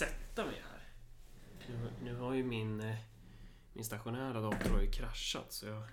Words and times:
sätta 0.00 0.46
mig 0.46 0.62
här. 0.70 0.80
Nu, 1.68 1.90
nu 2.02 2.16
har 2.16 2.34
ju 2.34 2.44
min, 2.44 2.80
eh, 2.80 2.96
min 3.72 3.84
stationära 3.84 4.40
dator 4.40 4.70
har 4.70 4.80
ju 4.80 4.90
kraschat 4.90 5.52
så 5.52 5.66
jag 5.66 5.88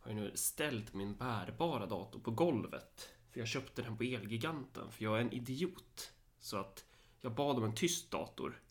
har 0.00 0.10
ju 0.10 0.14
nu 0.14 0.32
ställt 0.34 0.94
min 0.94 1.16
bärbara 1.16 1.86
dator 1.86 2.20
på 2.20 2.30
golvet. 2.30 3.10
För 3.30 3.40
jag 3.40 3.48
köpte 3.48 3.82
den 3.82 3.96
på 3.96 4.04
Elgiganten 4.04 4.92
för 4.92 5.04
jag 5.04 5.16
är 5.16 5.20
en 5.20 5.32
idiot. 5.32 6.12
Så 6.38 6.56
att 6.56 6.84
jag 7.20 7.34
bad 7.34 7.56
om 7.56 7.64
en 7.64 7.74
tyst 7.74 8.10
dator. 8.10 8.62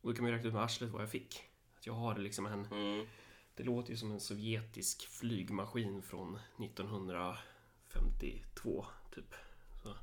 Och 0.00 0.10
då 0.10 0.16
kan 0.16 0.22
man 0.22 0.30
ju 0.30 0.36
räkna 0.36 0.48
ut 0.48 0.54
med 0.54 0.62
arslet 0.62 0.90
vad 0.90 1.02
jag 1.02 1.10
fick. 1.10 1.42
Att 1.78 1.86
jag 1.86 1.94
har 1.94 2.18
liksom 2.18 2.46
en... 2.46 2.66
Mm. 2.66 3.06
Det 3.54 3.62
låter 3.62 3.90
ju 3.90 3.96
som 3.96 4.12
en 4.12 4.20
sovjetisk 4.20 5.08
flygmaskin 5.08 6.02
från 6.02 6.38
1952 6.58 8.86
typ. 9.14 9.34
Så, 9.82 9.96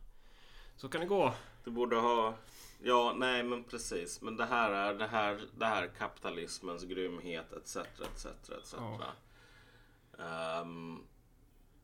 så 0.75 0.89
kan 0.89 1.02
det 1.02 1.07
gå. 1.07 1.34
Du 1.64 1.71
borde 1.71 1.95
ha... 1.95 2.34
Ja, 2.82 3.14
nej 3.18 3.43
men 3.43 3.64
precis. 3.64 4.21
Men 4.21 4.38
det 4.38 4.46
här 4.46 4.71
är 4.71 4.93
det 4.93 5.07
här, 5.07 5.42
det 5.57 5.65
här 5.65 5.83
är 5.83 5.88
kapitalismens 5.88 6.83
grymhet 6.83 7.54
etc. 7.54 7.75
etc. 7.75 8.25
etc. 8.25 8.75
Ja. 8.78 9.14
Ehm, 10.19 11.00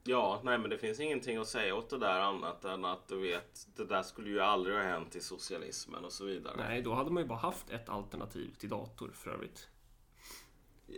ja, 0.03 0.41
nej 0.43 0.57
men 0.57 0.69
det 0.69 0.77
finns 0.77 0.99
ingenting 0.99 1.37
att 1.37 1.47
säga 1.47 1.75
åt 1.75 1.89
det 1.89 1.97
där 1.97 2.19
annat 2.19 2.65
än 2.65 2.85
att 2.85 3.07
du 3.07 3.19
vet, 3.19 3.67
det 3.75 3.85
där 3.85 4.03
skulle 4.03 4.29
ju 4.29 4.39
aldrig 4.39 4.75
ha 4.75 4.83
hänt 4.83 5.15
i 5.15 5.21
socialismen 5.21 6.05
och 6.05 6.11
så 6.11 6.25
vidare. 6.25 6.55
Nej, 6.57 6.81
då 6.81 6.93
hade 6.93 7.11
man 7.11 7.23
ju 7.23 7.29
bara 7.29 7.39
haft 7.39 7.69
ett 7.69 7.89
alternativ 7.89 8.55
till 8.59 8.69
dator 8.69 9.11
för 9.13 9.31
övrigt. 9.31 9.67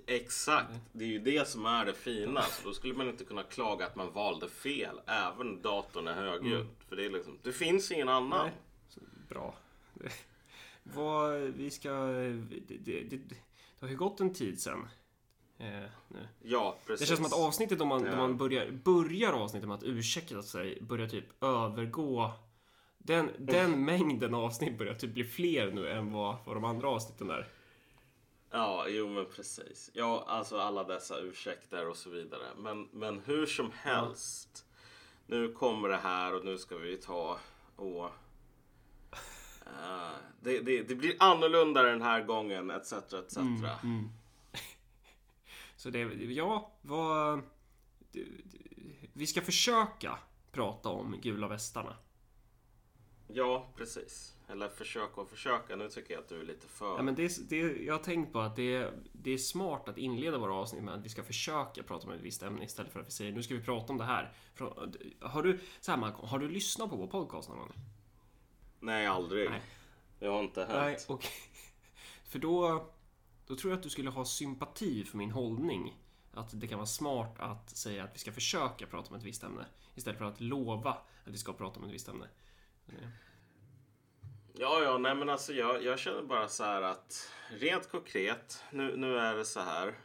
Exakt, 0.07 0.73
det 0.91 1.03
är 1.03 1.07
ju 1.07 1.19
det 1.19 1.47
som 1.47 1.65
är 1.65 1.85
det 1.85 1.93
fina. 1.93 2.41
Så 2.41 2.67
då 2.67 2.73
skulle 2.73 2.93
man 2.93 3.09
inte 3.09 3.23
kunna 3.23 3.43
klaga 3.43 3.85
att 3.85 3.95
man 3.95 4.13
valde 4.13 4.49
fel, 4.49 5.01
även 5.05 5.61
datorn 5.61 6.07
är 6.07 6.13
högljudd. 6.13 6.67
För 6.89 6.95
det 6.95 7.05
är 7.05 7.09
liksom, 7.09 7.39
det 7.43 7.51
finns 7.51 7.91
ingen 7.91 8.09
annan. 8.09 8.39
Mm. 8.39 8.53
Nej. 8.53 8.61
Bra. 9.31 9.53
Vad 10.83 11.39
vi 11.39 11.71
ska... 11.71 11.89
Det, 11.89 12.59
det, 12.67 13.03
det, 13.03 13.17
det 13.17 13.35
har 13.79 13.87
ju 13.87 13.97
gått 13.97 14.19
en 14.19 14.33
tid 14.33 14.61
sen. 14.61 14.87
Eh. 15.57 15.83
Ja, 16.41 16.77
precis. 16.85 16.99
Det 16.99 17.05
känns 17.05 17.17
som 17.17 17.39
att 17.39 17.47
avsnittet, 17.47 17.81
om 17.81 17.87
man, 17.87 18.05
Ja. 18.05 18.15
man 18.15 18.37
börjar, 18.37 18.71
börjar 18.71 19.33
avsnittet 19.33 19.67
med 19.67 19.77
att 19.77 19.83
ursäkta 19.83 20.43
sig, 20.43 20.81
börjar 20.81 21.07
typ 21.07 21.43
övergå... 21.43 22.31
Den, 22.97 23.31
den 23.37 23.85
mängden 23.85 24.33
avsnitt 24.35 24.77
börjar 24.77 24.93
typ 24.93 25.13
bli 25.13 25.23
fler 25.23 25.71
nu 25.71 25.89
än 25.89 26.13
vad, 26.13 26.35
vad 26.45 26.55
de 26.55 26.63
andra 26.65 26.89
avsnitten 26.89 27.29
är. 27.29 27.47
Ja, 28.51 28.85
jo 28.87 29.09
men 29.09 29.25
precis. 29.25 29.91
Ja, 29.93 30.23
alltså 30.27 30.57
alla 30.57 30.83
dessa 30.83 31.19
ursäkter 31.19 31.89
och 31.89 31.97
så 31.97 32.09
vidare. 32.09 32.43
Men, 32.57 32.87
men 32.91 33.21
hur 33.25 33.45
som 33.45 33.71
helst. 33.75 34.65
Nu 35.25 35.51
kommer 35.53 35.89
det 35.89 35.97
här 35.97 36.35
och 36.35 36.45
nu 36.45 36.57
ska 36.57 36.77
vi 36.77 36.97
ta 36.97 37.39
och... 37.75 38.09
eh, 39.65 40.11
det, 40.41 40.59
det, 40.59 40.83
det 40.83 40.95
blir 40.95 41.15
annorlunda 41.19 41.81
den 41.83 42.01
här 42.01 42.23
gången 42.23 42.71
etc. 42.71 42.93
etc. 42.93 43.37
Mm, 43.37 44.09
Så 45.75 45.89
det, 45.89 45.99
ja, 46.33 46.71
vad... 46.81 47.41
Vi 49.13 49.27
ska 49.27 49.41
försöka 49.41 50.19
prata 50.51 50.89
om 50.89 51.15
gula 51.21 51.47
västarna. 51.47 51.95
Ja, 53.27 53.73
precis. 53.75 54.35
Eller 54.49 54.69
försöka 54.69 55.21
och 55.21 55.29
försöka. 55.29 55.75
Nu 55.75 55.89
tycker 55.89 56.13
jag 56.13 56.21
att 56.23 56.29
du 56.29 56.39
är 56.41 56.45
lite 56.45 56.67
för... 56.67 56.95
Ja, 56.97 57.01
men 57.01 57.15
det, 57.15 57.23
är- 57.23 57.49
det, 57.49 57.61
är- 57.61 57.85
jag 57.85 57.93
har 57.93 58.03
tänkt 58.03 58.33
på 58.33 58.39
att 58.39 58.55
det 58.55 58.75
är, 58.75 58.93
det 59.13 59.31
är 59.31 59.37
smart 59.37 59.89
att 59.89 59.97
inleda 59.97 60.37
våra 60.37 60.53
avsnitt 60.53 60.83
med 60.83 60.93
att 60.93 61.05
vi 61.05 61.09
ska 61.09 61.23
försöka 61.23 61.83
prata 61.83 62.07
om 62.07 62.13
ett 62.13 62.21
visst 62.21 62.43
ämne 62.43 62.63
istället 62.63 62.93
för 62.93 62.99
att 62.99 63.07
vi 63.07 63.11
säger 63.11 63.31
nu 63.31 63.43
ska 63.43 63.53
vi 63.55 63.61
prata 63.63 63.93
om 63.93 63.97
det 63.97 64.03
här. 64.03 64.33
Har, 65.21 65.43
du, 65.43 65.59
så 65.81 65.91
här 65.91 65.97
Malcolm, 65.97 66.27
har 66.29 66.39
du 66.39 66.49
lyssnat 66.49 66.89
på 66.89 66.95
vår 66.95 67.07
podcast 67.07 67.49
någon 67.49 67.57
gång? 67.59 67.71
Nej, 68.81 69.07
aldrig. 69.07 69.49
Nej. 69.49 69.61
Det 70.19 70.27
har 70.27 70.39
inte 70.39 70.59
hänt. 70.59 70.73
Nej, 70.73 70.97
och, 71.07 71.27
För 72.23 72.39
då, 72.39 72.85
då 73.47 73.55
tror 73.55 73.71
jag 73.71 73.77
att 73.77 73.83
du 73.83 73.89
skulle 73.89 74.09
ha 74.09 74.25
sympati 74.25 75.03
för 75.03 75.17
min 75.17 75.31
hållning. 75.31 75.97
Att 76.33 76.59
det 76.61 76.67
kan 76.67 76.77
vara 76.77 76.87
smart 76.87 77.35
att 77.39 77.69
säga 77.69 78.03
att 78.03 78.15
vi 78.15 78.19
ska 78.19 78.31
försöka 78.31 78.85
prata 78.85 79.09
om 79.09 79.15
ett 79.15 79.23
visst 79.23 79.43
ämne. 79.43 79.65
Istället 79.95 80.17
för 80.19 80.25
att 80.25 80.41
lova 80.41 80.89
att 80.91 81.33
vi 81.33 81.37
ska 81.37 81.53
prata 81.53 81.79
om 81.79 81.85
ett 81.85 81.93
visst 81.93 82.07
ämne. 82.07 82.27
Ja, 84.53 84.81
ja, 84.83 84.97
nej 84.97 85.15
men 85.15 85.29
alltså 85.29 85.53
jag, 85.53 85.83
jag 85.83 85.99
känner 85.99 86.21
bara 86.21 86.47
så 86.47 86.63
här 86.63 86.81
att 86.81 87.31
rent 87.49 87.91
konkret, 87.91 88.63
nu, 88.71 88.97
nu 88.97 89.17
är 89.17 89.35
det 89.35 89.45
så 89.45 89.59
här. 89.59 89.99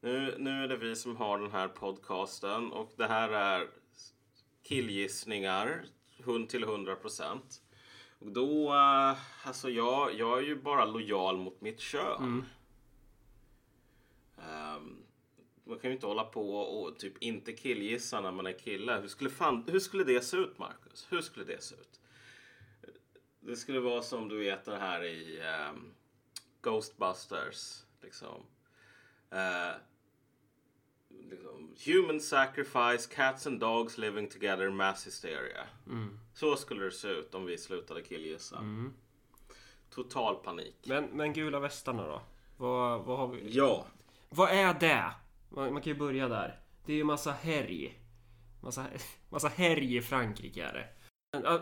Nu, 0.00 0.36
nu 0.38 0.64
är 0.64 0.68
det 0.68 0.76
vi 0.76 0.96
som 0.96 1.16
har 1.16 1.38
den 1.38 1.52
här 1.52 1.68
podcasten 1.68 2.72
och 2.72 2.92
det 2.96 3.06
här 3.06 3.28
är 3.28 3.68
killgissningar 4.62 5.84
hund 6.24 6.48
till 6.48 6.62
100 6.62 6.96
procent. 6.96 7.62
Och 8.18 8.32
då, 8.32 8.74
eh, 8.74 9.16
alltså 9.42 9.70
jag, 9.70 10.14
jag 10.14 10.38
är 10.38 10.42
ju 10.42 10.56
bara 10.56 10.84
lojal 10.84 11.36
mot 11.36 11.60
mitt 11.60 11.80
kön. 11.80 12.44
Ehm, 14.38 14.96
man 15.64 15.78
kan 15.78 15.90
ju 15.90 15.94
inte 15.94 16.06
hålla 16.06 16.24
på 16.24 16.60
och 16.60 16.98
typ 16.98 17.22
inte 17.22 17.52
killgissa 17.52 18.20
när 18.20 18.32
man 18.32 18.46
är 18.46 18.58
kille. 18.58 19.00
Hur 19.00 19.08
skulle, 19.08 19.30
fan, 19.30 19.64
hur 19.66 19.80
skulle 19.80 20.04
det 20.04 20.20
se 20.20 20.36
ut, 20.36 20.58
Marcus? 20.58 21.06
Hur 21.10 21.20
skulle 21.20 21.44
det 21.44 21.62
se 21.62 21.74
ut? 21.74 22.00
Det 23.40 23.56
skulle 23.56 23.80
vara 23.80 24.02
som 24.02 24.28
du 24.28 24.38
vet 24.38 24.64
det 24.64 24.76
här 24.76 25.04
i 25.04 25.40
ehm, 25.40 25.94
Ghostbusters. 26.62 27.84
Liksom. 28.02 28.42
Eh, 29.30 29.70
liksom. 31.30 31.74
Human 31.86 32.20
sacrifice, 32.20 33.14
cats 33.14 33.46
and 33.46 33.60
dogs 33.60 33.98
living 33.98 34.28
together, 34.28 34.70
mass 34.70 35.06
hysteria. 35.06 35.66
Så 36.34 36.56
skulle 36.56 36.84
det 36.84 36.90
se 36.90 37.08
ut 37.08 37.34
om 37.34 37.44
vi 37.44 37.58
slutade 37.58 38.02
killgissa. 38.02 38.62
Total 39.90 40.36
panik. 40.36 40.76
Men, 40.86 41.04
men 41.04 41.32
gula 41.32 41.60
västarna 41.60 42.06
då? 42.06 42.22
Vad, 42.56 43.04
vad 43.04 43.18
har 43.18 43.28
vi? 43.28 43.56
Ja. 43.56 43.86
Vad 44.28 44.50
är 44.50 44.74
det? 44.74 45.12
Man, 45.48 45.72
man 45.72 45.82
kan 45.82 45.92
ju 45.92 45.98
börja 45.98 46.28
där. 46.28 46.60
Det 46.86 46.92
är 46.92 46.96
ju 46.96 47.04
massa 47.04 47.32
härj. 47.32 47.98
Massa, 48.60 48.86
massa 49.28 49.48
härj 49.48 49.96
i 49.96 50.02
Frankrike 50.02 50.64
är 50.64 50.72
det. 50.72 50.88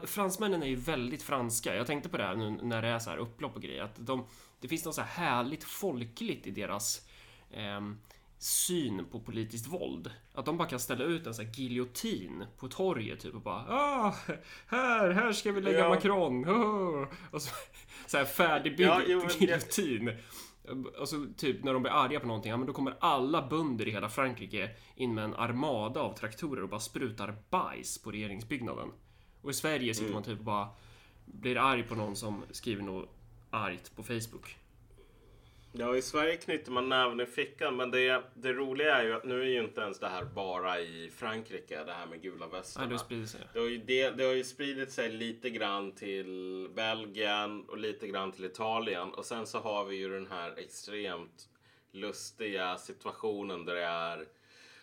Fransmännen 0.06 0.62
är 0.62 0.66
ju 0.66 0.76
väldigt 0.76 1.22
franska. 1.22 1.76
Jag 1.76 1.86
tänkte 1.86 2.08
på 2.08 2.16
det 2.16 2.22
här 2.22 2.36
nu 2.36 2.50
när 2.50 2.82
det 2.82 2.88
är 2.88 2.98
så 2.98 3.10
här 3.10 3.16
upplopp 3.16 3.56
och 3.56 3.62
grejer. 3.62 3.82
Att 3.82 3.96
de, 3.96 4.26
det 4.60 4.68
finns 4.68 4.84
något 4.84 4.94
så 4.94 5.00
här 5.00 5.24
härligt 5.24 5.64
folkligt 5.64 6.46
i 6.46 6.50
deras 6.50 7.08
ehm, 7.50 7.98
syn 8.38 9.04
på 9.10 9.20
politiskt 9.20 9.66
våld. 9.66 10.10
Att 10.34 10.44
de 10.44 10.56
bara 10.56 10.68
kan 10.68 10.80
ställa 10.80 11.04
ut 11.04 11.26
en 11.26 11.34
sån 11.34 11.44
här 11.44 11.52
giljotin 11.52 12.44
på 12.58 12.68
torget 12.68 13.20
typ 13.20 13.34
och 13.34 13.40
bara 13.40 13.64
ah, 13.68 14.14
här, 14.66 15.10
här 15.10 15.32
ska 15.32 15.52
vi 15.52 15.60
lägga 15.60 15.78
Ja. 15.78 15.88
Macron. 15.88 16.48
Oh. 16.48 17.08
Och 17.30 17.42
så, 17.42 17.54
så 18.06 18.16
här 18.16 18.24
färdigbyggd 18.24 18.88
Ja, 18.88 19.00
jo, 19.06 19.22
giljotin. 19.38 20.12
Alltså 20.98 21.26
typ 21.36 21.64
när 21.64 21.72
de 21.72 21.82
blir 21.82 21.92
arga 21.92 22.20
på 22.20 22.26
någonting, 22.26 22.50
ja 22.50 22.56
men 22.56 22.66
då 22.66 22.72
kommer 22.72 22.96
alla 23.00 23.48
bönder 23.48 23.88
i 23.88 23.90
hela 23.90 24.08
Frankrike 24.08 24.70
in 24.94 25.14
med 25.14 25.24
en 25.24 25.34
armada 25.34 26.00
av 26.00 26.16
traktorer 26.16 26.62
och 26.62 26.68
bara 26.68 26.80
sprutar 26.80 27.36
bajs 27.50 27.98
på 27.98 28.10
regeringsbyggnaden. 28.10 28.88
Och 29.42 29.50
i 29.50 29.54
Sverige 29.54 29.94
sitter 29.94 30.12
man 30.12 30.22
typ 30.22 30.38
och 30.38 30.44
bara 30.44 30.68
blir 31.24 31.56
arg 31.56 31.82
på 31.82 31.94
någon 31.94 32.16
som 32.16 32.42
skriver 32.50 32.82
något 32.82 33.08
argt 33.50 33.96
på 33.96 34.02
Facebook. 34.02 34.56
Ja, 35.78 35.96
i 35.96 36.02
Sverige 36.02 36.36
knyter 36.36 36.72
man 36.72 36.88
näven 36.88 37.20
i 37.20 37.26
fickan. 37.26 37.76
Men 37.76 37.90
det, 37.90 38.22
det 38.34 38.52
roliga 38.52 38.96
är 38.96 39.04
ju 39.04 39.12
att 39.12 39.24
nu 39.24 39.40
är 39.40 39.46
ju 39.46 39.64
inte 39.64 39.80
ens 39.80 39.98
det 39.98 40.08
här 40.08 40.24
bara 40.24 40.80
i 40.80 41.10
Frankrike, 41.16 41.84
det 41.84 41.92
här 41.92 42.06
med 42.06 42.22
gula 42.22 42.46
Nej, 42.46 42.58
västarna. 42.58 42.86
det 42.86 42.98
sprider 42.98 43.26
sig. 43.26 43.40
Det 43.52 43.58
har, 43.58 43.66
ju 43.66 43.78
det, 43.78 44.10
det 44.10 44.24
har 44.24 44.32
ju 44.32 44.44
spridit 44.44 44.92
sig 44.92 45.12
lite 45.12 45.50
grann 45.50 45.92
till 45.92 46.68
Belgien 46.74 47.64
och 47.68 47.78
lite 47.78 48.08
grann 48.08 48.32
till 48.32 48.44
Italien. 48.44 49.14
Och 49.14 49.24
sen 49.24 49.46
så 49.46 49.58
har 49.58 49.84
vi 49.84 49.96
ju 49.96 50.08
den 50.08 50.26
här 50.26 50.58
extremt 50.58 51.48
lustiga 51.92 52.76
situationen 52.78 53.64
där 53.64 53.74
det 53.74 53.84
är 53.84 54.26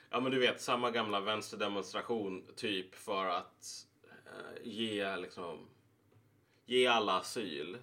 Ja 0.10 0.20
men 0.20 0.32
du 0.32 0.40
vet 0.40 0.62
samma 0.62 0.92
gamla 0.92 1.20
vänsterdemonstration 1.20 2.44
typ 2.56 2.96
för 2.96 3.26
att 3.26 3.86
eh, 4.26 4.62
ge 4.68 5.18
liksom 5.18 5.68
Ge 6.66 6.88
alla 6.88 7.20
asyl. 7.20 7.78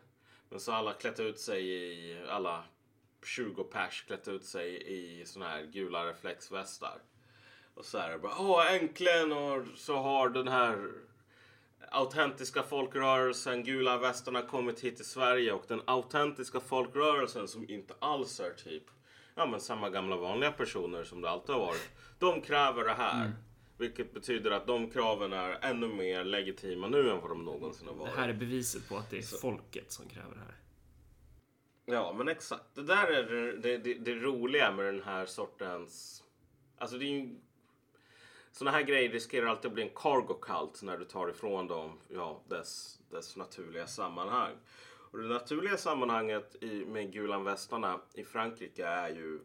Men 0.48 0.60
så 0.60 0.72
har 0.72 0.78
alla 0.78 0.92
klätt 0.92 1.20
ut 1.20 1.38
sig 1.38 1.68
i 1.68 2.18
alla 2.28 2.64
20 3.24 3.64
pers 3.64 4.04
klätt 4.06 4.28
ut 4.28 4.44
sig 4.44 4.82
i 4.86 5.24
såna 5.26 5.48
här 5.48 5.62
gula 5.62 6.06
reflexvästar. 6.06 6.98
Och 7.74 7.84
så 7.84 7.98
är 7.98 8.10
det 8.10 8.18
bara 8.18 8.38
åh 8.38 8.74
äntligen 8.74 9.32
och 9.32 9.64
så 9.76 9.96
har 9.96 10.28
den 10.28 10.48
här 10.48 10.90
autentiska 11.90 12.62
folkrörelsen 12.62 13.64
Gula 13.64 13.98
västarna 13.98 14.42
kommit 14.42 14.80
hit 14.80 14.96
till 14.96 15.04
Sverige 15.04 15.52
och 15.52 15.64
den 15.68 15.82
autentiska 15.86 16.60
folkrörelsen 16.60 17.48
som 17.48 17.70
inte 17.70 17.94
alls 17.98 18.40
är 18.40 18.50
typ 18.50 18.82
ja 19.34 19.46
men 19.46 19.60
samma 19.60 19.90
gamla 19.90 20.16
vanliga 20.16 20.52
personer 20.52 21.04
som 21.04 21.20
det 21.20 21.30
alltid 21.30 21.54
har 21.54 21.60
varit. 21.66 21.90
De 22.18 22.40
kräver 22.42 22.84
det 22.84 22.94
här. 22.94 23.32
Vilket 23.78 24.14
betyder 24.14 24.50
att 24.50 24.66
de 24.66 24.90
kraven 24.90 25.32
är 25.32 25.58
ännu 25.62 25.88
mer 25.88 26.24
legitima 26.24 26.88
nu 26.88 27.10
än 27.10 27.20
vad 27.20 27.30
de 27.30 27.44
någonsin 27.44 27.86
har 27.88 27.94
Det 27.94 28.00
varit. 28.00 28.14
här 28.16 28.28
är 28.28 28.32
beviset 28.32 28.88
på 28.88 28.96
att 28.96 29.10
det 29.10 29.18
är 29.18 29.38
folket 29.40 29.92
som 29.92 30.08
kräver 30.08 30.34
det 30.34 30.40
här. 30.40 30.54
Ja, 31.90 32.12
men 32.12 32.28
exakt. 32.28 32.74
Det 32.74 32.82
där 32.82 33.06
är 33.06 33.22
det, 33.56 33.78
det, 33.78 33.94
det, 33.94 34.14
roliga 34.14 34.72
med 34.72 34.84
den 34.84 35.02
här 35.02 35.26
sortens... 35.26 36.24
Alltså 36.78 36.98
det 36.98 37.04
är 37.04 37.08
ju... 37.08 37.36
Såna 38.52 38.70
här 38.70 38.82
grejer 38.82 39.10
riskerar 39.10 39.46
alltid 39.46 39.66
att 39.68 39.74
bli 39.74 39.82
en 39.82 39.94
cargo 39.94 40.34
cult 40.34 40.82
när 40.82 40.98
du 40.98 41.04
tar 41.04 41.28
ifrån 41.28 41.66
dem 41.66 41.98
ja, 42.08 42.42
dess, 42.48 42.98
dess 43.10 43.36
naturliga 43.36 43.86
sammanhang. 43.86 44.52
Och 45.10 45.18
det 45.18 45.28
naturliga 45.28 45.76
sammanhanget 45.76 46.62
i, 46.62 46.84
med 46.84 47.12
Gulan 47.12 47.44
västarna 47.44 48.00
i 48.14 48.24
Frankrike 48.24 48.86
är 48.86 49.08
ju 49.08 49.40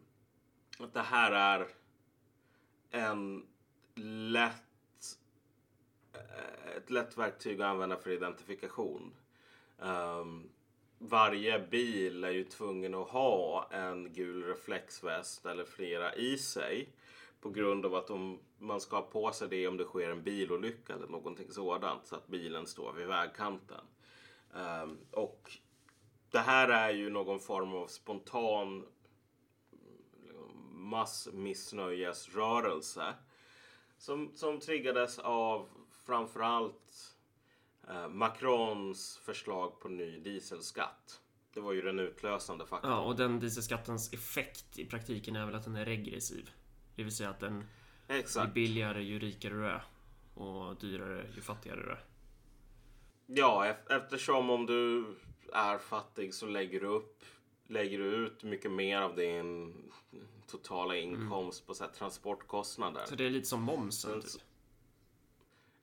att 0.78 0.94
det 0.94 1.02
här 1.02 1.32
är 1.32 1.68
en 2.90 3.46
lätt 3.94 5.18
eh, 6.12 6.76
ett 6.76 6.90
lätt 6.90 7.18
verktyg 7.18 7.60
att 7.60 7.66
använda 7.66 7.96
för 7.96 8.10
identifikation. 8.10 9.14
Um, 9.78 10.50
varje 10.98 11.58
bil 11.58 12.24
är 12.24 12.30
ju 12.30 12.44
tvungen 12.44 12.94
att 12.94 13.08
ha 13.08 13.68
en 13.70 14.12
gul 14.12 14.44
reflexväst 14.44 15.46
eller 15.46 15.64
flera 15.64 16.14
i 16.14 16.38
sig 16.38 16.88
på 17.40 17.50
grund 17.50 17.86
av 17.86 17.94
att 17.94 18.06
de, 18.06 18.38
man 18.58 18.80
ska 18.80 18.96
ha 18.96 19.02
på 19.02 19.32
sig 19.32 19.48
det 19.48 19.68
om 19.68 19.76
det 19.76 19.84
sker 19.84 20.10
en 20.10 20.22
bilolycka 20.22 20.94
eller 20.94 21.06
någonting 21.06 21.50
sådant 21.50 22.06
så 22.06 22.16
att 22.16 22.26
bilen 22.26 22.66
står 22.66 22.92
vid 22.92 23.06
vägkanten. 23.06 23.84
Um, 24.52 24.98
och 25.10 25.58
det 26.30 26.38
här 26.38 26.68
är 26.68 26.90
ju 26.90 27.10
någon 27.10 27.40
form 27.40 27.72
av 27.72 27.86
spontan 27.86 28.86
liksom, 30.22 30.62
massmissnöjesrörelse 30.72 33.14
som, 33.98 34.30
som 34.34 34.60
triggades 34.60 35.18
av 35.18 35.68
framförallt 36.06 37.15
Macrons 38.10 39.20
förslag 39.24 39.80
på 39.80 39.88
ny 39.88 40.18
dieselskatt. 40.18 41.20
Det 41.54 41.60
var 41.60 41.72
ju 41.72 41.82
den 41.82 41.98
utlösande 41.98 42.66
faktorn. 42.66 42.90
Ja, 42.90 43.00
och 43.00 43.16
den 43.16 43.40
dieselskattens 43.40 44.12
effekt 44.12 44.78
i 44.78 44.84
praktiken 44.84 45.36
är 45.36 45.46
väl 45.46 45.54
att 45.54 45.64
den 45.64 45.76
är 45.76 45.84
regressiv. 45.84 46.50
Det 46.96 47.02
vill 47.02 47.16
säga 47.16 47.30
att 47.30 47.40
den 47.40 47.64
Exakt. 48.08 48.52
blir 48.52 48.64
billigare 48.64 49.02
ju 49.02 49.18
rikare 49.18 49.54
du 49.54 49.66
är 49.66 49.84
och 50.34 50.76
dyrare 50.76 51.26
ju 51.34 51.40
fattigare 51.40 51.80
du 51.80 51.90
är. 51.90 52.04
Ja, 53.26 53.74
eftersom 53.90 54.50
om 54.50 54.66
du 54.66 55.06
är 55.52 55.78
fattig 55.78 56.34
så 56.34 56.46
lägger 56.46 56.80
du 56.80 56.86
upp 56.86 57.24
lägger 57.68 57.98
du 57.98 58.04
ut 58.04 58.42
mycket 58.42 58.70
mer 58.70 59.00
av 59.00 59.16
din 59.16 59.74
totala 60.46 60.96
inkomst 60.96 61.60
mm. 61.60 61.66
på 61.66 61.74
så 61.74 61.86
transportkostnader. 61.98 63.04
Så 63.06 63.14
det 63.14 63.26
är 63.26 63.30
lite 63.30 63.48
som 63.48 63.62
momsen? 63.62 64.22
Typ. 64.22 64.42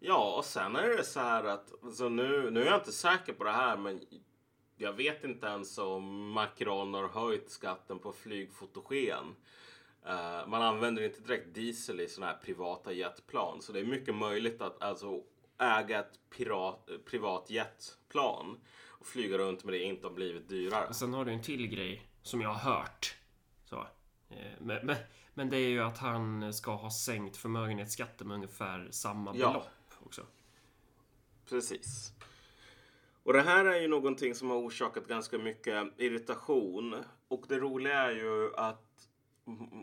Ja, 0.05 0.35
och 0.37 0.45
sen 0.45 0.75
är 0.75 0.89
det 0.89 1.03
så 1.03 1.19
här 1.19 1.43
att 1.43 1.73
så 1.93 2.09
nu, 2.09 2.51
nu 2.51 2.61
är 2.61 2.65
jag 2.65 2.79
inte 2.79 2.91
säker 2.91 3.33
på 3.33 3.43
det 3.43 3.51
här, 3.51 3.77
men 3.77 4.01
jag 4.75 4.93
vet 4.93 5.23
inte 5.23 5.47
ens 5.47 5.77
om 5.77 6.31
Macron 6.31 6.93
har 6.93 7.07
höjt 7.07 7.49
skatten 7.49 7.99
på 7.99 8.11
flygfotogen. 8.11 9.35
Uh, 10.05 10.47
man 10.47 10.61
använder 10.61 11.03
inte 11.03 11.21
direkt 11.21 11.55
diesel 11.55 11.99
i 11.99 12.07
sådana 12.07 12.31
här 12.31 12.39
privata 12.39 12.93
jetplan, 12.93 13.61
så 13.61 13.71
det 13.71 13.79
är 13.79 13.85
mycket 13.85 14.15
möjligt 14.15 14.61
att 14.61 14.81
alltså 14.81 15.21
äga 15.57 15.99
ett 15.99 16.19
pirat, 16.37 16.89
privat 17.05 17.49
jetplan 17.49 18.59
och 18.87 19.05
flyga 19.05 19.37
runt 19.37 19.63
med 19.63 19.73
det 19.73 19.83
inte 19.83 20.07
har 20.07 20.13
blivit 20.13 20.49
dyrare. 20.49 20.93
Sen 20.93 21.13
har 21.13 21.25
du 21.25 21.31
en 21.31 21.41
till 21.41 21.67
grej 21.67 22.07
som 22.21 22.41
jag 22.41 22.49
har 22.49 22.73
hört. 22.73 23.15
Så. 23.65 23.87
Eh, 24.29 24.37
men, 24.59 24.85
men, 24.85 24.95
men 25.33 25.49
det 25.49 25.57
är 25.57 25.69
ju 25.69 25.83
att 25.83 25.97
han 25.97 26.53
ska 26.53 26.71
ha 26.71 26.91
sänkt 26.91 27.37
förmögenhetsskatten 27.37 28.27
med 28.27 28.35
ungefär 28.35 28.87
samma 28.91 29.35
ja. 29.35 29.47
belopp. 29.47 29.67
Precis. 31.53 32.13
Och 33.23 33.33
det 33.33 33.41
här 33.41 33.65
är 33.65 33.81
ju 33.81 33.87
någonting 33.87 34.35
som 34.35 34.49
har 34.49 34.57
orsakat 34.57 35.07
ganska 35.07 35.37
mycket 35.37 35.87
irritation. 35.97 36.95
Och 37.27 37.45
det 37.47 37.59
roliga 37.59 37.93
är 37.93 38.11
ju 38.11 38.55
att 38.55 39.09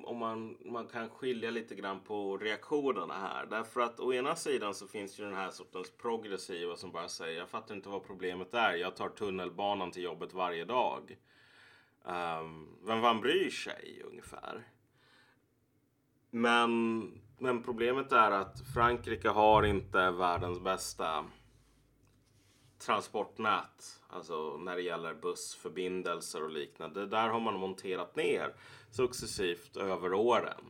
om 0.04 0.18
man, 0.18 0.56
man 0.64 0.86
kan 0.86 1.08
skilja 1.08 1.50
lite 1.50 1.74
grann 1.74 2.00
på 2.00 2.36
reaktionerna 2.36 3.14
här. 3.14 3.46
Därför 3.46 3.80
att 3.80 4.00
å 4.00 4.12
ena 4.12 4.36
sidan 4.36 4.74
så 4.74 4.86
finns 4.86 5.20
ju 5.20 5.24
den 5.24 5.34
här 5.34 5.50
sortens 5.50 5.90
progressiva 5.90 6.76
som 6.76 6.92
bara 6.92 7.08
säger 7.08 7.38
jag 7.38 7.48
fattar 7.48 7.74
inte 7.74 7.88
vad 7.88 8.06
problemet 8.06 8.54
är. 8.54 8.74
Jag 8.74 8.96
tar 8.96 9.08
tunnelbanan 9.08 9.90
till 9.90 10.02
jobbet 10.02 10.34
varje 10.34 10.64
dag. 10.64 11.16
Ehm, 12.04 12.44
um, 12.44 12.68
vem 12.86 13.02
fan 13.02 13.20
bryr 13.20 13.50
sig 13.50 14.02
ungefär? 14.04 14.68
Men, 16.30 17.00
men 17.38 17.62
problemet 17.62 18.12
är 18.12 18.30
att 18.30 18.60
Frankrike 18.74 19.28
har 19.28 19.62
inte 19.62 20.10
världens 20.10 20.60
bästa 20.60 21.24
transportnät. 22.80 24.00
Alltså 24.08 24.56
när 24.56 24.76
det 24.76 24.82
gäller 24.82 25.14
bussförbindelser 25.14 26.44
och 26.44 26.50
liknande. 26.50 27.00
Det 27.00 27.06
där 27.06 27.28
har 27.28 27.40
man 27.40 27.54
monterat 27.54 28.16
ner 28.16 28.54
successivt 28.90 29.76
över 29.76 30.12
åren. 30.12 30.64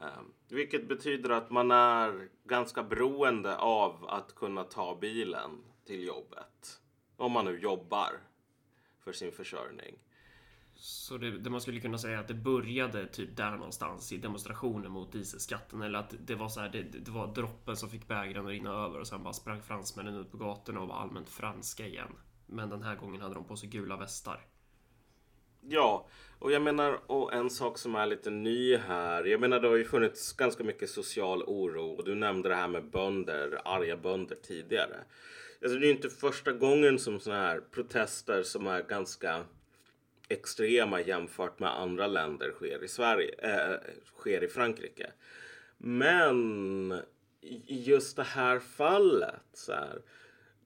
Ehm, 0.00 0.32
vilket 0.48 0.88
betyder 0.88 1.30
att 1.30 1.50
man 1.50 1.70
är 1.70 2.28
ganska 2.44 2.82
beroende 2.82 3.56
av 3.56 4.06
att 4.08 4.34
kunna 4.34 4.64
ta 4.64 4.98
bilen 5.00 5.64
till 5.84 6.06
jobbet. 6.06 6.80
Om 7.16 7.32
man 7.32 7.44
nu 7.44 7.60
jobbar 7.60 8.20
för 9.00 9.12
sin 9.12 9.32
försörjning. 9.32 9.98
Så 10.76 11.18
det, 11.18 11.30
det, 11.30 11.50
man 11.50 11.60
skulle 11.60 11.80
kunna 11.80 11.98
säga 11.98 12.20
att 12.20 12.28
det 12.28 12.34
började 12.34 13.06
typ 13.06 13.36
där 13.36 13.50
någonstans 13.50 14.12
i 14.12 14.16
demonstrationen 14.16 14.90
mot 14.90 15.12
dieselskatten 15.12 15.82
eller 15.82 15.98
att 15.98 16.14
det 16.26 16.34
var 16.34 16.48
så 16.48 16.60
här, 16.60 16.68
det, 16.68 16.82
det 16.82 17.10
var 17.10 17.34
droppen 17.34 17.76
som 17.76 17.90
fick 17.90 18.08
bägaren 18.08 18.46
att 18.46 18.50
rinna 18.50 18.70
över 18.70 19.00
och 19.00 19.06
sen 19.06 19.22
bara 19.22 19.34
sprang 19.34 19.62
fransmännen 19.62 20.14
ut 20.14 20.30
på 20.30 20.36
gatorna 20.36 20.80
och 20.80 20.88
var 20.88 20.96
allmänt 20.96 21.28
franska 21.28 21.86
igen. 21.86 22.12
Men 22.46 22.70
den 22.70 22.82
här 22.82 22.96
gången 22.96 23.20
hade 23.20 23.34
de 23.34 23.44
på 23.44 23.56
sig 23.56 23.68
gula 23.68 23.96
västar. 23.96 24.46
Ja, 25.60 26.08
och 26.38 26.52
jag 26.52 26.62
menar, 26.62 27.00
och 27.06 27.32
en 27.32 27.50
sak 27.50 27.78
som 27.78 27.94
är 27.94 28.06
lite 28.06 28.30
ny 28.30 28.76
här. 28.76 29.24
Jag 29.24 29.40
menar, 29.40 29.60
det 29.60 29.68
har 29.68 29.76
ju 29.76 29.84
funnits 29.84 30.32
ganska 30.32 30.64
mycket 30.64 30.90
social 30.90 31.42
oro 31.42 31.90
och 31.90 32.04
du 32.04 32.14
nämnde 32.14 32.48
det 32.48 32.54
här 32.54 32.68
med 32.68 32.90
bönder, 32.90 33.60
arga 33.64 33.96
bönder 33.96 34.36
tidigare. 34.42 35.04
Alltså, 35.62 35.78
det 35.78 35.86
är 35.86 35.88
ju 35.88 35.94
inte 35.94 36.10
första 36.10 36.52
gången 36.52 36.98
som 36.98 37.20
sådana 37.20 37.42
här 37.42 37.60
protester 37.60 38.42
som 38.42 38.66
är 38.66 38.82
ganska 38.82 39.44
extrema 40.34 41.00
jämfört 41.00 41.58
med 41.58 41.78
andra 41.78 42.06
länder 42.06 42.50
sker 42.50 42.84
i 42.84 42.88
Sverige, 42.88 43.34
äh, 43.38 43.76
sker 44.16 44.44
i 44.44 44.48
Frankrike. 44.48 45.10
Men 45.78 46.92
i 47.40 47.82
just 47.82 48.16
det 48.16 48.22
här 48.22 48.58
fallet 48.58 49.42
så 49.52 49.72
här, 49.72 50.02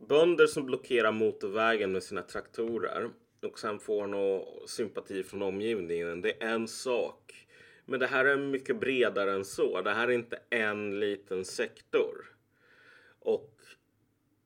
bönder 0.08 0.46
som 0.46 0.66
blockerar 0.66 1.12
motorvägen 1.12 1.92
med 1.92 2.02
sina 2.02 2.22
traktorer 2.22 3.10
och 3.42 3.58
sen 3.58 3.78
får 3.78 4.06
någon 4.06 4.68
sympati 4.68 5.22
från 5.22 5.42
omgivningen. 5.42 6.22
Det 6.22 6.42
är 6.42 6.48
en 6.48 6.68
sak. 6.68 7.46
Men 7.84 8.00
det 8.00 8.06
här 8.06 8.24
är 8.24 8.36
mycket 8.36 8.80
bredare 8.80 9.32
än 9.32 9.44
så. 9.44 9.80
Det 9.80 9.90
här 9.90 10.08
är 10.08 10.12
inte 10.12 10.38
en 10.50 11.00
liten 11.00 11.44
sektor. 11.44 12.26
Och 13.20 13.54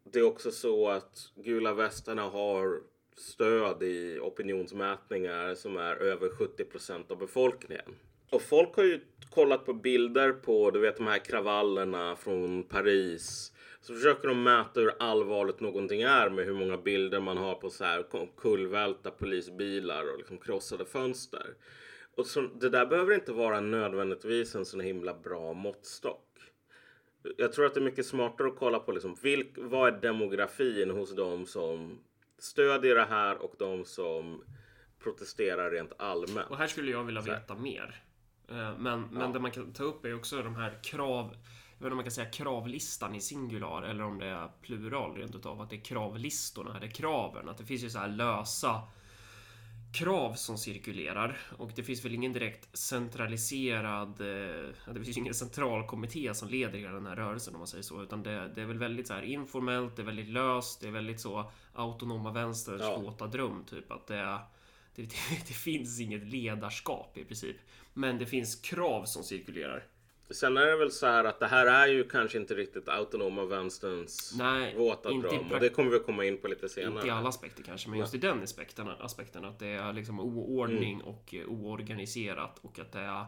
det 0.05 0.19
är 0.19 0.23
också 0.23 0.51
så 0.51 0.89
att 0.89 1.33
gula 1.35 1.75
västarna 1.75 2.23
har 2.23 2.81
stöd 3.23 3.83
i 3.83 4.19
opinionsmätningar 4.23 5.55
som 5.55 5.77
är 5.77 5.97
över 5.97 6.29
70 6.29 6.65
procent 6.65 7.11
av 7.11 7.19
befolkningen. 7.19 7.95
Och 8.31 8.43
folk 8.43 8.77
har 8.77 8.85
ju 8.85 9.01
kollat 9.31 9.67
på 9.67 9.73
bilder 9.73 10.33
på 10.33 10.71
du 10.71 10.81
vet 10.81 10.97
de 10.97 11.07
här 11.07 11.19
kravallerna 11.19 12.17
från 12.17 12.63
Paris. 12.63 13.53
Så 13.81 13.95
försöker 13.95 14.29
de 14.29 14.43
mäta 14.43 14.81
hur 14.81 14.93
allvarligt 14.99 15.61
någonting 15.61 16.03
är 16.03 16.31
med 16.31 16.45
hur 16.45 16.55
många 16.55 16.77
bilder 16.77 17.21
man 17.21 17.37
har 17.37 17.55
på 17.55 17.71
så 17.71 17.85
här 17.85 18.05
kullvälta 18.37 19.11
polisbilar 19.11 20.13
och 20.13 20.19
liksom 20.19 20.39
krossade 20.39 20.85
fönster. 20.85 21.55
Och 22.17 22.27
så, 22.27 22.41
det 22.41 22.69
där 22.69 22.87
behöver 22.87 23.15
inte 23.15 23.33
vara 23.33 23.61
nödvändigtvis 23.61 24.55
en 24.55 24.65
sån 24.65 24.81
himla 24.81 25.15
bra 25.15 25.53
måttstock. 25.53 26.29
Jag 27.37 27.53
tror 27.53 27.67
att 27.67 27.75
det 27.75 27.81
är 27.81 27.85
mycket 27.85 28.07
smartare 28.07 28.49
att 28.49 28.57
kolla 28.57 28.79
på 28.79 28.93
liksom, 28.93 29.17
vilk, 29.23 29.51
vad 29.57 29.95
är 29.95 30.01
demografin 30.01 30.91
hos 30.91 31.17
de 31.17 31.47
som 31.47 31.99
stödjer 32.43 32.95
det 32.95 33.05
här 33.05 33.37
och 33.37 33.55
de 33.59 33.85
som 33.85 34.45
protesterar 35.03 35.71
rent 35.71 35.93
allmänt. 35.99 36.51
Och 36.51 36.57
här 36.57 36.67
skulle 36.67 36.91
jag 36.91 37.05
vilja 37.05 37.21
veta 37.21 37.55
mer. 37.55 38.03
Eh, 38.49 38.79
men, 38.79 39.01
men 39.01 39.21
ja. 39.21 39.27
det 39.27 39.41
man 39.41 39.51
kan 39.51 39.73
ta 39.73 39.83
upp 39.85 40.05
är 40.05 40.15
också 40.15 40.43
de 40.43 40.57
här 40.57 40.79
krav 40.83 41.37
jag 41.83 41.85
vet 41.85 41.91
inte 41.91 41.93
om 41.93 41.97
man 41.97 42.05
kan 42.05 42.13
säga 42.13 42.31
kravlistan 42.31 43.15
i 43.15 43.21
singular 43.21 43.83
eller 43.83 44.05
om 44.05 44.19
det 44.19 44.27
är 44.27 44.49
plural 44.63 45.17
rent 45.17 45.35
utav 45.35 45.61
att 45.61 45.71
det 45.71 45.77
är 45.77 45.85
kravlistorna, 45.85 46.81
det 46.81 46.87
är 46.87 46.91
kraven. 46.91 47.49
Att 47.49 47.59
det 47.59 47.65
finns 47.65 47.83
ju 47.83 47.91
så 47.91 47.99
här 47.99 48.09
lösa 48.09 48.83
krav 49.93 50.35
som 50.35 50.59
cirkulerar 50.59 51.39
och 51.57 51.73
det 51.75 51.83
finns 51.83 52.05
väl 52.05 52.15
ingen 52.15 52.33
direkt 52.33 52.79
centraliserad, 52.79 54.21
eh, 54.21 54.93
det 54.95 55.05
finns 55.05 55.17
ingen 55.17 55.35
central 55.35 55.87
kommitté 55.87 56.35
som 56.35 56.49
leder 56.49 56.79
hela 56.79 56.93
den 56.93 57.07
här 57.07 57.17
rörelsen 57.17 57.55
om 57.55 57.61
man 57.61 57.67
säger 57.67 57.83
så, 57.83 58.03
utan 58.03 58.23
det, 58.23 58.53
det 58.55 58.63
är 58.63 58.67
väl 58.67 58.79
väldigt 58.79 59.07
så 59.07 59.15
här 59.15 59.23
informellt, 59.23 59.97
det 59.97 60.03
är 60.03 60.07
väldigt 60.07 60.29
löst, 60.29 60.81
det 60.81 60.87
är 60.87 60.93
väldigt 60.93 61.21
så 61.21 61.51
autonoma 61.73 62.33
vänsters 62.33 62.81
ja. 62.81 62.99
våta 62.99 63.27
dröm 63.27 63.65
typ 63.65 63.93
att 63.93 64.07
det, 64.07 64.39
det, 64.95 65.03
det 65.49 65.55
finns 65.55 66.01
inget 66.01 66.25
ledarskap 66.25 67.19
i 67.19 67.25
princip. 67.25 67.57
Men 67.95 68.19
det 68.19 68.27
finns 68.27 68.57
krav 68.57 69.05
som 69.05 69.23
cirkulerar. 69.23 69.85
Sen 70.35 70.57
är 70.57 70.67
det 70.67 70.77
väl 70.77 70.91
så 70.91 71.07
här 71.07 71.25
att 71.25 71.41
det 71.41 71.47
här 71.47 71.67
är 71.67 71.87
ju 71.87 72.09
kanske 72.09 72.39
inte 72.39 72.55
riktigt 72.55 72.89
autonoma 72.89 73.45
vänsterns 73.45 74.35
Nej, 74.39 74.75
våta 74.77 75.09
dröm. 75.09 75.53
Och 75.53 75.61
det 75.61 75.69
kommer 75.69 75.91
vi 75.91 75.99
komma 75.99 76.25
in 76.25 76.39
på 76.39 76.49
lite 76.49 76.69
senare. 76.69 76.95
Inte 76.95 77.07
i 77.07 77.11
alla 77.11 77.29
aspekter 77.29 77.63
kanske, 77.63 77.91
men 77.91 77.99
just 77.99 78.15
i 78.15 78.19
den 78.19 78.43
aspekten, 78.43 78.89
aspekten 78.89 79.45
att 79.45 79.59
det 79.59 79.67
är 79.67 79.93
liksom 79.93 80.21
oordning 80.21 80.95
mm. 80.95 81.07
och 81.07 81.35
oorganiserat 81.47 82.59
och 82.63 82.79
att 82.79 82.93
det 82.93 82.99
är 82.99 83.27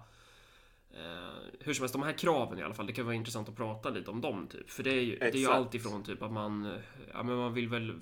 Eh, 0.97 1.61
hur 1.61 1.75
som 1.75 1.83
helst, 1.83 1.93
de 1.93 2.03
här 2.03 2.13
kraven 2.13 2.59
i 2.59 2.63
alla 2.63 2.75
fall, 2.75 2.87
det 2.87 2.93
kan 2.93 3.05
vara 3.05 3.15
intressant 3.15 3.49
att 3.49 3.57
prata 3.57 3.91
lite 3.91 4.11
om 4.11 4.21
dem 4.21 4.47
typ. 4.47 4.71
För 4.71 4.83
det 4.83 4.91
är 4.91 5.01
ju, 5.01 5.19
det 5.19 5.25
är 5.25 5.33
ju 5.33 5.41
Exakt. 5.41 5.57
allt 5.57 5.75
ifrån 5.75 6.03
typ 6.03 6.23
att 6.23 6.33
man, 6.33 6.67
eh, 6.67 6.81
ja 7.13 7.23
men 7.23 7.37
man 7.37 7.55
vill 7.55 7.69
väl 7.69 8.01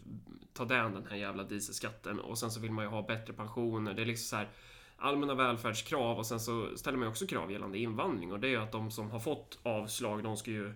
ta 0.52 0.64
den 0.64 0.94
den 0.94 1.06
här 1.10 1.16
jävla 1.16 1.44
dieselskatten 1.44 2.20
och 2.20 2.38
sen 2.38 2.50
så 2.50 2.60
vill 2.60 2.70
man 2.70 2.84
ju 2.84 2.90
ha 2.90 3.02
bättre 3.02 3.32
pensioner. 3.32 3.94
Det 3.94 4.02
är 4.02 4.06
liksom 4.06 4.24
så 4.24 4.36
här 4.36 4.48
allmänna 5.02 5.34
välfärdskrav 5.34 6.18
och 6.18 6.26
sen 6.26 6.40
så 6.40 6.76
ställer 6.76 6.98
man 6.98 7.08
också 7.08 7.26
krav 7.26 7.52
gällande 7.52 7.78
invandring 7.78 8.32
och 8.32 8.40
det 8.40 8.46
är 8.46 8.50
ju 8.50 8.62
att 8.62 8.72
de 8.72 8.90
som 8.90 9.10
har 9.10 9.20
fått 9.20 9.58
avslag, 9.62 10.22
de 10.22 10.36
ska 10.36 10.50
ju 10.50 10.74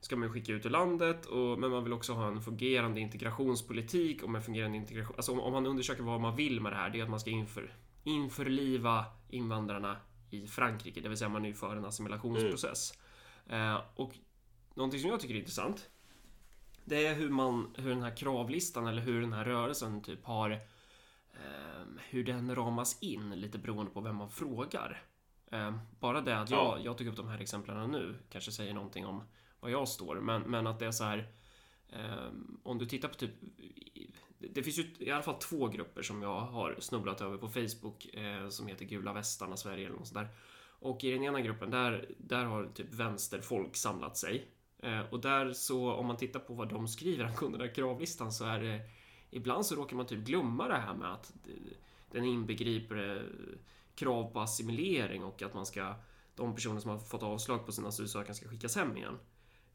ska 0.00 0.16
man 0.16 0.32
skicka 0.32 0.52
ut 0.52 0.66
ur 0.66 0.70
landet, 0.70 1.26
och, 1.26 1.58
men 1.58 1.70
man 1.70 1.84
vill 1.84 1.92
också 1.92 2.12
ha 2.12 2.28
en 2.28 2.42
fungerande 2.42 3.00
integrationspolitik 3.00 4.22
och 4.22 4.30
med 4.30 4.44
fungerande 4.44 4.76
integration. 4.76 5.16
Alltså 5.16 5.32
om, 5.32 5.40
om 5.40 5.52
man 5.52 5.66
undersöker 5.66 6.02
vad 6.02 6.20
man 6.20 6.36
vill 6.36 6.60
med 6.60 6.72
det 6.72 6.76
här, 6.76 6.90
det 6.90 6.98
är 6.98 7.02
att 7.02 7.10
man 7.10 7.20
ska 7.20 7.30
inför, 7.30 7.74
införliva 8.04 9.04
invandrarna 9.30 9.96
i 10.30 10.46
Frankrike, 10.46 11.00
det 11.00 11.08
vill 11.08 11.18
säga 11.18 11.28
man 11.28 11.44
är 11.44 11.48
ju 11.48 11.54
för 11.54 11.76
en 11.76 11.84
assimilationsprocess. 11.84 12.98
Eh, 13.46 13.80
och 13.96 14.14
någonting 14.74 15.00
som 15.00 15.10
jag 15.10 15.20
tycker 15.20 15.34
är 15.34 15.38
intressant, 15.38 15.90
det 16.84 17.06
är 17.06 17.14
hur 17.14 17.30
man, 17.30 17.74
hur 17.76 17.90
den 17.90 18.02
här 18.02 18.16
kravlistan 18.16 18.86
eller 18.86 19.02
hur 19.02 19.20
den 19.20 19.32
här 19.32 19.44
rörelsen 19.44 20.02
typ 20.02 20.24
har, 20.24 20.60
hur 22.10 22.24
den 22.24 22.54
ramas 22.54 23.02
in 23.02 23.30
lite 23.30 23.58
beroende 23.58 23.90
på 23.92 24.00
vem 24.00 24.16
man 24.16 24.30
frågar. 24.30 25.02
Eh, 25.52 25.76
bara 26.00 26.20
det 26.20 26.38
att 26.40 26.50
jag, 26.50 26.58
Ja. 26.58 26.78
jag 26.84 26.98
tog 26.98 27.06
upp 27.06 27.16
de 27.16 27.28
här 27.28 27.40
exemplen 27.40 27.90
nu 27.90 28.18
kanske 28.30 28.52
säger 28.52 28.74
någonting 28.74 29.06
om 29.06 29.22
var 29.60 29.68
jag 29.68 29.88
står, 29.88 30.20
men, 30.20 30.42
men 30.42 30.66
att 30.66 30.78
det 30.78 30.86
är 30.86 30.90
så 30.90 31.04
här 31.04 31.32
eh, 31.88 32.28
om 32.62 32.78
du 32.78 32.86
tittar 32.86 33.08
på 33.08 33.14
typ 33.14 33.30
det 34.50 34.62
finns 34.62 34.78
ju 34.78 34.94
i 34.98 35.10
alla 35.10 35.22
fall 35.22 35.34
två 35.38 35.68
grupper 35.68 36.02
som 36.02 36.22
jag 36.22 36.40
har 36.40 36.76
snubblat 36.78 37.20
över 37.20 37.38
på 37.38 37.48
Facebook 37.48 38.14
eh, 38.14 38.48
som 38.48 38.66
heter 38.66 38.84
Gula 38.84 39.12
västarna 39.12 39.56
Sverige 39.56 39.86
eller 39.86 39.96
något 39.96 40.06
sånt 40.06 40.26
där. 40.26 40.28
Och 40.80 41.04
i 41.04 41.10
den 41.10 41.24
ena 41.24 41.40
gruppen 41.40 41.70
där, 41.70 42.08
där 42.18 42.44
har 42.44 42.66
typ 42.74 42.94
vänsterfolk 42.94 43.76
samlat 43.76 44.16
sig. 44.16 44.46
Eh, 44.78 45.00
och 45.10 45.20
där 45.20 45.52
så 45.52 45.92
om 45.92 46.06
man 46.06 46.16
tittar 46.16 46.40
på 46.40 46.54
vad 46.54 46.68
de 46.68 46.88
skriver 46.88 47.24
angående 47.24 47.58
den 47.58 47.66
här 47.68 47.74
kravlistan 47.74 48.32
så 48.32 48.44
är 48.44 48.60
det 48.60 48.80
ibland 49.32 49.66
så 49.66 49.74
råkar 49.74 49.96
man 49.96 50.06
typ 50.06 50.18
glömma 50.18 50.68
det 50.68 50.78
här 50.78 50.94
med 50.94 51.12
att 51.12 51.32
den 52.10 52.24
inbegriper 52.24 53.16
eh, 53.16 53.58
krav 53.94 54.32
på 54.32 54.40
assimilering 54.40 55.24
och 55.24 55.42
att 55.42 55.54
man 55.54 55.66
ska 55.66 55.94
de 56.34 56.54
personer 56.54 56.80
som 56.80 56.90
har 56.90 56.98
fått 56.98 57.22
avslag 57.22 57.66
på 57.66 57.72
sin 57.72 57.86
asylansökan 57.86 58.34
ska 58.34 58.48
skickas 58.48 58.76
hem 58.76 58.96
igen. 58.96 59.18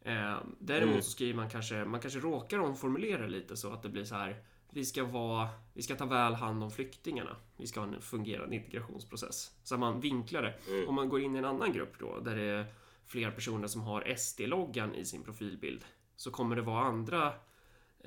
Eh, 0.02 0.38
däremot 0.60 0.92
Mm. 0.92 1.02
så 1.02 1.12
skriver 1.12 1.34
man 1.34 1.50
kanske, 1.50 1.86
man 1.86 2.00
kanske 2.00 2.20
råkar 2.20 2.60
omformulera 2.60 3.28
lite 3.28 3.58
så 3.58 3.74
att 3.74 3.84
det 3.84 3.90
blir 3.90 4.04
så 4.04 4.16
här 4.16 4.44
vi 4.70 4.86
ska 4.86 5.04
vara, 5.04 5.50
vi 5.74 5.82
ska 5.82 5.96
ta 5.96 6.06
väl 6.06 6.34
hand 6.34 6.64
om 6.64 6.72
flyktingarna. 6.72 7.36
Vi 7.58 7.68
ska 7.68 7.80
ha 7.80 7.88
en 7.88 8.02
fungerande 8.02 8.56
integrationsprocess. 8.56 9.52
Så 9.64 9.78
man 9.78 10.00
vinklar 10.00 10.42
det. 10.42 10.54
Mm. 10.74 10.90
Om 10.90 10.96
man 10.96 11.10
går 11.10 11.22
in 11.22 11.36
i 11.36 11.40
en 11.40 11.46
annan 11.46 11.74
grupp 11.74 12.00
då, 12.00 12.20
där 12.20 12.36
det 12.36 12.44
är 12.44 12.66
fler 13.06 13.32
personer 13.32 13.68
som 13.68 13.82
har 13.82 14.16
SD-loggan 14.18 14.96
i 14.96 15.06
sin 15.06 15.24
profilbild, 15.24 15.86
så 16.16 16.32
kommer 16.32 16.56
det 16.56 16.62
vara 16.62 16.84
andra 16.84 17.34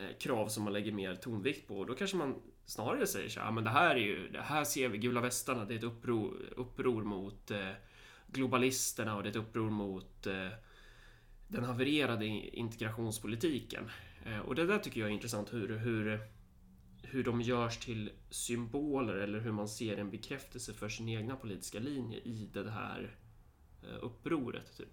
Eh, 0.00 0.16
krav 0.18 0.48
som 0.48 0.64
man 0.64 0.72
lägger 0.72 0.92
mer 0.92 1.14
tonvikt 1.14 1.68
på. 1.68 1.78
Och 1.78 1.86
då 1.86 1.94
kanske 1.94 2.16
man 2.16 2.42
snarare 2.66 3.06
säger 3.06 3.28
så 3.28 3.40
här, 3.40 3.52
men 3.52 3.64
det 3.64 3.70
här 3.70 3.96
är 3.96 4.00
ju, 4.00 4.28
det 4.28 4.40
här 4.40 4.64
ser 4.64 4.88
vi, 4.88 4.98
gula 4.98 5.20
västarna, 5.20 5.64
det 5.64 5.74
är 5.74 5.78
ett 5.78 5.84
uppror, 5.84 6.52
uppror 6.56 7.02
mot 7.02 7.50
eh, 7.50 7.70
globalisterna 8.26 9.16
och 9.16 9.22
det 9.22 9.28
är 9.28 9.30
ett 9.30 9.36
uppror 9.36 9.70
mot 9.70 10.26
eh, 10.26 10.48
den 11.48 11.64
havererade 11.64 12.26
integrationspolitiken. 12.26 13.90
Och 14.44 14.54
det 14.54 14.66
där 14.66 14.78
tycker 14.78 15.00
jag 15.00 15.10
är 15.10 15.14
intressant 15.14 15.52
hur, 15.52 15.78
hur, 15.78 16.20
hur 17.02 17.24
de 17.24 17.40
görs 17.40 17.78
till 17.78 18.10
symboler 18.30 19.14
eller 19.14 19.40
hur 19.40 19.52
man 19.52 19.68
ser 19.68 19.96
en 19.96 20.10
bekräftelse 20.10 20.74
för 20.74 20.88
sin 20.88 21.08
egna 21.08 21.36
politiska 21.36 21.78
linje 21.78 22.18
i 22.18 22.50
det 22.52 22.70
här 22.70 23.16
upproret. 24.00 24.76
Typ. 24.76 24.88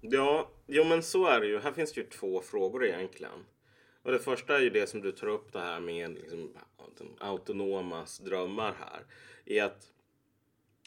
Ja, 0.00 0.50
jo 0.66 0.84
men 0.84 1.02
så 1.02 1.26
är 1.26 1.40
det 1.40 1.46
ju. 1.46 1.60
Här 1.60 1.72
finns 1.72 1.92
det 1.92 2.00
ju 2.00 2.06
två 2.06 2.40
frågor 2.40 2.84
egentligen. 2.84 3.44
Och 4.02 4.12
det 4.12 4.18
första 4.18 4.56
är 4.56 4.60
ju 4.60 4.70
det 4.70 4.86
som 4.86 5.00
du 5.00 5.12
tar 5.12 5.26
upp 5.26 5.52
det 5.52 5.60
här 5.60 5.80
med 5.80 6.14
liksom, 6.14 6.50
autonomas 7.18 8.18
drömmar 8.18 8.74
här. 8.78 9.04
Är 9.44 9.64
att 9.64 9.92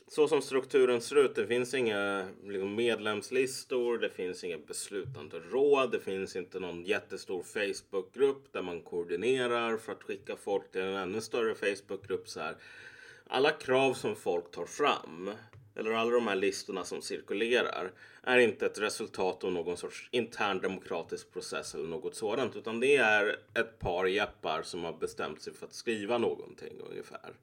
så 0.07 0.27
som 0.27 0.41
strukturen 0.41 1.01
ser 1.01 1.15
ut, 1.15 1.35
det 1.35 1.47
finns 1.47 1.73
inga 1.73 2.27
liksom, 2.43 2.75
medlemslistor, 2.75 3.97
det 3.97 4.09
finns 4.09 4.43
inga 4.43 4.57
beslutande 4.57 5.39
råd, 5.39 5.91
det 5.91 5.99
finns 5.99 6.35
inte 6.35 6.59
någon 6.59 6.83
jättestor 6.83 7.43
Facebookgrupp 7.43 8.53
där 8.53 8.61
man 8.61 8.81
koordinerar 8.81 9.77
för 9.77 9.91
att 9.91 10.03
skicka 10.03 10.35
folk 10.35 10.71
till 10.71 10.81
en 10.81 10.95
ännu 10.95 11.21
större 11.21 11.55
Facebookgrupp. 11.55 12.29
Så 12.29 12.39
här. 12.39 12.55
Alla 13.27 13.51
krav 13.51 13.93
som 13.93 14.15
folk 14.15 14.51
tar 14.51 14.65
fram, 14.65 15.31
eller 15.75 15.91
alla 15.91 16.11
de 16.11 16.27
här 16.27 16.35
listorna 16.35 16.83
som 16.83 17.01
cirkulerar, 17.01 17.91
är 18.21 18.37
inte 18.37 18.65
ett 18.65 18.79
resultat 18.79 19.43
av 19.43 19.51
någon 19.51 19.77
sorts 19.77 20.09
intern 20.11 20.59
demokratisk 20.59 21.33
process 21.33 21.75
eller 21.75 21.87
något 21.87 22.15
sådant, 22.15 22.55
utan 22.55 22.79
det 22.79 22.95
är 22.95 23.39
ett 23.53 23.79
par 23.79 24.05
jeppar 24.05 24.61
som 24.63 24.83
har 24.83 24.93
bestämt 24.93 25.41
sig 25.41 25.53
för 25.53 25.65
att 25.65 25.73
skriva 25.73 26.17
någonting 26.17 26.73
ungefär. 26.89 27.33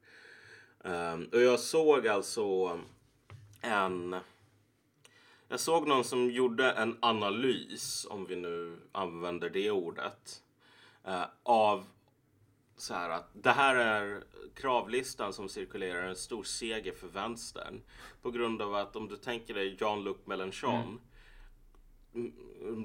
Um, 0.78 1.28
och 1.32 1.40
jag 1.40 1.60
såg 1.60 2.08
alltså 2.08 2.80
en... 3.60 4.16
Jag 5.48 5.60
såg 5.60 5.88
någon 5.88 6.04
som 6.04 6.30
gjorde 6.30 6.70
en 6.70 6.96
analys, 7.00 8.06
om 8.10 8.26
vi 8.26 8.36
nu 8.36 8.76
använder 8.92 9.50
det 9.50 9.70
ordet, 9.70 10.42
uh, 11.08 11.24
av 11.42 11.84
så 12.76 12.94
här 12.94 13.10
att 13.10 13.28
det 13.32 13.50
här 13.52 13.76
är 13.76 14.24
kravlistan 14.54 15.32
som 15.32 15.48
cirkulerar 15.48 16.02
en 16.08 16.16
stor 16.16 16.42
seger 16.42 16.92
för 16.92 17.08
vänstern. 17.08 17.82
På 18.22 18.30
grund 18.30 18.62
av 18.62 18.74
att 18.74 18.96
om 18.96 19.08
du 19.08 19.16
tänker 19.16 19.54
dig 19.54 19.76
Jean-Luc 19.80 20.16
Mélenchon. 20.24 20.98
m- 22.14 22.32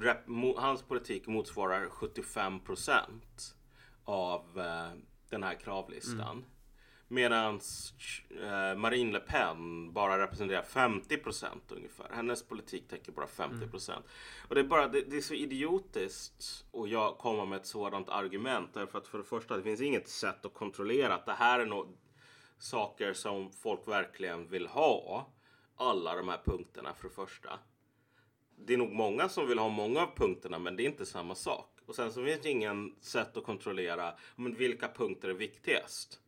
rep- 0.01 0.25
mo- 0.25 0.59
Hans 0.59 0.81
politik 0.83 1.27
motsvarar 1.27 1.89
75 1.89 2.59
procent 2.59 3.55
av 4.03 4.59
eh, 4.59 4.99
den 5.29 5.43
här 5.43 5.55
kravlistan. 5.55 6.45
Medan 7.07 7.59
eh, 8.41 8.77
Marine 8.77 9.11
Le 9.11 9.19
Pen 9.19 9.93
bara 9.93 10.19
representerar 10.19 10.61
50 10.61 11.17
procent 11.17 11.71
ungefär. 11.71 12.09
Hennes 12.13 12.47
politik 12.47 12.87
täcker 12.87 13.11
bara 13.11 13.27
50 13.27 13.67
procent. 13.67 14.05
Och 14.47 14.55
det 14.55 14.61
är 14.61 14.65
bara, 14.65 14.87
det, 14.87 15.01
det 15.01 15.17
är 15.17 15.21
så 15.21 15.33
idiotiskt 15.33 16.65
att 16.73 16.89
jag 16.89 17.17
komma 17.17 17.45
med 17.45 17.57
ett 17.57 17.65
sådant 17.65 18.09
argument. 18.09 18.73
Därför 18.73 18.97
att 18.97 19.07
för 19.07 19.17
det 19.17 19.23
första, 19.23 19.57
det 19.57 19.63
finns 19.63 19.81
inget 19.81 20.09
sätt 20.09 20.45
att 20.45 20.53
kontrollera 20.53 21.15
att 21.15 21.25
det 21.25 21.33
här 21.33 21.59
är 21.59 21.65
något 21.65 21.97
saker 22.57 23.13
som 23.13 23.51
folk 23.51 23.87
verkligen 23.87 24.47
vill 24.47 24.67
ha. 24.67 25.27
Alla 25.75 26.15
de 26.15 26.29
här 26.29 26.41
punkterna 26.45 26.93
för 26.93 27.07
det 27.07 27.15
första. 27.15 27.59
Det 28.55 28.73
är 28.73 28.77
nog 28.77 28.91
många 28.91 29.29
som 29.29 29.47
vill 29.47 29.59
ha 29.59 29.69
många 29.69 30.01
av 30.01 30.15
punkterna 30.15 30.59
men 30.59 30.75
det 30.75 30.83
är 30.83 30.87
inte 30.87 31.05
samma 31.05 31.35
sak. 31.35 31.77
Och 31.85 31.95
sen 31.95 32.11
så 32.11 32.25
finns 32.25 32.41
det 32.41 32.49
ingen 32.49 32.95
sätt 33.01 33.37
att 33.37 33.43
kontrollera 33.43 34.13
men 34.35 34.55
vilka 34.55 34.87
punkter 34.87 35.29
är 35.29 35.33
viktigast. 35.33 36.19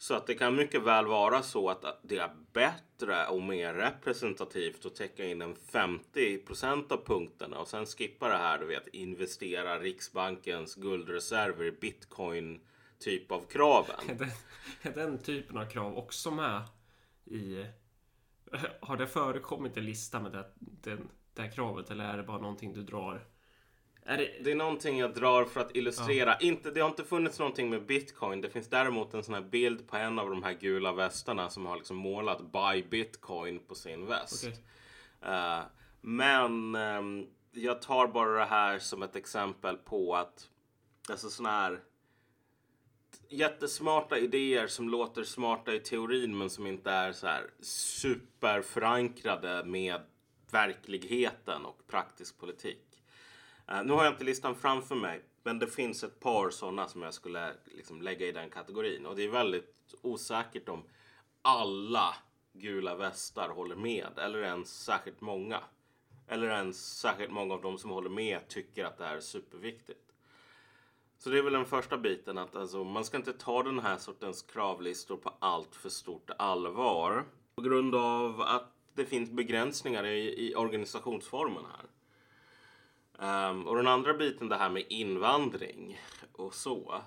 Så 0.00 0.14
att 0.14 0.26
det 0.26 0.34
kan 0.34 0.56
mycket 0.56 0.82
väl 0.82 1.06
vara 1.06 1.42
så 1.42 1.70
att 1.70 1.84
det 2.02 2.18
är 2.18 2.30
bättre 2.52 3.26
och 3.26 3.42
mer 3.42 3.74
representativt 3.74 4.86
att 4.86 4.94
täcka 4.94 5.24
in 5.24 5.42
en 5.42 5.56
50% 5.56 6.92
av 6.92 7.04
punkterna 7.04 7.58
och 7.58 7.68
sen 7.68 7.86
skippa 7.86 8.28
det 8.28 8.36
här, 8.36 8.58
du 8.58 8.66
vet, 8.66 8.86
investera 8.88 9.78
Riksbankens 9.78 10.74
guldreserver 10.74 11.64
i 11.64 11.72
bitcoin 11.72 12.60
typ 12.98 13.32
av 13.32 13.40
kraven. 13.40 13.96
Är 14.08 14.14
den, 14.14 14.30
är 14.82 14.90
den 14.90 15.18
typen 15.18 15.58
av 15.58 15.64
krav 15.64 15.98
också 15.98 16.30
med 16.30 16.62
i... 17.24 17.66
Har 18.80 18.96
det 18.96 19.06
förekommit 19.06 19.76
en 19.76 19.84
lista 19.84 20.20
med 20.20 20.32
det, 20.32 20.44
den, 20.58 21.08
det 21.34 21.42
här 21.42 21.50
kravet 21.50 21.90
eller 21.90 22.04
är 22.04 22.16
det 22.16 22.22
bara 22.22 22.40
någonting 22.40 22.72
du 22.72 22.82
drar? 22.82 23.24
Är 24.10 24.16
det, 24.16 24.30
Det 24.40 24.50
är 24.50 24.54
någonting 24.54 24.98
jag 24.98 25.14
drar 25.14 25.44
för 25.44 25.60
att 25.60 25.76
illustrera. 25.76 26.38
Inte, 26.38 26.70
det 26.70 26.80
har 26.80 26.88
inte 26.88 27.04
funnits 27.04 27.38
någonting 27.38 27.70
med 27.70 27.86
bitcoin. 27.86 28.40
Det 28.40 28.50
finns 28.50 28.68
däremot 28.68 29.14
en 29.14 29.22
sån 29.22 29.34
här 29.34 29.42
bild 29.42 29.88
på 29.88 29.96
en 29.96 30.18
av 30.18 30.30
de 30.30 30.42
här 30.42 30.52
gula 30.52 30.92
västarna 30.92 31.50
som 31.50 31.66
har 31.66 31.76
liksom 31.76 31.96
målat 31.96 32.52
buy 32.52 32.82
bitcoin 32.82 33.58
på 33.58 33.74
sin 33.74 34.06
väst. 34.06 34.46
Okej. 34.46 34.58
Eh, 35.34 35.60
men 36.00 36.74
ehm, 36.74 37.26
jag 37.52 37.82
tar 37.82 38.06
bara 38.06 38.38
det 38.38 38.44
här 38.44 38.78
som 38.78 39.02
ett 39.02 39.16
exempel 39.16 39.76
på 39.76 40.16
att 40.16 40.48
alltså 41.08 41.30
såna 41.30 41.50
här 41.50 41.80
jättesmarta 43.28 44.18
idéer 44.18 44.66
som 44.66 44.88
låter 44.88 45.24
smarta 45.24 45.74
i 45.74 45.80
teorin 45.80 46.38
men 46.38 46.50
som 46.50 46.66
inte 46.66 46.90
är 46.90 47.12
så 47.12 47.26
här 47.26 47.50
superförankrade 47.60 49.64
med 49.64 50.00
verkligheten 50.50 51.64
och 51.64 51.86
praktisk 51.86 52.38
politik. 52.38 52.89
Eh, 53.70 53.84
nu 53.84 53.92
har 53.92 54.04
jag 54.04 54.12
inte 54.14 54.24
listan 54.24 54.54
framför 54.54 54.94
mig, 54.94 55.24
men 55.42 55.58
det 55.58 55.66
finns 55.66 56.04
ett 56.04 56.20
par 56.20 56.50
sådana 56.50 56.88
som 56.88 57.02
jag 57.02 57.14
skulle 57.14 57.52
liksom 57.64 58.02
lägga 58.02 58.26
i 58.26 58.32
den 58.32 58.50
kategorin. 58.50 59.06
Och 59.06 59.16
det 59.16 59.24
är 59.24 59.28
väldigt 59.28 59.94
osäkert 60.02 60.68
om 60.68 60.84
alla 61.42 62.14
gula 62.52 62.94
västar 62.94 63.48
håller 63.48 63.76
med, 63.76 64.18
eller 64.18 64.42
ens 64.42 64.84
särskilt 64.84 65.20
många. 65.20 65.60
Eller 66.28 66.48
ens 66.48 66.98
särskilt 66.98 67.32
många 67.32 67.54
av 67.54 67.62
de 67.62 67.78
som 67.78 67.90
håller 67.90 68.10
med 68.10 68.48
tycker 68.48 68.84
att 68.84 68.98
det 68.98 69.04
här 69.04 69.16
är 69.16 69.20
superviktigt. 69.20 70.12
Så 71.18 71.30
det 71.30 71.38
är 71.38 71.42
väl 71.42 71.52
den 71.52 71.66
första 71.66 71.98
biten 71.98 72.38
att 72.38 72.56
alltså, 72.56 72.84
man 72.84 73.04
ska 73.04 73.16
inte 73.16 73.32
ta 73.32 73.62
den 73.62 73.78
här 73.78 73.96
sortens 73.96 74.42
kravlistor 74.42 75.16
på 75.16 75.32
allt 75.38 75.76
för 75.76 75.88
stort 75.88 76.30
allvar. 76.38 77.24
På 77.54 77.62
grund 77.62 77.94
av 77.94 78.40
att 78.40 78.72
det 78.94 79.04
finns 79.04 79.30
begränsningar 79.30 80.04
i, 80.06 80.48
i 80.48 80.54
organisationsformen 80.54 81.64
här. 81.64 81.86
Um, 83.22 83.66
och 83.66 83.76
den 83.76 83.86
andra 83.86 84.14
biten, 84.14 84.48
det 84.48 84.56
här 84.56 84.70
med 84.70 84.84
invandring 84.88 86.00
och 86.32 86.54
så. 86.54 87.02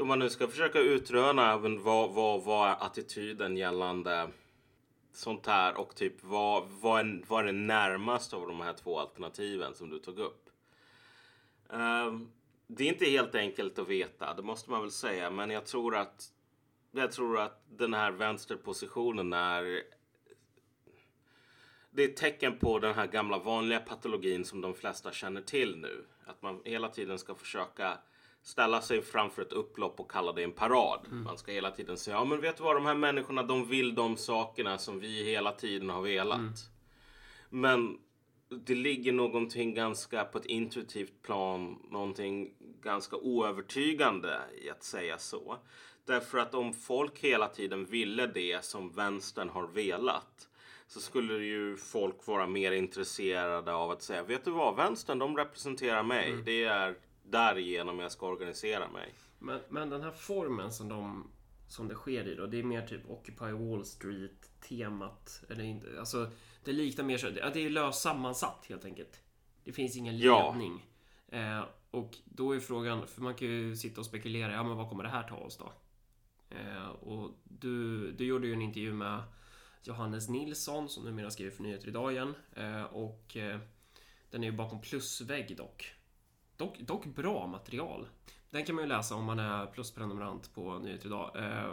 Om 0.00 0.08
man 0.08 0.18
nu 0.18 0.30
ska 0.30 0.48
försöka 0.48 0.78
utröna 0.78 1.56
vad, 1.56 2.10
vad, 2.10 2.44
vad 2.44 2.68
är 2.68 2.84
attityden 2.86 3.56
gällande 3.56 4.28
sånt 5.12 5.46
här 5.46 5.80
och 5.80 5.94
typ 5.94 6.24
vad, 6.24 6.68
vad, 6.68 7.00
är, 7.00 7.22
vad 7.28 7.40
är 7.40 7.46
det 7.46 7.58
närmaste 7.58 8.36
av 8.36 8.46
de 8.46 8.60
här 8.60 8.72
två 8.72 8.98
alternativen 8.98 9.74
som 9.74 9.90
du 9.90 9.98
tog 9.98 10.18
upp? 10.18 10.50
Um, 11.68 12.30
det 12.66 12.84
är 12.84 12.88
inte 12.88 13.04
helt 13.04 13.34
enkelt 13.34 13.78
att 13.78 13.88
veta, 13.88 14.34
det 14.34 14.42
måste 14.42 14.70
man 14.70 14.80
väl 14.80 14.90
säga, 14.90 15.30
men 15.30 15.50
jag 15.50 15.66
tror 15.66 15.96
att 15.96 16.32
jag 16.90 17.12
tror 17.12 17.40
att 17.40 17.62
den 17.68 17.94
här 17.94 18.12
vänsterpositionen 18.12 19.32
är 19.32 19.82
det 21.96 22.04
är 22.04 22.08
ett 22.08 22.16
tecken 22.16 22.58
på 22.58 22.78
den 22.78 22.94
här 22.94 23.06
gamla 23.06 23.38
vanliga 23.38 23.80
patologin 23.80 24.44
som 24.44 24.60
de 24.60 24.74
flesta 24.74 25.12
känner 25.12 25.40
till 25.40 25.76
nu. 25.76 26.04
Att 26.26 26.42
man 26.42 26.60
hela 26.64 26.88
tiden 26.88 27.18
ska 27.18 27.34
försöka 27.34 27.98
ställa 28.42 28.80
sig 28.80 29.02
framför 29.02 29.42
ett 29.42 29.52
upplopp 29.52 30.00
och 30.00 30.10
kalla 30.10 30.32
det 30.32 30.42
en 30.42 30.52
parad. 30.52 31.00
Mm. 31.06 31.24
Man 31.24 31.38
ska 31.38 31.52
hela 31.52 31.70
tiden 31.70 31.96
säga, 31.96 32.16
ja 32.16 32.24
men 32.24 32.40
vet 32.40 32.56
du 32.56 32.62
vad, 32.62 32.76
de 32.76 32.86
här 32.86 32.94
människorna 32.94 33.42
de 33.42 33.68
vill 33.68 33.94
de 33.94 34.16
sakerna 34.16 34.78
som 34.78 35.00
vi 35.00 35.24
hela 35.24 35.52
tiden 35.52 35.90
har 35.90 36.02
velat. 36.02 36.38
Mm. 36.38 36.52
Men 37.50 37.98
det 38.48 38.74
ligger 38.74 39.12
någonting 39.12 39.74
ganska 39.74 40.24
på 40.24 40.38
ett 40.38 40.46
intuitivt 40.46 41.22
plan, 41.22 41.78
någonting 41.90 42.50
ganska 42.82 43.16
oövertygande 43.16 44.40
i 44.62 44.70
att 44.70 44.84
säga 44.84 45.18
så. 45.18 45.56
Därför 46.04 46.38
att 46.38 46.54
om 46.54 46.72
folk 46.74 47.18
hela 47.18 47.48
tiden 47.48 47.84
ville 47.84 48.26
det 48.26 48.64
som 48.64 48.92
vänstern 48.92 49.48
har 49.48 49.66
velat 49.66 50.48
så 50.86 51.00
skulle 51.00 51.34
ju 51.34 51.76
folk 51.76 52.26
vara 52.26 52.46
mer 52.46 52.72
intresserade 52.72 53.74
av 53.74 53.90
att 53.90 54.02
säga 54.02 54.22
vet 54.22 54.44
du 54.44 54.50
vad, 54.50 54.76
vänstern 54.76 55.18
de 55.18 55.36
representerar 55.36 56.02
mig. 56.02 56.30
Mm. 56.30 56.44
Det 56.44 56.64
är 56.64 56.94
därigenom 57.22 57.98
jag 57.98 58.12
ska 58.12 58.26
organisera 58.26 58.90
mig. 58.90 59.14
Men, 59.38 59.60
men 59.68 59.90
den 59.90 60.02
här 60.02 60.10
formen 60.10 60.72
som, 60.72 60.88
de, 60.88 61.30
som 61.68 61.88
det 61.88 61.94
sker 61.94 62.28
i 62.28 62.34
då, 62.34 62.46
det 62.46 62.58
är 62.58 62.62
mer 62.62 62.86
typ 62.86 63.10
Occupy 63.10 63.52
Wall 63.52 63.84
Street-temat. 63.84 65.44
Eller 65.50 65.64
inte, 65.64 65.86
alltså, 65.98 66.30
det 66.64 66.72
liknar 66.72 67.04
mer 67.04 67.18
så, 67.18 67.30
det 67.30 67.64
är 67.64 67.70
löst 67.70 68.02
sammansatt 68.02 68.66
helt 68.68 68.84
enkelt. 68.84 69.20
Det 69.64 69.72
finns 69.72 69.96
ingen 69.96 70.18
ledning. 70.18 70.86
Ja. 71.30 71.38
Eh, 71.38 71.64
och 71.90 72.16
då 72.24 72.54
är 72.54 72.60
frågan, 72.60 73.06
för 73.06 73.22
man 73.22 73.34
kan 73.34 73.48
ju 73.48 73.76
sitta 73.76 74.00
och 74.00 74.06
spekulera, 74.06 74.52
ja 74.52 74.62
men 74.62 74.76
vad 74.76 74.88
kommer 74.88 75.04
det 75.04 75.10
här 75.10 75.22
ta 75.22 75.36
oss 75.36 75.56
då? 75.56 75.72
Eh, 76.50 76.88
och 76.88 77.30
du, 77.44 78.10
du 78.12 78.24
gjorde 78.24 78.46
ju 78.46 78.52
en 78.52 78.62
intervju 78.62 78.92
med 78.92 79.22
Johannes 79.86 80.28
Nilsson 80.28 80.88
som 80.88 81.04
numera 81.04 81.30
skriver 81.30 81.50
för 81.50 81.62
Nyheter 81.62 81.88
Idag 81.88 82.12
igen. 82.12 82.34
Eh, 82.52 82.82
och 82.82 83.36
eh, 83.36 83.58
den 84.30 84.42
är 84.44 84.46
ju 84.46 84.56
bakom 84.56 84.80
plusvägg 84.80 85.56
dock. 85.56 85.94
dock. 86.56 86.78
Dock 86.80 87.06
bra 87.06 87.46
material. 87.46 88.08
Den 88.50 88.64
kan 88.64 88.74
man 88.74 88.84
ju 88.84 88.88
läsa 88.88 89.14
om 89.14 89.24
man 89.24 89.38
är 89.38 89.66
plusprenumerant 89.66 90.54
på 90.54 90.78
Nyheter 90.78 91.06
Idag. 91.06 91.36
Eh, 91.36 91.72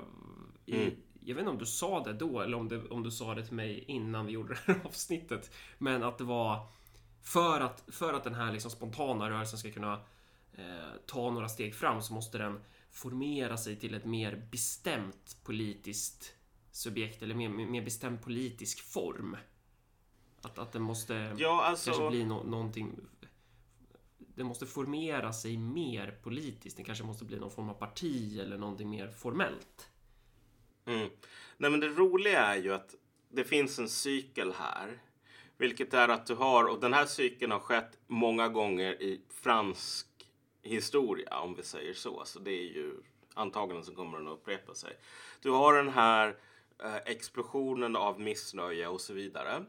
I, 0.65 0.83
mm. 0.83 0.95
Jag 1.25 1.35
vet 1.35 1.41
inte 1.41 1.51
om 1.51 1.57
du 1.57 1.65
sa 1.65 2.03
det 2.03 2.13
då 2.13 2.41
eller 2.41 2.57
om, 2.57 2.67
det, 2.67 2.89
om 2.89 3.03
du 3.03 3.11
sa 3.11 3.35
det 3.35 3.45
till 3.45 3.55
mig 3.55 3.83
innan 3.87 4.25
vi 4.25 4.31
gjorde 4.31 4.53
det 4.65 4.73
här 4.73 4.81
avsnittet. 4.85 5.51
Men 5.77 6.03
att 6.03 6.17
det 6.17 6.23
var 6.23 6.67
för 7.21 7.61
att, 7.61 7.83
för 7.87 8.13
att 8.13 8.23
den 8.23 8.35
här 8.35 8.51
liksom 8.51 8.71
spontana 8.71 9.29
rörelsen 9.29 9.59
ska 9.59 9.71
kunna 9.71 9.93
eh, 10.53 10.93
ta 11.05 11.31
några 11.31 11.49
steg 11.49 11.75
fram 11.75 12.01
så 12.01 12.13
måste 12.13 12.37
den 12.37 12.59
formera 12.91 13.57
sig 13.57 13.75
till 13.75 13.93
ett 13.93 14.05
mer 14.05 14.47
bestämt 14.51 15.37
politiskt 15.43 16.33
subjekt 16.73 17.21
eller 17.21 17.35
mer, 17.35 17.49
mer 17.49 17.81
bestämd 17.81 18.21
politisk 18.21 18.81
form. 18.81 19.37
Att, 20.41 20.59
att 20.59 20.71
det 20.71 20.79
måste 20.79 21.35
ja, 21.37 21.63
alltså... 21.63 21.91
kanske 21.91 22.09
bli 22.09 22.25
no 22.25 22.43
någonting 22.43 22.99
det 24.35 24.43
måste 24.43 24.65
formera 24.65 25.33
sig 25.33 25.57
mer 25.57 26.19
politiskt. 26.23 26.77
Det 26.77 26.83
kanske 26.83 27.03
måste 27.03 27.25
bli 27.25 27.39
någon 27.39 27.51
form 27.51 27.69
av 27.69 27.73
parti 27.73 28.39
eller 28.39 28.57
någonting 28.57 28.89
mer 28.89 29.07
formellt. 29.07 29.89
Mm. 30.85 31.09
Nej, 31.57 31.71
men 31.71 31.79
det 31.79 31.87
roliga 31.87 32.39
är 32.39 32.57
ju 32.57 32.73
att 32.73 32.95
det 33.29 33.43
finns 33.43 33.79
en 33.79 33.89
cykel 33.89 34.53
här. 34.53 35.01
Vilket 35.57 35.93
är 35.93 36.09
att 36.09 36.25
du 36.25 36.35
har, 36.35 36.65
och 36.65 36.79
den 36.79 36.93
här 36.93 37.05
cykeln 37.05 37.51
har 37.51 37.59
skett 37.59 37.97
många 38.07 38.49
gånger 38.49 39.01
i 39.01 39.21
fransk 39.29 40.07
historia, 40.61 41.39
om 41.39 41.55
vi 41.55 41.63
säger 41.63 41.93
så. 41.93 42.21
Så 42.25 42.39
det 42.39 42.51
är 42.51 42.73
ju 42.73 42.93
antagligen 43.33 43.83
så 43.83 43.95
kommer 43.95 44.17
den 44.17 44.27
att 44.27 44.33
upprepa 44.33 44.75
sig. 44.75 44.97
Du 45.41 45.49
har 45.49 45.73
den 45.73 45.89
här 45.89 46.37
Eh, 46.79 46.95
explosionen 46.95 47.95
av 47.95 48.19
missnöje 48.19 48.87
och 48.87 49.01
så 49.01 49.13
vidare. 49.13 49.65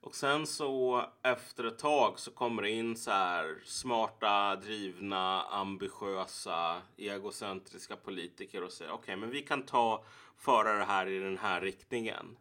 Och 0.00 0.14
sen 0.14 0.46
så 0.46 1.04
efter 1.22 1.64
ett 1.64 1.78
tag 1.78 2.18
så 2.18 2.30
kommer 2.30 2.62
det 2.62 2.70
in 2.70 2.96
så 2.96 3.10
här 3.10 3.62
smarta, 3.64 4.56
drivna, 4.56 5.42
ambitiösa, 5.42 6.82
egocentriska 6.96 7.96
politiker 7.96 8.64
och 8.64 8.72
säger 8.72 8.90
okej, 8.90 9.02
okay, 9.02 9.16
men 9.16 9.30
vi 9.30 9.42
kan 9.42 9.62
ta 9.62 10.04
föra 10.36 10.72
det 10.72 10.84
här 10.84 11.06
i 11.06 11.18
den 11.18 11.38
här 11.38 11.60
riktningen. 11.60 12.36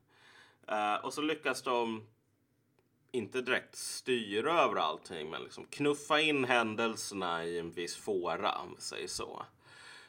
Uh, 0.71 1.05
och 1.05 1.13
så 1.13 1.21
lyckas 1.21 1.62
de 1.62 2.07
inte 3.12 3.41
direkt 3.41 3.75
styra 3.75 4.62
över 4.62 4.75
allting, 4.75 5.29
men 5.29 5.43
liksom 5.43 5.65
knuffa 5.65 6.21
in 6.21 6.45
händelserna 6.45 7.45
i 7.45 7.59
en 7.59 7.71
viss 7.71 7.95
fåra, 7.95 8.59
om 8.59 8.73
vi 8.75 8.81
säger 8.81 9.07
så. 9.07 9.45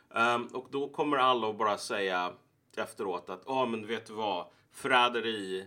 Um, 0.09 0.47
och 0.47 0.69
då 0.71 0.89
kommer 0.89 1.17
alla 1.17 1.51
att 1.51 1.59
bara 1.59 1.79
säga 1.79 2.33
efteråt 2.79 3.31
att, 3.31 3.43
ja 3.47 3.63
oh, 3.63 3.69
men 3.69 3.87
vet 3.87 4.07
du 4.07 4.13
vad, 4.13 4.47
förräderi, 4.73 5.67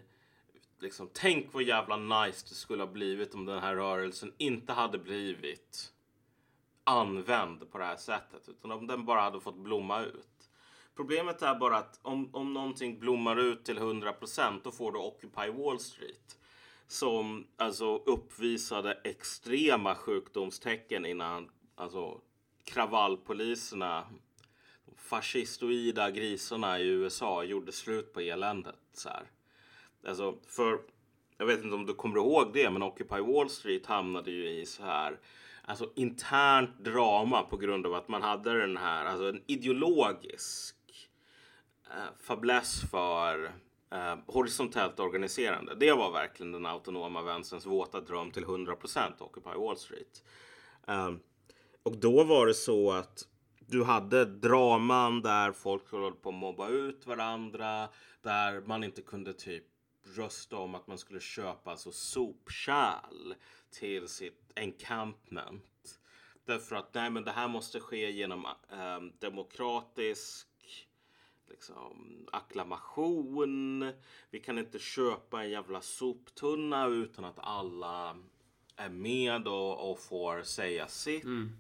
liksom, 0.80 1.10
tänk 1.14 1.54
vad 1.54 1.64
jävla 1.64 1.98
nice 1.98 2.46
det 2.50 2.56
skulle 2.56 2.84
ha 2.84 2.92
blivit 2.92 3.34
om 3.34 3.46
den 3.46 3.60
här 3.60 3.76
rörelsen 3.76 4.34
inte 4.38 4.74
hade 4.74 4.98
blivit 4.98 5.92
använd 6.84 7.72
på 7.72 7.78
det 7.78 7.86
här 7.86 7.98
sättet, 7.98 8.50
utan 8.50 8.72
om 8.72 8.88
den 8.88 9.06
bara 9.06 9.22
hade 9.22 9.40
fått 9.40 9.58
blomma 9.58 10.02
ut. 10.02 10.50
Problemet 10.96 11.42
är 11.42 11.56
bara 11.56 11.78
att 11.78 12.00
om, 12.02 12.36
om 12.36 12.54
någonting 12.54 13.00
blommar 13.00 13.40
ut 13.40 13.66
till 13.66 13.80
100% 13.80 14.62
då 14.64 14.72
får 14.72 14.92
du 14.92 15.00
Occupy 15.00 15.50
Wall 15.50 15.80
Street 15.80 16.38
som 16.88 17.48
alltså 17.58 17.96
uppvisade 17.96 18.94
extrema 19.04 19.96
sjukdomstecken 19.96 21.06
innan 21.06 21.50
alltså 21.76 22.22
kravallpoliserna, 22.64 24.08
fascistoida 24.98 26.12
grisarna 26.12 26.80
i 26.80 26.88
USA 26.88 27.44
gjorde 27.44 27.72
slut 27.72 28.14
på 28.14 28.20
eländet. 28.20 28.80
Så 28.94 29.10
här. 29.10 29.32
Alltså, 30.08 30.38
för, 30.48 30.80
jag 31.38 31.46
vet 31.46 31.64
inte 31.64 31.76
om 31.76 31.86
du 31.86 31.94
kommer 31.94 32.18
ihåg 32.18 32.54
det, 32.54 32.70
men 32.70 32.84
Occupy 32.84 33.20
Wall 33.20 33.50
Street 33.50 33.86
hamnade 33.86 34.32
ju 34.32 34.50
i 34.50 34.66
så 34.66 34.84
här 34.84 35.20
alltså 35.66 35.90
internt 35.96 36.80
drama 36.80 37.44
på 37.44 37.58
grund 37.58 37.86
av 37.86 37.94
att 37.94 38.08
man 38.08 38.22
hade 38.22 38.60
den 38.60 38.78
här, 38.78 39.06
alltså 39.06 39.30
en 39.30 39.42
ideologisk 39.48 40.76
eh, 41.90 42.24
fäbless 42.28 42.82
för 42.92 43.46
eh, 43.92 44.16
horisontellt 44.28 45.00
organiserande. 45.00 45.76
Det 45.76 45.92
var 45.92 46.12
verkligen 46.12 46.52
den 46.52 46.66
autonoma 46.66 47.22
vänsterns 47.22 47.66
våta 47.66 48.02
dröm 48.02 48.32
till 48.32 48.44
100 48.44 48.76
procent, 48.76 49.22
Occupy 49.22 49.58
Wall 49.58 49.78
Street. 49.78 50.24
Eh, 50.88 51.12
och 51.84 51.98
då 51.98 52.24
var 52.24 52.48
det 52.48 52.54
så 52.54 52.92
att 52.92 53.28
du 53.74 53.84
hade 53.84 54.26
draman 54.26 55.22
där 55.22 55.52
folk 55.52 55.92
höll 55.92 56.14
på 56.14 56.30
att 56.30 56.36
mobba 56.36 56.70
ut 56.70 57.08
varandra, 57.08 57.90
där 58.22 58.62
man 58.62 58.84
inte 58.84 59.02
kunde 59.02 59.34
typ 59.34 59.64
rösta 60.16 60.58
om 60.58 60.76
att 60.76 60.88
man 60.88 60.98
skulle 60.98 61.20
köpa 61.20 61.72
alltså 61.72 61.92
sopkärl 61.92 63.34
till 63.72 64.08
sitt 64.08 64.52
encampment. 64.56 66.00
Därför 66.46 66.76
att 66.76 66.94
nej, 66.94 67.10
men 67.10 67.24
det 67.24 67.32
här 67.32 67.48
måste 67.48 67.80
ske 67.80 68.12
genom 68.12 68.46
eh, 68.46 69.02
demokratisk 69.20 70.48
liksom, 71.50 72.28
acklamation. 72.32 73.92
Vi 74.30 74.40
kan 74.40 74.58
inte 74.58 74.80
köpa 74.80 75.44
en 75.44 75.50
jävla 75.50 75.82
soptunna 75.82 76.88
utan 76.88 77.26
att 77.26 77.40
alla 77.40 78.18
är 78.76 78.90
med 78.90 79.48
och, 79.48 79.92
och 79.92 80.00
får 80.00 80.44
säga 80.44 80.88
sitt. 80.88 81.24
Mm. 81.24 81.52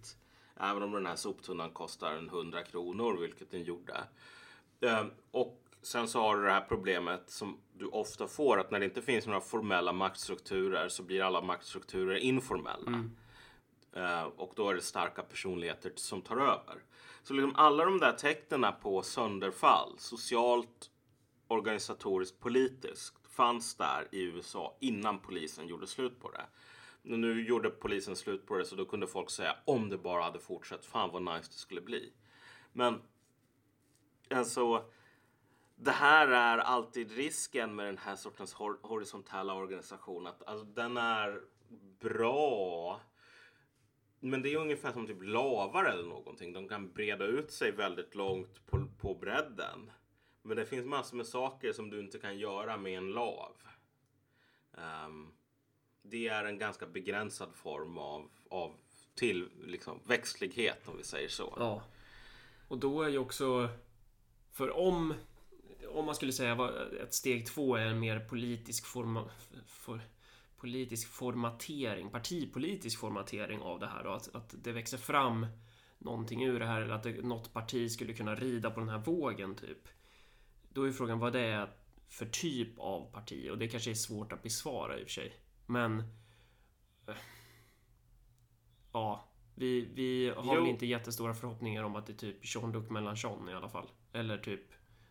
Även 0.59 0.83
om 0.83 0.91
den 0.91 1.05
här 1.05 1.15
soptunnan 1.15 1.71
kostar 1.71 2.11
en 2.11 2.27
100 2.27 2.63
kronor, 2.63 3.17
vilket 3.17 3.51
den 3.51 3.63
gjorde. 3.63 4.03
Um, 4.79 5.11
och 5.31 5.63
sen 5.81 6.07
så 6.07 6.21
har 6.21 6.37
du 6.37 6.43
det 6.43 6.51
här 6.51 6.65
problemet 6.67 7.29
som 7.29 7.57
du 7.73 7.85
ofta 7.85 8.27
får 8.27 8.59
att 8.59 8.71
när 8.71 8.79
det 8.79 8.85
inte 8.85 9.01
finns 9.01 9.25
några 9.25 9.41
formella 9.41 9.93
maktstrukturer 9.93 10.89
så 10.89 11.03
blir 11.03 11.21
alla 11.21 11.41
maktstrukturer 11.41 12.15
informella. 12.15 12.87
Mm. 12.87 13.15
Uh, 13.97 14.23
och 14.23 14.53
då 14.55 14.69
är 14.69 14.73
det 14.73 14.81
starka 14.81 15.21
personligheter 15.21 15.91
som 15.95 16.21
tar 16.21 16.37
över. 16.37 16.83
Så 17.23 17.33
liksom 17.33 17.55
alla 17.55 17.85
de 17.85 17.99
där 17.99 18.11
tecknen 18.11 18.73
på 18.81 19.01
sönderfall, 19.01 19.93
socialt, 19.97 20.89
organisatoriskt, 21.47 22.39
politiskt, 22.39 23.27
fanns 23.29 23.75
där 23.75 24.07
i 24.11 24.21
USA 24.21 24.77
innan 24.79 25.19
polisen 25.19 25.67
gjorde 25.67 25.87
slut 25.87 26.19
på 26.21 26.31
det. 26.31 26.45
Nu 27.05 27.47
gjorde 27.47 27.69
polisen 27.69 28.15
slut 28.15 28.45
på 28.45 28.57
det 28.57 28.65
så 28.65 28.75
då 28.75 28.85
kunde 28.85 29.07
folk 29.07 29.29
säga 29.29 29.55
om 29.65 29.89
det 29.89 29.97
bara 29.97 30.23
hade 30.23 30.39
fortsatt, 30.39 30.85
fan 30.85 31.11
vad 31.11 31.21
nice 31.21 31.51
det 31.51 31.57
skulle 31.57 31.81
bli. 31.81 32.13
Men 32.73 33.01
alltså, 34.29 34.85
det 35.75 35.91
här 35.91 36.27
är 36.27 36.57
alltid 36.57 37.11
risken 37.11 37.75
med 37.75 37.85
den 37.85 37.97
här 37.97 38.15
sortens 38.15 38.53
hor 38.53 38.79
horisontella 38.81 39.53
organisation. 39.53 40.27
Att, 40.27 40.43
alltså, 40.43 40.65
den 40.65 40.97
är 40.97 41.41
bra. 41.99 43.01
Men 44.19 44.41
det 44.41 44.53
är 44.53 44.57
ungefär 44.57 44.91
som 44.91 45.07
typ 45.07 45.23
lavar 45.23 45.85
eller 45.85 46.09
någonting. 46.09 46.53
De 46.53 46.67
kan 46.67 46.91
breda 46.91 47.25
ut 47.25 47.51
sig 47.51 47.71
väldigt 47.71 48.15
långt 48.15 48.65
på, 48.65 48.87
på 48.99 49.15
bredden. 49.15 49.91
Men 50.41 50.57
det 50.57 50.65
finns 50.65 50.85
massor 50.85 51.17
med 51.17 51.27
saker 51.27 51.73
som 51.73 51.89
du 51.89 51.99
inte 51.99 52.19
kan 52.19 52.37
göra 52.37 52.77
med 52.77 52.97
en 52.97 53.11
lav. 53.11 53.55
Um, 54.71 55.33
det 56.03 56.27
är 56.27 56.45
en 56.45 56.57
ganska 56.57 56.85
begränsad 56.85 57.55
form 57.55 57.97
av, 57.97 58.29
av 58.49 58.75
till 59.15 59.49
liksom, 59.65 59.99
växtlighet 60.05 60.87
om 60.87 60.97
vi 60.97 61.03
säger 61.03 61.29
så. 61.29 61.53
Ja. 61.57 61.83
Och 62.67 62.77
då 62.77 63.01
är 63.01 63.09
ju 63.09 63.17
också... 63.17 63.69
För 64.51 64.77
om... 64.77 65.13
Om 65.87 66.05
man 66.05 66.15
skulle 66.15 66.33
säga 66.33 66.53
att 67.03 67.13
steg 67.13 67.47
två 67.47 67.75
är 67.75 67.85
en 67.85 67.99
mer 67.99 68.19
politisk 68.19 68.85
forma, 68.85 69.29
for, 69.67 70.01
politisk 70.57 71.07
formatering, 71.07 72.09
partipolitisk 72.09 72.99
formatering 72.99 73.59
av 73.59 73.79
det 73.79 73.87
här 73.87 74.03
då, 74.03 74.09
att, 74.09 74.35
att 74.35 74.55
det 74.63 74.71
växer 74.71 74.97
fram 74.97 75.47
någonting 75.97 76.43
ur 76.43 76.59
det 76.59 76.65
här 76.65 76.81
eller 76.81 76.93
att 76.93 77.03
det, 77.03 77.21
något 77.21 77.53
parti 77.53 77.91
skulle 77.91 78.13
kunna 78.13 78.35
rida 78.35 78.71
på 78.71 78.79
den 78.79 78.89
här 78.89 78.97
vågen 78.97 79.55
typ. 79.55 79.87
Då 80.69 80.83
är 80.83 80.91
frågan 80.91 81.19
vad 81.19 81.33
det 81.33 81.41
är 81.41 81.69
för 82.09 82.25
typ 82.25 82.79
av 82.79 83.11
parti 83.11 83.49
och 83.51 83.57
det 83.57 83.67
kanske 83.67 83.91
är 83.91 83.95
svårt 83.95 84.33
att 84.33 84.43
besvara 84.43 84.99
i 84.99 85.03
och 85.03 85.07
för 85.07 85.13
sig. 85.13 85.33
Men... 85.73 85.99
Eh, 87.07 87.15
ja, 88.91 89.27
vi, 89.55 89.89
vi 89.93 90.33
har 90.35 90.55
jo. 90.55 90.61
väl 90.61 90.69
inte 90.69 90.85
jättestora 90.85 91.33
förhoppningar 91.33 91.83
om 91.83 91.95
att 91.95 92.05
det 92.05 92.13
är 92.13 92.17
typ 92.17 92.37
Jean-Luc 92.41 92.89
Mélenchon 92.89 93.49
i 93.49 93.53
alla 93.53 93.69
fall. 93.69 93.89
Eller 94.13 94.37
typ 94.37 94.61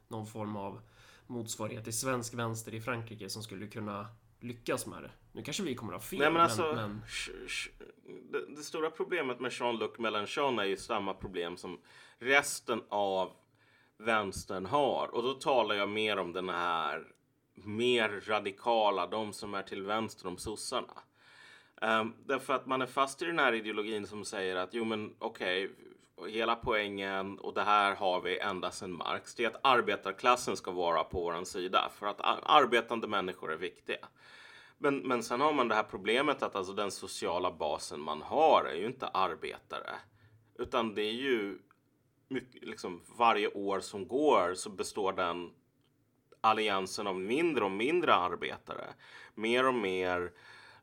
någon 0.09 0.27
form 0.27 0.57
av 0.57 0.81
motsvarighet 1.27 1.85
till 1.85 1.99
svensk 1.99 2.35
vänster 2.35 2.75
i 2.75 2.81
Frankrike 2.81 3.29
som 3.29 3.43
skulle 3.43 3.67
kunna 3.67 4.07
lyckas 4.41 4.87
med 4.87 5.03
det. 5.03 5.11
Nu 5.33 5.43
kanske 5.43 5.63
vi 5.63 5.75
kommer 5.75 5.93
att 5.93 6.03
ha 6.03 6.09
fel. 6.09 6.19
Nej, 6.19 6.31
men 6.31 6.43
alltså, 6.43 6.73
men... 6.75 7.03
Det, 8.31 8.55
det, 8.57 8.63
stora 8.63 8.91
problemet 8.91 9.41
med 9.41 9.53
Jean-Luc 9.53 9.99
Mélenchon 9.99 10.59
är 10.59 10.65
ju 10.65 10.77
samma 10.77 11.15
problem 11.15 11.57
som 11.57 11.81
resten 12.19 12.83
av 12.89 13.33
vänstern 13.99 14.67
har. 14.67 15.15
Och 15.15 15.23
då 15.23 15.35
talar 15.35 15.75
jag 15.75 15.89
mer 15.89 16.17
om 16.17 16.33
den 16.33 16.49
här 16.49 17.13
mer 17.55 18.21
radikala, 18.27 19.07
de 19.07 19.33
som 19.33 19.55
är 19.55 19.63
till 19.63 19.83
vänster 19.83 20.29
om 20.29 20.39
sossarna. 20.39 20.95
Um, 21.83 22.15
därför 22.27 22.53
att 22.53 22.67
man 22.67 22.83
är 22.83 22.87
fast 22.87 23.23
i 23.23 23.25
den 23.25 23.39
här 23.39 23.53
ideologin 23.53 24.07
som 24.07 24.25
säger 24.25 24.57
att 24.57 24.75
jo 24.75 24.85
men 24.85 25.15
okej, 25.19 25.65
okay, 25.65 26.33
hela 26.33 26.57
poängen 26.57 27.39
och 27.39 27.55
det 27.55 27.63
här 27.63 27.95
har 27.95 28.21
vi 28.21 28.39
ända 28.39 28.71
sedan 28.71 28.93
Marx, 28.93 29.35
det 29.35 29.45
är 29.45 29.49
att 29.49 29.61
arbetarklassen 29.63 30.57
ska 30.57 30.71
vara 30.71 31.05
på 31.05 31.21
våran 31.21 31.47
sida 31.47 31.91
för 31.99 32.07
att 32.07 32.21
arbetande 32.43 33.09
människor 33.09 33.53
är 33.53 33.57
viktiga. 33.57 34.09
Men, 34.79 34.99
men 34.99 35.23
sen 35.23 35.41
har 35.41 35.53
man 35.53 35.69
det 35.69 35.75
här 35.75 35.83
problemet 35.83 36.43
att 36.43 36.57
alltså 36.57 36.73
den 36.73 36.91
sociala 36.91 37.53
basen 37.53 38.01
man 38.01 38.23
har 38.23 38.65
är 38.65 38.75
ju 38.75 38.87
inte 38.87 39.07
arbetare. 39.07 39.95
Utan 40.59 40.95
det 40.95 41.03
är 41.03 41.13
ju 41.13 41.59
mycket, 42.29 42.63
liksom, 42.63 43.03
varje 43.17 43.49
år 43.49 43.81
som 43.81 44.09
går 44.09 44.55
så 44.55 44.71
består 44.71 45.13
den 45.13 45.51
alliansen 46.43 47.07
av 47.07 47.21
mindre 47.21 47.65
och 47.65 47.71
mindre 47.71 48.15
arbetare. 48.15 48.95
Mer 49.35 49.67
och 49.67 49.75
mer 49.75 50.33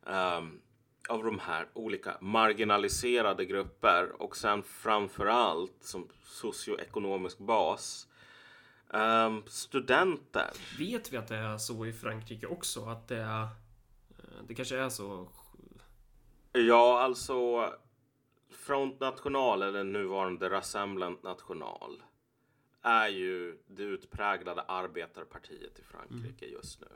um, 0.04 0.62
av 1.10 1.24
de 1.24 1.39
här 1.39 1.67
olika 1.74 2.17
marginaliserade 2.22 3.45
grupper 3.45 4.22
och 4.22 4.38
sen 4.38 4.63
framför 4.63 5.26
allt 5.26 5.78
som 5.82 6.08
socioekonomisk 6.24 7.38
bas 7.38 8.08
um, 8.88 9.43
studenter. 9.48 10.50
Vet 10.80 11.13
vi 11.13 11.17
att 11.17 11.28
det 11.28 11.36
är 11.36 11.58
så 11.58 11.86
i 11.86 11.93
Frankrike 11.93 12.48
också? 12.48 12.86
Att 12.86 13.08
det, 13.08 13.22
är, 13.22 13.43
eh, 13.43 14.43
det 14.48 14.56
kanske 14.56 14.78
är 14.78 14.89
så? 14.89 15.28
Ja, 16.52 17.02
alltså 17.02 17.69
Front 18.52 19.00
National, 19.00 19.62
eller 19.62 19.84
nuvarande 19.84 20.50
Rassemblement 20.50 21.24
National, 21.24 22.04
är 22.82 23.08
ju 23.08 23.58
det 23.68 23.84
utpräglade 23.84 24.62
arbetarpartiet 24.62 25.80
i 25.80 25.84
Frankrike 25.84 26.46
mm. 26.46 26.56
just 26.56 26.82
nu. 26.82 26.88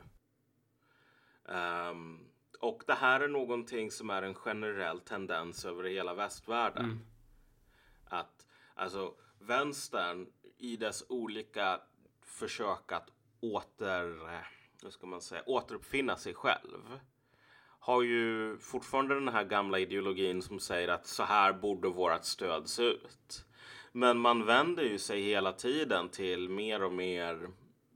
Um, 1.54 2.28
och 2.60 2.82
det 2.86 2.94
här 2.94 3.20
är 3.20 3.28
någonting 3.28 3.90
som 3.90 4.10
är 4.10 4.22
en 4.22 4.34
generell 4.34 5.00
tendens 5.00 5.64
över 5.64 5.84
hela 5.84 6.14
västvärlden. 6.14 6.84
Mm. 6.84 6.98
Att 8.04 8.46
alltså 8.74 9.14
vänstern 9.38 10.26
i 10.58 10.76
dess 10.76 11.04
olika 11.08 11.80
försök 12.22 12.92
att 12.92 13.10
åter, 13.40 14.28
hur 14.82 14.90
ska 14.90 15.06
man 15.06 15.20
säga, 15.20 15.42
återuppfinna 15.46 16.16
sig 16.16 16.34
själv 16.34 17.00
har 17.84 18.02
ju 18.02 18.58
fortfarande 18.58 19.14
den 19.14 19.28
här 19.28 19.44
gamla 19.44 19.78
ideologin 19.78 20.42
som 20.42 20.60
säger 20.60 20.88
att 20.88 21.06
så 21.06 21.22
här 21.22 21.52
borde 21.52 21.88
vårt 21.88 22.24
stöd 22.24 22.68
se 22.68 22.82
ut. 22.82 23.46
Men 23.96 24.18
man 24.18 24.46
vänder 24.46 24.82
ju 24.82 24.98
sig 24.98 25.22
hela 25.22 25.52
tiden 25.52 26.08
till 26.08 26.48
mer 26.48 26.82
och 26.82 26.92
mer 26.92 27.48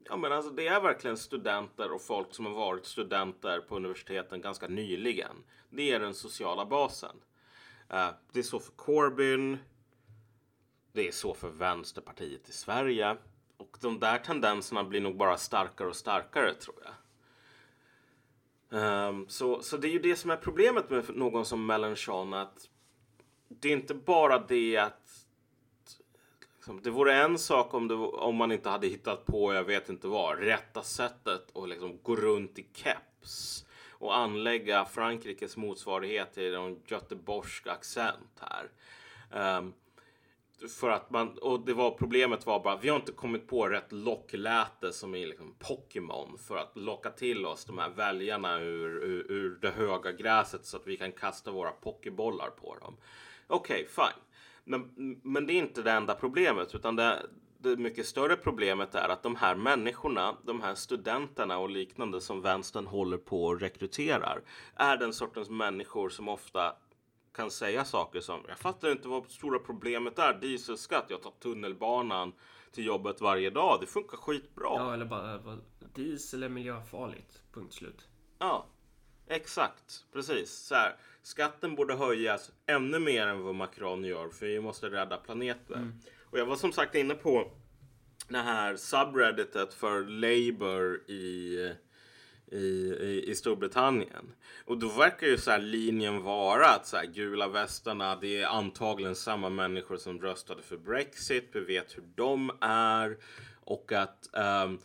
Ja, 0.08 0.16
men 0.16 0.32
alltså 0.32 0.50
det 0.50 0.68
är 0.68 0.80
verkligen 0.80 1.16
studenter 1.16 1.92
och 1.92 2.02
folk 2.02 2.34
som 2.34 2.46
har 2.46 2.52
varit 2.52 2.86
studenter 2.86 3.60
på 3.60 3.76
universiteten 3.76 4.40
ganska 4.40 4.68
nyligen. 4.68 5.44
Det 5.70 5.92
är 5.92 6.00
den 6.00 6.14
sociala 6.14 6.66
basen. 6.66 7.16
Eh, 7.88 8.08
det 8.32 8.38
är 8.38 8.42
så 8.42 8.58
för 8.58 8.72
Corbyn. 8.72 9.58
Det 10.92 11.08
är 11.08 11.12
så 11.12 11.34
för 11.34 11.48
Vänsterpartiet 11.48 12.48
i 12.48 12.52
Sverige. 12.52 13.16
Och 13.56 13.78
de 13.80 14.00
där 14.00 14.18
tendenserna 14.18 14.84
blir 14.84 15.00
nog 15.00 15.16
bara 15.16 15.36
starkare 15.36 15.88
och 15.88 15.96
starkare 15.96 16.54
tror 16.54 16.76
jag. 16.84 16.94
Um, 18.70 19.28
så, 19.28 19.62
så 19.62 19.76
det 19.76 19.88
är 19.88 19.92
ju 19.92 19.98
det 19.98 20.16
som 20.16 20.30
är 20.30 20.36
problemet 20.36 20.90
med 20.90 21.16
någon 21.16 21.44
som 21.44 21.66
Melanchon. 21.66 22.34
Att 22.34 22.68
det 23.48 23.68
är 23.68 23.72
inte 23.72 23.94
bara 23.94 24.38
det 24.38 24.76
att 24.76 24.97
liksom, 26.68 26.82
det 26.82 26.90
vore 26.90 27.14
en 27.14 27.38
sak 27.38 27.74
om, 27.74 27.88
det, 27.88 27.94
om 27.94 28.36
man 28.36 28.52
inte 28.52 28.68
hade 28.68 28.86
hittat 28.86 29.26
på, 29.26 29.54
jag 29.54 29.64
vet 29.64 29.88
inte 29.88 30.08
vad, 30.08 30.38
rätta 30.38 30.82
sättet 30.82 31.56
att 31.56 31.68
liksom 31.68 31.98
gå 32.02 32.16
runt 32.16 32.58
i 32.58 32.66
keps 32.74 33.64
och 33.90 34.16
anlägga 34.16 34.84
Frankrikes 34.84 35.56
motsvarighet 35.56 36.34
till 36.34 36.54
en 36.54 36.82
göteborgsk 36.86 37.66
accent 37.66 38.40
här. 38.40 38.70
Um, 39.58 39.72
för 40.68 40.90
att 40.90 41.10
man, 41.10 41.38
och 41.38 41.60
det 41.60 41.74
var 41.74 41.90
problemet 41.90 42.46
var 42.46 42.60
bara 42.60 42.76
vi 42.76 42.88
har 42.88 42.96
inte 42.96 43.12
kommit 43.12 43.48
på 43.48 43.68
rätt 43.68 43.92
lockläte 43.92 44.92
som 44.92 45.14
i 45.14 45.26
liksom 45.26 45.54
Pokémon 45.58 46.38
för 46.38 46.56
att 46.56 46.76
locka 46.76 47.10
till 47.10 47.46
oss 47.46 47.64
de 47.64 47.78
här 47.78 47.90
väljarna 47.90 48.60
ur, 48.60 49.04
ur, 49.04 49.32
ur 49.32 49.58
det 49.60 49.70
höga 49.70 50.12
gräset 50.12 50.66
så 50.66 50.76
att 50.76 50.86
vi 50.86 50.96
kan 50.96 51.12
kasta 51.12 51.50
våra 51.50 51.70
pokébollar 51.70 52.50
på 52.50 52.76
dem. 52.80 52.96
Okej, 53.46 53.88
okay, 53.88 54.06
fine. 54.06 54.22
Men, 54.68 55.20
men 55.22 55.46
det 55.46 55.52
är 55.52 55.58
inte 55.58 55.82
det 55.82 55.90
enda 55.90 56.14
problemet 56.14 56.74
utan 56.74 56.96
det, 56.96 57.26
det 57.58 57.76
mycket 57.76 58.06
större 58.06 58.36
problemet 58.36 58.94
är 58.94 59.08
att 59.08 59.22
de 59.22 59.36
här 59.36 59.54
människorna, 59.54 60.36
de 60.44 60.62
här 60.62 60.74
studenterna 60.74 61.58
och 61.58 61.70
liknande 61.70 62.20
som 62.20 62.42
vänstern 62.42 62.86
håller 62.86 63.18
på 63.18 63.44
och 63.44 63.60
rekryterar 63.60 64.42
är 64.74 64.96
den 64.96 65.12
sortens 65.12 65.50
människor 65.50 66.08
som 66.08 66.28
ofta 66.28 66.76
kan 67.34 67.50
säga 67.50 67.84
saker 67.84 68.20
som 68.20 68.40
jag 68.48 68.58
fattar 68.58 68.92
inte 68.92 69.08
vad 69.08 69.30
stora 69.30 69.58
problemet 69.58 70.18
är. 70.18 70.34
Dieselskatt, 70.40 71.06
jag 71.08 71.22
tar 71.22 71.30
tunnelbanan 71.30 72.32
till 72.72 72.86
jobbet 72.86 73.20
varje 73.20 73.50
dag. 73.50 73.78
Det 73.80 73.86
funkar 73.86 74.16
skitbra. 74.16 74.66
Ja, 74.66 74.94
eller 74.94 75.04
bara 75.04 75.58
diesel 75.94 76.42
är 76.42 76.48
miljöfarligt. 76.48 77.42
Punkt 77.52 77.74
slut. 77.74 78.08
Ja, 78.38 78.66
exakt. 79.28 80.04
Precis. 80.12 80.50
Så 80.50 80.74
här, 80.74 80.96
skatten 81.22 81.74
borde 81.74 81.94
höjas 81.94 82.50
ännu 82.66 82.98
mer 82.98 83.26
än 83.26 83.42
vad 83.42 83.54
Macron 83.54 84.04
gör 84.04 84.28
för 84.28 84.46
vi 84.46 84.60
måste 84.60 84.90
rädda 84.90 85.16
planeten. 85.16 85.76
Mm. 85.76 86.00
Och 86.30 86.38
jag 86.38 86.46
var 86.46 86.56
som 86.56 86.72
sagt 86.72 86.94
inne 86.94 87.14
på 87.14 87.52
det 88.28 88.38
här 88.38 88.76
subredditet 88.76 89.74
för 89.74 90.00
Labour 90.00 91.10
i 91.10 91.72
i, 92.50 92.58
i, 93.00 93.24
i 93.30 93.34
Storbritannien. 93.34 94.32
Och 94.64 94.78
då 94.78 94.88
verkar 94.88 95.26
ju 95.26 95.38
så 95.38 95.56
linjen 95.56 96.22
vara 96.22 96.66
att 96.66 96.86
så 96.86 96.96
här, 96.96 97.06
gula 97.06 97.48
västarna, 97.48 98.16
det 98.16 98.42
är 98.42 98.46
antagligen 98.46 99.14
samma 99.14 99.48
människor 99.48 99.96
som 99.96 100.20
röstade 100.20 100.62
för 100.62 100.76
Brexit. 100.76 101.50
Vi 101.52 101.60
vet 101.60 101.96
hur 101.96 102.04
de 102.14 102.50
är 102.60 103.16
och 103.60 103.92
att 103.92 104.30
um, 104.64 104.78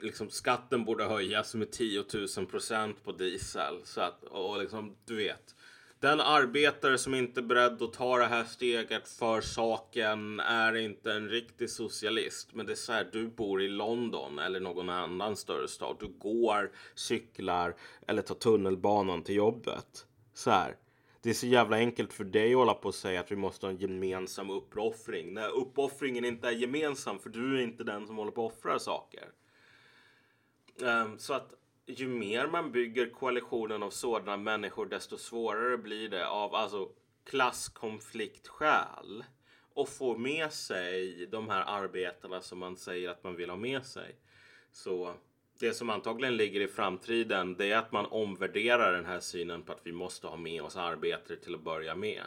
liksom 0.00 0.30
skatten 0.30 0.84
borde 0.84 1.04
höjas 1.04 1.54
med 1.54 1.70
10 1.70 2.04
000 2.36 2.46
procent 2.46 3.04
på 3.04 3.12
diesel. 3.12 3.80
Så 3.84 4.00
att, 4.00 4.24
och 4.24 4.58
liksom, 4.58 4.96
du 5.04 5.16
vet. 5.16 5.54
Den 6.00 6.20
arbetare 6.20 6.98
som 6.98 7.14
inte 7.14 7.40
är 7.40 7.42
beredd 7.42 7.82
att 7.82 7.92
ta 7.92 8.18
det 8.18 8.26
här 8.26 8.44
steget 8.44 9.08
för 9.08 9.40
saken 9.40 10.40
är 10.40 10.76
inte 10.76 11.12
en 11.12 11.28
riktig 11.28 11.70
socialist. 11.70 12.48
Men 12.54 12.66
det 12.66 12.72
är 12.72 12.76
så 12.76 12.92
här, 12.92 13.08
du 13.12 13.28
bor 13.28 13.62
i 13.62 13.68
London 13.68 14.38
eller 14.38 14.60
någon 14.60 14.88
annan 14.88 15.36
större 15.36 15.68
stad. 15.68 15.96
Du 16.00 16.08
går, 16.08 16.70
cyklar 16.94 17.76
eller 18.06 18.22
tar 18.22 18.34
tunnelbanan 18.34 19.22
till 19.22 19.34
jobbet. 19.34 20.06
Så 20.34 20.50
här. 20.50 20.76
det 21.22 21.30
är 21.30 21.34
så 21.34 21.46
jävla 21.46 21.76
enkelt 21.76 22.12
för 22.12 22.24
dig 22.24 22.52
att 22.52 22.58
hålla 22.58 22.74
på 22.74 22.88
och 22.88 22.94
säga 22.94 23.20
att 23.20 23.32
vi 23.32 23.36
måste 23.36 23.66
ha 23.66 23.70
en 23.70 23.78
gemensam 23.78 24.50
uppoffring. 24.50 25.34
När 25.34 25.48
uppoffringen 25.48 26.24
inte 26.24 26.48
är 26.48 26.52
gemensam 26.52 27.18
för 27.18 27.30
du 27.30 27.58
är 27.58 27.62
inte 27.62 27.84
den 27.84 28.06
som 28.06 28.16
håller 28.16 28.32
på 28.32 28.46
att 28.46 28.52
offra 28.52 28.78
saker. 28.78 29.24
Um, 30.82 31.18
så 31.18 31.34
att 31.34 31.54
ju 31.86 32.08
mer 32.08 32.46
man 32.46 32.72
bygger 32.72 33.10
koalitionen 33.10 33.82
av 33.82 33.90
sådana 33.90 34.36
människor 34.36 34.86
desto 34.86 35.18
svårare 35.18 35.78
blir 35.78 36.08
det 36.08 36.28
av 36.28 36.54
alltså 36.54 36.88
klasskonfliktskäl 37.24 39.24
och 39.74 39.88
få 39.88 40.16
med 40.16 40.52
sig 40.52 41.26
de 41.26 41.48
här 41.48 41.64
arbetarna 41.66 42.40
som 42.40 42.58
man 42.58 42.76
säger 42.76 43.08
att 43.08 43.24
man 43.24 43.36
vill 43.36 43.50
ha 43.50 43.56
med 43.56 43.84
sig. 43.84 44.16
Så 44.72 45.14
det 45.60 45.72
som 45.72 45.90
antagligen 45.90 46.36
ligger 46.36 46.60
i 46.60 46.68
framtiden 46.68 47.54
det 47.54 47.72
är 47.72 47.76
att 47.76 47.92
man 47.92 48.06
omvärderar 48.06 48.92
den 48.92 49.04
här 49.04 49.20
synen 49.20 49.62
på 49.62 49.72
att 49.72 49.86
vi 49.86 49.92
måste 49.92 50.26
ha 50.26 50.36
med 50.36 50.62
oss 50.62 50.76
arbetare 50.76 51.36
till 51.36 51.54
att 51.54 51.64
börja 51.64 51.94
med. 51.94 52.22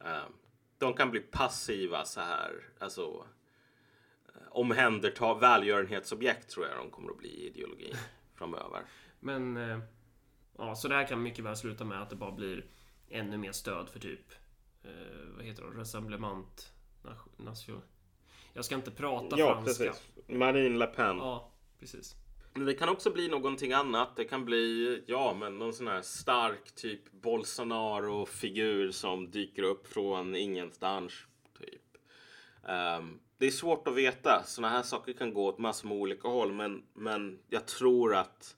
Ehm, 0.00 0.32
de 0.78 0.94
kan 0.94 1.10
bli 1.10 1.20
passiva 1.20 2.04
så 2.04 2.20
här, 2.20 2.52
alltså 2.78 3.26
omhänderta 4.54 5.34
välgörenhetsobjekt 5.34 6.50
tror 6.50 6.66
jag 6.66 6.76
de 6.76 6.90
kommer 6.90 7.10
att 7.10 7.18
bli 7.18 7.28
i 7.28 7.46
ideologin 7.46 7.94
framöver. 8.34 8.82
Men 9.20 9.56
eh, 9.56 9.78
ja, 10.58 10.74
så 10.74 10.88
det 10.88 10.94
här 10.94 11.06
kan 11.06 11.22
mycket 11.22 11.44
väl 11.44 11.56
sluta 11.56 11.84
med 11.84 12.02
att 12.02 12.10
det 12.10 12.16
bara 12.16 12.32
blir 12.32 12.66
ännu 13.08 13.36
mer 13.36 13.52
stöd 13.52 13.88
för 13.88 14.00
typ 14.00 14.32
eh, 14.82 14.90
vad 15.36 15.44
heter 15.44 15.62
det? 15.62 15.80
Resemblement 15.80 16.72
nation. 17.36 17.82
Jag 18.52 18.64
ska 18.64 18.74
inte 18.74 18.90
prata 18.90 19.38
ja, 19.38 19.54
franska. 19.54 19.84
Precis. 19.84 20.02
Marine 20.26 20.78
Le 20.78 20.86
Pen. 20.86 21.16
Ja, 21.16 21.52
precis. 21.80 22.16
Men 22.54 22.66
det 22.66 22.74
kan 22.74 22.88
också 22.88 23.10
bli 23.10 23.28
någonting 23.28 23.72
annat. 23.72 24.16
Det 24.16 24.24
kan 24.24 24.44
bli, 24.44 25.02
ja, 25.06 25.34
men 25.34 25.58
någon 25.58 25.72
sån 25.72 25.88
här 25.88 26.02
stark 26.02 26.74
typ 26.74 27.12
Bolsonaro-figur 27.12 28.90
som 28.90 29.30
dyker 29.30 29.62
upp 29.62 29.86
från 29.86 30.36
ingenstans. 30.36 31.12
Typ. 31.58 31.82
Um, 32.62 33.20
det 33.38 33.46
är 33.46 33.50
svårt 33.50 33.88
att 33.88 33.94
veta. 33.94 34.42
Såna 34.46 34.68
här 34.68 34.82
saker 34.82 35.12
kan 35.12 35.34
gå 35.34 35.46
åt 35.46 35.58
massor 35.58 35.88
med 35.88 35.96
olika 35.96 36.28
håll, 36.28 36.52
men, 36.52 36.82
men 36.94 37.38
jag 37.48 37.66
tror 37.66 38.14
att 38.14 38.56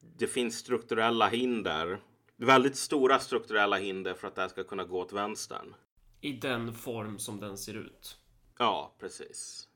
det 0.00 0.26
finns 0.26 0.58
strukturella 0.58 1.28
hinder. 1.28 2.00
Väldigt 2.36 2.76
stora 2.76 3.18
strukturella 3.18 3.76
hinder 3.76 4.14
för 4.14 4.28
att 4.28 4.34
det 4.34 4.40
här 4.40 4.48
ska 4.48 4.64
kunna 4.64 4.84
gå 4.84 5.00
åt 5.00 5.12
vänstern. 5.12 5.74
I 6.20 6.32
den 6.32 6.72
form 6.72 7.18
som 7.18 7.40
den 7.40 7.58
ser 7.58 7.74
ut. 7.74 8.18
Ja, 8.58 8.94
precis. 8.98 9.68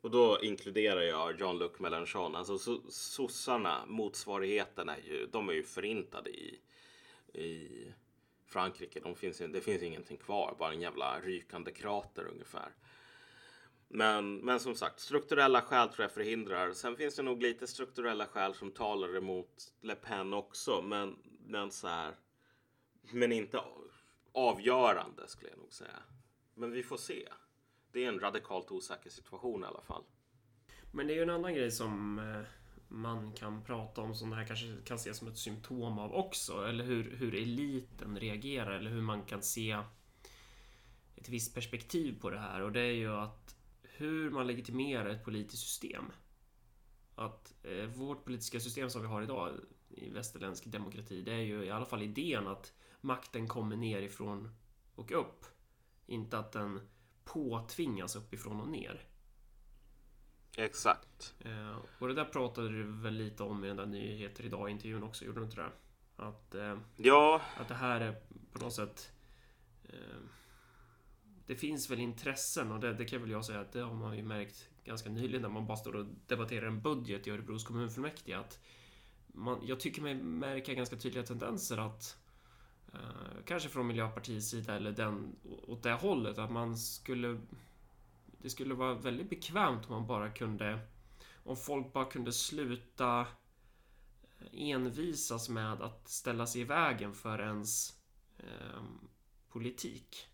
Och 0.00 0.10
då 0.10 0.38
inkluderar 0.42 1.00
jag 1.00 1.40
Jean-Luc 1.40 1.72
Mélenchon. 1.78 2.36
Alltså 2.36 2.58
so 2.58 2.80
sossarna, 2.90 3.86
motsvarigheten 3.86 4.88
är 4.88 5.00
ju, 5.08 5.26
de 5.26 5.48
är 5.48 5.52
ju 5.52 5.62
förintade 5.62 6.30
i, 6.30 6.60
i 7.34 7.68
Frankrike. 8.46 9.00
De 9.00 9.14
finns, 9.14 9.38
det 9.38 9.60
finns 9.60 9.82
ingenting 9.82 10.16
kvar, 10.16 10.56
bara 10.58 10.72
en 10.72 10.80
jävla 10.80 11.20
rykande 11.20 11.70
krater 11.70 12.26
ungefär. 12.26 12.68
Men, 13.88 14.36
men 14.36 14.60
som 14.60 14.74
sagt, 14.74 15.00
strukturella 15.00 15.62
skäl 15.62 15.88
tror 15.88 16.04
jag 16.04 16.12
förhindrar. 16.12 16.72
Sen 16.72 16.96
finns 16.96 17.16
det 17.16 17.22
nog 17.22 17.42
lite 17.42 17.66
strukturella 17.66 18.26
skäl 18.26 18.54
som 18.54 18.70
talar 18.70 19.16
emot 19.16 19.72
Le 19.80 19.94
Pen 19.94 20.34
också, 20.34 20.82
men, 20.82 21.16
men 21.46 21.70
så 21.70 21.88
här. 21.88 22.14
Men 23.12 23.32
inte 23.32 23.60
avgörande 24.32 25.28
skulle 25.28 25.50
jag 25.50 25.58
nog 25.58 25.72
säga. 25.72 26.02
Men 26.54 26.72
vi 26.72 26.82
får 26.82 26.96
se 26.96 27.28
det 27.94 28.04
är 28.04 28.08
en 28.08 28.20
radikalt 28.20 28.70
osäker 28.70 29.10
situation 29.10 29.62
i 29.62 29.66
alla 29.66 29.82
fall. 29.82 30.04
Men 30.92 31.06
det 31.06 31.12
är 31.12 31.16
ju 31.16 31.22
en 31.22 31.30
annan 31.30 31.54
grej 31.54 31.70
som 31.70 32.18
eh, 32.18 32.63
man 32.94 33.32
kan 33.32 33.62
prata 33.62 34.00
om 34.00 34.14
som 34.14 34.30
det 34.30 34.36
här 34.36 34.46
kanske 34.46 34.76
kan 34.84 34.96
ses 34.96 35.18
som 35.18 35.28
ett 35.28 35.38
symptom 35.38 35.98
av 35.98 36.14
också. 36.14 36.66
Eller 36.66 36.84
hur, 36.84 37.16
hur 37.16 37.34
eliten 37.34 38.18
reagerar 38.18 38.70
eller 38.70 38.90
hur 38.90 39.02
man 39.02 39.22
kan 39.22 39.42
se 39.42 39.78
ett 41.16 41.28
visst 41.28 41.54
perspektiv 41.54 42.20
på 42.20 42.30
det 42.30 42.38
här. 42.38 42.60
Och 42.60 42.72
det 42.72 42.80
är 42.80 42.92
ju 42.92 43.12
att 43.12 43.56
hur 43.82 44.30
man 44.30 44.46
legitimerar 44.46 45.10
ett 45.10 45.24
politiskt 45.24 45.62
system. 45.62 46.04
Att 47.14 47.54
eh, 47.62 47.84
vårt 47.84 48.24
politiska 48.24 48.60
system 48.60 48.90
som 48.90 49.02
vi 49.02 49.08
har 49.08 49.22
idag 49.22 49.52
i 49.88 50.10
västerländsk 50.10 50.66
demokrati, 50.66 51.22
det 51.22 51.32
är 51.32 51.42
ju 51.42 51.64
i 51.64 51.70
alla 51.70 51.84
fall 51.84 52.02
idén 52.02 52.46
att 52.46 52.72
makten 53.00 53.48
kommer 53.48 53.76
nerifrån 53.76 54.54
och 54.94 55.12
upp. 55.12 55.44
Inte 56.06 56.38
att 56.38 56.52
den 56.52 56.80
påtvingas 57.24 58.16
uppifrån 58.16 58.60
och 58.60 58.68
ner. 58.68 59.06
Exakt. 60.56 61.34
Eh, 61.40 61.78
och 61.98 62.08
det 62.08 62.14
där 62.14 62.24
pratade 62.24 62.68
du 62.68 62.82
väl 62.82 63.14
lite 63.14 63.42
om 63.42 63.64
i 63.64 63.68
den 63.68 63.76
där 63.76 63.86
Nyheter 63.86 64.44
idag-intervjun 64.44 65.02
också, 65.02 65.24
gjorde 65.24 65.40
du 65.40 65.44
inte 65.44 65.56
det? 65.56 65.70
Att, 66.16 66.54
eh, 66.54 66.78
ja. 66.96 67.40
att 67.56 67.68
det 67.68 67.74
här 67.74 68.00
är 68.00 68.20
på 68.52 68.58
något 68.58 68.74
sätt... 68.74 69.12
Eh, 69.84 70.20
det 71.46 71.56
finns 71.56 71.90
väl 71.90 72.00
intressen 72.00 72.72
och 72.72 72.80
det, 72.80 72.94
det 72.94 73.04
kan 73.04 73.20
väl 73.20 73.30
jag 73.30 73.44
säga 73.44 73.60
att 73.60 73.72
det 73.72 73.80
har 73.80 73.94
man 73.94 74.16
ju 74.16 74.22
märkt 74.22 74.68
ganska 74.84 75.10
nyligen 75.10 75.42
när 75.42 75.48
man 75.48 75.66
bara 75.66 75.76
står 75.76 75.96
och 75.96 76.06
debatterar 76.26 76.66
en 76.66 76.82
budget 76.82 77.26
i 77.26 77.30
Örebros 77.30 77.64
kommunfullmäktige. 77.64 78.38
Att 78.38 78.58
man, 79.26 79.60
jag 79.66 79.80
tycker 79.80 80.02
mig 80.02 80.14
märka 80.14 80.74
ganska 80.74 80.96
tydliga 80.96 81.22
tendenser 81.22 81.78
att 81.78 82.24
Eh, 82.94 83.42
kanske 83.44 83.68
från 83.68 83.86
Miljöpartiets 83.86 84.48
sida 84.48 84.76
eller 84.76 84.92
den 84.92 85.36
åt 85.66 85.82
det 85.82 85.92
hållet 85.92 86.38
att 86.38 86.50
man 86.50 86.76
skulle 86.76 87.40
det 88.44 88.50
skulle 88.50 88.74
vara 88.74 88.94
väldigt 88.94 89.30
bekvämt 89.30 89.86
om 89.86 89.92
man 89.94 90.06
bara 90.06 90.30
kunde 90.30 90.78
om 91.44 91.56
folk 91.56 91.92
bara 91.92 92.04
kunde 92.04 92.32
sluta 92.32 93.20
eh, 93.20 94.70
envisas 94.70 95.48
med 95.48 95.82
att 95.82 96.08
ställa 96.08 96.46
sig 96.46 96.60
i 96.60 96.64
vägen 96.64 97.14
för 97.14 97.38
ens 97.40 97.92
eh, 98.38 98.82
politik. 99.48 100.28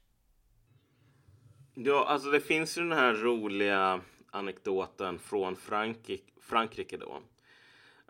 Ja, 1.74 2.04
alltså 2.06 2.30
det 2.30 2.40
finns 2.40 2.78
ju 2.78 2.82
den 2.82 2.98
här 2.98 3.14
roliga 3.14 4.00
anekdoten 4.30 5.18
från 5.18 5.56
Frankrike, 5.56 6.32
Frankrike 6.40 6.96
då. 6.96 7.22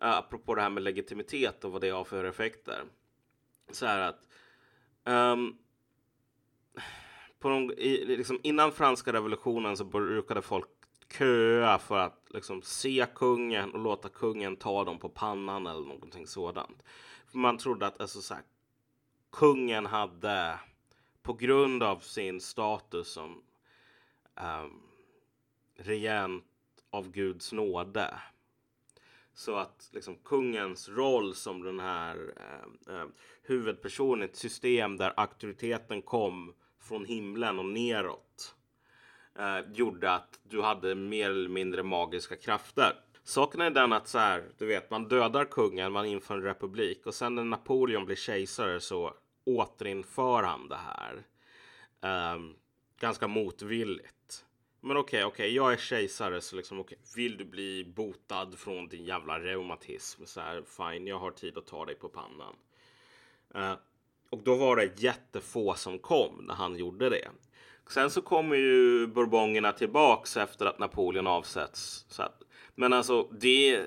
Eh, 0.02 0.10
apropå 0.10 0.54
det 0.54 0.62
här 0.62 0.70
med 0.70 0.82
legitimitet 0.82 1.64
och 1.64 1.72
vad 1.72 1.80
det 1.80 1.90
har 1.90 2.04
för 2.04 2.24
effekter. 2.24 2.84
Så 3.72 3.86
här 3.86 3.98
att 3.98 4.26
Um, 5.04 5.58
på 7.40 7.72
i, 7.76 8.04
liksom 8.16 8.40
innan 8.42 8.72
franska 8.72 9.12
revolutionen 9.12 9.76
så 9.76 9.84
brukade 9.84 10.42
folk 10.42 10.68
köa 11.18 11.78
för 11.78 11.98
att 11.98 12.26
liksom 12.30 12.62
se 12.62 13.06
kungen 13.14 13.70
och 13.70 13.80
låta 13.80 14.08
kungen 14.08 14.56
ta 14.56 14.84
dem 14.84 14.98
på 14.98 15.08
pannan 15.08 15.66
eller 15.66 15.86
någonting 15.86 16.26
sådant. 16.26 16.82
För 17.26 17.38
man 17.38 17.58
trodde 17.58 17.86
att 17.86 18.00
alltså, 18.00 18.20
så 18.20 18.34
här, 18.34 18.42
kungen 19.32 19.86
hade 19.86 20.58
på 21.22 21.32
grund 21.32 21.82
av 21.82 21.98
sin 21.98 22.40
status 22.40 23.08
som 23.08 23.42
um, 24.34 24.82
regent 25.76 26.44
av 26.90 27.10
Guds 27.10 27.52
nåde 27.52 28.14
så 29.34 29.56
att 29.56 29.90
liksom, 29.92 30.16
kungens 30.16 30.88
roll 30.88 31.34
som 31.34 31.62
den 31.62 31.80
här 31.80 32.34
ehm, 32.36 32.96
eh, 32.96 33.06
huvudpersonen 33.42 34.22
i 34.22 34.24
ett 34.24 34.36
system 34.36 34.96
där 34.96 35.12
auktoriteten 35.16 36.02
kom 36.02 36.54
från 36.80 37.04
himlen 37.04 37.58
och 37.58 37.64
neråt 37.64 38.54
eh, 39.38 39.72
gjorde 39.72 40.12
att 40.12 40.40
du 40.42 40.62
hade 40.62 40.94
mer 40.94 41.30
eller 41.30 41.48
mindre 41.48 41.82
magiska 41.82 42.36
krafter. 42.36 42.92
Saken 43.24 43.60
är 43.60 43.70
den 43.70 43.92
att 43.92 44.08
så 44.08 44.18
här, 44.18 44.44
du 44.58 44.66
vet, 44.66 44.90
man 44.90 45.08
dödar 45.08 45.44
kungen, 45.44 45.92
man 45.92 46.06
inför 46.06 46.34
en 46.34 46.42
republik 46.42 47.06
och 47.06 47.14
sen 47.14 47.34
när 47.34 47.44
Napoleon 47.44 48.04
blir 48.04 48.16
kejsare 48.16 48.80
så 48.80 49.14
återinför 49.44 50.42
han 50.42 50.68
det 50.68 50.76
här. 50.76 51.22
Eh, 52.02 52.40
ganska 53.00 53.28
motvilligt. 53.28 54.44
Men 54.80 54.96
okej, 54.96 55.24
okay, 55.24 55.24
okej, 55.24 55.44
okay, 55.44 55.56
jag 55.56 55.72
är 55.72 55.76
kejsare 55.76 56.40
så 56.40 56.56
liksom 56.56 56.80
okej, 56.80 56.98
okay, 56.98 57.22
vill 57.22 57.36
du 57.36 57.44
bli 57.44 57.84
botad 57.84 58.58
från 58.58 58.88
din 58.88 59.04
jävla 59.04 59.40
reumatism 59.40 60.24
så 60.24 60.40
här, 60.40 60.62
fine, 60.62 61.06
jag 61.06 61.18
har 61.18 61.30
tid 61.30 61.58
att 61.58 61.66
ta 61.66 61.84
dig 61.84 61.94
på 61.94 62.08
pannan. 62.08 62.56
Uh, 63.54 63.74
och 64.30 64.42
då 64.42 64.54
var 64.54 64.76
det 64.76 65.00
jättefå 65.00 65.74
som 65.74 65.98
kom 65.98 66.44
när 66.46 66.54
han 66.54 66.76
gjorde 66.76 67.08
det. 67.08 67.28
Sen 67.88 68.10
så 68.10 68.22
kommer 68.22 68.56
ju 68.56 69.06
bourbonerna 69.06 69.72
tillbaks 69.72 70.36
efter 70.36 70.66
att 70.66 70.78
Napoleon 70.78 71.26
avsätts. 71.26 72.04
Så 72.08 72.22
att, 72.22 72.42
men 72.74 72.92
alltså, 72.92 73.22
det, 73.22 73.84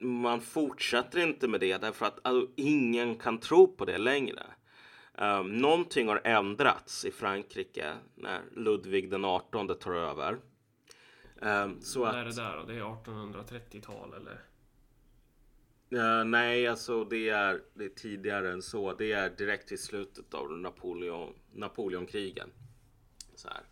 man 0.00 0.40
fortsätter 0.40 1.18
inte 1.18 1.48
med 1.48 1.60
det 1.60 1.76
därför 1.76 2.06
att 2.06 2.18
alltså, 2.22 2.52
ingen 2.56 3.16
kan 3.16 3.38
tro 3.38 3.76
på 3.76 3.84
det 3.84 3.98
längre. 3.98 4.42
Um, 5.14 5.56
någonting 5.56 6.08
har 6.08 6.20
ändrats 6.24 7.04
i 7.04 7.10
Frankrike 7.10 7.94
när 8.14 8.40
Ludvig 8.56 9.10
den 9.10 9.24
18 9.24 9.78
tar 9.78 9.92
över. 9.92 10.38
Um, 11.42 11.80
så 11.80 12.04
När 12.04 12.14
är 12.14 12.24
det 12.24 12.36
där 12.36 12.56
då? 12.56 12.64
Det 12.64 12.74
är 12.74 12.82
1830-tal 12.82 14.14
eller? 14.14 14.40
Uh, 15.92 16.24
nej, 16.24 16.66
alltså 16.66 17.04
det 17.04 17.28
är, 17.28 17.62
det 17.74 17.84
är 17.84 17.88
tidigare 17.88 18.52
än 18.52 18.62
så. 18.62 18.94
Det 18.94 19.12
är 19.12 19.30
direkt 19.30 19.72
i 19.72 19.78
slutet 19.78 20.34
av 20.34 20.52
Napoleon, 20.52 21.34
Napoleonkrigen. 21.52 22.52
Så 23.34 23.48
här. 23.48 23.62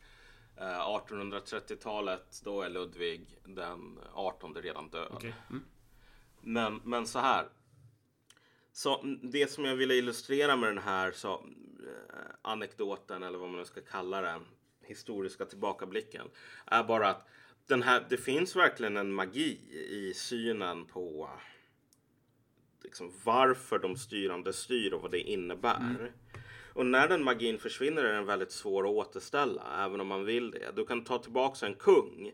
Uh, 0.60 1.04
1830-talet, 1.08 2.40
då 2.44 2.62
är 2.62 2.68
Ludvig 2.68 3.38
den 3.44 3.98
18 4.12 4.54
redan 4.54 4.90
död. 4.90 5.12
Okay. 5.12 5.32
Mm. 5.50 5.64
Men, 6.40 6.80
men 6.84 7.06
så 7.06 7.18
här. 7.18 7.48
Så 8.72 9.02
det 9.22 9.50
som 9.50 9.64
jag 9.64 9.76
ville 9.76 9.94
illustrera 9.94 10.56
med 10.56 10.68
den 10.68 10.78
här 10.78 11.12
så, 11.12 11.32
eh, 11.32 12.30
anekdoten 12.42 13.22
eller 13.22 13.38
vad 13.38 13.48
man 13.48 13.58
nu 13.58 13.64
ska 13.64 13.80
kalla 13.80 14.20
den, 14.20 14.44
historiska 14.88 15.44
tillbakablicken, 15.44 16.26
är 16.66 16.84
bara 16.84 17.08
att 17.08 17.28
den 17.66 17.82
här, 17.82 18.06
det 18.08 18.16
finns 18.16 18.56
verkligen 18.56 18.96
en 18.96 19.12
magi 19.12 19.58
i 19.90 20.14
synen 20.14 20.84
på 20.84 21.30
liksom, 22.82 23.12
varför 23.24 23.78
de 23.78 23.96
styrande 23.96 24.52
styr 24.52 24.92
och 24.92 25.02
vad 25.02 25.10
det 25.10 25.20
innebär. 25.20 26.12
Och 26.72 26.86
när 26.86 27.08
den 27.08 27.24
magin 27.24 27.58
försvinner 27.58 28.04
är 28.04 28.12
den 28.12 28.26
väldigt 28.26 28.52
svår 28.52 28.84
att 28.84 28.90
återställa, 28.90 29.84
även 29.84 30.00
om 30.00 30.06
man 30.06 30.24
vill 30.24 30.50
det. 30.50 30.72
Du 30.76 30.86
kan 30.86 31.04
ta 31.04 31.18
tillbaka 31.18 31.66
en 31.66 31.74
kung 31.74 32.32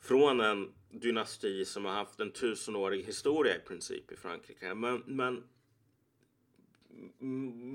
från 0.00 0.40
en 0.40 0.72
dynasti 0.90 1.64
som 1.64 1.84
har 1.84 1.92
haft 1.92 2.20
en 2.20 2.30
tusenårig 2.32 3.04
historia 3.04 3.56
i 3.56 3.60
princip 3.60 4.12
i 4.12 4.16
Frankrike. 4.16 4.74
Men, 4.74 5.02
men, 5.06 5.44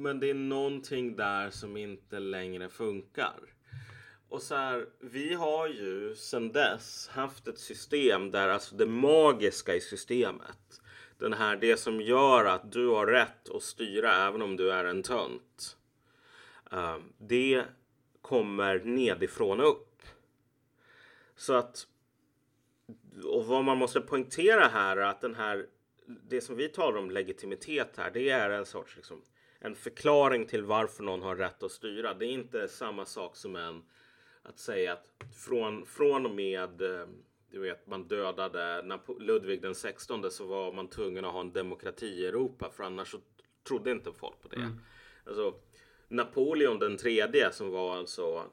men 0.02 0.20
det 0.20 0.30
är 0.30 0.34
någonting 0.34 1.16
där 1.16 1.50
som 1.50 1.78
inte 1.78 2.20
längre 2.20 2.70
funkar. 2.70 3.40
Och 4.30 4.42
så 4.42 4.56
här, 4.56 4.86
vi 5.00 5.34
har 5.34 5.68
ju 5.68 6.16
sedan 6.16 6.52
dess 6.52 7.08
haft 7.08 7.48
ett 7.48 7.60
system 7.60 8.32
där 8.32 8.50
alltså 8.50 8.76
det 8.76 8.86
magiska 8.86 9.76
i 9.76 9.82
systemet, 9.82 10.81
den 11.22 11.34
här, 11.34 11.56
det 11.56 11.78
som 11.78 12.02
gör 12.02 12.46
att 12.46 12.72
du 12.72 12.88
har 12.88 13.08
rätt 13.08 13.50
att 13.50 13.64
styra 13.64 14.28
även 14.28 14.42
om 14.42 14.58
du 14.58 14.72
är 14.72 14.86
en 14.86 15.04
tönt. 15.04 15.78
Uh, 16.74 16.98
det 17.18 17.64
kommer 18.22 18.80
nedifrån 18.80 19.60
och 19.60 19.70
upp. 19.70 20.02
Så 21.36 21.54
att 21.54 21.88
och 23.24 23.46
vad 23.46 23.64
man 23.64 23.78
måste 23.78 24.02
poängtera 24.02 24.68
här 24.68 24.98
är 24.98 25.02
att 25.02 25.22
den 25.22 25.36
här, 25.36 25.68
det 26.06 26.42
som 26.42 26.56
vi 26.56 26.70
talar 26.70 27.00
om 27.00 27.12
legitimitet 27.12 27.98
här, 27.98 28.12
det 28.12 28.30
är 28.30 28.50
en 28.50 28.66
sorts 28.66 28.96
liksom, 28.96 29.22
en 29.60 29.76
förklaring 29.76 30.46
till 30.46 30.64
varför 30.64 31.04
någon 31.04 31.22
har 31.22 31.36
rätt 31.36 31.64
att 31.64 31.72
styra. 31.72 32.14
Det 32.14 32.26
är 32.26 32.32
inte 32.32 32.68
samma 32.68 33.06
sak 33.06 33.36
som 33.36 33.56
en 33.56 33.84
att 34.44 34.60
säga 34.60 34.94
att 34.94 35.08
från, 35.36 35.86
från 35.86 36.26
och 36.26 36.32
med 36.32 36.82
eh, 36.82 37.08
du 37.52 37.60
vet, 37.60 37.88
man 37.88 38.08
dödade 38.08 39.00
Ludvig 39.20 39.62
den 39.62 39.76
16 39.76 40.32
så 40.32 40.46
var 40.46 40.74
man 40.74 40.88
tvungen 40.88 41.26
att 41.26 41.34
ha 41.34 41.42
en 41.42 41.54
demokrati 41.54 42.08
i 42.08 42.26
Europa 42.26 42.72
för 42.76 42.84
annars 42.84 43.12
så 43.12 43.18
trodde 43.68 43.92
inte 43.92 44.12
folk 44.14 44.42
på 44.42 44.48
det. 44.48 44.56
Mm. 44.56 44.80
Alltså, 45.26 45.54
Napoleon 46.08 46.80
den 46.80 46.98
tredje 46.98 47.52
som 47.52 47.70
var 47.70 47.98
alltså 47.98 48.44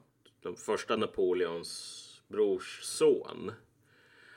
den 0.41 0.55
första 0.55 0.95
Napoleons 0.95 2.05
brors 2.27 2.79
son 2.81 3.51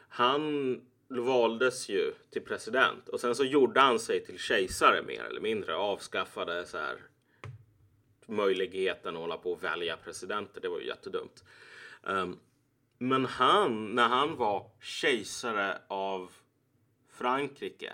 han 0.09 0.81
valdes 1.09 1.89
ju 1.89 2.13
till 2.31 2.43
president 2.43 3.09
och 3.09 3.21
sen 3.21 3.35
så 3.35 3.45
gjorde 3.45 3.81
han 3.81 3.99
sig 3.99 4.25
till 4.25 4.39
kejsare 4.39 5.03
mer 5.03 5.23
eller 5.23 5.41
mindre. 5.41 5.75
Avskaffade 5.77 6.67
så 6.67 6.79
här 6.79 6.97
möjligheten 8.27 9.15
att 9.15 9.21
hålla 9.21 9.37
på 9.37 9.53
och 9.53 9.65
välja 9.65 9.97
presidenter. 9.97 10.61
Det 10.61 10.69
var 10.69 10.81
ju 10.81 10.87
jättedumt. 10.87 11.45
Um, 12.03 12.39
men 13.03 13.25
han, 13.25 13.95
när 13.95 14.09
han 14.09 14.37
var 14.37 14.71
kejsare 14.81 15.79
av 15.89 16.31
Frankrike, 17.09 17.93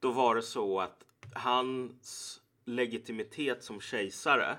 då 0.00 0.10
var 0.10 0.34
det 0.34 0.42
så 0.42 0.80
att 0.80 1.04
hans 1.34 2.40
legitimitet 2.64 3.64
som 3.64 3.80
kejsare 3.80 4.58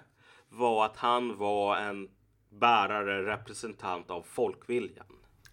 var 0.50 0.86
att 0.86 0.98
han 0.98 1.38
var 1.38 1.78
en 1.78 2.10
bärare, 2.50 3.26
representant 3.26 4.10
av 4.12 4.22
folkviljan. 4.22 5.06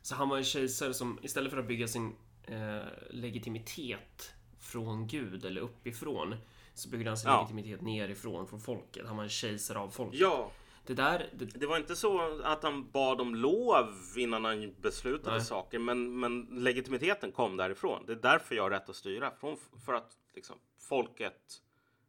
Så 0.02 0.14
han 0.14 0.28
var 0.28 0.36
en 0.36 0.44
kejsare 0.44 0.94
som 0.94 1.18
istället 1.22 1.52
för 1.52 1.58
att 1.58 1.68
bygga 1.68 1.88
sin 1.88 2.14
eh, 2.44 2.88
legitimitet 3.10 4.32
från 4.60 5.06
Gud 5.06 5.44
eller 5.44 5.60
uppifrån 5.60 6.34
så 6.74 6.88
byggde 6.88 7.10
han 7.10 7.16
sin 7.16 7.30
ja. 7.30 7.40
legitimitet 7.40 7.80
nerifrån, 7.80 8.46
från 8.46 8.60
folket. 8.60 9.06
Han 9.06 9.16
var 9.16 9.24
en 9.24 9.30
kejsare 9.30 9.78
av 9.78 9.88
folket. 9.88 10.20
Ja. 10.20 10.50
Det, 10.86 10.94
där, 10.94 11.30
det... 11.32 11.44
det 11.44 11.66
var 11.66 11.76
inte 11.76 11.96
så 11.96 12.40
att 12.42 12.62
han 12.62 12.90
bad 12.90 13.20
om 13.20 13.34
lov 13.34 13.94
innan 14.16 14.44
han 14.44 14.74
beslutade 14.80 15.36
Nej. 15.36 15.44
saker, 15.44 15.78
men, 15.78 16.20
men 16.20 16.40
legitimiteten 16.50 17.32
kom 17.32 17.56
därifrån. 17.56 18.06
Det 18.06 18.12
är 18.12 18.16
därför 18.16 18.54
jag 18.54 18.62
har 18.62 18.70
rätt 18.70 18.88
att 18.88 18.96
styra. 18.96 19.30
Från, 19.30 19.56
för 19.84 19.94
att 19.94 20.12
liksom, 20.34 20.56
folket 20.88 21.62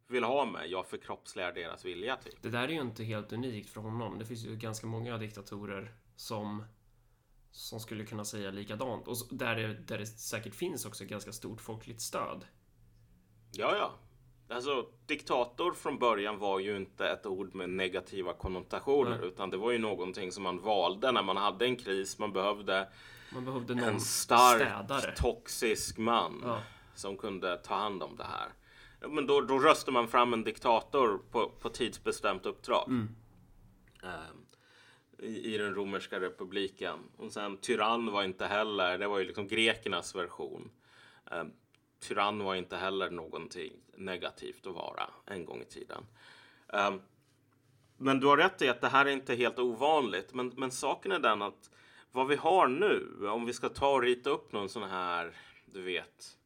vill 0.08 0.24
ha 0.24 0.46
mig. 0.46 0.72
Jag 0.72 0.88
förkroppsligar 0.88 1.54
deras 1.54 1.86
vilja. 1.86 2.16
Typ. 2.16 2.42
Det 2.42 2.50
där 2.50 2.64
är 2.64 2.68
ju 2.68 2.82
inte 2.82 3.04
helt 3.04 3.34
unikt 3.34 3.70
för 3.70 3.82
honom. 3.82 4.20
Det 4.20 4.26
finns 4.26 4.46
ju 4.46 4.56
ganska 4.56 4.88
många 4.88 5.18
diktatorer 5.18 5.92
som 6.16 6.64
som 7.52 7.80
skulle 7.80 8.06
kunna 8.06 8.26
säga 8.26 8.52
likadant. 8.52 9.08
Och 9.08 9.16
där 9.32 9.56
det, 9.56 9.74
där 9.74 9.98
det 9.98 10.08
säkert 10.08 10.56
finns 10.56 10.86
också 10.86 11.06
ganska 11.06 11.32
stort 11.32 11.62
folkligt 11.62 12.02
stöd. 12.02 12.46
Ja, 13.52 13.76
ja. 13.76 13.94
Alltså, 14.50 14.88
diktator 15.06 15.72
från 15.72 16.00
början 16.00 16.38
var 16.38 16.60
ju 16.60 16.78
inte 16.78 17.10
ett 17.10 17.26
ord 17.26 17.56
med 17.56 17.70
negativa 17.70 18.34
konnotationer 18.34 19.18
Nej. 19.20 19.28
utan 19.28 19.50
det 19.50 19.58
var 19.58 19.72
ju 19.72 19.78
någonting 19.78 20.32
som 20.32 20.44
man 20.44 20.62
valde 20.62 21.12
när 21.12 21.24
man 21.24 21.38
hade 21.38 21.66
en 21.66 21.76
kris. 21.76 22.20
Man 22.20 22.34
behövde, 22.34 22.88
man 23.34 23.46
behövde 23.46 23.74
en 23.74 24.00
stark, 24.00 24.62
städare. 24.62 25.16
toxisk 25.16 25.98
man 25.98 26.42
ja. 26.46 26.62
som 26.96 27.18
kunde 27.18 27.58
ta 27.58 27.76
hand 27.76 28.04
om 28.04 28.16
det 28.16 28.24
här. 28.24 28.50
Men 29.10 29.28
då, 29.28 29.42
då 29.42 29.60
röstar 29.60 29.92
man 29.92 30.08
fram 30.08 30.34
en 30.34 30.44
diktator 30.44 31.22
på, 31.32 31.50
på 31.50 31.70
tidsbestämt 31.70 32.46
uppdrag. 32.46 32.88
Mm. 32.88 33.10
Um, 34.04 34.48
i, 35.20 35.54
i 35.54 35.58
den 35.58 35.76
romerska 35.76 36.20
republiken. 36.20 37.00
Och 37.18 37.32
sen 37.32 37.58
tyrann 37.58 38.12
var 38.12 38.24
inte 38.24 38.46
heller, 38.46 38.98
det 38.98 39.08
var 39.08 39.20
ju 39.20 39.26
liksom 39.26 39.48
grekernas 39.48 40.16
version. 40.16 40.72
Eh, 41.32 41.44
tyrann 42.00 42.44
var 42.44 42.56
inte 42.56 42.78
heller 42.78 43.10
någonting 43.10 43.74
negativt 43.98 44.68
att 44.68 44.74
vara 44.74 45.10
en 45.26 45.46
gång 45.46 45.62
i 45.62 45.66
tiden. 45.66 46.06
Um, 46.68 47.02
men 47.98 48.20
du 48.20 48.28
har 48.28 48.38
rätt 48.38 48.62
i 48.62 48.70
att 48.70 48.82
det 48.82 48.88
här 48.88 49.06
är 49.06 49.10
inte 49.10 49.36
helt 49.36 49.60
ovanligt. 49.60 50.34
Men, 50.34 50.54
men 50.58 50.72
saken 50.72 51.12
är 51.12 51.20
den 51.20 51.42
att 51.42 51.70
vad 52.12 52.28
vi 52.28 52.36
har 52.36 52.68
nu, 52.68 53.28
om 53.30 53.46
vi 53.46 53.54
ska 53.54 53.70
ta 53.70 53.94
och 53.94 54.02
rita 54.02 54.30
upp 54.30 54.52
någon 54.52 54.70
sån 54.70 54.90
här, 54.90 55.36
du 55.66 55.82
vet, 55.82 56.38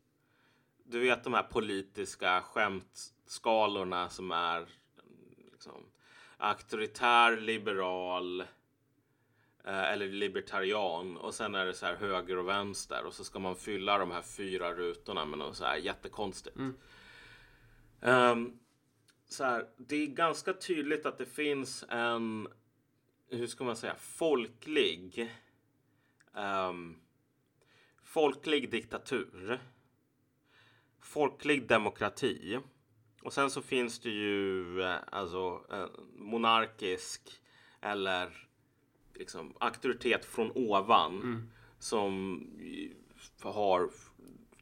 du 0.83 0.99
vet 0.99 1.23
de 1.23 1.33
här 1.33 1.43
politiska 1.43 2.41
skämtskalorna 2.41 4.09
som 4.09 4.31
är 4.31 4.65
liksom, 5.51 5.85
auktoritär, 6.37 7.37
liberal, 7.37 8.43
Eh, 9.63 9.91
eller 9.91 10.07
libertarian 10.07 11.17
och 11.17 11.33
sen 11.33 11.55
är 11.55 11.65
det 11.65 11.73
så 11.73 11.85
här 11.85 11.95
höger 11.95 12.37
och 12.37 12.47
vänster 12.47 13.05
och 13.05 13.13
så 13.13 13.23
ska 13.23 13.39
man 13.39 13.55
fylla 13.55 13.97
de 13.97 14.11
här 14.11 14.21
fyra 14.21 14.73
rutorna 14.73 15.25
med 15.25 15.39
något 15.39 15.55
så 15.55 15.65
här 15.65 15.77
jättekonstigt. 15.77 16.55
Mm. 16.55 16.75
Um, 18.01 18.59
så 19.27 19.43
här, 19.43 19.67
det 19.77 19.95
är 19.95 20.07
ganska 20.07 20.53
tydligt 20.53 21.05
att 21.05 21.17
det 21.17 21.25
finns 21.25 21.85
en, 21.89 22.47
hur 23.29 23.47
ska 23.47 23.63
man 23.63 23.75
säga, 23.75 23.95
folklig 23.95 25.31
um, 26.33 27.01
folklig 28.11 28.71
diktatur. 28.71 29.59
Folklig 31.01 31.67
demokrati. 31.67 32.59
Och 33.21 33.33
sen 33.33 33.49
så 33.51 33.61
finns 33.61 33.99
det 33.99 34.09
ju 34.09 34.81
eh, 34.81 34.95
alltså 35.11 35.65
eh, 35.71 35.87
monarkisk 36.15 37.41
eller 37.81 38.47
liksom, 39.13 39.53
auktoritet 39.59 40.25
från 40.25 40.51
ovan 40.51 41.21
mm. 41.21 41.49
som 41.79 42.43
har 43.41 43.89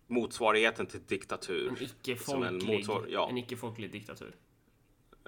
motsvarigheten 0.10 0.86
till 0.86 1.04
diktatur. 1.08 1.68
En 1.68 1.84
icke-folklig 1.84 3.10
ja. 3.10 3.32
icke 3.38 3.88
diktatur. 3.88 4.36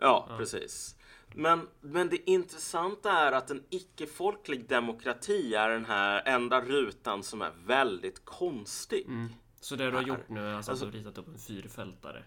Ja, 0.01 0.27
ja, 0.29 0.37
precis. 0.37 0.95
Men, 1.35 1.67
men 1.81 2.09
det 2.09 2.29
intressanta 2.29 3.11
är 3.11 3.31
att 3.31 3.51
en 3.51 3.63
icke-folklig 3.69 4.67
demokrati 4.67 5.55
är 5.55 5.69
den 5.69 5.85
här 5.85 6.21
enda 6.25 6.61
rutan 6.61 7.23
som 7.23 7.41
är 7.41 7.51
väldigt 7.65 8.25
konstig. 8.25 9.05
Mm. 9.05 9.29
Så 9.59 9.75
det 9.75 9.91
du 9.91 9.95
har 9.95 10.03
gjort 10.03 10.29
nu 10.29 10.39
är 10.39 10.53
alltså, 10.53 10.71
alltså 10.71 10.85
att 10.85 10.91
du 10.91 10.97
har 10.97 11.05
ritat 11.05 11.17
upp 11.17 11.27
en 11.27 11.39
fyrfältare? 11.39 12.23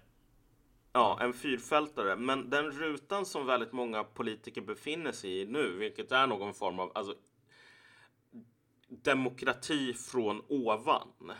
Ja, 0.92 1.18
en 1.20 1.32
fyrfältare. 1.32 2.16
Men 2.16 2.50
den 2.50 2.70
rutan 2.70 3.26
som 3.26 3.46
väldigt 3.46 3.72
många 3.72 4.04
politiker 4.04 4.60
befinner 4.60 5.12
sig 5.12 5.40
i 5.40 5.46
nu, 5.46 5.76
vilket 5.76 6.12
är 6.12 6.26
någon 6.26 6.54
form 6.54 6.78
av 6.78 6.92
alltså, 6.94 7.14
demokrati 8.88 9.94
från 9.94 10.42
ovan. 10.48 11.32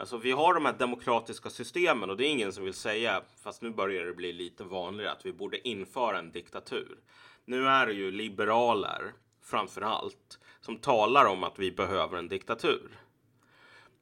Alltså 0.00 0.16
vi 0.16 0.30
har 0.30 0.54
de 0.54 0.64
här 0.64 0.72
demokratiska 0.72 1.50
systemen 1.50 2.10
och 2.10 2.16
det 2.16 2.26
är 2.26 2.30
ingen 2.30 2.52
som 2.52 2.64
vill 2.64 2.74
säga, 2.74 3.22
fast 3.42 3.62
nu 3.62 3.70
börjar 3.70 4.04
det 4.04 4.12
bli 4.12 4.32
lite 4.32 4.64
vanligare, 4.64 5.12
att 5.12 5.26
vi 5.26 5.32
borde 5.32 5.68
införa 5.68 6.18
en 6.18 6.32
diktatur. 6.32 6.98
Nu 7.44 7.68
är 7.68 7.86
det 7.86 7.92
ju 7.92 8.10
liberaler, 8.10 9.12
framför 9.42 9.82
allt, 9.82 10.38
som 10.60 10.76
talar 10.76 11.24
om 11.24 11.44
att 11.44 11.58
vi 11.58 11.72
behöver 11.72 12.18
en 12.18 12.28
diktatur. 12.28 12.98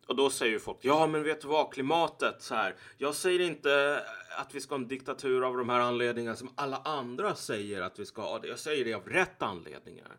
Och 0.07 0.17
då 0.17 0.31
säger 0.31 0.53
ju 0.53 0.59
folk, 0.59 0.79
ja 0.81 1.07
men 1.07 1.23
vet 1.23 1.41
du 1.41 1.49
vad, 1.49 1.73
klimatet 1.73 2.43
så 2.43 2.55
här. 2.55 2.75
Jag 2.99 3.15
säger 3.15 3.41
inte 3.41 4.03
att 4.39 4.55
vi 4.55 4.61
ska 4.61 4.75
ha 4.75 4.81
en 4.81 4.89
diktatur 4.89 5.47
av 5.47 5.57
de 5.57 5.69
här 5.69 5.81
anledningarna 5.81 6.37
som 6.37 6.51
alla 6.55 6.77
andra 6.77 7.35
säger 7.35 7.83
att 7.83 7.99
vi 7.99 8.07
ska 8.07 8.23
ha 8.23 8.39
det. 8.39 8.49
Jag 8.49 8.59
säger 8.59 8.85
det 8.85 8.95
av 8.95 9.09
rätt 9.09 9.43
anledningar. 9.43 10.17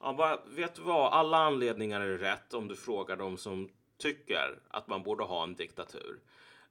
Ja, 0.00 0.12
bara, 0.12 0.38
vet 0.46 0.74
du 0.74 0.82
vad, 0.82 1.12
alla 1.12 1.36
anledningar 1.36 2.00
är 2.00 2.18
rätt 2.18 2.54
om 2.54 2.68
du 2.68 2.76
frågar 2.76 3.16
dem 3.16 3.36
som 3.36 3.68
tycker 4.02 4.58
att 4.68 4.88
man 4.88 5.02
borde 5.02 5.24
ha 5.24 5.42
en 5.42 5.54
diktatur. 5.54 6.20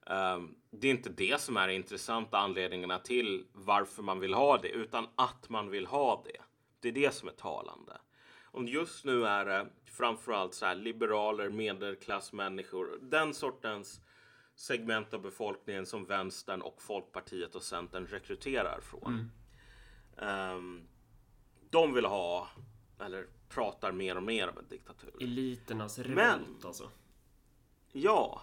Um, 0.06 0.54
det 0.70 0.86
är 0.86 0.90
inte 0.90 1.10
det 1.10 1.40
som 1.40 1.56
är 1.56 1.68
intressanta 1.68 2.38
anledningarna 2.38 2.98
till 2.98 3.46
varför 3.52 4.02
man 4.02 4.20
vill 4.20 4.34
ha 4.34 4.58
det, 4.58 4.68
utan 4.68 5.06
att 5.16 5.48
man 5.48 5.70
vill 5.70 5.86
ha 5.86 6.22
det. 6.24 6.40
Det 6.80 6.88
är 6.88 6.92
det 6.92 7.14
som 7.14 7.28
är 7.28 7.32
talande. 7.32 7.92
Och 8.44 8.64
just 8.64 9.04
nu 9.04 9.26
är 9.26 9.44
det 9.44 9.66
framförallt 9.84 10.54
så 10.54 10.66
här 10.66 10.74
liberaler, 10.74 11.50
medelklassmänniskor, 11.50 12.98
den 13.02 13.34
sortens 13.34 14.00
segment 14.54 15.14
av 15.14 15.22
befolkningen 15.22 15.86
som 15.86 16.04
vänstern 16.04 16.62
och 16.62 16.82
Folkpartiet 16.82 17.54
och 17.54 17.62
Centern 17.62 18.06
rekryterar 18.06 18.80
från. 18.80 19.30
Mm. 20.18 20.56
Um, 20.56 20.88
de 21.70 21.94
vill 21.94 22.04
ha, 22.04 22.48
eller 23.00 23.26
pratar 23.48 23.92
mer 23.92 24.16
och 24.16 24.22
mer 24.22 24.48
om 24.48 24.58
en 24.58 24.68
diktatur. 24.68 25.14
Eliternas 25.20 25.98
revolt 25.98 26.64
alltså. 26.64 26.90
Ja, 27.92 28.42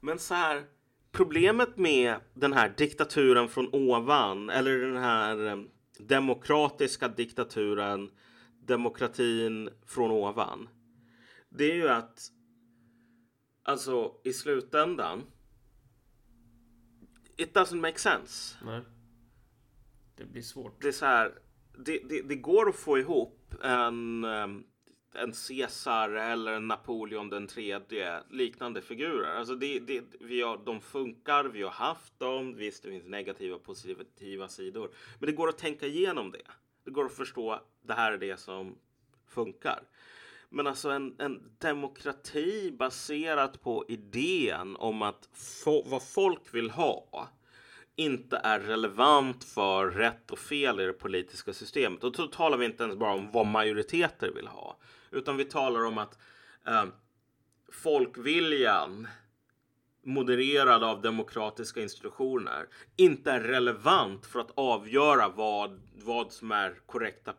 men 0.00 0.18
så 0.18 0.34
här. 0.34 0.64
Problemet 1.12 1.76
med 1.76 2.16
den 2.34 2.52
här 2.52 2.74
diktaturen 2.76 3.48
från 3.48 3.68
ovan 3.72 4.50
eller 4.50 4.78
den 4.78 4.96
här 4.96 5.38
um, 5.38 5.70
demokratiska 5.98 7.08
diktaturen, 7.08 8.10
demokratin 8.60 9.70
från 9.86 10.10
ovan. 10.10 10.68
Det 11.48 11.70
är 11.70 11.74
ju 11.74 11.88
att 11.88 12.20
alltså 13.62 14.12
i 14.24 14.32
slutändan 14.32 15.22
it 17.36 17.56
doesn't 17.56 17.80
make 17.80 17.98
sense. 17.98 18.56
Nej. 18.64 18.80
Det 20.16 20.24
blir 20.24 20.42
svårt. 20.42 20.82
Det 20.82 20.88
är 20.88 20.92
så 20.92 21.06
här. 21.06 21.38
Det, 21.78 21.98
det, 22.08 22.22
det 22.22 22.36
går 22.36 22.68
att 22.68 22.76
få 22.76 22.98
ihop 22.98 23.54
en, 23.62 24.24
ehm, 24.24 24.64
en 25.16 25.32
Caesar 25.32 26.10
eller 26.10 26.52
en 26.52 26.68
Napoleon 26.68 27.30
den 27.30 27.46
tredje 27.46 28.22
liknande 28.30 28.82
figurer. 28.82 29.36
Alltså 29.36 29.54
det, 29.54 29.78
det, 29.78 30.04
vi 30.20 30.42
har, 30.42 30.60
de 30.64 30.80
funkar, 30.80 31.44
vi 31.44 31.62
har 31.62 31.70
haft 31.70 32.18
dem. 32.18 32.56
Visst, 32.56 32.82
det 32.82 32.88
finns 32.88 33.06
negativa 33.06 33.56
och 33.56 33.64
positiva 33.64 34.48
sidor. 34.48 34.90
Men 35.18 35.26
det 35.26 35.32
går 35.32 35.48
att 35.48 35.58
tänka 35.58 35.86
igenom 35.86 36.30
det. 36.30 36.46
Det 36.84 36.90
går 36.90 37.04
att 37.04 37.16
förstå 37.16 37.60
det 37.82 37.94
här 37.94 38.12
är 38.12 38.18
det 38.18 38.36
som 38.36 38.78
funkar. 39.28 39.82
Men 40.48 40.66
alltså 40.66 40.90
en, 40.90 41.14
en 41.18 41.52
demokrati 41.58 42.72
baserat 42.78 43.62
på 43.62 43.84
idén 43.88 44.76
om 44.76 45.02
att 45.02 45.28
fo 45.32 45.82
vad 45.88 46.02
folk 46.02 46.54
vill 46.54 46.70
ha 46.70 47.28
inte 47.96 48.40
är 48.44 48.60
relevant 48.60 49.44
för 49.44 49.90
rätt 49.90 50.30
och 50.30 50.38
fel 50.38 50.80
i 50.80 50.84
det 50.84 50.92
politiska 50.92 51.52
systemet. 51.52 52.04
Och 52.04 52.12
då 52.12 52.26
talar 52.26 52.58
vi 52.58 52.66
inte 52.66 52.82
ens 52.82 52.96
bara 52.96 53.12
om 53.12 53.30
vad 53.32 53.46
majoriteter 53.46 54.30
vill 54.30 54.46
ha. 54.46 54.76
Utan 55.10 55.36
vi 55.36 55.44
talar 55.44 55.84
om 55.84 55.98
att 55.98 56.18
eh, 56.66 56.84
folkviljan 57.72 59.08
modererad 60.02 60.84
av 60.84 61.02
demokratiska 61.02 61.82
institutioner 61.82 62.68
inte 62.96 63.30
är 63.30 63.40
relevant 63.40 64.26
för 64.26 64.40
att 64.40 64.50
avgöra 64.54 65.28
vad, 65.28 65.80
vad 65.94 66.32
som 66.32 66.52
är 66.52 66.74
korrekta 66.86 67.34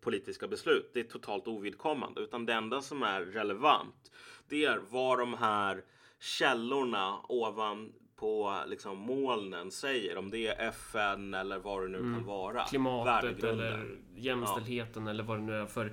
politiska 0.00 0.48
beslut. 0.48 0.90
Det 0.94 1.00
är 1.00 1.04
totalt 1.04 1.48
ovidkommande. 1.48 2.20
Utan 2.20 2.46
det 2.46 2.52
enda 2.52 2.80
som 2.80 3.02
är 3.02 3.20
relevant 3.20 4.10
det 4.50 4.64
är 4.64 4.80
vad 4.90 5.18
de 5.18 5.34
här 5.34 5.82
källorna 6.20 7.18
ovan 7.28 7.92
på 8.16 8.60
liksom 8.66 8.98
molnen 8.98 9.70
säger. 9.70 10.18
Om 10.18 10.30
det 10.30 10.46
är 10.46 10.68
FN 10.68 11.34
eller 11.34 11.58
vad 11.58 11.82
det 11.82 11.88
nu 11.88 11.98
mm. 11.98 12.14
kan 12.14 12.26
vara. 12.26 12.64
Klimatet 12.64 13.44
eller 13.44 13.98
jämställdheten 14.16 15.04
ja. 15.04 15.10
eller 15.10 15.24
vad 15.24 15.38
det 15.38 15.42
nu 15.42 15.54
är 15.54 15.66
för 15.66 15.92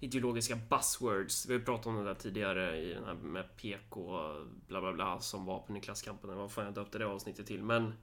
ideologiska 0.00 0.56
buzzwords. 0.56 1.46
Vi 1.48 1.52
har 1.54 1.60
pratat 1.60 1.86
om 1.86 1.96
det 1.96 2.04
där 2.04 2.14
tidigare 2.14 2.82
i 2.82 2.94
den 2.94 3.04
här 3.04 3.14
med 3.14 3.56
PK 3.56 4.20
bla 4.66 4.80
bla 4.80 4.92
bla 4.92 5.20
som 5.20 5.46
vapen 5.46 5.76
i 5.76 5.80
klasskampen. 5.80 6.36
Vad 6.36 6.52
fan 6.52 6.64
jag 6.64 6.74
döpte 6.74 6.98
det 6.98 7.06
avsnittet 7.06 7.46
till. 7.46 7.62
Men, 7.62 7.94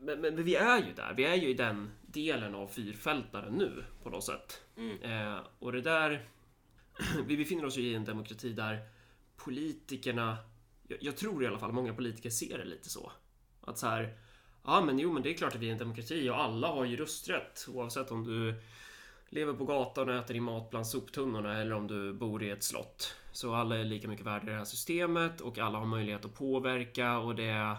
men, 0.00 0.20
men, 0.20 0.44
vi 0.44 0.54
är 0.54 0.78
ju 0.78 0.92
där. 0.92 1.14
Vi 1.16 1.24
är 1.24 1.34
ju 1.34 1.48
i 1.48 1.54
den 1.54 1.90
delen 2.02 2.54
av 2.54 2.68
fyrfältaren 2.68 3.54
nu 3.54 3.84
på 4.02 4.10
något 4.10 4.24
sätt. 4.24 4.62
Mm. 4.76 5.02
Eh, 5.02 5.40
och 5.58 5.72
det 5.72 5.80
där... 5.80 6.28
vi 7.26 7.36
befinner 7.36 7.64
oss 7.64 7.76
ju 7.76 7.82
i 7.82 7.94
en 7.94 8.04
demokrati 8.04 8.52
där 8.52 8.78
politikerna... 9.36 10.36
Jag, 10.88 10.98
jag 11.02 11.16
tror 11.16 11.44
i 11.44 11.46
alla 11.46 11.58
fall 11.58 11.72
många 11.72 11.94
politiker 11.94 12.30
ser 12.30 12.58
det 12.58 12.64
lite 12.64 12.88
så. 12.88 13.12
Att 13.60 13.78
så 13.78 13.86
här... 13.86 14.18
Ja, 14.64 14.80
men 14.80 14.98
jo, 14.98 15.12
men 15.12 15.22
det 15.22 15.30
är 15.30 15.34
klart 15.34 15.54
att 15.54 15.60
vi 15.60 15.68
är 15.68 15.72
en 15.72 15.78
demokrati 15.78 16.30
och 16.30 16.40
alla 16.40 16.68
har 16.68 16.84
ju 16.84 16.96
rösträtt 16.96 17.66
oavsett 17.68 18.10
om 18.10 18.24
du 18.24 18.54
lever 19.28 19.52
på 19.52 19.64
gatan 19.64 20.08
och 20.08 20.14
äter 20.14 20.34
din 20.34 20.42
mat 20.42 20.70
bland 20.70 20.86
soptunnorna 20.86 21.60
eller 21.60 21.74
om 21.74 21.86
du 21.86 22.12
bor 22.12 22.42
i 22.42 22.50
ett 22.50 22.62
slott. 22.62 23.16
Så 23.32 23.54
alla 23.54 23.76
är 23.76 23.84
lika 23.84 24.08
mycket 24.08 24.26
värda 24.26 24.46
i 24.46 24.50
det 24.50 24.58
här 24.58 24.64
systemet 24.64 25.40
och 25.40 25.58
alla 25.58 25.78
har 25.78 25.86
möjlighet 25.86 26.24
att 26.24 26.34
påverka 26.34 27.18
och 27.18 27.34
det 27.34 27.76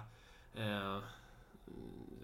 eh, 0.55 0.97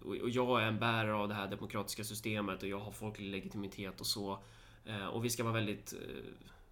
och 0.04 0.30
jag 0.30 0.62
är 0.62 0.68
en 0.68 0.80
bärare 0.80 1.14
av 1.14 1.28
det 1.28 1.34
här 1.34 1.48
demokratiska 1.48 2.04
systemet 2.04 2.64
och 2.64 2.70
jag 2.70 2.80
har 2.80 2.92
folklig 2.92 3.32
legitimitet 3.32 4.00
och 4.00 4.08
så. 4.08 4.40
Eh, 4.86 5.06
och 5.06 5.26
vi 5.26 5.30
ska 5.30 5.44
vara 5.44 5.54
väldigt 5.54 5.94
eh, 5.94 6.00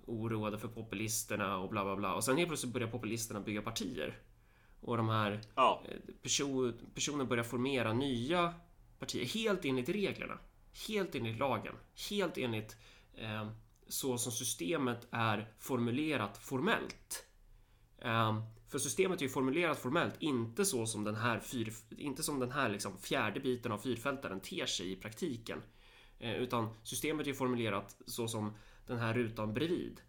oroade 0.05 0.57
för 0.59 0.67
populisterna 0.67 1.57
och 1.57 1.69
bla 1.69 1.83
bla 1.83 1.95
bla. 1.95 2.13
Och 2.13 2.23
sen 2.23 2.37
helt 2.37 2.49
plötsligt 2.49 2.73
börjar 2.73 2.87
populisterna 2.87 3.39
bygga 3.39 3.61
partier. 3.61 4.17
Och 4.81 4.97
de 4.97 5.09
här 5.09 5.41
ja. 5.55 5.83
Eh, 5.89 6.13
person, 6.21 6.73
personer 6.93 7.25
börjar 7.25 7.43
formera 7.43 7.93
nya 7.93 8.53
partier 8.99 9.25
helt 9.25 9.65
enligt 9.65 9.89
reglerna. 9.89 10.37
Helt 10.87 11.15
enligt 11.15 11.37
lagen. 11.37 11.75
Helt 12.09 12.37
enligt 12.37 12.77
eh, 13.13 13.49
så 13.87 14.17
som 14.17 14.31
systemet 14.31 15.07
är 15.11 15.53
formulerat 15.59 16.37
formellt. 16.37 17.25
Eh, 17.97 18.43
för 18.67 18.79
systemet 18.79 19.19
är 19.19 19.23
ju 19.23 19.29
formulerat 19.29 19.79
formellt, 19.79 20.15
inte 20.19 20.65
så 20.65 20.85
som 20.85 21.03
den 21.03 21.15
här, 21.15 21.39
fyr, 21.39 21.73
inte 21.97 22.23
som 22.23 22.39
den 22.39 22.51
här 22.51 22.69
liksom 22.69 22.97
fjärde 22.97 23.39
biten 23.39 23.71
av 23.71 23.77
fyrfältaren 23.77 24.39
ter 24.39 24.65
sig 24.65 24.91
i 24.91 24.95
praktiken. 24.95 25.61
Eh, 26.19 26.35
utan 26.35 26.69
systemet 26.83 27.25
är 27.25 27.29
ju 27.29 27.35
formulerat 27.35 27.95
så 28.05 28.27
som 28.27 28.53
den 28.87 28.97
här 28.97 29.13
rutan 29.13 29.53
bredvid. 29.53 30.01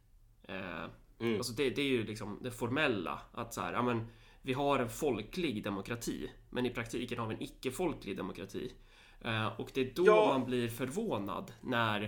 Eh, 0.43 0.85
mm. 1.19 1.37
Alltså 1.37 1.53
det, 1.53 1.71
det, 1.71 1.83
är 1.83 1.89
ju 1.89 2.05
liksom 2.05 2.39
det 2.43 2.51
formella. 2.51 3.23
Att 3.33 3.55
så 3.55 3.61
här, 3.61 3.73
ja 3.73 3.83
men, 3.83 4.07
vi 4.43 4.53
har 4.53 4.79
en 4.79 4.91
folklig 4.91 5.65
demokrati, 5.65 6.31
men 6.51 6.67
i 6.67 6.71
praktiken 6.71 7.19
har 7.19 7.27
vi 7.27 7.35
en 7.35 7.43
icke-folklig 7.43 8.17
demokrati. 8.17 8.73
Eh, 9.21 9.61
och 9.61 9.71
det 9.75 9.81
är 9.81 9.93
då 9.95 10.07
ja. 10.07 10.27
man 10.27 10.45
blir 10.45 10.68
förvånad 10.68 11.53
när 11.61 12.03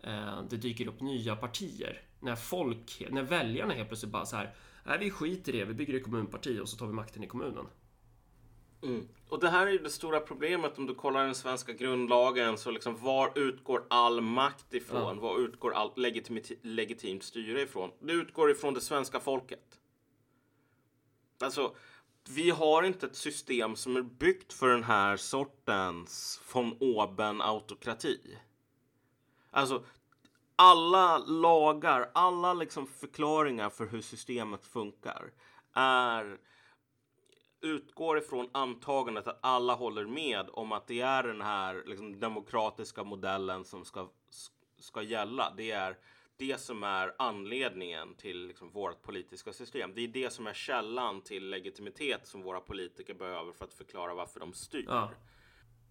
eh, 0.00 0.42
det 0.50 0.56
dyker 0.56 0.88
upp 0.88 1.00
nya 1.00 1.36
partier. 1.36 2.02
När 2.20 2.36
folk, 2.36 3.02
när 3.10 3.22
väljarna 3.22 3.74
helt 3.74 3.88
plötsligt 3.88 4.12
bara 4.12 4.26
så 4.26 4.36
här, 4.36 4.54
nej 4.84 4.98
vi 4.98 5.10
skiter 5.10 5.54
i 5.54 5.58
det, 5.58 5.64
vi 5.64 5.74
bygger 5.74 5.94
ett 5.94 6.04
kommunparti 6.04 6.60
och 6.60 6.68
så 6.68 6.76
tar 6.76 6.86
vi 6.86 6.92
makten 6.92 7.24
i 7.24 7.26
kommunen. 7.26 7.66
Mm. 8.82 9.08
Och 9.28 9.40
det 9.40 9.48
här 9.48 9.66
är 9.66 9.70
ju 9.70 9.78
det 9.78 9.90
stora 9.90 10.20
problemet 10.20 10.78
om 10.78 10.86
du 10.86 10.94
kollar 10.94 11.24
den 11.24 11.34
svenska 11.34 11.72
grundlagen. 11.72 12.58
Så 12.58 12.70
liksom, 12.70 12.96
var 12.96 13.38
utgår 13.38 13.84
all 13.90 14.20
makt 14.20 14.74
ifrån? 14.74 15.16
Ja. 15.16 15.22
Var 15.22 15.38
utgår 15.38 15.74
allt 15.74 15.98
legitimt, 15.98 16.50
legitimt 16.62 17.22
styre 17.22 17.62
ifrån? 17.62 17.90
Det 18.00 18.12
utgår 18.12 18.50
ifrån 18.50 18.74
det 18.74 18.80
svenska 18.80 19.20
folket. 19.20 19.78
Alltså, 21.40 21.74
vi 22.28 22.50
har 22.50 22.82
inte 22.82 23.06
ett 23.06 23.16
system 23.16 23.76
som 23.76 23.96
är 23.96 24.02
byggt 24.02 24.52
för 24.52 24.68
den 24.68 24.84
här 24.84 25.16
sortens 25.16 26.40
von 26.52 26.76
oben-autokrati. 26.80 28.38
Alltså, 29.50 29.84
alla 30.56 31.18
lagar, 31.18 32.10
alla 32.14 32.54
liksom 32.54 32.86
förklaringar 32.86 33.70
för 33.70 33.86
hur 33.86 34.00
systemet 34.00 34.66
funkar 34.66 35.32
är 35.74 36.38
utgår 37.60 38.18
ifrån 38.18 38.48
antagandet 38.52 39.26
att 39.26 39.38
alla 39.42 39.74
håller 39.74 40.06
med 40.06 40.50
om 40.52 40.72
att 40.72 40.86
det 40.86 41.00
är 41.00 41.22
den 41.22 41.40
här 41.40 41.82
liksom, 41.86 42.20
demokratiska 42.20 43.04
modellen 43.04 43.64
som 43.64 43.84
ska, 43.84 44.08
ska 44.78 45.02
gälla. 45.02 45.52
Det 45.56 45.70
är 45.70 45.98
det 46.36 46.60
som 46.60 46.82
är 46.82 47.14
anledningen 47.18 48.14
till 48.14 48.46
liksom 48.46 48.70
vårt 48.70 49.02
politiska 49.02 49.52
system. 49.52 49.92
Det 49.94 50.00
är 50.00 50.08
det 50.08 50.32
som 50.32 50.46
är 50.46 50.54
källan 50.54 51.22
till 51.22 51.50
legitimitet 51.50 52.26
som 52.26 52.42
våra 52.42 52.60
politiker 52.60 53.14
behöver 53.14 53.52
för 53.52 53.64
att 53.64 53.74
förklara 53.74 54.14
varför 54.14 54.40
de 54.40 54.52
styr. 54.52 54.84
Ja. 54.88 55.10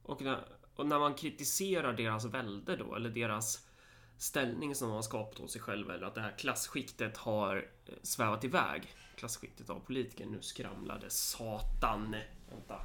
Och, 0.04 0.22
när, 0.22 0.44
och 0.76 0.86
när 0.86 1.00
man 1.00 1.14
kritiserar 1.14 1.94
deras 1.94 2.26
välde 2.26 2.76
då, 2.76 2.96
eller 2.96 3.10
deras 3.10 3.68
ställning 4.18 4.76
som 4.76 4.88
de 4.88 4.94
har 4.94 5.02
skapat 5.02 5.40
åt 5.40 5.52
sig 5.52 5.62
själva, 5.62 5.94
eller 5.94 6.08
att 6.08 6.16
det 6.16 6.22
här 6.22 6.38
klasskiktet 6.38 7.18
har 7.18 7.72
eh, 7.86 7.94
svävat 8.02 8.44
iväg. 8.44 8.96
Klasskiktet 9.16 9.70
av 9.70 9.80
politiker. 9.80 10.26
Nu 10.26 10.42
skramlade 10.42 11.10
satan. 11.10 12.16
Vänta. 12.50 12.80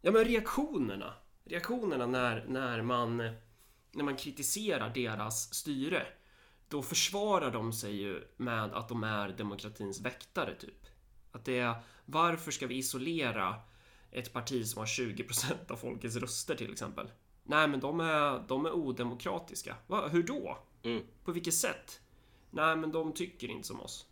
Ja 0.00 0.12
men 0.12 0.24
reaktionerna 0.24 1.14
reaktionerna 1.50 2.06
när, 2.06 2.44
när, 2.48 2.82
man, 2.82 3.16
när 3.92 4.04
man 4.04 4.16
kritiserar 4.16 4.90
deras 4.94 5.54
styre. 5.54 6.06
Då 6.68 6.82
försvarar 6.82 7.50
de 7.50 7.72
sig 7.72 7.96
ju 7.96 8.24
med 8.36 8.64
att 8.64 8.88
de 8.88 9.04
är 9.04 9.28
demokratins 9.28 10.00
väktare, 10.00 10.54
typ. 10.54 10.86
Att 11.32 11.44
det 11.44 11.58
är 11.58 11.74
varför 12.04 12.50
ska 12.50 12.66
vi 12.66 12.76
isolera 12.76 13.54
ett 14.10 14.32
parti 14.32 14.66
som 14.66 14.78
har 14.78 14.86
20% 14.86 15.70
av 15.72 15.76
folkets 15.76 16.16
röster 16.16 16.54
till 16.54 16.72
exempel? 16.72 17.10
Nej, 17.42 17.68
men 17.68 17.80
de 17.80 18.00
är, 18.00 18.48
de 18.48 18.66
är 18.66 18.72
odemokratiska. 18.72 19.76
Va? 19.86 20.08
Hur 20.08 20.22
då? 20.22 20.58
Mm. 20.82 21.02
På 21.24 21.32
vilket 21.32 21.54
sätt? 21.54 22.00
Nej, 22.50 22.76
men 22.76 22.92
de 22.92 23.12
tycker 23.12 23.48
inte 23.48 23.68
som 23.68 23.80
oss. 23.80 24.06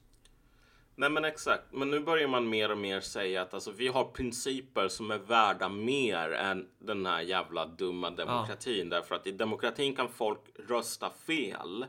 Nej 0.98 1.10
men 1.10 1.24
exakt. 1.24 1.64
Men 1.72 1.90
nu 1.90 2.00
börjar 2.00 2.28
man 2.28 2.48
mer 2.48 2.70
och 2.70 2.78
mer 2.78 3.00
säga 3.00 3.42
att 3.42 3.54
alltså, 3.54 3.70
vi 3.70 3.88
har 3.88 4.04
principer 4.04 4.88
som 4.88 5.10
är 5.10 5.18
värda 5.18 5.68
mer 5.68 6.32
än 6.32 6.68
den 6.78 7.06
här 7.06 7.20
jävla 7.20 7.66
dumma 7.66 8.10
demokratin. 8.10 8.88
Därför 8.88 9.14
att 9.14 9.26
i 9.26 9.32
demokratin 9.32 9.96
kan 9.96 10.08
folk 10.08 10.40
rösta 10.68 11.10
fel. 11.10 11.86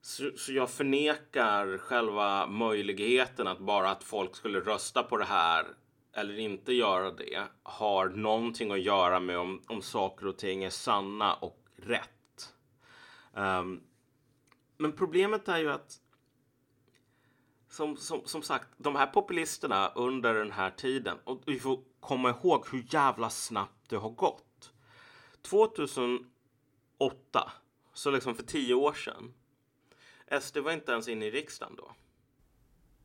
Så, 0.00 0.30
så 0.36 0.52
jag 0.52 0.70
förnekar 0.70 1.78
själva 1.78 2.46
möjligheten 2.46 3.46
att 3.46 3.58
bara 3.58 3.90
att 3.90 4.04
folk 4.04 4.36
skulle 4.36 4.60
rösta 4.60 5.02
på 5.02 5.16
det 5.16 5.24
här 5.24 5.66
eller 6.12 6.38
inte 6.38 6.72
göra 6.72 7.10
det 7.10 7.42
har 7.62 8.08
någonting 8.08 8.70
att 8.70 8.80
göra 8.80 9.20
med 9.20 9.38
om, 9.38 9.62
om 9.66 9.82
saker 9.82 10.26
och 10.26 10.38
ting 10.38 10.64
är 10.64 10.70
sanna 10.70 11.34
och 11.34 11.64
rätt. 11.76 12.54
Um, 13.34 13.82
men 14.76 14.92
problemet 14.92 15.48
är 15.48 15.58
ju 15.58 15.70
att 15.70 16.00
som, 17.78 17.96
som, 17.96 18.22
som 18.24 18.42
sagt, 18.42 18.68
de 18.76 18.96
här 18.96 19.06
populisterna 19.06 19.92
under 19.94 20.34
den 20.34 20.52
här 20.52 20.70
tiden, 20.70 21.18
och 21.24 21.42
vi 21.46 21.60
får 21.60 21.80
komma 22.00 22.30
ihåg 22.30 22.66
hur 22.70 22.84
jävla 22.90 23.30
snabbt 23.30 23.90
det 23.90 23.96
har 23.96 24.10
gått. 24.10 24.72
2008, 25.42 26.28
så 27.92 28.10
liksom 28.10 28.34
för 28.34 28.42
tio 28.42 28.74
år 28.74 28.92
sedan, 28.92 29.34
SD 30.40 30.58
var 30.58 30.72
inte 30.72 30.92
ens 30.92 31.08
inne 31.08 31.26
i 31.26 31.30
riksdagen 31.30 31.76
då. 31.76 31.94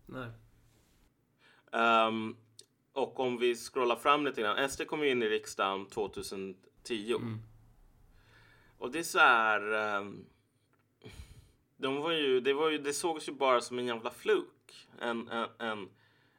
Nej. 0.06 0.30
Um, 2.08 2.38
och 2.94 3.20
om 3.20 3.38
vi 3.38 3.56
scrollar 3.56 3.96
fram 3.96 4.26
lite 4.26 4.42
grann. 4.42 4.70
SD 4.70 4.88
kom 4.88 5.04
in 5.04 5.24
i 5.24 5.30
riksdagen 5.30 5.86
2010. 5.86 7.16
Mm. 7.16 7.40
Och 8.78 8.92
det 8.92 9.00
är 9.00 9.04
så 9.04 9.20
här. 9.20 9.74
Um, 9.98 10.26
de 11.78 11.96
var 11.96 12.12
ju, 12.12 12.40
det, 12.40 12.54
var 12.54 12.70
ju, 12.70 12.78
det 12.78 12.94
sågs 12.94 13.30
ju 13.30 13.34
bara 13.34 13.62
som 13.62 13.80
en 13.80 13.88
jävla 13.88 14.12
fluk. 14.12 14.53
En, 14.99 15.30
en, 15.30 15.47
en, 15.59 15.89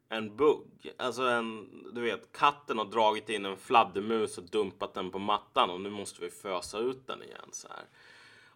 en 0.09 0.37
bugg. 0.37 0.93
Alltså 0.97 1.23
en, 1.23 1.69
du 1.95 2.01
vet, 2.01 2.33
katten 2.33 2.79
har 2.79 2.85
dragit 2.85 3.29
in 3.29 3.45
en 3.45 3.57
fladdermus 3.57 4.39
och 4.39 4.45
dumpat 4.45 4.95
den 4.95 5.11
på 5.11 5.19
mattan 5.19 5.71
och 5.71 5.81
nu 5.81 5.91
måste 5.91 6.21
vi 6.21 6.31
fösa 6.31 6.79
ut 6.79 7.07
den 7.07 7.23
igen 7.23 7.49
så 7.53 7.69
här. 7.69 7.85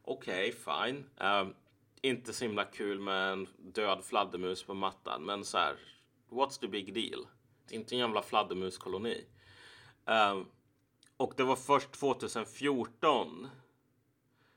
Okej, 0.03 0.49
okay, 0.49 0.93
fine. 0.93 1.05
Um, 1.21 1.55
inte 2.03 2.33
så 2.33 2.45
himla 2.45 2.65
kul 2.65 3.01
med 3.01 3.33
en 3.33 3.49
död 3.59 4.05
fladdermus 4.05 4.63
på 4.63 4.75
mattan, 4.75 5.25
men 5.25 5.45
så 5.45 5.59
här. 5.59 5.77
What's 6.31 6.61
the 6.61 6.69
big 6.69 6.95
deal? 6.95 7.27
Det 7.69 7.75
är 7.75 7.79
inte 7.79 7.95
en 7.95 7.99
jävla 7.99 8.23
fladdermuskoloni. 8.23 9.25
Um, 10.05 10.47
och 11.17 11.35
det 11.37 11.45
var 11.45 11.57
först 11.57 11.93
2014 11.93 13.49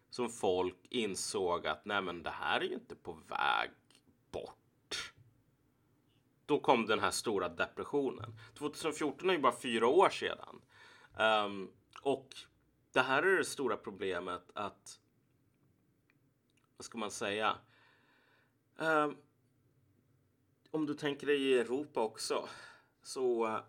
som 0.09 0.30
folk 0.30 0.76
insåg 0.89 1.68
att 1.68 1.86
nej 1.86 2.01
men 2.01 2.24
det 2.24 2.30
här 2.30 2.62
är 2.62 2.66
ju 2.66 2.74
inte 2.74 2.95
på 2.95 3.14
väg 3.14 3.72
bort. 4.32 4.61
Då 6.52 6.60
kom 6.60 6.86
den 6.86 6.99
här 6.99 7.12
stora 7.12 7.49
depressionen. 7.49 8.36
2014 8.58 9.30
är 9.30 9.34
ju 9.34 9.39
bara 9.39 9.60
fyra 9.60 9.88
år 9.88 10.10
sedan. 10.10 10.62
Um, 11.20 11.72
och 12.02 12.28
det 12.91 12.99
här 12.99 13.24
är 13.24 13.38
det 13.38 13.45
stora 13.45 13.78
problemet 13.78 14.52
att 14.54 14.99
vad 16.78 16.86
ska 16.86 16.97
man 16.97 17.12
säga? 17.12 17.56
Um, 18.78 19.18
om 20.72 20.86
du 20.86 20.93
tänker 20.93 21.28
dig 21.28 21.41
i 21.41 21.60
Europa 21.60 22.02
också 22.02 22.47
så 23.04 23.47
uh, 23.47 23.60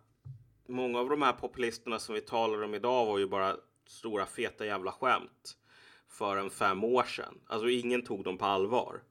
många 0.67 0.99
av 0.99 1.09
de 1.09 1.23
här 1.23 1.33
populisterna 1.33 1.99
som 1.99 2.15
vi 2.15 2.21
talar 2.21 2.63
om 2.63 2.75
idag 2.75 3.07
var 3.07 3.19
ju 3.19 3.27
bara 3.27 3.57
stora 3.87 4.27
feta 4.27 4.67
jävla 4.67 4.93
skämt 4.93 5.57
för 6.09 6.37
en 6.37 6.51
fem 6.51 6.85
år 6.85 7.05
sedan. 7.05 7.41
Alltså 7.47 7.69
ingen 7.69 8.05
tog 8.05 8.25
dem 8.25 8.39
på 8.39 8.45
allvar. 8.45 9.03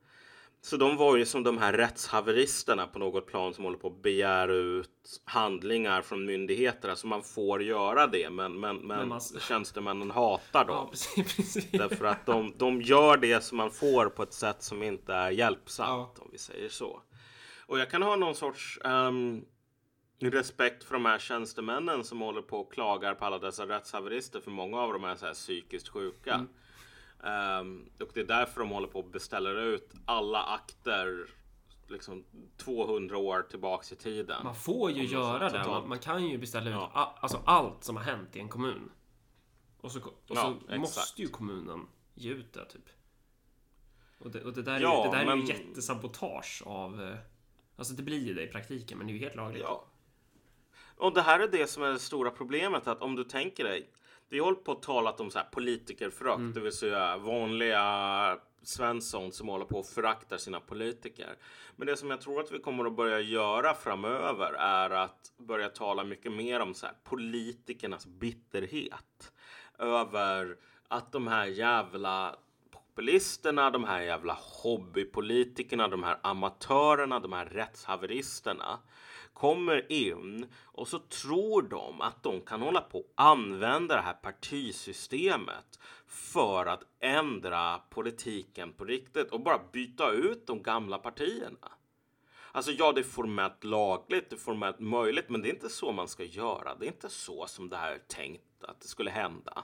Så 0.64 0.78
de 0.78 0.98
var 0.98 1.18
ju 1.18 1.26
som 1.26 1.44
de 1.44 1.58
här 1.58 1.74
rättshaveristerna 1.74 2.88
på 2.88 3.00
något 3.00 3.28
plan 3.28 3.54
som 3.54 3.64
håller 3.64 3.78
på 3.78 3.88
att 3.88 4.02
begära 4.02 4.54
ut 4.54 5.22
handlingar 5.26 6.02
från 6.02 6.26
myndigheter. 6.26 6.90
Alltså 6.90 7.08
man 7.08 7.24
får 7.24 7.64
göra 7.64 8.08
det 8.08 8.30
men, 8.30 8.60
men, 8.60 8.78
men 8.78 9.08
man... 9.08 9.22
tjänstemännen 9.22 10.12
hatar 10.12 10.66
dem. 10.66 10.76
Ja, 10.76 10.88
precis, 10.92 11.36
precis. 11.36 11.72
Därför 11.72 12.06
att 12.06 12.26
de, 12.26 12.54
de 12.58 12.82
gör 12.82 13.18
det 13.18 13.44
som 13.44 13.58
man 13.58 13.72
får 13.72 14.10
på 14.10 14.24
ett 14.24 14.34
sätt 14.34 14.64
som 14.64 14.84
inte 14.84 15.14
är 15.14 15.32
hjälpsamt 15.32 16.14
ja. 16.18 16.24
om 16.24 16.30
vi 16.32 16.38
säger 16.38 16.70
så. 16.70 17.02
Och 17.66 17.80
jag 17.80 17.90
kan 17.90 18.02
ha 18.02 18.16
någon 18.16 18.36
sorts 18.36 18.80
um, 18.84 19.46
respekt 20.20 20.84
för 20.84 20.94
de 20.94 21.06
här 21.06 21.20
tjänstemännen 21.20 22.04
som 22.04 22.22
håller 22.22 22.42
på 22.42 22.60
och 22.60 22.74
klagar 22.74 23.14
på 23.14 23.26
alla 23.26 23.40
dessa 23.40 23.68
rättshaverister. 23.68 24.40
För 24.40 24.52
många 24.52 24.78
av 24.78 24.94
dem 24.94 25.04
är 25.04 25.16
så 25.16 25.26
här 25.26 25.34
psykiskt 25.34 25.88
sjuka. 25.88 26.34
Mm. 26.34 26.50
Um, 27.24 27.90
och 28.00 28.10
det 28.14 28.20
är 28.20 28.26
därför 28.26 28.60
de 28.60 28.70
håller 28.70 28.88
på 28.88 29.00
att 29.00 29.12
beställa 29.12 29.50
ut 29.50 29.94
alla 30.06 30.44
akter 30.44 31.28
liksom 31.88 32.26
200 32.58 33.18
år 33.18 33.42
tillbaks 33.42 33.92
i 33.92 33.96
tiden. 33.96 34.44
Man 34.44 34.56
får 34.56 34.92
ju 34.92 35.04
göra 35.04 35.50
det. 35.50 35.68
Man, 35.68 35.90
man, 35.90 36.00
kan 36.00 36.28
ju 36.28 36.38
beställa 36.38 36.70
ut 36.70 36.76
ja. 36.76 36.92
a, 36.94 37.20
alltså 37.22 37.42
allt 37.46 37.84
som 37.84 37.96
har 37.96 38.04
hänt 38.04 38.36
i 38.36 38.40
en 38.40 38.50
kommun. 38.50 38.92
Och 39.82 39.92
så, 39.92 40.00
och 40.28 40.38
så 40.38 40.58
ja, 40.68 40.78
måste 40.78 41.22
ju 41.22 41.28
kommunen 41.28 41.88
ge 42.14 42.32
ut 42.32 42.54
det 42.54 42.66
typ. 42.66 42.90
Och 44.18 44.32
det, 44.32 44.44
och 44.44 44.54
det 44.54 44.62
där, 44.62 44.80
ja, 44.80 45.06
är, 45.06 45.12
det 45.12 45.18
där 45.18 45.26
men... 45.26 45.40
är 45.40 45.44
ju 45.44 45.54
jättesabotage 45.54 46.64
av... 46.66 47.02
Eh, 47.02 47.16
alltså 47.76 47.94
det 47.94 48.04
blir 48.04 48.28
ju 48.28 48.34
det 48.34 48.44
i 48.44 48.48
praktiken 48.48 48.98
men 48.98 49.08
det 49.08 49.14
är 49.14 49.16
ju 49.16 49.20
helt 49.20 49.36
lagligt. 49.36 49.64
Ja. 49.64 49.86
Och 50.96 51.14
det 51.14 51.22
här 51.22 51.40
är 51.40 51.48
det 51.48 51.68
som 51.68 51.84
är 51.84 51.92
det 51.92 52.00
stora 52.00 52.32
problemet 52.32 52.88
att 52.88 53.02
om 53.02 53.16
du 53.16 53.24
tänker 53.24 53.64
dig 53.64 53.90
vi 54.32 54.40
har 54.40 54.46
hållit 54.46 54.64
på 54.64 54.72
och 54.72 54.82
talat 54.82 55.20
om 55.20 55.32
så 55.32 55.38
här 55.38 55.48
politikerförakt, 55.52 56.38
mm. 56.38 56.54
det 56.54 56.60
vill 56.60 56.72
säga 56.72 57.18
vanliga 57.18 58.38
Svensson 58.64 59.32
som 59.32 59.48
håller 59.48 59.66
på 59.66 59.80
och 59.80 59.86
föraktar 59.86 60.38
sina 60.38 60.60
politiker. 60.60 61.36
Men 61.76 61.88
det 61.88 61.98
som 61.98 62.10
jag 62.10 62.22
tror 62.22 62.40
att 62.40 62.52
vi 62.52 62.60
kommer 62.60 62.86
att 62.86 62.96
börja 62.96 63.20
göra 63.20 63.74
framöver 63.74 64.54
är 64.54 64.90
att 64.90 65.34
börja 65.38 65.70
tala 65.70 66.04
mycket 66.04 66.32
mer 66.32 66.60
om 66.60 66.74
så 66.74 66.86
här, 66.86 66.96
politikernas 67.04 68.06
bitterhet 68.06 69.34
över 69.80 70.58
att 70.88 71.12
de 71.12 71.28
här 71.28 71.46
jävla 71.46 72.36
populisterna, 72.72 73.70
de 73.70 73.84
här 73.84 74.02
jävla 74.02 74.38
hobbypolitikerna, 74.64 75.88
de 75.88 76.04
här 76.04 76.18
amatörerna, 76.22 77.20
de 77.20 77.34
här 77.34 77.46
rättshaveristerna 77.46 78.80
kommer 79.42 79.92
in 79.92 80.46
och 80.64 80.88
så 80.88 81.00
tror 81.00 81.62
de 81.62 82.02
att 82.02 82.24
de 82.24 82.42
kan 82.42 82.62
hålla 82.62 82.82
på 82.82 83.00
och 83.00 83.12
använda 83.16 83.96
det 83.96 84.02
här 84.02 84.14
partisystemet 84.14 85.80
för 86.08 86.66
att 86.66 86.84
ändra 87.00 87.78
politiken 87.90 88.74
på 88.74 88.86
riktigt 88.86 89.32
och 89.32 89.42
bara 89.42 89.60
byta 89.72 90.12
ut 90.12 90.48
de 90.48 90.64
gamla 90.64 90.98
partierna. 90.98 91.72
Alltså 92.52 92.72
ja, 92.72 92.92
det 92.92 93.02
är 93.02 93.04
formellt 93.04 93.64
lagligt, 93.64 94.30
det 94.30 94.36
är 94.36 94.40
formellt 94.40 94.80
möjligt, 94.80 95.30
men 95.30 95.42
det 95.42 95.50
är 95.50 95.54
inte 95.54 95.70
så 95.70 95.92
man 95.92 96.08
ska 96.08 96.24
göra. 96.24 96.76
Det 96.76 96.86
är 96.86 96.92
inte 96.92 97.10
så 97.10 97.48
som 97.48 97.70
det 97.70 97.78
här 97.78 97.92
är 97.92 98.02
tänkt 98.08 98.64
att 98.64 98.82
det 98.82 98.88
skulle 98.88 99.12
hända. 99.12 99.64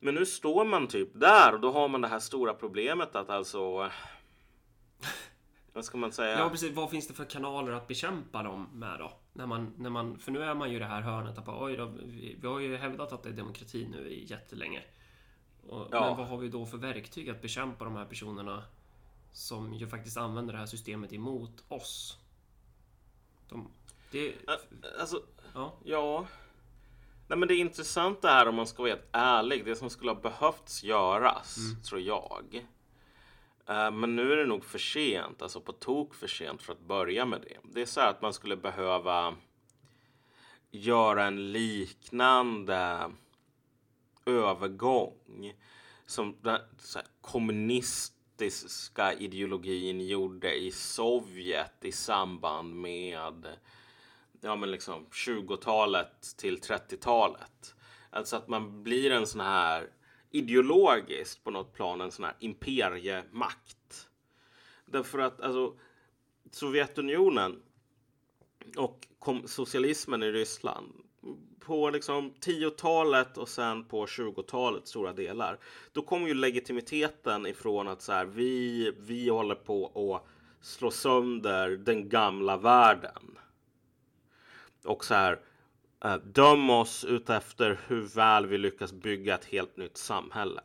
Men 0.00 0.14
nu 0.14 0.26
står 0.26 0.64
man 0.64 0.86
typ 0.86 1.08
där 1.14 1.54
och 1.54 1.60
då 1.60 1.70
har 1.72 1.88
man 1.88 2.00
det 2.00 2.08
här 2.08 2.18
stora 2.18 2.54
problemet 2.54 3.16
att 3.16 3.30
alltså 3.30 3.90
vad 5.72 5.84
ska 5.84 5.98
man 5.98 6.12
säga? 6.12 6.38
Ja, 6.38 6.50
precis. 6.50 6.76
Vad 6.76 6.90
finns 6.90 7.08
det 7.08 7.14
för 7.14 7.24
kanaler 7.24 7.72
att 7.72 7.88
bekämpa 7.88 8.42
dem 8.42 8.68
med 8.72 8.98
då? 8.98 9.12
När 9.32 9.46
man, 9.46 9.74
när 9.78 9.90
man, 9.90 10.18
för 10.18 10.32
nu 10.32 10.42
är 10.42 10.54
man 10.54 10.70
ju 10.70 10.76
i 10.76 10.78
det 10.78 10.84
här 10.84 11.00
hörnet 11.00 11.38
att 11.38 11.44
bara, 11.44 11.64
oj 11.64 11.76
då, 11.76 11.84
vi, 11.86 12.36
vi 12.40 12.48
har 12.48 12.60
ju 12.60 12.76
hävdat 12.76 13.12
att 13.12 13.22
det 13.22 13.28
är 13.28 13.32
demokrati 13.32 13.88
nu 13.90 14.08
i 14.08 14.24
jättelänge. 14.24 14.82
Och, 15.68 15.88
ja. 15.90 16.00
Men 16.00 16.16
vad 16.16 16.26
har 16.26 16.38
vi 16.38 16.48
då 16.48 16.66
för 16.66 16.78
verktyg 16.78 17.30
att 17.30 17.42
bekämpa 17.42 17.84
de 17.84 17.96
här 17.96 18.04
personerna 18.04 18.64
som 19.32 19.74
ju 19.74 19.86
faktiskt 19.86 20.16
använder 20.16 20.52
det 20.52 20.58
här 20.58 20.66
systemet 20.66 21.12
emot 21.12 21.64
oss? 21.68 22.18
De, 23.48 23.70
det... 24.10 24.34
Alltså, 25.00 25.22
ja. 25.54 25.76
ja. 25.84 26.26
Nej, 27.28 27.38
men 27.38 27.48
det 27.48 27.56
intressanta 27.56 28.30
är 28.30 28.48
om 28.48 28.54
man 28.54 28.66
ska 28.66 28.82
vara 28.82 28.92
helt 28.92 29.08
ärlig, 29.12 29.64
det 29.64 29.76
som 29.76 29.90
skulle 29.90 30.10
ha 30.10 30.20
behövts 30.20 30.84
göras, 30.84 31.56
mm. 31.58 31.82
tror 31.82 32.00
jag, 32.00 32.66
Eh, 33.70 33.90
men 33.90 34.16
nu 34.16 34.32
är 34.32 34.36
det 34.36 34.46
nog 34.46 34.64
för 34.64 34.78
sent, 34.78 35.42
alltså 35.42 35.60
på 35.60 35.72
tok 35.72 36.14
för 36.14 36.26
sent 36.26 36.62
för 36.62 36.72
att 36.72 36.80
börja 36.80 37.24
med 37.24 37.40
det. 37.40 37.56
Det 37.62 37.82
är 37.82 37.86
så 37.86 38.00
här 38.00 38.10
att 38.10 38.22
man 38.22 38.32
skulle 38.32 38.56
behöva 38.56 39.36
göra 40.70 41.24
en 41.24 41.52
liknande 41.52 43.10
övergång 44.26 45.54
som 46.06 46.36
den 46.42 46.54
här, 46.94 47.04
kommunistiska 47.20 49.12
ideologin 49.12 50.00
gjorde 50.00 50.54
i 50.54 50.70
Sovjet 50.70 51.84
i 51.84 51.92
samband 51.92 52.74
med 52.74 53.46
ja, 54.40 54.56
men 54.56 54.70
liksom 54.70 55.06
20-talet 55.06 56.36
till 56.36 56.58
30-talet. 56.58 57.74
Alltså 58.10 58.36
att 58.36 58.48
man 58.48 58.82
blir 58.82 59.10
en 59.10 59.26
sån 59.26 59.40
här 59.40 59.90
ideologiskt 60.30 61.44
på 61.44 61.50
något 61.50 61.72
plan 61.72 62.00
en 62.00 62.10
sån 62.10 62.24
här 62.24 62.34
imperiemakt. 62.38 64.08
Därför 64.86 65.18
att 65.18 65.40
alltså 65.40 65.74
Sovjetunionen 66.50 67.62
och 68.76 69.06
socialismen 69.46 70.22
i 70.22 70.32
Ryssland 70.32 70.92
på 71.60 71.90
liksom 71.90 72.34
10-talet 72.40 73.38
och 73.38 73.48
sen 73.48 73.84
på 73.84 74.06
20-talet 74.06 74.88
stora 74.88 75.12
delar. 75.12 75.58
Då 75.92 76.02
kommer 76.02 76.28
ju 76.28 76.34
legitimiteten 76.34 77.46
ifrån 77.46 77.88
att 77.88 78.02
så 78.02 78.12
här, 78.12 78.24
vi, 78.24 78.92
vi 78.98 79.28
håller 79.28 79.54
på 79.54 79.82
och 79.82 80.28
slå 80.60 80.90
sönder 80.90 81.68
den 81.70 82.08
gamla 82.08 82.56
världen. 82.56 83.38
Och 84.84 85.04
så 85.04 85.14
här, 85.14 85.40
Eh, 86.04 86.16
döm 86.16 86.70
oss 86.70 87.04
utefter 87.04 87.80
hur 87.86 88.00
väl 88.00 88.46
vi 88.46 88.58
lyckas 88.58 88.92
bygga 88.92 89.34
ett 89.34 89.44
helt 89.44 89.76
nytt 89.76 89.96
samhälle. 89.96 90.62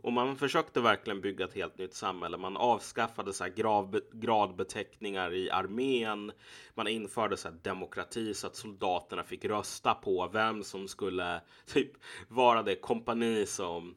Och 0.00 0.12
man 0.12 0.36
försökte 0.36 0.80
verkligen 0.80 1.20
bygga 1.20 1.44
ett 1.44 1.54
helt 1.54 1.78
nytt 1.78 1.94
samhälle. 1.94 2.36
Man 2.36 2.56
avskaffade 2.56 3.32
så 3.32 3.44
här 3.44 3.50
grav, 3.50 4.00
gradbeteckningar 4.12 5.34
i 5.34 5.50
armén. 5.50 6.32
Man 6.74 6.88
införde 6.88 7.36
så 7.36 7.50
demokrati 7.50 8.34
så 8.34 8.46
att 8.46 8.56
soldaterna 8.56 9.24
fick 9.24 9.44
rösta 9.44 9.94
på 9.94 10.28
vem 10.28 10.64
som 10.64 10.88
skulle 10.88 11.40
typ 11.66 11.92
vara 12.28 12.62
det 12.62 12.76
kompani 12.76 13.46
som 13.46 13.94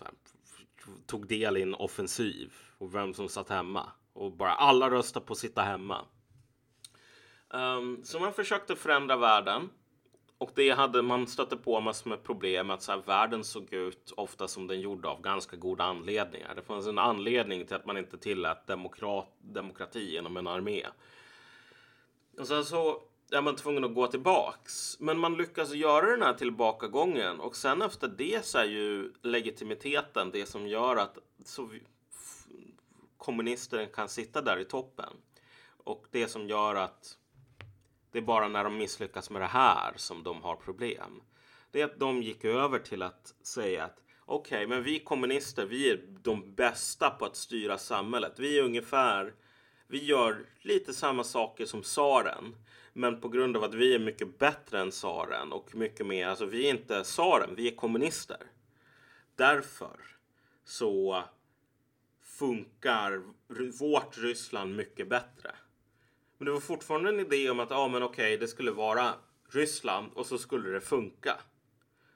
här, 0.00 0.12
tog 1.06 1.26
del 1.26 1.56
i 1.56 1.62
en 1.62 1.74
offensiv 1.74 2.52
och 2.78 2.94
vem 2.94 3.14
som 3.14 3.28
satt 3.28 3.48
hemma. 3.48 3.86
Och 4.12 4.32
bara 4.32 4.52
alla 4.52 4.90
röstade 4.90 5.26
på 5.26 5.32
att 5.32 5.38
sitta 5.38 5.62
hemma. 5.62 6.04
Um, 7.48 8.04
så 8.04 8.20
man 8.20 8.32
försökte 8.32 8.76
förändra 8.76 9.16
världen. 9.16 9.70
Och 10.40 10.50
det 10.54 10.70
hade 10.70 11.02
man 11.02 11.26
stötte 11.26 11.56
på 11.56 11.80
massor 11.80 12.10
med 12.10 12.22
problem 12.22 12.70
att 12.70 12.82
så 12.82 12.92
här, 12.92 13.02
världen 13.06 13.44
såg 13.44 13.72
ut 13.72 14.12
ofta 14.16 14.48
som 14.48 14.66
den 14.66 14.80
gjorde 14.80 15.08
av 15.08 15.22
ganska 15.22 15.56
goda 15.56 15.84
anledningar. 15.84 16.54
Det 16.54 16.62
fanns 16.62 16.86
en 16.86 16.98
anledning 16.98 17.66
till 17.66 17.76
att 17.76 17.86
man 17.86 17.96
inte 17.96 18.18
tillät 18.18 18.66
demokrat, 18.66 19.28
demokrati 19.38 20.12
genom 20.12 20.36
en 20.36 20.46
armé. 20.46 20.86
Och 22.38 22.46
sen 22.46 22.64
så 22.64 23.02
är 23.30 23.42
man 23.42 23.56
tvungen 23.56 23.84
att 23.84 23.94
gå 23.94 24.06
tillbaks. 24.06 25.00
Men 25.00 25.18
man 25.18 25.36
lyckas 25.36 25.72
göra 25.74 26.10
den 26.10 26.22
här 26.22 26.34
tillbakagången 26.34 27.40
och 27.40 27.56
sen 27.56 27.82
efter 27.82 28.08
det 28.08 28.46
så 28.46 28.58
är 28.58 28.64
ju 28.64 29.12
legitimiteten 29.22 30.30
det 30.30 30.46
som 30.46 30.66
gör 30.66 30.96
att 30.96 31.18
så 31.44 31.70
kommunister 33.16 33.86
kan 33.86 34.08
sitta 34.08 34.42
där 34.42 34.58
i 34.58 34.64
toppen. 34.64 35.12
Och 35.84 36.06
det 36.10 36.28
som 36.28 36.48
gör 36.48 36.74
att 36.74 37.16
det 38.12 38.18
är 38.18 38.22
bara 38.22 38.48
när 38.48 38.64
de 38.64 38.76
misslyckas 38.76 39.30
med 39.30 39.42
det 39.42 39.46
här 39.46 39.92
som 39.96 40.22
de 40.22 40.42
har 40.42 40.56
problem. 40.56 41.22
Det 41.70 41.80
är 41.80 41.84
att 41.84 41.98
de 41.98 42.22
gick 42.22 42.44
över 42.44 42.78
till 42.78 43.02
att 43.02 43.34
säga 43.42 43.84
att 43.84 44.02
okej, 44.24 44.56
okay, 44.56 44.66
men 44.66 44.82
vi 44.82 44.98
kommunister, 44.98 45.66
vi 45.66 45.90
är 45.90 46.00
de 46.22 46.54
bästa 46.54 47.10
på 47.10 47.24
att 47.24 47.36
styra 47.36 47.78
samhället. 47.78 48.32
Vi 48.38 48.58
är 48.58 48.62
ungefär, 48.62 49.34
vi 49.86 50.04
gör 50.04 50.46
lite 50.60 50.94
samma 50.94 51.24
saker 51.24 51.66
som 51.66 51.82
tsaren. 51.82 52.56
Men 52.92 53.20
på 53.20 53.28
grund 53.28 53.56
av 53.56 53.64
att 53.64 53.74
vi 53.74 53.94
är 53.94 53.98
mycket 53.98 54.38
bättre 54.38 54.80
än 54.80 54.90
tsaren 54.90 55.52
och 55.52 55.74
mycket 55.74 56.06
mer, 56.06 56.26
alltså 56.26 56.46
vi 56.46 56.66
är 56.66 56.70
inte 56.70 57.02
tsaren, 57.02 57.54
vi 57.56 57.68
är 57.68 57.76
kommunister. 57.76 58.46
Därför 59.36 60.00
så 60.64 61.24
funkar 62.22 63.22
vårt 63.80 64.18
Ryssland 64.18 64.76
mycket 64.76 65.08
bättre. 65.08 65.54
Men 66.40 66.46
det 66.46 66.52
var 66.52 66.60
fortfarande 66.60 67.08
en 67.08 67.20
idé 67.20 67.50
om 67.50 67.60
att 67.60 67.70
ja, 67.70 67.88
men 67.88 68.02
okej, 68.02 68.36
det 68.36 68.48
skulle 68.48 68.70
vara 68.70 69.14
Ryssland 69.50 70.10
och 70.14 70.26
så 70.26 70.38
skulle 70.38 70.70
det 70.70 70.80
funka. 70.80 71.36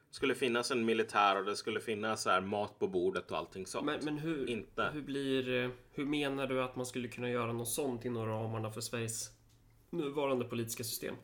Det 0.09 0.17
skulle 0.17 0.35
finnas 0.35 0.71
en 0.71 0.85
militär 0.85 1.39
och 1.39 1.45
det 1.45 1.57
skulle 1.57 1.81
finnas 1.81 2.27
här 2.27 2.41
mat 2.41 2.79
på 2.79 2.89
bordet 2.89 3.31
och 3.31 3.39
allting 3.39 3.67
sånt. 3.67 3.87
Men, 3.87 4.05
men 4.05 4.19
hur, 4.19 4.51
Inte. 4.51 4.91
hur 4.93 5.03
blir... 5.03 5.71
Hur 5.93 6.05
menar 6.05 6.47
du 6.47 6.63
att 6.63 6.77
man 6.77 6.87
skulle 6.87 7.09
kunna 7.09 7.31
göra 7.31 7.53
något 7.53 7.69
sånt 7.69 8.05
inom 8.05 8.27
ramarna 8.27 8.71
för 8.71 8.81
Sveriges 8.81 9.31
nuvarande 9.91 10.45
politiska 10.45 10.85
system? 10.85 11.15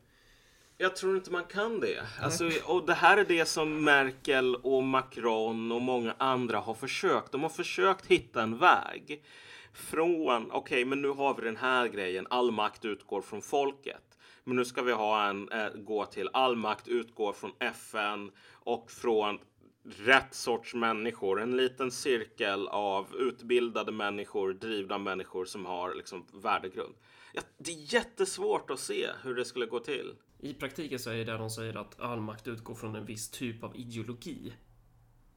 Jag 0.78 0.96
tror 0.96 1.16
inte 1.16 1.32
man 1.32 1.44
kan 1.44 1.80
det. 1.80 2.06
Alltså, 2.22 2.50
och 2.64 2.86
det 2.86 2.94
här 2.94 3.16
är 3.16 3.24
det 3.24 3.44
som 3.44 3.84
Merkel 3.84 4.56
och 4.56 4.82
Macron 4.82 5.72
och 5.72 5.82
många 5.82 6.14
andra 6.18 6.58
har 6.58 6.74
försökt. 6.74 7.32
De 7.32 7.42
har 7.42 7.50
försökt 7.50 8.06
hitta 8.06 8.42
en 8.42 8.58
väg 8.58 9.24
från, 9.72 10.50
okej, 10.50 10.58
okay, 10.58 10.84
men 10.84 11.02
nu 11.02 11.08
har 11.08 11.34
vi 11.34 11.42
den 11.42 11.56
här 11.56 11.88
grejen, 11.88 12.26
all 12.30 12.50
makt 12.50 12.84
utgår 12.84 13.22
från 13.22 13.42
folket. 13.42 14.18
Men 14.44 14.56
nu 14.56 14.64
ska 14.64 14.82
vi 14.82 14.92
ha 14.92 15.28
en, 15.28 15.48
äh, 15.48 15.68
gå 15.74 16.04
till 16.04 16.28
all 16.32 16.56
makt 16.56 16.88
utgår 16.88 17.32
från 17.32 17.52
FN 17.58 18.30
och 18.52 18.90
från 18.90 19.38
rätt 19.84 20.34
sorts 20.34 20.74
människor. 20.74 21.40
En 21.40 21.56
liten 21.56 21.90
cirkel 21.90 22.68
av 22.68 23.16
utbildade 23.16 23.92
människor, 23.92 24.52
drivna 24.52 24.98
människor 24.98 25.44
som 25.44 25.66
har 25.66 25.94
liksom 25.94 26.26
värdegrund. 26.32 26.94
Ja, 27.32 27.42
det 27.58 27.70
är 27.70 27.94
jättesvårt 27.94 28.70
att 28.70 28.80
se 28.80 29.06
hur 29.22 29.34
det 29.34 29.44
skulle 29.44 29.66
gå 29.66 29.78
till. 29.78 30.14
I 30.38 30.54
praktiken 30.54 30.98
så 30.98 31.10
är 31.10 31.14
det 31.14 31.24
där 31.24 31.38
de 31.38 31.50
säger 31.50 31.76
att 31.76 32.00
all 32.00 32.20
makt 32.20 32.48
utgår 32.48 32.74
från 32.74 32.96
en 32.96 33.06
viss 33.06 33.30
typ 33.30 33.64
av 33.64 33.76
ideologi. 33.76 34.52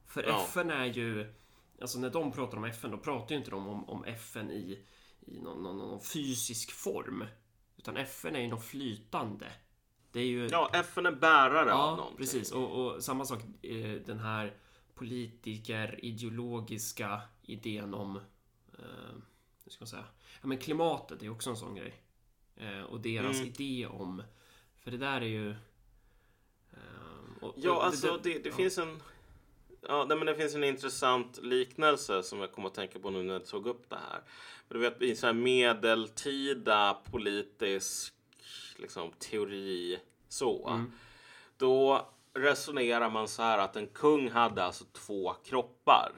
För 0.06 0.22
ja. 0.22 0.44
FN 0.44 0.70
är 0.70 0.84
ju 0.84 1.34
Alltså 1.80 1.98
när 1.98 2.10
de 2.10 2.32
pratar 2.32 2.58
om 2.58 2.64
FN, 2.64 2.90
då 2.90 2.98
pratar 2.98 3.34
ju 3.34 3.38
inte 3.38 3.50
de 3.50 3.68
om, 3.68 3.88
om 3.88 4.04
FN 4.04 4.50
i, 4.50 4.84
i 5.20 5.40
någon, 5.40 5.62
någon, 5.62 5.78
någon, 5.78 6.00
fysisk 6.00 6.72
form. 6.72 7.24
Utan 7.76 7.96
FN 7.96 8.36
är 8.36 8.40
ju 8.40 8.48
något 8.48 8.64
flytande. 8.64 9.52
Det 10.12 10.20
är 10.20 10.26
ju... 10.26 10.46
Ja, 10.46 10.70
FN 10.72 11.06
är 11.06 11.12
bärare 11.12 11.68
ja, 11.68 11.74
av 11.74 11.96
någonting. 11.96 12.18
precis. 12.18 12.52
Och, 12.52 12.86
och 12.86 13.02
samma 13.02 13.24
sak, 13.24 13.40
eh, 13.62 14.00
den 14.06 14.18
här 14.18 14.56
politiker, 14.94 16.04
ideologiska 16.04 17.20
idén 17.42 17.94
om... 17.94 18.16
Eh, 18.78 19.14
hur 19.64 19.70
ska 19.70 19.82
man 19.82 19.88
säga? 19.88 20.06
Ja, 20.40 20.46
men 20.48 20.58
klimatet 20.58 21.22
är 21.22 21.30
också 21.30 21.50
en 21.50 21.56
sån 21.56 21.74
grej. 21.74 21.94
Eh, 22.56 22.82
och 22.82 23.00
deras 23.00 23.36
mm. 23.36 23.48
idé 23.48 23.86
om... 23.86 24.22
För 24.76 24.90
det 24.90 24.96
där 24.96 25.20
är 25.20 25.26
ju... 25.26 25.50
Eh, 26.70 27.42
och, 27.42 27.54
ja, 27.56 27.72
och 27.72 27.84
alltså 27.84 28.16
det, 28.16 28.32
det, 28.32 28.38
det 28.38 28.48
ja. 28.48 28.54
finns 28.54 28.78
en 28.78 29.00
Ja, 29.88 30.06
men 30.08 30.26
det 30.26 30.34
finns 30.34 30.54
en 30.54 30.64
intressant 30.64 31.38
liknelse 31.42 32.22
som 32.22 32.40
jag 32.40 32.52
kommer 32.52 32.68
att 32.68 32.74
tänka 32.74 32.98
på 32.98 33.10
nu 33.10 33.22
när 33.22 33.32
jag 33.32 33.46
tog 33.46 33.66
upp 33.66 33.90
det 33.90 33.96
här. 33.96 34.20
du 34.68 34.78
vet, 34.78 35.02
i 35.02 35.16
så 35.16 35.26
här 35.26 35.32
medeltida 35.32 36.96
politisk 37.10 38.14
liksom, 38.76 39.10
teori 39.18 40.00
så. 40.28 40.68
Mm. 40.68 40.92
Då 41.56 42.06
resonerar 42.34 43.10
man 43.10 43.28
så 43.28 43.42
här 43.42 43.58
att 43.58 43.76
en 43.76 43.86
kung 43.86 44.30
hade 44.30 44.64
alltså 44.64 44.84
två 44.84 45.34
kroppar. 45.44 46.12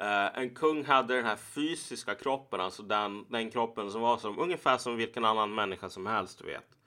Uh, 0.00 0.38
en 0.38 0.54
kung 0.54 0.84
hade 0.84 1.16
den 1.16 1.24
här 1.24 1.36
fysiska 1.36 2.14
kroppen, 2.14 2.60
alltså 2.60 2.82
den, 2.82 3.26
den 3.28 3.50
kroppen 3.50 3.90
som 3.90 4.00
var 4.00 4.18
som, 4.18 4.38
ungefär 4.38 4.78
som 4.78 4.96
vilken 4.96 5.24
annan 5.24 5.54
människa 5.54 5.88
som 5.88 6.06
helst, 6.06 6.38
du 6.38 6.46
vet. 6.46 6.79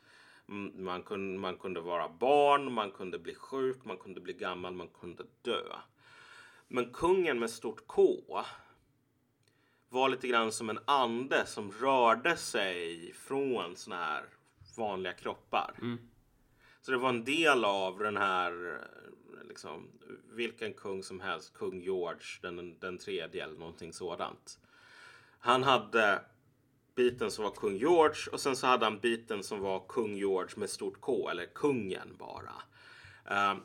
Man 0.46 1.04
kunde, 1.04 1.40
man 1.40 1.58
kunde 1.58 1.82
vara 1.82 2.10
barn, 2.10 2.74
man 2.74 2.92
kunde 2.92 3.20
bli 3.20 3.36
sjuk, 3.36 3.86
man 3.86 3.98
kunde 3.98 4.22
bli 4.22 4.34
gammal, 4.34 4.74
man 4.74 4.90
kunde 5.00 5.24
dö. 5.42 5.64
Men 6.68 6.94
kungen 6.94 7.40
med 7.40 7.50
stort 7.50 7.88
K 7.88 8.24
var 9.90 10.10
lite 10.10 10.28
grann 10.28 10.52
som 10.52 10.70
en 10.70 10.80
ande 10.86 11.46
som 11.46 11.72
rörde 11.72 12.38
sig 12.38 13.14
från 13.14 13.76
såna 13.76 13.96
här 13.96 14.24
vanliga 14.78 15.14
kroppar. 15.14 15.76
Mm. 15.82 16.00
Så 16.82 16.92
det 16.92 16.98
var 16.98 17.10
en 17.10 17.24
del 17.24 17.66
av 17.66 18.00
den 18.00 18.18
här, 18.18 18.82
liksom, 19.48 19.90
vilken 20.32 20.74
kung 20.74 21.04
som 21.04 21.20
helst, 21.20 21.54
kung 21.54 21.82
George 21.82 22.26
den, 22.42 22.80
den 22.80 22.98
tredje 22.98 23.44
eller 23.44 23.60
någonting 23.60 23.94
sådant. 23.94 24.60
Han 25.40 25.64
hade 25.64 26.22
biten 26.96 27.32
som 27.32 27.44
var 27.44 27.52
kung 27.52 27.78
George 27.78 28.32
och 28.32 28.40
sen 28.40 28.56
så 28.56 28.68
hade 28.68 28.86
han 28.86 29.00
biten 29.00 29.44
som 29.44 29.60
var 29.60 29.84
kung 29.88 30.16
George 30.16 30.54
med 30.56 30.70
stort 30.70 31.02
K 31.02 31.30
eller 31.30 31.46
kungen 31.46 32.16
bara. 32.20 32.54
Um, 33.52 33.62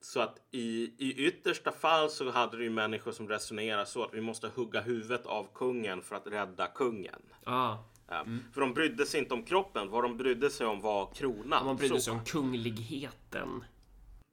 så 0.00 0.20
att 0.20 0.40
i, 0.50 0.92
i 0.98 1.26
yttersta 1.26 1.72
fall 1.72 2.10
så 2.10 2.30
hade 2.30 2.56
du 2.56 2.64
ju 2.64 2.70
människor 2.70 3.12
som 3.12 3.28
resonerade 3.28 3.86
så 3.86 4.04
att 4.04 4.14
vi 4.14 4.20
måste 4.20 4.48
hugga 4.54 4.80
huvudet 4.80 5.26
av 5.26 5.46
kungen 5.54 6.02
för 6.02 6.16
att 6.16 6.26
rädda 6.26 6.66
kungen. 6.66 7.22
Ah. 7.44 7.76
Mm. 8.08 8.42
För 8.52 8.60
de 8.60 8.74
brydde 8.74 9.06
sig 9.06 9.20
inte 9.20 9.34
om 9.34 9.42
kroppen, 9.42 9.90
vad 9.90 10.04
de 10.04 10.16
brydde 10.16 10.50
sig 10.50 10.66
om 10.66 10.80
var 10.80 11.14
kronan. 11.14 11.66
Man 11.66 11.76
brydde 11.76 12.00
sig 12.00 12.12
om 12.12 12.24
kungligheten. 12.24 13.64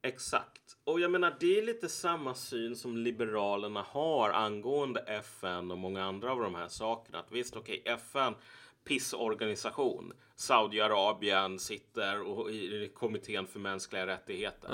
Exakt. 0.01 0.60
Och 0.83 0.99
jag 0.99 1.11
menar, 1.11 1.35
det 1.39 1.57
är 1.57 1.61
lite 1.61 1.89
samma 1.89 2.35
syn 2.35 2.75
som 2.75 2.97
Liberalerna 2.97 3.81
har 3.81 4.29
angående 4.29 4.99
FN 4.99 5.71
och 5.71 5.77
många 5.77 6.03
andra 6.03 6.31
av 6.31 6.39
de 6.39 6.55
här 6.55 6.67
sakerna. 6.67 7.19
Att 7.19 7.31
visst, 7.31 7.55
okej, 7.55 7.81
okay, 7.81 7.93
FN, 7.93 8.35
pissorganisation. 8.83 10.13
Saudiarabien 10.35 11.59
sitter 11.59 12.21
och 12.21 12.51
i 12.51 12.91
kommittén 12.95 13.47
för 13.47 13.59
mänskliga 13.59 14.07
rättigheter. 14.07 14.69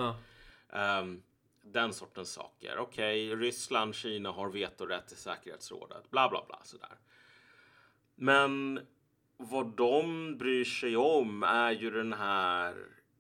Ja. 0.72 1.00
Um, 1.00 1.24
den 1.64 1.94
sortens 1.94 2.32
saker. 2.32 2.78
Okej, 2.78 3.34
okay, 3.34 3.46
Ryssland, 3.46 3.96
Kina 3.96 4.32
har 4.32 4.50
vetorätt 4.50 5.12
i 5.12 5.16
säkerhetsrådet. 5.16 6.12
Bla, 6.12 6.30
bla, 6.30 6.46
bla 6.48 6.60
sådär. 6.64 6.98
Men 8.16 8.80
vad 9.38 9.68
de 9.68 10.38
bryr 10.38 10.66
sig 10.66 10.98
om 10.98 11.44
är 11.44 11.72
ju 11.72 11.92
den 11.92 12.14
här 12.14 12.76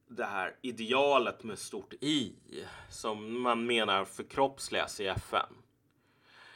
det 0.07 0.25
här 0.25 0.55
idealet 0.61 1.43
med 1.43 1.59
stort 1.59 1.93
I 1.93 2.35
som 2.89 3.41
man 3.41 3.65
menar 3.65 4.05
förkroppsligas 4.05 4.99
i 4.99 5.07
FN. 5.07 5.53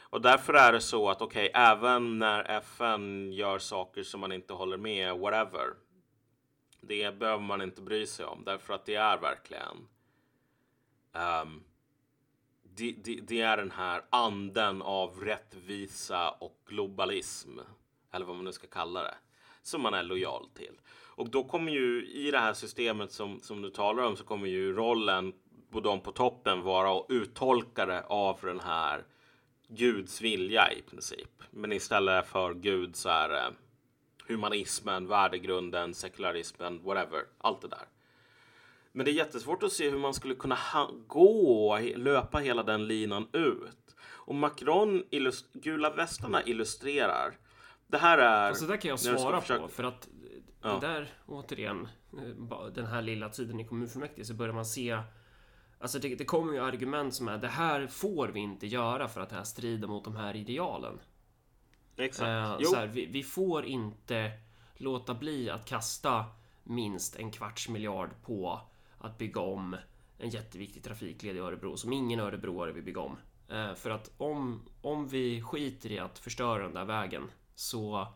Och 0.00 0.20
därför 0.20 0.54
är 0.54 0.72
det 0.72 0.80
så 0.80 1.10
att 1.10 1.22
okej, 1.22 1.50
okay, 1.50 1.62
även 1.62 2.18
när 2.18 2.44
FN 2.44 3.32
gör 3.32 3.58
saker 3.58 4.02
som 4.02 4.20
man 4.20 4.32
inte 4.32 4.52
håller 4.52 4.76
med, 4.76 5.18
whatever. 5.18 5.74
Det 6.80 7.18
behöver 7.18 7.42
man 7.42 7.62
inte 7.62 7.82
bry 7.82 8.06
sig 8.06 8.26
om 8.26 8.44
därför 8.44 8.74
att 8.74 8.84
det 8.84 8.94
är 8.94 9.18
verkligen 9.18 9.88
um, 11.12 11.64
det, 12.62 12.92
det, 13.04 13.20
det, 13.20 13.40
är 13.40 13.56
den 13.56 13.70
här 13.70 14.04
anden 14.10 14.82
av 14.82 15.20
rättvisa 15.20 16.30
och 16.30 16.58
globalism 16.66 17.58
eller 18.10 18.26
vad 18.26 18.36
man 18.36 18.44
nu 18.44 18.52
ska 18.52 18.66
kalla 18.66 19.02
det, 19.02 19.14
som 19.62 19.80
man 19.80 19.94
är 19.94 20.02
lojal 20.02 20.48
till. 20.54 20.80
Och 21.22 21.30
då 21.30 21.44
kommer 21.44 21.72
ju 21.72 22.06
i 22.06 22.30
det 22.30 22.38
här 22.38 22.52
systemet 22.52 23.12
som, 23.12 23.40
som 23.40 23.62
du 23.62 23.70
talar 23.70 24.02
om 24.02 24.16
så 24.16 24.24
kommer 24.24 24.48
ju 24.48 24.72
rollen 24.72 25.32
på 25.70 25.80
de 25.80 26.00
på 26.00 26.12
toppen 26.12 26.62
vara 26.62 27.04
uttolkare 27.08 28.02
av 28.02 28.38
den 28.42 28.60
här 28.60 29.04
Guds 29.68 30.20
vilja 30.20 30.72
i 30.72 30.82
princip. 30.82 31.42
Men 31.50 31.72
istället 31.72 32.26
för 32.26 32.54
Gud 32.54 32.96
så 32.96 33.08
är 33.08 33.28
det 33.28 33.52
humanismen, 34.28 35.06
värdegrunden, 35.06 35.94
sekularismen, 35.94 36.82
whatever. 36.84 37.24
Allt 37.38 37.60
det 37.60 37.68
där. 37.68 37.86
Men 38.92 39.04
det 39.04 39.10
är 39.10 39.14
jättesvårt 39.14 39.62
att 39.62 39.72
se 39.72 39.90
hur 39.90 39.98
man 39.98 40.14
skulle 40.14 40.34
kunna 40.34 40.58
gå, 41.06 41.78
löpa 41.96 42.38
hela 42.38 42.62
den 42.62 42.86
linan 42.86 43.28
ut. 43.32 43.96
Och 44.04 44.34
Macron, 44.34 45.02
gula 45.52 45.90
västarna 45.90 46.42
illustrerar. 46.42 47.38
Det 47.86 47.98
här 47.98 48.18
är... 48.18 48.48
Alltså 48.48 48.64
det 48.66 48.72
där 48.72 48.80
kan 48.80 48.88
jag 48.88 49.00
svara 49.00 49.40
försöka... 49.40 49.62
på 49.62 49.68
för 49.68 49.84
att 49.84 50.08
ja. 50.62 50.78
det 50.78 50.86
där 50.86 51.08
återigen, 51.26 51.88
eh, 52.12 52.66
den 52.74 52.86
här 52.86 53.02
lilla 53.02 53.28
tiden 53.28 53.60
i 53.60 53.64
kommunfullmäktige 53.64 54.24
så 54.24 54.34
börjar 54.34 54.54
man 54.54 54.66
se 54.66 55.02
Alltså 55.82 55.98
det, 55.98 56.14
det 56.14 56.24
kommer 56.24 56.52
ju 56.52 56.58
argument 56.58 57.14
som 57.14 57.28
är 57.28 57.38
det 57.38 57.48
här 57.48 57.86
får 57.86 58.28
vi 58.28 58.40
inte 58.40 58.66
göra 58.66 59.08
för 59.08 59.20
att 59.20 59.28
det 59.28 59.36
här 59.36 59.44
strider 59.44 59.88
mot 59.88 60.04
de 60.04 60.16
här 60.16 60.36
idealen. 60.36 61.00
Exakt. 61.96 62.62
Eh, 62.62 62.70
så 62.70 62.76
här, 62.76 62.86
vi, 62.86 63.06
vi, 63.06 63.22
får 63.22 63.64
inte 63.64 64.32
låta 64.74 65.14
bli 65.14 65.50
att 65.50 65.64
kasta 65.64 66.24
minst 66.62 67.16
en 67.16 67.30
kvarts 67.30 67.68
miljard 67.68 68.10
på 68.22 68.60
att 68.98 69.18
bygga 69.18 69.40
om 69.40 69.76
en 70.18 70.30
jätteviktig 70.30 70.84
trafikled 70.84 71.36
i 71.36 71.38
Örebro 71.38 71.76
som 71.76 71.92
ingen 71.92 72.20
örebroare 72.20 72.72
vill 72.72 72.84
bygga 72.84 73.00
om. 73.00 73.16
Eh, 73.48 73.74
för 73.74 73.90
att 73.90 74.10
om, 74.16 74.62
om 74.82 75.08
vi 75.08 75.42
skiter 75.42 75.92
i 75.92 75.98
att 75.98 76.18
förstöra 76.18 76.62
den 76.62 76.74
där 76.74 76.84
vägen 76.84 77.30
så 77.54 78.08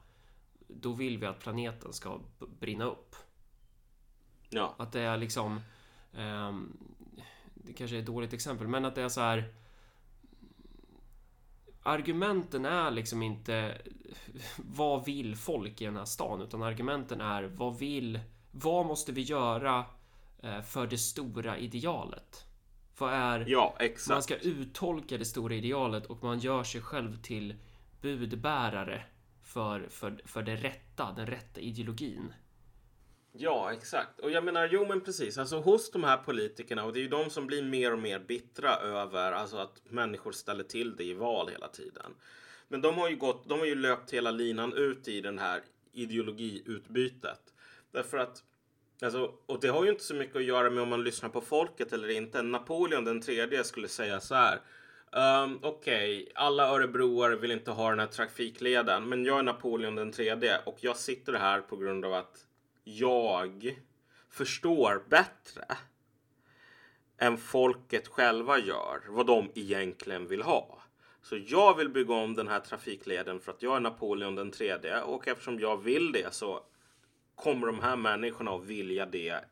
då 0.68 0.92
vill 0.92 1.18
vi 1.18 1.26
att 1.26 1.40
planeten 1.40 1.92
ska 1.92 2.20
brinna 2.60 2.84
upp. 2.84 3.16
Ja. 4.50 4.74
Att 4.76 4.92
det 4.92 5.00
är 5.00 5.16
liksom 5.16 5.60
um, 6.12 6.76
det 7.54 7.72
kanske 7.72 7.96
är 7.96 8.00
ett 8.00 8.06
dåligt 8.06 8.32
exempel, 8.32 8.68
men 8.68 8.84
att 8.84 8.94
det 8.94 9.02
är 9.02 9.08
så 9.08 9.20
här 9.20 9.54
argumenten 11.82 12.64
är 12.64 12.90
liksom 12.90 13.22
inte 13.22 13.82
vad 14.56 15.04
vill 15.04 15.36
folk 15.36 15.80
i 15.80 15.84
den 15.84 15.96
här 15.96 16.04
stan, 16.04 16.42
utan 16.42 16.62
argumenten 16.62 17.20
är 17.20 17.42
vad 17.42 17.78
vill, 17.78 18.20
vad 18.50 18.86
måste 18.86 19.12
vi 19.12 19.22
göra 19.22 19.84
eh, 20.42 20.62
för 20.62 20.86
det 20.86 20.98
stora 20.98 21.58
idealet? 21.58 22.46
Vad 22.98 23.12
är... 23.12 23.44
Ja, 23.48 23.76
exakt. 23.80 24.08
Man 24.08 24.22
ska 24.22 24.36
uttolka 24.36 25.18
det 25.18 25.24
stora 25.24 25.54
idealet 25.54 26.06
och 26.06 26.22
man 26.24 26.38
gör 26.38 26.64
sig 26.64 26.80
själv 26.80 27.22
till 27.22 27.54
budbärare 28.00 29.04
för, 29.56 29.88
för, 29.88 30.20
för 30.24 30.42
det 30.42 30.56
rätta, 30.56 31.12
den 31.12 31.26
rätta 31.26 31.60
ideologin. 31.60 32.32
Ja, 33.32 33.72
exakt. 33.72 34.20
Och 34.20 34.30
jag 34.30 34.44
menar, 34.44 34.68
jo 34.72 34.86
men 34.86 35.00
precis. 35.00 35.38
Alltså 35.38 35.56
hos 35.60 35.90
de 35.90 36.04
här 36.04 36.16
politikerna, 36.16 36.84
och 36.84 36.92
det 36.92 36.98
är 36.98 37.02
ju 37.02 37.08
de 37.08 37.30
som 37.30 37.46
blir 37.46 37.62
mer 37.62 37.92
och 37.92 37.98
mer 37.98 38.18
bittra 38.18 38.76
över 38.76 39.32
alltså, 39.32 39.56
att 39.56 39.82
människor 39.84 40.32
ställer 40.32 40.64
till 40.64 40.96
det 40.96 41.04
i 41.04 41.14
val 41.14 41.48
hela 41.48 41.68
tiden. 41.68 42.14
Men 42.68 42.80
de 42.80 42.94
har 42.94 43.08
ju 43.08 43.16
gått, 43.16 43.48
de 43.48 43.58
har 43.58 43.66
ju 43.66 43.74
löpt 43.74 44.10
hela 44.10 44.30
linan 44.30 44.72
ut 44.72 45.08
i 45.08 45.20
den 45.20 45.38
här 45.38 45.62
ideologiutbytet. 45.92 47.54
Därför 47.92 48.18
att, 48.18 48.42
alltså, 49.02 49.34
och 49.46 49.60
det 49.60 49.68
har 49.68 49.84
ju 49.84 49.90
inte 49.90 50.04
så 50.04 50.14
mycket 50.14 50.36
att 50.36 50.44
göra 50.44 50.70
med 50.70 50.82
om 50.82 50.88
man 50.88 51.04
lyssnar 51.04 51.28
på 51.28 51.40
folket 51.40 51.92
eller 51.92 52.08
inte. 52.08 52.42
Napoleon 52.42 53.04
den 53.04 53.20
tredje 53.20 53.64
skulle 53.64 53.88
säga 53.88 54.20
så 54.20 54.34
här. 54.34 54.60
Um, 55.16 55.58
Okej, 55.62 56.22
okay. 56.22 56.32
alla 56.34 56.68
örebroare 56.68 57.36
vill 57.36 57.50
inte 57.50 57.70
ha 57.70 57.90
den 57.90 57.98
här 57.98 58.06
trafikleden, 58.06 59.08
men 59.08 59.24
jag 59.24 59.38
är 59.38 59.42
Napoleon 59.42 59.94
den 59.94 60.12
tredje 60.12 60.58
och 60.58 60.76
jag 60.80 60.96
sitter 60.96 61.32
här 61.32 61.60
på 61.60 61.76
grund 61.76 62.04
av 62.04 62.14
att 62.14 62.46
jag 62.84 63.78
förstår 64.30 65.04
bättre 65.08 65.76
än 67.18 67.38
folket 67.38 68.08
själva 68.08 68.58
gör 68.58 69.02
vad 69.08 69.26
de 69.26 69.50
egentligen 69.54 70.26
vill 70.26 70.42
ha. 70.42 70.82
Så 71.22 71.38
jag 71.46 71.76
vill 71.76 71.88
bygga 71.88 72.14
om 72.14 72.34
den 72.34 72.48
här 72.48 72.60
trafikleden 72.60 73.40
för 73.40 73.52
att 73.52 73.62
jag 73.62 73.76
är 73.76 73.80
Napoleon 73.80 74.34
den 74.34 74.50
tredje 74.50 75.02
och 75.02 75.28
eftersom 75.28 75.60
jag 75.60 75.82
vill 75.82 76.12
det 76.12 76.34
så 76.34 76.60
kommer 77.34 77.66
de 77.66 77.80
här 77.80 77.96
människorna 77.96 78.50
att 78.50 78.64
vilja 78.64 79.06
det 79.06 79.44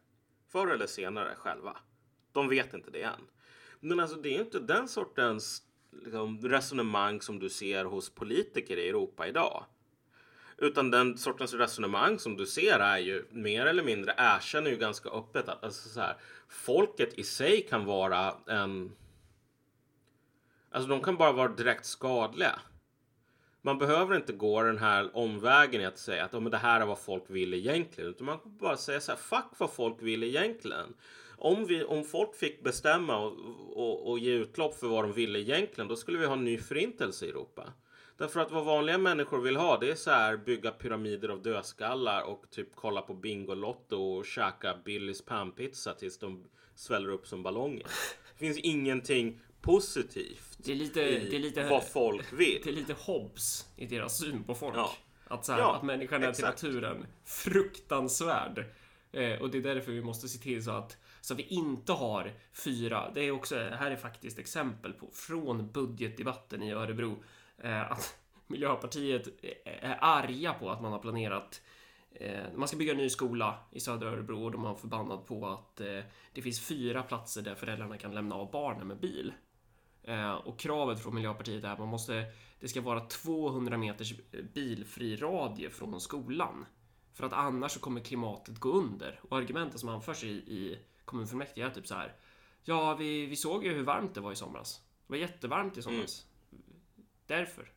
förr 0.49 0.69
eller 0.69 0.87
senare 0.87 1.35
själva. 1.35 1.77
De 2.33 2.49
vet 2.49 2.75
inte 2.75 2.91
det 2.91 3.03
än. 3.03 3.29
Men 3.85 4.01
alltså 4.01 4.17
det 4.17 4.37
är 4.37 4.41
inte 4.41 4.59
den 4.59 4.89
sortens 4.89 5.63
liksom, 6.05 6.41
resonemang 6.43 7.21
som 7.21 7.39
du 7.39 7.49
ser 7.49 7.85
hos 7.85 8.11
politiker 8.11 8.77
i 8.77 8.89
Europa 8.89 9.27
idag. 9.27 9.65
Utan 10.59 10.91
den 10.91 11.19
sortens 11.19 11.55
resonemang 11.55 12.19
som 12.19 12.37
du 12.37 12.47
ser 12.47 12.79
är 12.79 12.99
ju 12.99 13.25
mer 13.31 13.67
eller 13.67 13.83
mindre 13.83 14.15
erkänner 14.17 14.71
ju 14.71 14.77
ganska 14.77 15.09
öppet 15.09 15.49
att 15.49 15.65
alltså 15.65 15.89
så 15.89 16.01
här, 16.01 16.17
folket 16.49 17.15
i 17.15 17.25
sig 17.25 17.63
kan 17.63 17.85
vara 17.85 18.35
en... 18.47 18.93
Alltså 20.71 20.89
de 20.89 21.01
kan 21.01 21.17
bara 21.17 21.33
vara 21.33 21.49
direkt 21.49 21.87
skadliga. 21.87 22.59
Man 23.63 23.79
behöver 23.79 24.17
inte 24.17 24.33
gå 24.33 24.63
den 24.63 24.79
här 24.79 25.17
omvägen 25.17 25.81
i 25.81 25.85
att 25.85 25.99
säga 25.99 26.25
att 26.25 26.35
oh, 26.35 26.41
men 26.41 26.53
det 26.53 26.59
här 26.59 26.81
är 26.81 26.87
vad 26.87 26.99
folk 26.99 27.25
vill 27.27 27.55
egentligen. 27.55 28.11
Utan 28.11 28.27
man 28.27 28.39
kan 28.39 28.57
bara 28.57 28.77
säga 28.77 29.01
så 29.01 29.13
här, 29.13 29.19
fuck 29.19 29.59
vad 29.59 29.71
folk 29.71 30.03
vill 30.03 30.23
egentligen. 30.23 30.95
Om, 31.37 31.67
vi, 31.67 31.85
om 31.85 32.05
folk 32.05 32.35
fick 32.35 32.63
bestämma 32.63 33.19
och, 33.19 33.37
och, 33.77 34.11
och 34.11 34.19
ge 34.19 34.33
utlopp 34.33 34.75
för 34.75 34.87
vad 34.87 35.05
de 35.05 35.13
ville 35.13 35.41
egentligen, 35.41 35.89
då 35.89 35.97
skulle 35.97 36.19
vi 36.19 36.27
ha 36.27 36.33
en 36.33 36.45
ny 36.45 36.59
förintelse 36.59 37.27
i 37.27 37.29
Europa. 37.29 37.73
Därför 38.17 38.41
att 38.41 38.51
vad 38.51 38.65
vanliga 38.65 38.99
människor 38.99 39.41
vill 39.41 39.57
ha 39.57 39.79
det 39.79 39.91
är 39.91 39.95
så 39.95 40.11
här 40.11 40.37
bygga 40.37 40.71
pyramider 40.71 41.29
av 41.29 41.43
dödskallar 41.43 42.23
och 42.23 42.45
typ 42.51 42.69
kolla 42.75 43.03
på 43.03 43.15
Bingolotto 43.15 43.97
och 43.97 44.27
käka 44.27 44.77
Billys 44.85 45.23
panpizza 45.23 45.95
tills 45.95 46.19
de 46.19 46.45
sväller 46.75 47.09
upp 47.09 47.27
som 47.27 47.43
ballonger. 47.43 47.87
Det 48.33 48.39
finns 48.39 48.59
ingenting 48.59 49.41
positivt 49.61 50.55
det 50.65 50.73
är 50.73 50.77
lite, 50.77 51.01
i 51.01 51.31
det 51.31 51.37
är 51.37 51.41
lite, 51.41 51.69
vad 51.69 51.89
folk 51.89 52.33
vill. 52.33 52.61
Det 52.65 52.71
är 52.71 52.75
lite 52.75 52.93
Hobbes 52.93 53.67
i 53.77 53.87
deras 53.87 54.19
syn 54.19 54.45
på 54.45 54.55
folk. 54.55 54.77
Ja. 54.77 54.95
Att, 55.29 55.45
så 55.45 55.53
här, 55.53 55.59
ja, 55.59 55.77
att 55.77 55.83
människan 55.83 56.23
är 56.23 56.33
till 56.33 56.45
naturen 56.45 57.07
fruktansvärd. 57.25 58.65
Eh, 59.13 59.43
och 59.43 59.51
det 59.51 59.59
är 59.59 59.63
därför 59.63 59.93
vi 59.93 60.03
måste 60.03 60.29
se 60.29 60.39
till 60.39 60.65
så 60.65 60.71
att 60.71 60.97
så 61.25 61.35
vi 61.35 61.43
inte 61.43 61.93
har 61.93 62.33
fyra. 62.53 63.11
Det 63.15 63.21
är 63.21 63.31
också, 63.31 63.57
här 63.57 63.91
är 63.91 63.97
faktiskt 63.97 64.39
exempel 64.39 64.93
på 64.93 65.11
från 65.13 65.71
budgetdebatten 65.73 66.63
i 66.63 66.73
Örebro 66.73 67.17
Eh, 67.59 67.93
att 67.93 68.19
Miljöpartiet 68.47 69.29
är 69.65 69.99
arga 70.01 70.55
på 70.55 70.71
att 70.71 70.83
man 70.83 70.93
har 70.93 70.99
planerat 70.99 71.63
eh, 72.11 72.45
man 72.55 72.69
ska 72.69 72.77
bygga 72.77 72.93
en 72.93 72.99
ny 72.99 73.11
skola 73.11 73.59
i 73.71 73.81
södra 73.81 74.09
Örebro 74.09 74.45
och 74.45 74.51
de 74.51 74.65
har 74.65 74.75
förbannat 74.75 75.27
på 75.27 75.47
att 75.47 75.81
eh, 75.81 76.01
det 76.33 76.43
finns 76.43 76.61
fyra 76.61 77.03
platser 77.03 77.43
där 77.43 77.55
föräldrarna 77.55 77.99
kan 77.99 78.15
lämna 78.15 78.35
av 78.35 78.51
barnen 78.51 78.87
med 78.87 79.01
bil. 79.01 79.33
Eh, 80.03 80.33
och 80.33 80.59
kravet 80.59 81.03
från 81.03 81.15
Miljöpartiet 81.15 81.65
är 81.65 81.69
att 81.69 81.79
man 81.79 81.89
måste, 81.89 82.25
det 82.61 82.69
ska 82.69 82.81
vara 82.81 83.01
200 83.01 83.77
meters 83.77 84.13
eh, 84.13 84.45
bilfri 84.55 85.17
radie 85.17 85.71
från 85.71 86.01
skolan. 86.01 86.67
För 87.13 87.27
att 87.27 87.33
annars 87.33 87.73
så 87.73 87.81
kommer 87.81 88.01
klimatet 88.01 88.59
gå 88.59 88.73
under. 88.73 89.21
Och 89.29 89.37
argumenten 89.37 89.79
som 89.79 89.89
anförs 89.89 90.25
i, 90.25 90.29
i 90.29 90.79
kommunfullmäktige 91.05 91.67
är 91.67 91.71
typ 91.71 91.87
så 91.87 91.95
här. 91.95 92.17
Ja, 92.63 92.95
vi, 92.95 93.27
vi 93.27 93.37
såg 93.37 93.65
ju 93.65 93.73
hur 93.73 93.83
varmt 93.83 94.15
det 94.15 94.21
var 94.21 94.33
i 94.33 94.37
somras. 94.37 94.81
Det 95.07 95.13
var 95.13 95.17
jättevarmt 95.17 95.77
i 95.77 95.83
somras. 95.83 96.27
Mm. 96.53 96.65
Därför. 97.27 97.73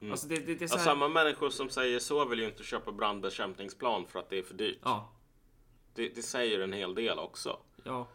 Mm. 0.00 0.12
Alltså 0.12 0.28
det, 0.28 0.46
det, 0.46 0.54
det 0.54 0.70
här... 0.70 0.78
Samma 0.78 1.08
människor 1.08 1.50
som 1.50 1.70
säger 1.70 1.98
så 1.98 2.24
vill 2.24 2.38
ju 2.38 2.46
inte 2.46 2.62
köpa 2.62 2.92
brandbekämpningsplan 2.92 4.06
för 4.06 4.18
att 4.18 4.30
det 4.30 4.38
är 4.38 4.42
för 4.42 4.54
dyrt. 4.54 4.78
Ja. 4.82 5.12
Det, 5.94 6.24
säger 6.24 6.60
en 6.60 6.72
hel 6.72 6.94
del 6.94 7.18
också. 7.18 7.58
Ja. 7.84 8.08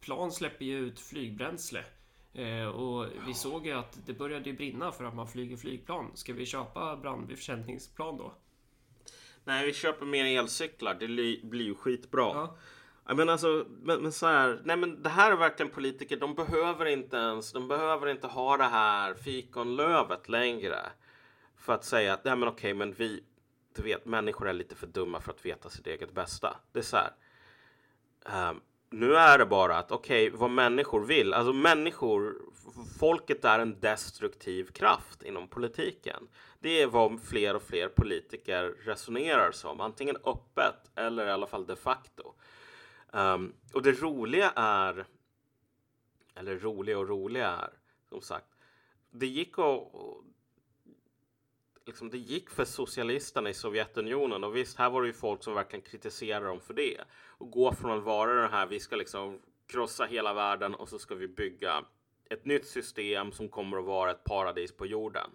Plan 0.00 0.32
släpper 0.32 0.64
ju 0.64 0.78
ut 0.78 1.00
flygbränsle. 1.00 1.84
Eh, 2.32 2.66
och 2.66 3.06
vi 3.26 3.34
såg 3.34 3.66
ju 3.66 3.72
att 3.72 4.06
det 4.06 4.12
började 4.12 4.52
brinna 4.52 4.92
för 4.92 5.04
att 5.04 5.14
man 5.14 5.28
flyger 5.28 5.56
flygplan. 5.56 6.10
Ska 6.14 6.32
vi 6.32 6.46
köpa 6.46 6.96
brandbekämpningsplan 6.96 8.16
då? 8.16 8.34
Nej, 9.44 9.66
vi 9.66 9.72
köper 9.72 10.06
mer 10.06 10.40
elcyklar. 10.40 10.94
Det 10.94 11.06
blir 11.42 11.64
ju 11.64 11.74
skitbra. 11.74 12.22
Ja. 12.22 12.56
Men 13.14 13.28
alltså, 13.28 13.66
men, 13.68 14.02
men 14.02 14.12
så 14.12 14.26
här, 14.26 14.60
nej 14.64 14.76
men 14.76 15.02
det 15.02 15.08
här 15.08 15.32
är 15.32 15.36
verkligen 15.36 15.72
politiker. 15.72 16.16
De 16.16 16.34
behöver 16.34 16.86
inte 16.86 17.16
ens, 17.16 17.52
de 17.52 17.68
behöver 17.68 18.06
inte 18.06 18.26
ha 18.26 18.56
det 18.56 18.64
här 18.64 19.14
fikonlövet 19.14 20.28
längre. 20.28 20.80
För 21.56 21.72
att 21.72 21.84
säga 21.84 22.14
att, 22.14 22.24
nej 22.24 22.36
men 22.36 22.48
okej, 22.48 22.74
men 22.74 22.92
vi, 22.92 23.24
du 23.76 23.82
vet, 23.82 24.06
människor 24.06 24.48
är 24.48 24.52
lite 24.52 24.74
för 24.74 24.86
dumma 24.86 25.20
för 25.20 25.32
att 25.32 25.46
veta 25.46 25.70
sitt 25.70 25.86
eget 25.86 26.12
bästa. 26.12 26.56
Det 26.72 26.78
är 26.78 26.82
så 26.82 26.96
här. 26.96 28.50
Um, 28.50 28.60
nu 28.94 29.16
är 29.16 29.38
det 29.38 29.46
bara 29.46 29.78
att, 29.78 29.92
okej, 29.92 30.26
okay, 30.28 30.38
vad 30.38 30.50
människor 30.50 31.04
vill. 31.04 31.34
Alltså 31.34 31.52
människor, 31.52 32.36
folket 32.98 33.44
är 33.44 33.58
en 33.58 33.80
destruktiv 33.80 34.64
kraft 34.64 35.22
inom 35.22 35.48
politiken. 35.48 36.28
Det 36.58 36.82
är 36.82 36.86
vad 36.86 37.20
fler 37.22 37.56
och 37.56 37.62
fler 37.62 37.88
politiker 37.88 38.74
resonerar 38.84 39.52
som, 39.52 39.80
antingen 39.80 40.16
öppet 40.16 40.90
eller 40.94 41.26
i 41.26 41.30
alla 41.30 41.46
fall 41.46 41.66
de 41.66 41.76
facto. 41.76 42.34
Um, 43.10 43.52
och 43.74 43.82
det 43.82 43.92
roliga 44.02 44.52
är, 44.56 45.06
eller 46.34 46.58
roliga 46.58 46.98
och 46.98 47.08
roliga 47.08 47.48
är, 47.48 47.70
som 48.08 48.20
sagt, 48.20 48.46
det 49.10 49.26
gick 49.26 49.58
att 49.58 49.90
liksom, 51.86 52.10
det 52.10 52.18
gick 52.18 52.50
för 52.50 52.64
socialisterna 52.64 53.50
i 53.50 53.54
Sovjetunionen 53.54 54.44
och 54.44 54.56
visst, 54.56 54.78
här 54.78 54.90
var 54.90 55.02
det 55.02 55.06
ju 55.06 55.12
folk 55.12 55.42
som 55.42 55.54
verkligen 55.54 55.84
kritiserade 55.84 56.46
dem 56.46 56.60
för 56.60 56.74
det 56.74 57.00
och 57.14 57.50
gå 57.50 57.72
från 57.72 57.98
att 57.98 58.04
vara 58.04 58.42
det 58.42 58.48
här. 58.48 58.66
Vi 58.66 58.80
ska 58.80 58.96
liksom 58.96 59.40
krossa 59.66 60.04
hela 60.04 60.34
världen 60.34 60.74
och 60.74 60.88
så 60.88 60.98
ska 60.98 61.14
vi 61.14 61.28
bygga 61.28 61.84
ett 62.30 62.44
nytt 62.44 62.66
system 62.66 63.32
som 63.32 63.48
kommer 63.48 63.78
att 63.78 63.84
vara 63.84 64.10
ett 64.10 64.24
paradis 64.24 64.76
på 64.76 64.86
jorden. 64.86 65.30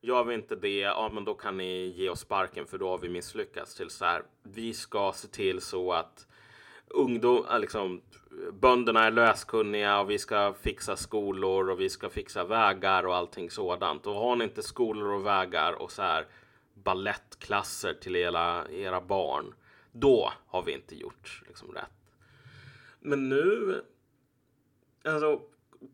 Gör 0.00 0.24
vi 0.24 0.34
inte 0.34 0.56
det, 0.56 0.78
ja 0.78 1.10
men 1.14 1.24
då 1.24 1.34
kan 1.34 1.56
ni 1.56 1.86
ge 1.86 2.08
oss 2.08 2.20
sparken 2.20 2.66
för 2.66 2.78
då 2.78 2.88
har 2.88 2.98
vi 2.98 3.08
misslyckats. 3.08 3.74
Till 3.74 3.90
så 3.90 4.04
här, 4.04 4.22
vi 4.42 4.74
ska 4.74 5.12
se 5.12 5.28
till 5.28 5.60
så 5.60 5.92
att 5.92 6.26
ungdom, 6.96 7.44
liksom, 7.60 8.00
bönderna 8.52 9.04
är 9.04 9.10
löskunniga 9.10 10.00
och 10.00 10.10
vi 10.10 10.18
ska 10.18 10.54
fixa 10.60 10.96
skolor 10.96 11.70
och 11.70 11.80
vi 11.80 11.90
ska 11.90 12.08
fixa 12.08 12.44
vägar 12.44 13.06
och 13.06 13.16
allting 13.16 13.50
sådant. 13.50 14.06
Och 14.06 14.14
har 14.14 14.36
ni 14.36 14.44
inte 14.44 14.62
skolor 14.62 15.12
och 15.12 15.26
vägar 15.26 15.72
och 15.72 15.92
så 15.92 16.02
här 16.02 16.26
ballettklasser 16.74 17.94
till 17.94 18.16
era, 18.16 18.70
era 18.70 19.00
barn, 19.00 19.54
då 19.92 20.32
har 20.46 20.62
vi 20.62 20.72
inte 20.72 20.96
gjort 20.96 21.42
liksom, 21.46 21.72
rätt. 21.72 21.90
Men 23.00 23.28
nu, 23.28 23.82
alltså 25.04 25.40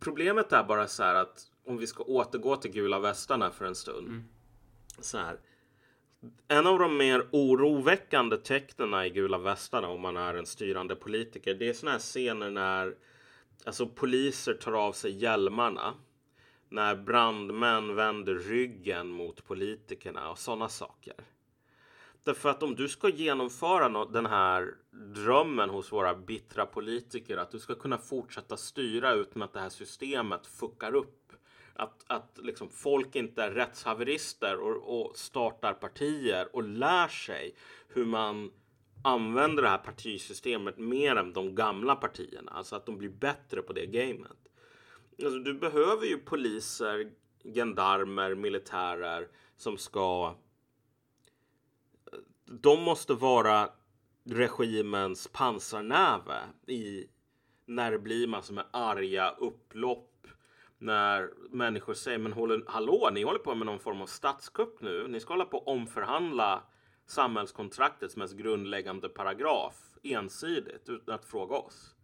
problemet 0.01 0.53
är 0.53 0.65
bara 0.65 0.87
så 0.87 1.03
här 1.03 1.15
att 1.15 1.47
om 1.65 1.79
vi 1.79 1.87
ska 1.87 2.03
återgå 2.03 2.57
till 2.57 2.71
gula 2.71 2.99
västarna 2.99 3.51
för 3.51 3.65
en 3.65 3.75
stund. 3.75 4.09
Mm. 4.09 4.25
Så 4.99 5.19
här. 5.19 5.39
En 6.49 6.67
av 6.67 6.79
de 6.79 6.97
mer 6.97 7.29
oroväckande 7.31 8.37
tecknen 8.37 9.05
i 9.05 9.11
gula 9.11 9.39
västarna 9.39 9.89
om 9.89 10.01
man 10.01 10.17
är 10.17 10.35
en 10.35 10.47
styrande 10.47 10.97
politiker. 10.97 11.55
Det 11.55 11.69
är 11.69 11.73
sådana 11.73 11.93
här 11.93 11.99
scener 11.99 12.51
när 12.51 12.95
alltså, 13.65 13.87
poliser 13.87 14.55
tar 14.55 14.73
av 14.73 14.93
sig 14.93 15.23
hjälmarna. 15.23 15.95
När 16.69 16.97
brandmän 16.97 17.95
vänder 17.95 18.35
ryggen 18.35 19.09
mot 19.09 19.45
politikerna 19.45 20.31
och 20.31 20.39
sådana 20.39 20.69
saker. 20.69 21.15
Därför 22.25 22.49
att 22.49 22.63
om 22.63 22.75
du 22.75 22.89
ska 22.89 23.09
genomföra 23.09 24.05
den 24.05 24.27
här 24.27 24.75
drömmen 24.91 25.71
hos 25.71 25.93
våra 25.93 26.15
bittra 26.15 26.67
politiker 26.67 27.37
att 27.37 27.51
du 27.51 27.59
ska 27.59 27.75
kunna 27.75 27.99
fortsätta 27.99 28.57
styra 28.57 29.13
utan 29.13 29.43
att 29.43 29.53
det 29.53 29.61
här 29.61 29.69
systemet 29.69 30.47
fuckar 30.47 30.95
upp 30.95 31.22
att, 31.75 32.05
att 32.07 32.39
liksom 32.43 32.69
folk 32.69 33.17
inte 33.17 33.43
är 33.43 33.51
rättshaverister 33.51 34.61
och, 34.61 35.01
och 35.01 35.17
startar 35.17 35.75
partier 35.75 36.57
och 36.57 36.63
lär 36.63 37.09
sig 37.09 37.55
hur 37.89 38.05
man 38.05 38.53
använder 39.03 39.63
det 39.63 39.69
här 39.69 39.79
partisystemet 39.79 40.79
mer 40.79 41.17
än 41.17 41.33
de 41.33 41.55
gamla 41.55 41.97
partierna. 41.97 42.53
Alltså 42.53 42.77
att 42.77 42.87
de 42.87 42.99
blir 42.99 43.09
bättre 43.09 43.63
på 43.63 43.73
det 43.73 43.87
gamet. 43.87 44.37
Alltså, 45.19 45.39
du 45.39 45.55
behöver 45.55 46.07
ju 46.07 46.19
poliser, 46.19 47.11
gendarmer, 47.45 48.35
militärer 48.35 49.29
som 49.57 49.79
ska... 49.79 50.35
De 52.45 52.83
måste 52.83 53.15
vara 53.15 53.71
regimens 54.25 55.29
pansarnäve 55.33 56.41
i 56.67 57.07
när 57.67 57.91
det 57.91 57.99
blir 57.99 58.27
massor 58.27 58.55
med 58.55 58.65
arga 58.71 59.31
upplopp 59.31 60.12
när 60.83 61.31
människor 61.51 61.95
säger 61.95 62.19
men 62.19 62.33
håller, 62.33 62.65
hallå, 62.67 63.11
ni 63.13 63.23
håller 63.23 63.39
på 63.39 63.55
med 63.55 63.67
någon 63.67 63.79
form 63.79 64.03
av 64.03 64.07
statskupp 64.07 64.81
nu. 64.81 65.09
Ni 65.09 65.21
ska 65.21 65.33
hålla 65.33 65.45
på 65.45 65.59
att 65.59 65.67
omförhandla 65.67 66.63
samhällskontraktets 67.07 68.17
mest 68.17 68.37
grundläggande 68.37 69.09
paragraf 69.09 69.75
ensidigt 70.03 70.89
utan 70.89 71.15
att 71.15 71.25
fråga 71.25 71.57
oss. 71.57 71.95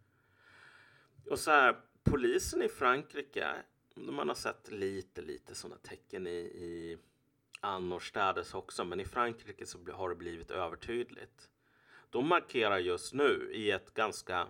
Och 1.29 1.39
så 1.39 1.51
här, 1.51 1.77
polisen 2.03 2.61
i 2.61 2.69
Frankrike, 2.69 3.47
man 3.95 4.27
har 4.27 4.35
sett 4.35 4.71
lite, 4.71 5.21
lite 5.21 5.55
sådana 5.55 5.77
tecken 5.77 6.27
i, 6.27 6.39
i 6.39 6.97
annorstädes 7.61 8.53
också, 8.53 8.83
men 8.83 8.99
i 8.99 9.05
Frankrike 9.05 9.65
så 9.65 9.77
har 9.93 10.09
det 10.09 10.15
blivit 10.15 10.51
övertydligt. 10.51 11.49
De 12.09 12.27
markerar 12.27 12.77
just 12.77 13.13
nu 13.13 13.51
i 13.53 13.71
ett 13.71 13.93
ganska 13.93 14.47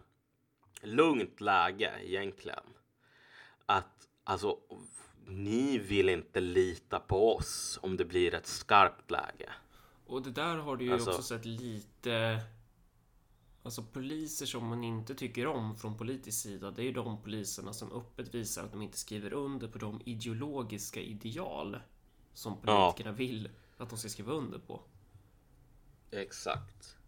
lugnt 0.82 1.42
läge 1.42 1.94
egentligen 2.02 2.64
att 3.66 4.09
Alltså, 4.30 4.58
ni 5.26 5.78
vill 5.78 6.10
inte 6.10 6.40
lita 6.40 7.00
på 7.00 7.36
oss 7.36 7.80
om 7.82 7.98
det 7.98 8.06
blir 8.06 8.34
ett 8.34 8.48
skarpt 8.48 9.12
läge. 9.12 9.50
Och 10.06 10.22
det 10.22 10.32
där 10.32 10.58
har 10.58 10.78
du 10.78 10.86
ju 10.86 10.94
alltså, 10.94 11.10
också 11.10 11.24
sett 11.24 11.46
lite... 11.46 12.42
Alltså 13.64 13.84
poliser 13.84 14.46
som 14.46 14.68
man 14.68 14.84
inte 14.84 15.16
tycker 15.16 15.48
om 15.48 15.76
från 15.76 15.98
politisk 15.98 16.42
sida, 16.42 16.72
det 16.72 16.84
är 16.84 16.94
de 16.94 17.22
poliserna 17.22 17.74
som 17.74 17.92
öppet 17.92 18.36
visar 18.36 18.64
att 18.64 18.72
de 18.72 18.82
inte 18.82 18.98
skriver 18.98 19.34
under 19.34 19.68
på 19.68 19.78
de 19.78 20.02
ideologiska 20.06 21.02
ideal 21.02 21.80
som 22.34 22.54
politikerna 22.54 23.10
ja. 23.10 23.12
vill 23.12 23.50
att 23.78 23.90
de 23.90 23.98
ska 23.98 24.10
skriva 24.10 24.32
under 24.32 24.60
på. 24.60 24.82
Exakt. 26.12 26.99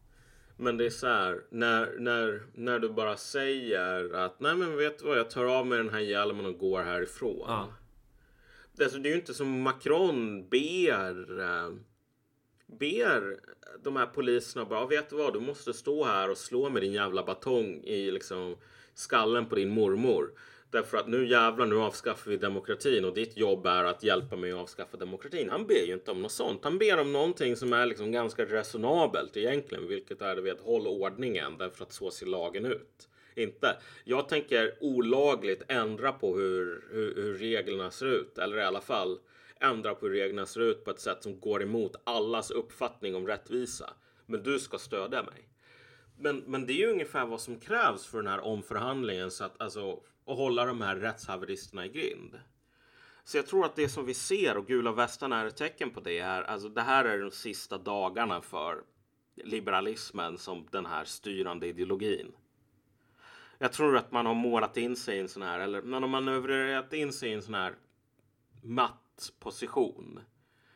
Men 0.62 0.78
det 0.78 0.86
är 0.86 0.90
så 0.90 1.08
här, 1.08 1.42
när, 1.50 2.00
när, 2.00 2.42
när 2.54 2.80
du 2.80 2.90
bara 2.90 3.18
säger 3.18 4.14
att 4.14 4.40
nej 4.40 4.56
men 4.56 4.78
vet 4.78 5.00
du 5.00 5.06
vad, 5.06 5.18
jag 5.18 5.30
tar 5.30 5.46
av 5.46 5.68
mig 5.68 5.78
den 5.78 5.90
här 5.90 6.00
hjälmen 6.00 6.46
och 6.46 6.58
går 6.58 6.82
härifrån. 6.82 7.46
Ja. 7.48 7.74
Det, 8.72 8.84
alltså, 8.84 9.00
det 9.00 9.10
är 9.10 9.12
ju 9.12 9.20
inte 9.20 9.34
som 9.34 9.62
Macron 9.62 10.50
ber, 10.50 11.40
äh, 11.40 11.74
ber 12.68 13.40
de 13.84 13.96
här 13.96 14.06
poliserna 14.06 14.66
bara, 14.66 14.88
vet 14.88 15.10
du 15.10 15.16
vad, 15.16 15.34
du 15.34 15.40
måste 15.40 15.74
stå 15.74 16.04
här 16.04 16.30
och 16.30 16.38
slå 16.38 16.70
med 16.70 16.82
din 16.82 16.94
jävla 16.94 17.24
batong 17.24 17.84
i 17.84 18.12
liksom 18.12 18.56
skallen 18.94 19.46
på 19.46 19.56
din 19.56 19.70
mormor. 19.70 20.32
Därför 20.72 20.98
att 20.98 21.08
nu 21.08 21.28
jävlar, 21.28 21.66
nu 21.66 21.76
avskaffar 21.76 22.32
vi 22.32 22.38
demokratin 22.38 23.06
och 23.06 23.14
ditt 23.14 23.38
jobb 23.38 23.66
är 23.66 23.84
att 23.84 24.04
hjälpa 24.04 24.36
mig 24.36 24.52
att 24.52 24.60
avskaffa 24.60 24.98
demokratin. 24.98 25.50
Han 25.50 25.68
ber 25.68 25.86
ju 25.88 25.94
inte 25.94 26.12
om 26.12 26.22
något 26.22 26.32
sånt. 26.32 26.64
Han 26.64 26.78
ber 26.78 27.00
om 27.00 27.14
någonting 27.14 27.56
som 27.56 27.74
är 27.74 27.86
liksom 27.86 28.12
ganska 28.12 28.46
resonabelt 28.46 29.38
egentligen, 29.38 29.88
vilket 29.88 30.22
är 30.22 30.36
du 30.36 30.42
vet, 30.42 30.62
håll 30.62 30.88
ordningen 30.88 31.58
därför 31.58 31.84
att 31.84 31.94
så 31.94 32.12
ser 32.12 32.26
lagen 32.26 32.66
ut. 32.66 33.10
Inte. 33.36 33.78
Jag 34.04 34.30
tänker 34.30 34.74
olagligt 34.80 35.64
ändra 35.68 36.12
på 36.12 36.38
hur, 36.38 36.84
hur, 36.92 37.16
hur 37.16 37.34
reglerna 37.38 37.92
ser 37.92 38.06
ut, 38.06 38.38
eller 38.38 38.58
i 38.58 38.64
alla 38.64 38.82
fall 38.82 39.20
ändra 39.60 39.96
på 39.96 40.06
hur 40.08 40.14
reglerna 40.14 40.46
ser 40.46 40.62
ut 40.62 40.84
på 40.86 40.92
ett 40.92 41.00
sätt 41.00 41.24
som 41.24 41.40
går 41.40 41.64
emot 41.64 41.96
allas 42.04 42.52
uppfattning 42.52 43.16
om 43.16 43.28
rättvisa. 43.28 43.94
Men 44.26 44.44
du 44.44 44.60
ska 44.60 44.78
stödja 44.78 45.24
mig. 45.24 45.50
Men, 46.20 46.44
men 46.48 46.66
det 46.66 46.74
är 46.74 46.78
ju 46.78 46.92
ungefär 46.92 47.26
vad 47.26 47.42
som 47.42 47.60
krävs 47.60 48.06
för 48.06 48.18
den 48.18 48.28
här 48.28 48.40
omförhandlingen 48.40 49.32
så 49.32 49.44
att 49.44 49.62
alltså 49.62 50.00
och 50.26 50.38
hålla 50.38 50.66
de 50.66 50.82
här 50.82 50.96
rättshaveristerna 50.96 51.86
i 51.86 51.90
grind. 51.90 52.40
Så 53.24 53.38
jag 53.38 53.48
tror 53.48 53.66
att 53.66 53.76
det 53.76 53.90
som 53.90 54.06
vi 54.06 54.14
ser 54.14 54.58
och 54.58 54.68
gula 54.68 54.92
västarna 54.92 55.40
är 55.40 55.46
ett 55.46 55.58
tecken 55.58 55.90
på 55.90 56.00
det 56.00 56.20
är 56.20 56.42
alltså 56.42 56.70
det 56.70 56.82
här 56.82 57.06
är 57.06 57.20
de 57.22 57.32
sista 57.32 57.78
dagarna 57.78 58.42
för 58.42 58.84
liberalismen 59.36 60.38
som 60.38 60.68
den 60.72 60.86
här 60.86 61.06
styrande 61.06 61.68
ideologin. 61.68 62.32
Jag 63.58 63.74
tror 63.74 63.98
att 63.98 64.12
man 64.12 64.26
har 64.26 64.34
målat 64.34 64.78
in 64.78 64.96
sig 64.96 65.18
i 65.18 65.20
en 65.20 65.30
sån 65.30 65.44
här, 65.44 65.60
eller 65.60 65.82
man 65.82 66.04
har 66.04 66.10
manövrerat 66.10 66.94
in 66.94 67.14
sig 67.14 67.30
i 67.30 67.34
en 67.34 67.42
sån 67.42 67.54
här 67.54 67.76
matt 68.64 69.32
position. 69.40 70.20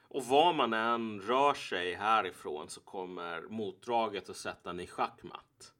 Och 0.01 0.25
var 0.25 0.53
man 0.53 0.73
än 0.73 1.21
rör 1.21 1.53
sig 1.53 1.93
härifrån 1.93 2.69
så 2.69 2.81
kommer 2.81 3.41
motdraget 3.41 4.29
att 4.29 4.37
sätta 4.37 4.69
en 4.69 4.79
i 4.79 4.87
schackmatt. 4.87 5.73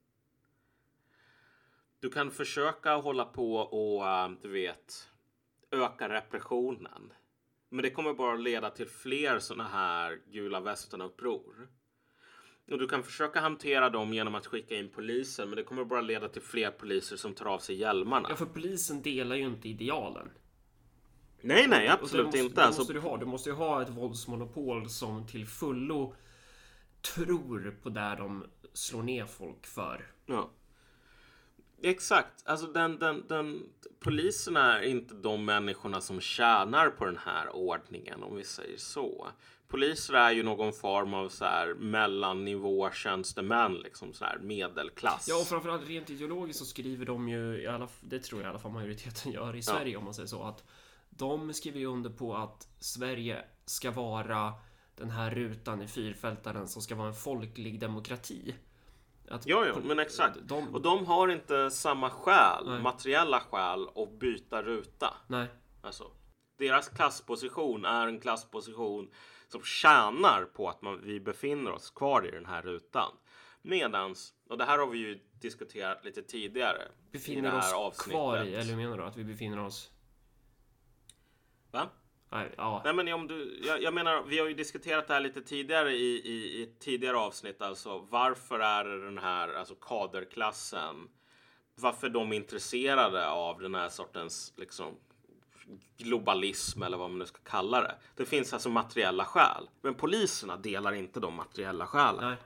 Du 2.06 2.12
kan 2.12 2.32
försöka 2.32 2.96
hålla 2.96 3.26
på 3.26 3.56
och 3.56 4.08
eh, 4.08 4.32
du 4.42 4.50
vet 4.50 5.10
öka 5.72 6.10
repressionen. 6.10 7.14
Men 7.70 7.84
det 7.84 7.90
kommer 7.90 8.14
bara 8.14 8.36
leda 8.36 8.70
till 8.70 8.88
fler 8.88 9.40
sådana 9.40 9.70
här 9.70 10.20
gula 10.32 10.60
västern-uppror. 10.60 11.68
Och 12.72 12.80
du 12.80 12.88
kan 12.88 13.04
försöka 13.04 13.40
hantera 13.40 13.90
dem 13.90 14.14
genom 14.14 14.36
att 14.36 14.46
skicka 14.46 14.76
in 14.76 14.90
polisen, 14.90 15.50
men 15.50 15.58
det 15.58 15.64
kommer 15.64 15.86
bara 15.86 16.02
leda 16.02 16.30
till 16.30 16.42
fler 16.42 16.72
poliser 16.72 17.16
som 17.16 17.34
tar 17.34 17.46
av 17.46 17.60
sig 17.60 17.76
hjälmarna. 17.76 18.28
Ja, 18.30 18.36
för 18.36 18.46
polisen 18.46 19.02
delar 19.02 19.36
ju 19.36 19.46
inte 19.46 19.70
idealen. 19.70 20.30
Nej, 21.42 21.68
nej, 21.68 21.88
absolut 21.88 22.26
måste, 22.26 22.40
inte. 22.40 22.62
Det 22.62 22.78
måste 22.78 22.94
du 22.94 23.00
ha. 23.00 23.18
Du 23.18 23.26
måste 23.26 23.50
ju 23.50 23.56
ha 23.56 23.82
ett 23.82 23.90
våldsmonopol 23.90 24.90
som 24.90 25.28
till 25.28 25.46
fullo 25.46 26.16
tror 27.16 27.78
på 27.84 27.90
där 27.90 28.16
de 28.16 28.46
slår 28.74 29.04
ner 29.04 29.26
folk 29.26 29.66
för. 29.66 30.12
Ja. 30.26 30.50
Exakt. 31.82 32.44
Alltså 32.46 32.68
den, 32.68 33.00
den, 33.00 33.24
den, 33.28 33.64
polisen 34.00 34.58
är 34.58 34.82
inte 34.82 35.14
de 35.14 35.46
människorna 35.46 36.02
som 36.02 36.22
tjänar 36.22 36.90
på 36.90 37.06
den 37.06 37.18
här 37.18 37.56
ordningen, 37.56 38.24
om 38.24 38.36
vi 38.36 38.44
säger 38.44 38.78
så. 38.78 39.28
Poliser 39.68 40.14
är 40.14 40.32
ju 40.32 40.44
någon 40.44 40.74
form 40.74 41.14
av 41.14 41.30
så 41.30 41.46
här 41.46 41.74
mellannivå 41.74 42.92
tjänstemän, 42.92 43.74
liksom 43.74 44.14
så 44.14 44.26
här 44.26 44.38
medelklass. 44.38 45.26
Ja, 45.30 45.42
och 45.42 45.48
framförallt 45.48 45.88
rent 45.88 46.10
ideologiskt 46.10 46.60
så 46.60 46.66
skriver 46.66 47.06
de 47.06 47.30
ju, 47.30 47.62
i 47.62 47.68
alla, 47.68 47.88
det 48.02 48.20
tror 48.20 48.42
jag 48.42 48.48
i 48.48 48.50
alla 48.50 48.60
fall 48.60 48.72
majoriteten 48.72 49.32
gör 49.32 49.56
i 49.56 49.62
Sverige 49.62 49.94
ja. 49.94 50.00
om 50.00 50.06
man 50.06 50.14
säger 50.14 50.28
så, 50.28 50.44
att 50.44 50.64
de 51.10 51.54
skriver 51.54 51.80
ju 51.80 51.86
under 51.86 52.10
på 52.10 52.36
att 52.36 52.68
Sverige 52.80 53.46
ska 53.66 53.92
vara 53.92 54.54
den 54.96 55.10
här 55.10 55.32
rutan 55.32 55.82
i 55.82 55.88
fyrfältaren 55.88 56.68
som 56.68 56.82
ska 56.82 56.96
vara 56.96 57.08
en 57.08 57.14
folklig 57.14 57.80
demokrati. 57.80 58.56
Att 59.30 59.48
ja, 59.48 59.66
ja, 59.66 59.80
men 59.84 60.00
exakt. 60.00 60.38
De... 60.42 60.76
Och 60.76 60.82
de 60.82 61.06
har 61.06 61.28
inte 61.28 61.72
samma 61.72 62.10
skäl, 62.10 62.70
Nej. 62.70 62.82
materiella 62.82 63.40
skäl, 63.40 63.88
att 63.96 64.20
byta 64.20 64.64
ruta. 64.64 65.14
Nej. 65.28 65.48
Alltså, 65.82 66.12
Deras 66.58 66.90
klassposition 66.90 67.86
är 67.86 68.08
en 68.08 68.20
klassposition 68.20 69.12
som 69.48 69.64
tjänar 69.64 70.46
på 70.46 70.70
att 70.70 70.82
man, 70.82 71.02
vi 71.04 71.20
befinner 71.20 71.72
oss 71.72 71.90
kvar 71.90 72.28
i 72.28 72.32
den 72.32 72.46
här 72.46 72.62
rutan. 72.62 73.12
Medans, 73.62 74.34
och 74.50 74.58
det 74.58 74.66
här 74.66 74.78
har 74.80 74.88
vi 74.88 74.98
ju 74.98 75.20
diskuterat 75.42 76.06
lite 76.06 76.22
tidigare. 76.22 76.82
i 76.82 77.12
Befinner 77.12 77.52
det 77.52 77.58
här 77.58 77.76
oss 77.78 77.98
kvar 77.98 78.36
i, 78.36 78.40
avsnittet. 78.40 78.62
eller 78.62 78.70
hur 78.74 78.78
menar 78.84 78.98
du? 78.98 79.04
Att 79.04 79.18
vi 79.18 79.24
befinner 79.24 79.60
oss... 79.60 79.92
Va? 81.72 81.90
Nej, 82.30 82.52
ja. 82.58 82.82
Nej, 82.86 82.94
men 82.94 83.14
om 83.14 83.28
du, 83.28 83.62
jag, 83.64 83.82
jag 83.82 83.94
menar, 83.94 84.24
vi 84.24 84.40
har 84.40 84.48
ju 84.48 84.54
diskuterat 84.54 85.08
det 85.08 85.14
här 85.14 85.22
lite 85.22 85.42
tidigare 85.42 85.92
i, 85.92 86.22
i, 86.26 86.62
i 86.62 86.74
tidigare 86.80 87.18
avsnitt. 87.18 87.62
Alltså, 87.62 88.08
varför 88.10 88.60
är 88.60 88.86
den 88.86 89.18
här 89.18 89.54
alltså 89.54 89.76
kaderklassen? 89.76 91.10
Varför 91.76 92.10
de 92.10 92.32
är 92.32 92.36
intresserade 92.36 93.30
av 93.30 93.60
den 93.60 93.76
här 93.76 93.90
sortens 93.90 94.54
liksom, 94.58 94.96
globalism 95.98 96.84
eller 96.84 96.98
vad 96.98 97.10
man 97.10 97.20
nu 97.20 97.26
ska 97.26 97.40
kalla 97.44 97.82
det. 97.82 97.96
Det 98.16 98.26
finns 98.26 98.54
alltså 98.54 98.70
materiella 98.70 99.26
skäl. 99.26 99.70
Men 99.82 99.94
poliserna 99.94 100.58
delar 100.58 100.94
inte 100.94 101.20
de 101.20 101.34
materiella 101.34 101.88
skälen. 101.88 102.24
Nej. 102.24 102.38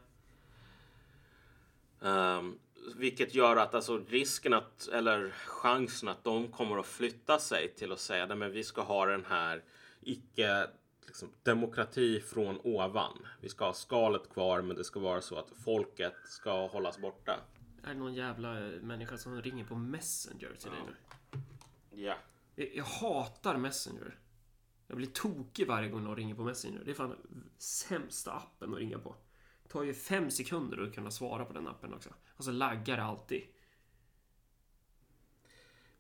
Vilket 2.96 3.36
gör 3.36 3.56
att 3.56 3.74
alltså 3.74 3.98
risken 3.98 4.54
att, 4.54 4.88
eller 4.88 5.32
chansen 5.32 6.10
att 6.10 6.24
de 6.24 6.48
kommer 6.48 6.78
att 6.78 6.86
flytta 6.86 7.40
sig 7.40 7.74
till 7.76 7.92
att 7.92 8.00
säga 8.00 8.24
att 8.24 8.52
vi 8.52 8.64
ska 8.64 8.82
ha 8.82 9.06
den 9.06 9.26
här 9.26 9.64
icke 10.02 10.68
liksom, 11.06 11.30
demokrati 11.44 12.20
från 12.22 12.60
ovan. 12.64 13.28
Vi 13.42 13.50
ska 13.50 13.66
ha 13.66 13.74
skalet 13.74 14.30
kvar 14.34 14.62
men 14.62 14.76
det 14.76 14.84
ska 14.84 15.00
vara 15.00 15.22
så 15.22 15.36
att 15.36 15.52
folket 15.64 16.16
ska 16.26 16.68
hållas 16.68 16.98
borta. 16.98 17.40
Är 17.84 17.94
det 17.94 18.00
någon 18.00 18.14
jävla 18.14 18.60
eh, 18.60 18.82
människa 18.82 19.18
som 19.18 19.42
ringer 19.42 19.66
på 19.66 19.76
Messenger 19.76 20.56
till 20.60 20.70
dig 20.70 20.80
nu? 20.88 20.94
Ja. 22.02 22.16
Jag, 22.56 22.76
jag 22.76 22.84
hatar 22.84 23.58
Messenger. 23.58 24.20
Jag 24.88 24.98
blir 24.98 25.08
tokig 25.08 25.68
varje 25.68 25.90
gång 25.90 26.04
någon 26.04 26.16
ringer 26.16 26.36
på 26.36 26.44
Messenger. 26.44 26.82
Det 26.86 26.92
är 26.92 26.96
fan 26.96 27.16
sämsta 27.58 28.32
appen 28.32 28.74
att 28.74 28.80
ringa 28.80 29.00
på. 29.00 29.16
Tar 29.70 29.84
ju 29.84 29.94
fem 29.94 30.32
sekunder 30.32 30.82
att 30.82 30.94
kunna 30.94 31.12
svara 31.12 31.46
på 31.46 31.54
den 31.54 31.68
appen 31.68 31.94
också. 31.94 32.10
Och 32.30 32.44
så 32.44 32.52
laggar 32.52 32.98
alltid. 32.98 33.44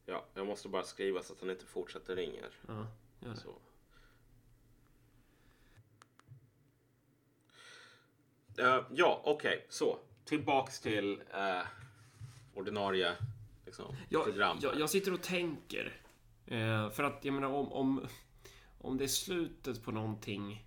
ja, 0.05 0.26
jag 0.34 0.47
måste 0.47 0.70
bara 0.70 0.84
skriva 0.84 1.24
så 1.24 1.34
att 1.34 1.39
han 1.39 1.49
inte 1.49 1.65
fortsätter 1.65 2.15
ringa. 2.15 2.41
Ja, 2.67 2.88
gör 3.20 3.30
det. 3.30 3.36
Så. 3.36 3.59
Eh, 8.57 8.86
ja, 8.91 9.22
okej, 9.26 9.65
så 9.70 9.99
tillbaks 10.26 10.80
till 10.82 11.22
eh, 11.34 11.61
ordinarie 12.53 13.15
liksom, 13.65 13.95
Jag, 14.09 14.24
program. 14.24 14.57
jag, 14.61 14.80
jag 14.80 14.89
sitter 14.89 15.13
och 15.13 15.24
tänker. 15.24 16.01
Eh, 16.45 16.89
för 16.89 17.03
att 17.03 17.26
jag 17.26 17.34
menar 17.34 17.47
om, 17.47 17.72
om, 17.74 18.07
om 18.82 18.97
det 18.97 19.03
är 19.03 19.07
slutet 19.07 19.84
på 19.84 19.91
någonting. 19.91 20.65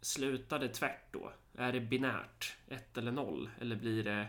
Slutar 0.00 0.58
det 0.58 0.68
tvärt 0.68 1.12
då? 1.12 1.32
Är 1.54 1.72
det 1.72 1.80
binärt? 1.80 2.56
Ett 2.68 2.98
eller 2.98 3.12
noll? 3.12 3.50
Eller 3.60 3.76
blir 3.76 4.04
det... 4.04 4.28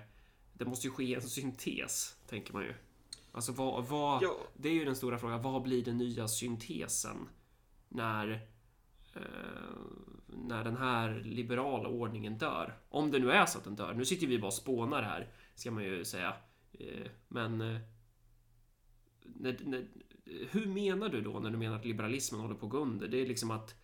Det 0.53 0.65
måste 0.65 0.87
ju 0.87 0.93
ske 0.93 1.15
en 1.15 1.21
syntes, 1.21 2.17
tänker 2.27 2.53
man 2.53 2.63
ju. 2.63 2.73
Alltså 3.31 3.51
vad... 3.51 3.87
vad 3.87 4.23
Ja. 4.23 4.37
Det 4.53 4.69
är 4.69 4.73
ju 4.73 4.85
den 4.85 4.95
stora 4.95 5.17
frågan. 5.17 5.41
Vad 5.41 5.61
blir 5.61 5.85
den 5.85 5.97
nya 5.97 6.27
syntesen? 6.27 7.29
När... 7.89 8.31
Eh, 9.15 9.21
när 10.27 10.63
den 10.63 10.77
här 10.77 11.21
liberala 11.25 11.89
ordningen 11.89 12.37
dör. 12.37 12.77
Om 12.89 13.11
det 13.11 13.19
nu 13.19 13.31
är 13.31 13.45
så 13.45 13.57
att 13.57 13.63
den 13.63 13.75
dör. 13.75 13.93
Nu 13.93 14.05
sitter 14.05 14.27
vi 14.27 14.39
bara 14.39 14.47
och 14.47 14.53
spånar 14.53 15.01
här, 15.01 15.27
ska 15.55 15.71
man 15.71 15.83
ju 15.83 16.05
säga. 16.05 16.35
Eh, 16.71 17.07
men... 17.27 17.61
Eh, 17.61 17.79
när, 19.23 19.57
när, 19.63 19.87
hur 20.51 20.65
menar 20.65 21.09
du 21.09 21.21
då 21.21 21.39
när 21.39 21.51
du 21.51 21.57
menar 21.57 21.75
att 21.75 21.85
liberalismen 21.85 22.41
håller 22.41 22.55
på 22.55 22.65
att 22.65 22.71
gå 22.71 22.77
under? 22.77 23.07
Det 23.07 23.21
är 23.21 23.27
liksom 23.27 23.51
att... 23.51 23.75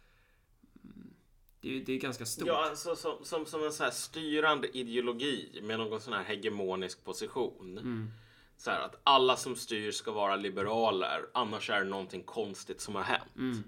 Det 1.61 1.77
är, 1.77 1.79
det 1.79 1.93
är 1.93 1.97
ganska 1.97 2.25
stort. 2.25 2.47
Ja, 2.47 2.65
alltså 2.69 2.95
som, 2.95 3.25
som, 3.25 3.45
som 3.45 3.63
en 3.63 3.71
så 3.71 3.83
här 3.83 3.91
styrande 3.91 4.77
ideologi 4.77 5.59
med 5.63 5.79
någon 5.79 6.01
sån 6.01 6.13
här 6.13 6.23
hegemonisk 6.23 7.03
position. 7.03 7.77
Mm. 7.77 8.11
Så 8.57 8.71
här 8.71 8.81
att 8.81 8.99
alla 9.03 9.37
som 9.37 9.55
styr 9.55 9.91
ska 9.91 10.11
vara 10.11 10.35
liberaler, 10.35 11.25
annars 11.33 11.69
är 11.69 11.79
det 11.79 11.89
någonting 11.89 12.23
konstigt 12.23 12.81
som 12.81 12.95
har 12.95 13.03
hänt. 13.03 13.35
Mm. 13.37 13.63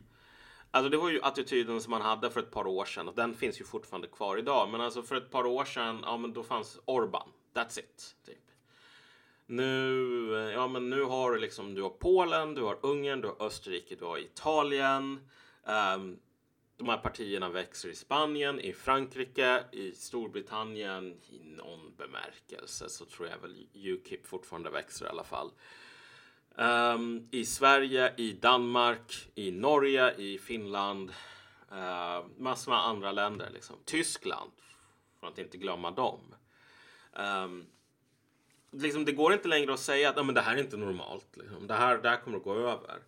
Alltså 0.71 0.89
det 0.89 0.97
var 0.97 1.09
ju 1.09 1.21
attityden 1.21 1.81
som 1.81 1.91
man 1.91 2.01
hade 2.01 2.29
för 2.29 2.39
ett 2.39 2.51
par 2.51 2.67
år 2.67 2.85
sedan 2.85 3.07
och 3.07 3.15
den 3.15 3.33
finns 3.33 3.61
ju 3.61 3.65
fortfarande 3.65 4.07
kvar 4.07 4.37
idag. 4.37 4.69
Men 4.69 4.81
alltså 4.81 5.03
för 5.03 5.15
ett 5.15 5.31
par 5.31 5.45
år 5.45 5.65
sedan, 5.65 5.99
ja 6.03 6.17
men 6.17 6.33
då 6.33 6.43
fanns 6.43 6.79
Orban. 6.85 7.29
That's 7.53 7.79
it. 7.79 8.15
Typ. 8.25 8.37
Nu, 9.45 10.51
ja 10.55 10.67
men 10.67 10.89
nu 10.89 11.03
har 11.03 11.31
du 11.31 11.39
liksom, 11.39 11.75
du 11.75 11.81
har 11.81 11.89
Polen, 11.89 12.55
du 12.55 12.61
har 12.61 12.77
Ungern, 12.81 13.21
du 13.21 13.27
har 13.27 13.45
Österrike, 13.45 13.95
du 13.95 14.05
har 14.05 14.17
Italien. 14.17 15.29
Ehm, 15.65 16.19
de 16.81 16.89
här 16.89 16.97
partierna 16.97 17.49
växer 17.49 17.89
i 17.89 17.95
Spanien, 17.95 18.59
i 18.59 18.73
Frankrike, 18.73 19.63
i 19.71 19.91
Storbritannien. 19.91 21.17
I 21.29 21.39
någon 21.43 21.93
bemärkelse 21.97 22.89
så 22.89 23.05
tror 23.05 23.27
jag 23.27 23.37
väl 23.37 23.67
Ukip 23.73 24.27
fortfarande 24.27 24.69
växer 24.69 25.05
i 25.05 25.09
alla 25.09 25.23
fall. 25.23 25.51
Um, 26.55 27.27
I 27.31 27.45
Sverige, 27.45 28.13
i 28.17 28.33
Danmark, 28.33 29.29
i 29.35 29.51
Norge, 29.51 30.15
i 30.17 30.37
Finland. 30.37 31.09
Uh, 31.71 32.25
massor 32.37 32.71
med 32.71 32.79
andra 32.79 33.11
länder. 33.11 33.49
Liksom. 33.53 33.75
Tyskland, 33.85 34.51
för 35.19 35.27
att 35.27 35.37
inte 35.37 35.57
glömma 35.57 35.91
dem. 35.91 36.35
Um, 37.13 37.65
liksom, 38.71 39.05
det 39.05 39.11
går 39.11 39.33
inte 39.33 39.47
längre 39.47 39.73
att 39.73 39.79
säga 39.79 40.09
att 40.09 40.25
men 40.25 40.35
det 40.35 40.41
här 40.41 40.55
är 40.55 40.59
inte 40.59 40.77
normalt. 40.77 41.37
Liksom. 41.37 41.67
Det, 41.67 41.73
här, 41.73 41.97
det 41.97 42.09
här 42.09 42.17
kommer 42.17 42.37
att 42.37 42.43
gå 42.43 42.55
över. 42.55 42.99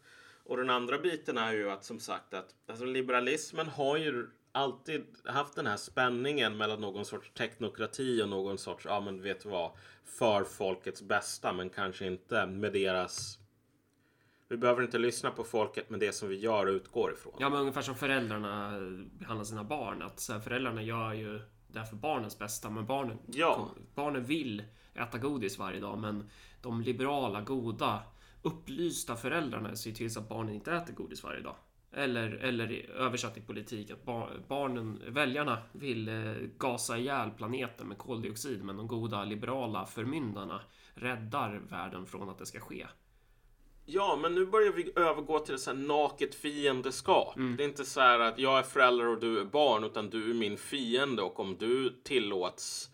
Och 0.45 0.57
den 0.57 0.69
andra 0.69 0.97
biten 0.97 1.37
är 1.37 1.53
ju 1.53 1.69
att 1.71 1.83
som 1.83 1.99
sagt 1.99 2.33
att 2.33 2.55
alltså, 2.67 2.85
liberalismen 2.85 3.67
har 3.67 3.97
ju 3.97 4.29
alltid 4.51 5.05
haft 5.25 5.55
den 5.55 5.67
här 5.67 5.77
spänningen 5.77 6.57
mellan 6.57 6.81
någon 6.81 7.05
sorts 7.05 7.31
teknokrati 7.33 8.23
och 8.23 8.29
någon 8.29 8.57
sorts, 8.57 8.85
ja 8.85 9.01
men 9.01 9.21
vet 9.21 9.43
du 9.43 9.49
vad, 9.49 9.71
för 10.05 10.43
folkets 10.43 11.01
bästa 11.01 11.53
men 11.53 11.69
kanske 11.69 12.05
inte 12.07 12.45
med 12.45 12.73
deras 12.73 13.39
vi 14.47 14.57
behöver 14.57 14.81
inte 14.81 14.97
lyssna 14.97 15.31
på 15.31 15.43
folket 15.43 15.89
men 15.89 15.99
det 15.99 16.11
som 16.11 16.29
vi 16.29 16.35
gör 16.35 16.67
utgår 16.67 17.13
ifrån. 17.13 17.33
Ja, 17.39 17.49
men 17.49 17.59
ungefär 17.59 17.81
som 17.81 17.95
föräldrarna 17.95 18.79
behandlar 19.19 19.43
sina 19.43 19.63
barn. 19.63 20.01
Att 20.01 20.19
så 20.19 20.33
här, 20.33 20.39
föräldrarna 20.39 20.81
gör 20.81 21.13
ju 21.13 21.41
det 21.67 21.79
här 21.79 21.85
för 21.85 21.95
barnens 21.95 22.39
bästa, 22.39 22.69
men 22.69 22.85
barnen, 22.85 23.17
Ja. 23.25 23.69
barnen 23.95 24.23
vill 24.23 24.63
äta 24.93 25.17
godis 25.17 25.57
varje 25.57 25.79
dag. 25.79 25.97
Men 25.97 26.29
de 26.61 26.81
liberala, 26.81 27.41
goda, 27.41 27.99
upplysta 28.43 29.15
föräldrarna 29.15 29.75
ser 29.75 29.91
till 29.91 30.13
så 30.13 30.19
att 30.19 30.29
barnen 30.29 30.55
inte 30.55 30.73
äter 30.73 30.93
godis 30.93 31.23
varje 31.23 31.41
dag. 31.41 31.55
Eller, 31.91 32.29
eller 32.31 32.89
översatt 32.89 33.37
i 33.37 33.41
politik 33.41 33.91
att 33.91 34.05
bar, 34.05 34.43
barnen, 34.47 35.01
väljarna 35.07 35.57
vill 35.71 36.09
eh, 36.09 36.33
gasa 36.57 36.97
ihjäl 36.97 37.31
planeten 37.31 37.87
med 37.87 37.97
koldioxid 37.97 38.63
men 38.63 38.77
de 38.77 38.87
goda 38.87 39.23
liberala 39.23 39.85
förmyndarna 39.85 40.61
räddar 40.93 41.61
världen 41.69 42.05
från 42.05 42.29
att 42.29 42.37
det 42.37 42.45
ska 42.45 42.59
ske. 42.59 42.87
Ja, 43.85 44.19
men 44.21 44.35
nu 44.35 44.45
börjar 44.45 44.71
vi 44.71 44.91
övergå 44.95 45.39
till 45.39 45.57
så 45.57 45.71
här 45.71 45.77
naket 45.77 46.35
fiendeskap. 46.35 47.33
Det 47.57 47.63
är 47.63 47.67
inte 47.67 47.85
så 47.85 48.01
här 48.01 48.19
att 48.19 48.39
jag 48.39 48.59
är 48.59 48.63
förälder 48.63 49.07
och 49.07 49.19
du 49.19 49.39
är 49.39 49.45
barn, 49.45 49.83
utan 49.83 50.09
du 50.09 50.29
är 50.29 50.33
min 50.33 50.57
fiende 50.57 51.21
och 51.21 51.39
om 51.39 51.57
du 51.59 51.89
tillåts 52.03 52.89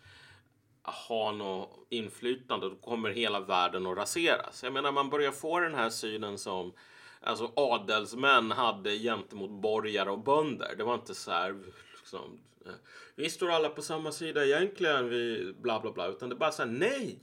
ha 0.90 1.32
något 1.32 1.86
inflytande 1.88 2.68
då 2.68 2.76
kommer 2.76 3.10
hela 3.10 3.40
världen 3.40 3.86
att 3.86 3.96
raseras. 3.96 4.62
Jag 4.62 4.72
menar, 4.72 4.92
man 4.92 5.10
börjar 5.10 5.32
få 5.32 5.60
den 5.60 5.74
här 5.74 5.90
synen 5.90 6.38
som 6.38 6.72
alltså 7.20 7.52
adelsmän 7.56 8.50
hade 8.50 8.98
gentemot 8.98 9.50
borgare 9.50 10.10
och 10.10 10.18
bönder. 10.18 10.74
Det 10.76 10.84
var 10.84 10.94
inte 10.94 11.14
så 11.14 11.30
här 11.30 11.56
liksom, 11.98 12.40
eh, 12.66 12.72
vi 13.14 13.30
står 13.30 13.50
alla 13.50 13.68
på 13.68 13.82
samma 13.82 14.12
sida 14.12 14.46
egentligen, 14.46 15.08
vi 15.08 15.54
bla 15.60 15.80
bla 15.80 15.92
bla, 15.92 16.08
utan 16.08 16.28
det 16.28 16.34
är 16.34 16.38
bara 16.38 16.52
så 16.52 16.62
här 16.62 16.70
nej, 16.70 17.18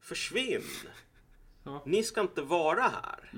försvinn. 0.00 0.62
Ja. 1.64 1.82
Ni 1.86 2.02
ska 2.02 2.20
inte 2.20 2.42
vara 2.42 2.82
här. 2.82 3.30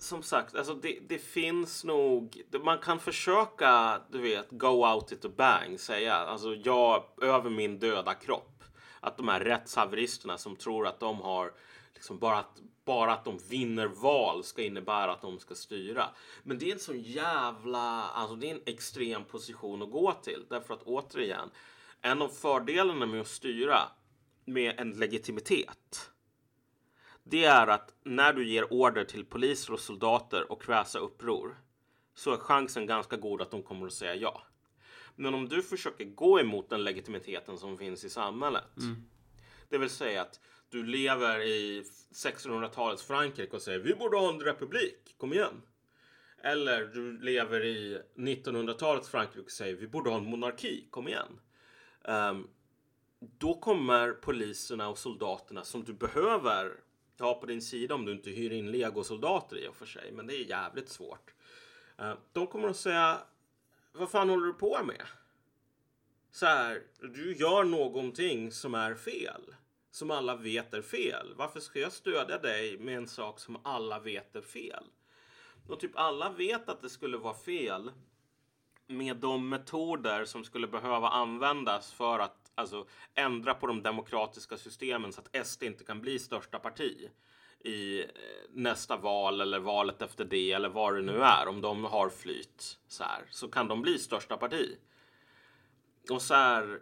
Som 0.00 0.22
sagt, 0.22 0.54
alltså 0.54 0.74
det, 0.74 0.98
det 1.08 1.18
finns 1.18 1.84
nog... 1.84 2.42
Man 2.64 2.78
kan 2.78 3.00
försöka, 3.00 4.00
du 4.10 4.18
vet, 4.18 4.46
go 4.50 4.94
out 4.94 5.12
it 5.12 5.24
a 5.24 5.28
bang. 5.36 5.80
Säga, 5.80 6.14
alltså 6.14 6.54
jag 6.54 7.04
över 7.22 7.50
min 7.50 7.78
döda 7.78 8.14
kropp. 8.14 8.64
Att 9.00 9.16
de 9.16 9.28
här 9.28 9.40
rättshaveristerna 9.40 10.38
som 10.38 10.56
tror 10.56 10.86
att 10.86 11.00
de 11.00 11.20
har... 11.20 11.52
Liksom 11.94 12.18
bara, 12.18 12.38
att, 12.38 12.60
bara 12.84 13.12
att 13.12 13.24
de 13.24 13.38
vinner 13.48 13.86
val 13.86 14.44
ska 14.44 14.62
innebära 14.62 15.12
att 15.12 15.22
de 15.22 15.38
ska 15.38 15.54
styra. 15.54 16.08
Men 16.42 16.58
det 16.58 16.68
är 16.68 16.72
en 16.72 16.80
sån 16.80 17.00
jävla... 17.00 18.02
Alltså 18.02 18.36
det 18.36 18.50
är 18.50 18.54
en 18.54 18.62
extrem 18.66 19.24
position 19.24 19.82
att 19.82 19.90
gå 19.90 20.12
till. 20.12 20.44
Därför 20.48 20.74
att 20.74 20.82
återigen, 20.82 21.50
en 22.00 22.22
av 22.22 22.28
fördelarna 22.28 23.06
med 23.06 23.20
att 23.20 23.28
styra 23.28 23.78
med 24.44 24.80
en 24.80 24.90
legitimitet 24.90 26.10
det 27.30 27.44
är 27.44 27.66
att 27.66 27.94
när 28.04 28.32
du 28.32 28.48
ger 28.48 28.72
order 28.72 29.04
till 29.04 29.24
poliser 29.24 29.72
och 29.72 29.80
soldater 29.80 30.52
och 30.52 30.62
kväsa 30.62 30.98
uppror 30.98 31.56
så 32.14 32.32
är 32.32 32.36
chansen 32.36 32.86
ganska 32.86 33.16
god 33.16 33.42
att 33.42 33.50
de 33.50 33.62
kommer 33.62 33.86
att 33.86 33.92
säga 33.92 34.14
ja. 34.14 34.42
Men 35.16 35.34
om 35.34 35.48
du 35.48 35.62
försöker 35.62 36.04
gå 36.04 36.40
emot 36.40 36.70
den 36.70 36.84
legitimiteten 36.84 37.58
som 37.58 37.78
finns 37.78 38.04
i 38.04 38.10
samhället. 38.10 38.64
Det 39.68 39.78
vill 39.78 39.90
säga 39.90 40.22
att 40.22 40.40
du 40.70 40.84
lever 40.86 41.40
i 41.40 41.82
1600-talets 42.10 43.02
Frankrike 43.02 43.56
och 43.56 43.62
säger 43.62 43.78
vi 43.78 43.94
borde 43.94 44.16
ha 44.16 44.28
en 44.28 44.40
republik, 44.40 45.14
kom 45.16 45.32
igen. 45.32 45.62
Eller 46.42 46.84
du 46.84 47.18
lever 47.18 47.64
i 47.64 48.00
1900-talets 48.14 49.08
Frankrike 49.08 49.44
och 49.44 49.50
säger 49.50 49.76
vi 49.76 49.88
borde 49.88 50.10
ha 50.10 50.16
en 50.16 50.24
monarki, 50.24 50.86
kom 50.90 51.08
igen. 51.08 51.40
Um, 52.02 52.48
då 53.20 53.54
kommer 53.54 54.12
poliserna 54.12 54.88
och 54.88 54.98
soldaterna 54.98 55.64
som 55.64 55.84
du 55.84 55.92
behöver 55.92 56.72
ha 57.20 57.34
på 57.34 57.46
din 57.46 57.62
sida 57.62 57.94
om 57.94 58.04
du 58.04 58.12
inte 58.12 58.30
hyr 58.30 58.52
in 58.52 58.70
legosoldater 58.70 59.56
i 59.56 59.68
och 59.68 59.76
för 59.76 59.86
sig. 59.86 60.12
Men 60.12 60.26
det 60.26 60.34
är 60.34 60.44
jävligt 60.44 60.88
svårt. 60.88 61.34
Eh, 61.98 62.14
de 62.32 62.46
kommer 62.46 62.68
att 62.68 62.76
säga 62.76 63.18
vad 63.92 64.10
fan 64.10 64.28
håller 64.28 64.46
du 64.46 64.52
på 64.52 64.84
med? 64.84 65.02
Så 66.30 66.46
här, 66.46 66.82
du 67.00 67.36
gör 67.36 67.64
någonting 67.64 68.52
som 68.52 68.74
är 68.74 68.94
fel. 68.94 69.54
Som 69.90 70.10
alla 70.10 70.36
vet 70.36 70.74
är 70.74 70.82
fel. 70.82 71.34
Varför 71.36 71.60
ska 71.60 71.80
jag 71.80 71.92
stödja 71.92 72.38
dig 72.38 72.78
med 72.78 72.96
en 72.96 73.08
sak 73.08 73.40
som 73.40 73.58
alla 73.62 73.98
vet 73.98 74.36
är 74.36 74.42
fel? 74.42 74.84
Och 75.68 75.80
typ 75.80 75.92
alla 75.94 76.30
vet 76.30 76.68
att 76.68 76.82
det 76.82 76.90
skulle 76.90 77.16
vara 77.16 77.34
fel 77.34 77.90
med 78.86 79.16
de 79.16 79.48
metoder 79.48 80.24
som 80.24 80.44
skulle 80.44 80.66
behöva 80.66 81.08
användas 81.08 81.92
för 81.92 82.18
att 82.18 82.39
alltså, 82.60 82.86
ändra 83.14 83.54
på 83.54 83.66
de 83.66 83.82
demokratiska 83.82 84.56
systemen 84.56 85.12
så 85.12 85.20
att 85.20 85.46
SD 85.46 85.62
inte 85.62 85.84
kan 85.84 86.00
bli 86.00 86.18
största 86.18 86.58
parti 86.58 87.10
i 87.64 88.00
eh, 88.00 88.06
nästa 88.50 88.96
val 88.96 89.40
eller 89.40 89.58
valet 89.58 90.02
efter 90.02 90.24
det 90.24 90.52
eller 90.52 90.68
vad 90.68 90.94
det 90.94 91.02
nu 91.02 91.22
är. 91.22 91.48
Om 91.48 91.60
de 91.60 91.84
har 91.84 92.08
flyt 92.08 92.78
så 92.88 93.04
här 93.04 93.24
så 93.30 93.48
kan 93.48 93.68
de 93.68 93.82
bli 93.82 93.98
största 93.98 94.36
parti. 94.36 94.78
Och 96.10 96.22
så 96.22 96.34
här. 96.34 96.80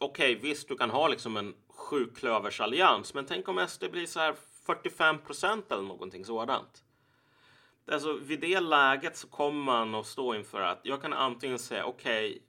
Okej, 0.00 0.36
okay, 0.36 0.50
visst, 0.50 0.68
du 0.68 0.76
kan 0.76 0.90
ha 0.90 1.08
liksom 1.08 1.36
en 1.36 1.54
sjuklöversallians, 1.68 3.14
men 3.14 3.26
tänk 3.26 3.48
om 3.48 3.66
SD 3.68 3.84
blir 3.90 4.06
så 4.06 4.20
här 4.20 4.34
45 4.66 5.18
procent 5.18 5.72
eller 5.72 5.82
någonting 5.82 6.24
sådant. 6.24 6.84
Alltså 7.90 8.12
vid 8.12 8.40
det 8.40 8.60
läget 8.60 9.16
så 9.16 9.28
kommer 9.28 9.64
man 9.64 9.94
att 9.94 10.06
stå 10.06 10.34
inför 10.34 10.60
att 10.60 10.80
jag 10.82 11.02
kan 11.02 11.12
antingen 11.12 11.58
säga 11.58 11.84
okej, 11.84 12.30
okay, 12.30 12.40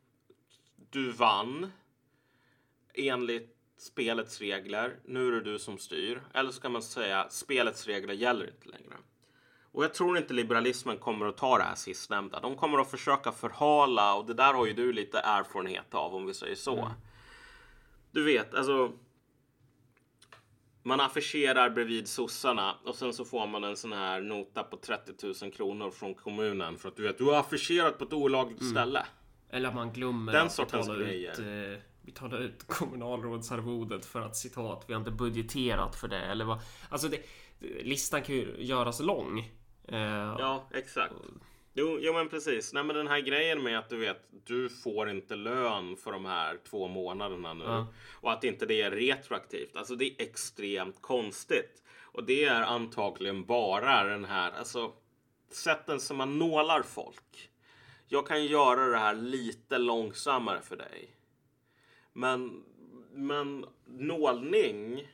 du 0.89 1.11
vann 1.11 1.71
enligt 2.93 3.55
spelets 3.77 4.39
regler. 4.39 4.99
Nu 5.05 5.27
är 5.27 5.31
det 5.31 5.41
du 5.41 5.59
som 5.59 5.77
styr. 5.77 6.21
Eller 6.33 6.51
så 6.51 6.61
kan 6.61 6.71
man 6.71 6.83
säga 6.83 7.29
spelets 7.29 7.87
regler 7.87 8.13
gäller 8.13 8.45
inte 8.45 8.69
längre. 8.69 8.93
Och 9.71 9.83
jag 9.83 9.93
tror 9.93 10.17
inte 10.17 10.33
liberalismen 10.33 10.97
kommer 10.97 11.25
att 11.25 11.37
ta 11.37 11.57
det 11.57 11.63
här 11.63 11.75
sistnämnda. 11.75 12.39
De 12.39 12.55
kommer 12.55 12.79
att 12.79 12.91
försöka 12.91 13.31
förhala 13.31 14.15
och 14.15 14.25
det 14.25 14.33
där 14.33 14.53
har 14.53 14.65
ju 14.65 14.73
du 14.73 14.93
lite 14.93 15.19
erfarenhet 15.19 15.93
av 15.93 16.15
om 16.15 16.25
vi 16.25 16.33
säger 16.33 16.55
så. 16.55 16.79
Mm. 16.79 16.91
Du 18.11 18.23
vet, 18.23 18.53
alltså. 18.53 18.91
Man 20.85 21.01
affischerar 21.01 21.69
bredvid 21.69 22.07
sossarna 22.07 22.75
och 22.83 22.95
sen 22.95 23.13
så 23.13 23.25
får 23.25 23.47
man 23.47 23.63
en 23.63 23.77
sån 23.77 23.93
här 23.93 24.21
nota 24.21 24.63
på 24.63 24.77
30 24.77 25.11
000 25.41 25.51
kronor 25.51 25.91
från 25.91 26.15
kommunen 26.15 26.77
för 26.77 26.89
att 26.89 26.95
du 26.95 27.03
vet, 27.03 27.17
du 27.17 27.23
har 27.23 27.39
affischerat 27.39 27.97
på 27.97 28.03
ett 28.03 28.13
olagligt 28.13 28.61
mm. 28.61 28.73
ställe. 28.73 29.05
Eller 29.49 29.69
att 29.69 29.75
man 29.75 29.93
glömmer 29.93 30.33
Den 30.33 30.47
att 30.47 30.57
betala 30.57 30.95
ut 30.95 31.39
eh 31.39 31.92
betala 32.05 32.37
ut 32.37 32.67
kommunalrådsarvodet 32.67 34.05
för 34.05 34.21
att 34.21 34.35
citat, 34.35 34.83
vi 34.87 34.93
har 34.93 34.99
inte 34.99 35.11
budgeterat 35.11 35.95
för 35.95 36.07
det 36.07 36.21
eller 36.21 36.45
vad. 36.45 36.59
Alltså 36.89 37.07
det, 37.07 37.21
listan 37.83 38.21
kan 38.21 38.35
ju 38.35 38.55
göras 38.57 38.99
lång. 38.99 39.39
Uh, 39.91 40.35
ja, 40.39 40.69
exakt. 40.73 41.13
Jo, 41.73 41.97
jo, 42.01 42.13
men 42.13 42.29
precis. 42.29 42.73
Nej, 42.73 42.83
men 42.83 42.95
den 42.95 43.07
här 43.07 43.19
grejen 43.19 43.63
med 43.63 43.79
att 43.79 43.89
du 43.89 43.97
vet, 43.97 44.27
du 44.45 44.69
får 44.69 45.09
inte 45.09 45.35
lön 45.35 45.97
för 45.97 46.11
de 46.11 46.25
här 46.25 46.59
två 46.69 46.87
månaderna 46.87 47.53
nu 47.53 47.65
uh. 47.65 47.85
och 48.13 48.31
att 48.31 48.43
inte 48.43 48.65
det 48.65 48.81
är 48.81 48.91
retroaktivt. 48.91 49.75
Alltså, 49.75 49.95
det 49.95 50.05
är 50.05 50.13
extremt 50.17 51.01
konstigt 51.01 51.83
och 52.01 52.23
det 52.23 52.45
är 52.45 52.61
antagligen 52.61 53.45
bara 53.45 54.03
den 54.03 54.25
här, 54.25 54.51
alltså 54.51 54.93
sätten 55.51 55.99
som 55.99 56.17
man 56.17 56.39
nålar 56.39 56.81
folk. 56.81 57.49
Jag 58.07 58.27
kan 58.27 58.45
göra 58.45 58.85
det 58.85 58.97
här 58.97 59.15
lite 59.15 59.77
långsammare 59.77 60.61
för 60.61 60.75
dig. 60.75 61.09
Men, 62.13 62.63
men 63.13 63.65
nålning 63.85 65.07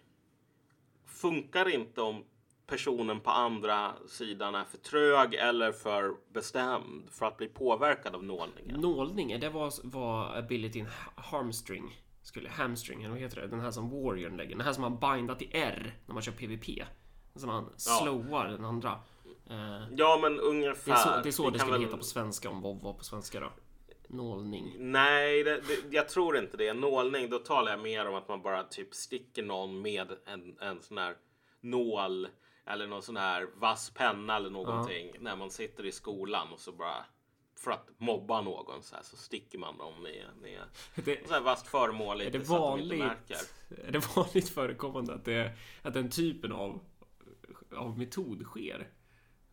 funkar 1.05 1.69
inte 1.69 2.01
om 2.01 2.23
personen 2.67 3.19
på 3.19 3.29
andra 3.29 3.93
sidan 4.07 4.55
är 4.55 4.63
för 4.63 4.77
trög 4.77 5.33
eller 5.33 5.71
för 5.71 6.15
bestämd 6.33 7.09
för 7.11 7.25
att 7.25 7.37
bli 7.37 7.47
påverkad 7.47 8.15
av 8.15 8.23
nålningen. 8.23 8.79
Nålning, 8.79 9.39
det 9.39 9.49
var 9.49 9.73
vad 9.83 10.37
abilityn 10.37 10.87
harmstring 11.15 12.01
skulle 12.21 12.49
hamstring, 12.49 13.03
eller 13.03 13.11
vad 13.11 13.19
heter 13.19 13.41
det? 13.41 13.47
Den 13.47 13.59
här 13.59 13.71
som 13.71 13.89
Warrior 13.89 14.29
lägger. 14.29 14.55
Den 14.55 14.65
här 14.65 14.73
som 14.73 14.81
man 14.81 14.99
bindar 14.99 15.35
till 15.35 15.49
R 15.51 15.97
när 16.05 16.13
man 16.13 16.23
kör 16.23 16.31
PVP. 16.31 16.85
Som 17.35 17.47
man 17.47 17.69
slowar 17.77 18.45
ja. 18.45 18.51
den 18.51 18.65
andra. 18.65 18.99
Ja, 19.91 20.19
men 20.21 20.39
ungefär. 20.39 20.91
Det 20.91 20.99
är 20.99 21.03
så 21.03 21.09
det, 21.09 21.29
är 21.29 21.31
så 21.31 21.49
det 21.49 21.59
skulle 21.59 21.73
väl... 21.73 21.81
heta 21.81 21.97
på 21.97 22.03
svenska 22.03 22.49
om 22.49 22.61
WoW 22.61 22.83
var 22.83 22.93
på 22.93 23.03
svenska 23.03 23.39
då. 23.39 23.51
Nålning? 24.09 24.75
Nej, 24.79 25.43
det, 25.43 25.61
det, 25.61 25.95
jag 25.95 26.09
tror 26.09 26.37
inte 26.37 26.57
det. 26.57 26.73
Nålning, 26.73 27.29
då 27.29 27.39
talar 27.39 27.71
jag 27.71 27.79
mer 27.79 28.07
om 28.07 28.15
att 28.15 28.27
man 28.27 28.41
bara 28.41 28.63
typ 28.63 28.93
sticker 28.93 29.43
någon 29.43 29.81
med 29.81 30.07
en, 30.25 30.57
en 30.59 30.81
sån 30.81 30.97
här 30.97 31.15
nål 31.61 32.27
eller 32.65 32.87
någon 32.87 33.01
sån 33.01 33.17
här 33.17 33.47
vass 33.55 33.89
penna 33.89 34.35
eller 34.35 34.49
någonting 34.49 35.11
ja. 35.13 35.19
när 35.21 35.35
man 35.35 35.51
sitter 35.51 35.85
i 35.85 35.91
skolan 35.91 36.47
och 36.53 36.59
så 36.59 36.71
bara 36.71 37.05
för 37.55 37.71
att 37.71 37.89
mobba 37.97 38.41
någon 38.41 38.83
så 38.83 38.95
här 38.95 39.03
så 39.03 39.17
sticker 39.17 39.57
man 39.57 39.77
dem 39.77 40.03
med, 40.03 40.25
med 40.41 40.61
det, 41.05 41.27
så 41.27 41.33
här 41.33 41.41
vasst 41.41 41.67
föremål 41.67 42.21
är 42.21 42.31
det 42.31 42.39
vanligt, 42.39 43.03
Är 43.87 43.91
det 43.91 44.15
vanligt 44.15 44.49
förekommande 44.49 45.13
att, 45.13 45.25
det, 45.25 45.51
att 45.81 45.93
den 45.93 46.09
typen 46.09 46.51
av, 46.51 46.79
av 47.75 47.97
metod 47.97 48.43
sker? 48.43 48.87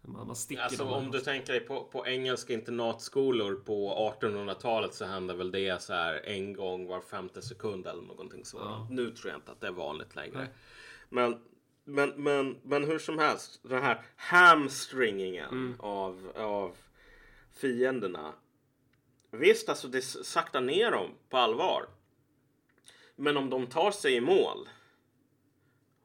Man, 0.07 0.27
man 0.27 0.37
sticker 0.37 0.63
alltså, 0.63 0.85
om 0.85 1.11
du 1.11 1.21
tänker 1.21 1.53
dig 1.53 1.61
på, 1.61 1.85
på 1.85 2.07
engelska 2.07 2.53
internatskolor 2.53 3.55
på 3.55 4.15
1800-talet 4.21 4.95
så 4.95 5.05
hände 5.05 5.35
väl 5.35 5.51
det 5.51 5.83
så 5.83 5.93
här 5.93 6.27
en 6.27 6.53
gång 6.53 6.87
var 6.87 7.01
femte 7.01 7.43
sekund 7.43 7.87
eller 7.87 8.03
någonting 8.03 8.45
så. 8.45 8.57
Ja. 8.57 8.89
Nu 8.91 9.11
tror 9.11 9.31
jag 9.31 9.39
inte 9.39 9.53
att 9.53 9.61
det 9.61 9.67
är 9.67 9.73
vanligt 9.73 10.17
längre. 10.17 10.49
Men, 11.09 11.41
men, 11.85 12.11
men, 12.17 12.57
men 12.63 12.85
hur 12.85 12.99
som 12.99 13.19
helst, 13.19 13.61
den 13.63 13.83
här 13.83 14.03
hamstringingen 14.17 15.51
mm. 15.51 15.75
av, 15.81 16.33
av 16.37 16.77
fienderna. 17.53 18.33
Visst, 19.31 19.69
alltså 19.69 19.89
det 19.89 20.03
saktar 20.03 20.61
ner 20.61 20.91
dem 20.91 21.11
på 21.29 21.37
allvar. 21.37 21.87
Men 23.17 23.37
om 23.37 23.51
de 23.51 23.67
tar 23.67 23.91
sig 23.91 24.15
i 24.15 24.21
mål. 24.21 24.69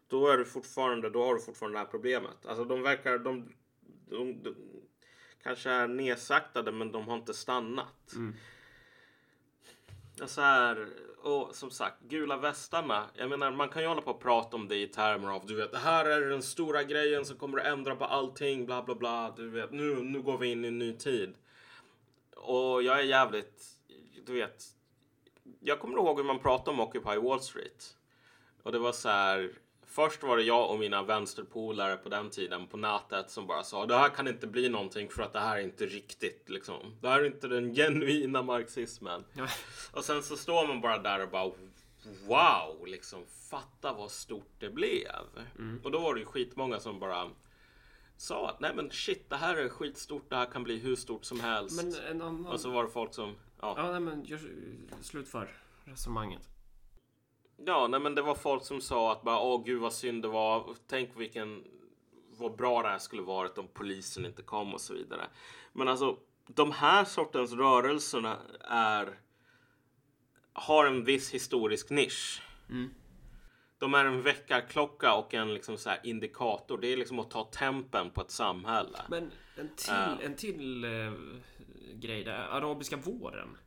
Då 0.07 0.27
är 0.27 0.37
du 0.37 0.45
fortfarande, 0.45 1.09
då 1.09 1.25
har 1.25 1.33
du 1.33 1.41
fortfarande 1.41 1.77
det 1.77 1.83
här 1.83 1.91
problemet. 1.91 2.45
Alltså 2.45 2.65
de 2.65 2.81
verkar, 2.81 3.17
de, 3.17 3.53
de, 4.12 4.43
de 4.43 4.55
kanske 5.43 5.70
är 5.70 5.88
nedsaktade 5.88 6.72
men 6.72 6.91
de 6.91 7.07
har 7.07 7.16
inte 7.16 7.34
stannat. 7.34 8.14
Mm. 8.16 8.36
Så 10.26 10.41
här, 10.41 10.88
och 11.24 11.55
som 11.55 11.72
sagt, 11.72 12.01
gula 12.01 12.38
västarna. 12.38 13.05
Jag 13.16 13.30
menar, 13.30 13.51
man 13.51 13.70
kan 13.70 13.82
ju 13.82 13.88
hålla 13.88 14.01
på 14.01 14.12
och 14.12 14.22
prata 14.22 14.57
om 14.57 14.68
det 14.68 14.76
i 14.76 14.88
termer 14.88 15.28
av 15.28 15.45
du 15.45 15.55
vet, 15.55 15.72
det 15.72 15.78
här 15.78 16.05
är 16.05 16.30
den 16.30 16.43
stora 16.43 16.84
grejen 16.84 17.26
som 17.26 17.38
kommer 17.38 17.59
att 17.59 17.66
ändra 17.66 17.95
på 17.95 18.05
allting, 18.05 18.66
bla 18.66 18.84
bla 18.84 18.95
bla. 18.95 19.34
Du 19.38 19.49
vet, 19.49 19.72
nu, 19.72 19.95
nu 19.95 20.22
går 20.22 20.38
vi 20.38 20.47
in 20.47 20.66
i 20.66 20.67
en 20.67 20.79
ny 20.79 20.97
tid. 20.97 21.33
Och 22.36 22.83
jag 22.83 23.00
är 23.00 23.04
jävligt, 23.04 23.63
du 24.25 24.33
vet. 24.33 24.63
Jag 25.59 25.79
kommer 25.79 25.97
ihåg 25.97 26.17
hur 26.17 26.24
man 26.24 26.39
pratade 26.39 26.71
om 26.71 26.79
Occupy 26.79 27.17
Wall 27.17 27.42
Street. 27.42 27.97
Och 28.63 28.71
det 28.71 28.79
var 28.79 28.92
så 28.92 29.09
här, 29.09 29.51
Först 29.92 30.24
var 30.24 30.38
det 30.38 30.43
jag 30.43 30.72
och 30.72 30.80
mina 30.80 31.04
vänsterpolare 31.04 31.97
på 31.97 32.09
den 32.09 32.30
tiden 32.30 32.68
på 32.68 32.78
nätet 32.78 33.30
som 33.30 33.47
bara 33.47 33.63
sa 33.63 33.86
det 33.86 33.96
här 33.96 34.09
kan 34.09 34.28
inte 34.28 34.47
bli 34.47 34.70
någonting 34.70 35.09
för 35.09 35.24
att 35.24 35.34
det 35.34 35.39
här 35.39 35.58
är 35.58 35.62
inte 35.62 35.86
riktigt 35.86 36.50
liksom. 36.50 36.96
Det 37.01 37.09
här 37.09 37.20
är 37.20 37.26
inte 37.26 37.47
den 37.47 37.76
genuina 37.76 38.42
marxismen. 38.42 39.26
Och 39.92 40.05
sen 40.05 40.24
så 40.24 40.38
står 40.38 40.68
man 40.68 40.82
bara 40.82 40.97
där 40.97 41.24
och 41.24 41.30
bara 41.30 41.51
wow, 42.28 42.88
liksom 42.88 43.26
fatta 43.50 43.93
vad 43.93 44.12
stort 44.12 44.51
det 44.59 44.70
blev. 44.70 45.26
Mm. 45.58 45.82
Och 45.84 45.92
då 45.92 46.00
var 46.00 46.13
det 46.13 46.20
ju 46.20 46.26
skitmånga 46.26 46.80
som 46.80 47.00
bara 47.00 47.30
sa 48.18 48.50
att 48.50 48.59
nej 48.59 48.72
men 48.76 48.92
shit, 48.92 49.30
det 49.30 49.36
här 49.36 49.55
är 49.55 49.70
skitstort, 49.70 50.30
det 50.30 50.36
här 50.36 50.46
kan 50.46 50.63
bli 50.63 50.80
hur 50.80 50.96
stort 50.96 51.26
som 51.26 51.39
helst. 51.39 51.86
Annan... 52.12 52.46
Och 52.46 52.59
så 52.59 52.70
var 52.70 52.84
det 52.84 52.89
folk 52.89 53.13
som, 53.13 53.36
ja. 53.62 53.74
Ja, 53.78 53.92
nej 53.92 54.00
men 54.00 54.26
gör 54.26 54.39
slut 55.01 55.28
för 55.28 55.58
resonemanget. 55.86 56.50
Ja, 57.66 57.88
nej 57.88 58.00
men 58.00 58.16
det 58.16 58.21
var 58.21 58.36
folk 58.36 58.66
som 58.66 58.82
sa 58.82 59.12
att 59.12 59.24
bara 59.24 59.39
åh 59.39 59.63
gud 59.66 59.82
vad 59.82 59.93
synd 59.93 60.21
det 60.21 60.28
var. 60.28 60.75
Tänk 60.88 61.09
vilken 61.16 61.63
vad 62.38 62.55
bra 62.55 62.82
det 62.82 62.89
här 62.89 63.00
skulle 63.00 63.21
varit 63.21 63.58
om 63.58 63.67
polisen 63.74 64.25
inte 64.25 64.42
kom 64.42 64.74
och 64.74 64.82
så 64.82 64.93
vidare. 64.93 65.28
Men 65.74 65.88
alltså 65.88 66.17
de 66.47 66.71
här 66.71 67.05
sortens 67.05 67.54
rörelserna 67.54 68.38
är 68.70 69.20
har 70.54 70.86
en 70.86 71.04
viss 71.04 71.33
historisk 71.33 71.89
nisch. 71.89 72.42
Mm. 72.70 72.89
De 73.78 73.93
är 73.93 74.05
en 74.05 74.21
väckarklocka 74.21 75.13
och 75.13 75.33
en 75.33 75.54
liksom 75.54 75.78
så 75.78 75.92
indikator. 76.04 76.78
Det 76.78 76.88
är 76.88 76.97
liksom 76.97 77.20
att 77.20 77.32
ta 77.32 77.43
tempen 77.43 78.09
på 78.09 78.21
ett 78.21 78.32
samhälle. 78.32 79.00
Men 79.09 79.32
en 79.55 79.75
till, 79.75 79.93
uh. 79.93 80.25
en 80.25 80.36
till 80.36 80.86
uh, 80.86 81.13
grej 81.93 82.24
där. 82.24 82.47
Arabiska 82.51 82.97
våren. 82.97 83.58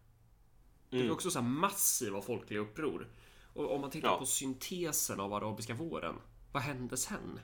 Det 0.91 0.97
är 0.97 1.01
mm. 1.01 1.12
också 1.12 1.31
så 1.31 1.43
massiva 1.43 2.23
folkliga 2.23 2.61
uppror. 2.61 3.09
Och 3.55 3.74
om 3.74 3.81
man 3.81 3.90
tittar 3.90 4.09
ja. 4.09 4.18
på 4.18 4.26
syntesen 4.26 5.20
av 5.20 5.32
arabiska 5.32 5.74
våren. 5.74 6.14
Vad 6.52 6.62
hände 6.62 6.97
sen? 6.97 7.40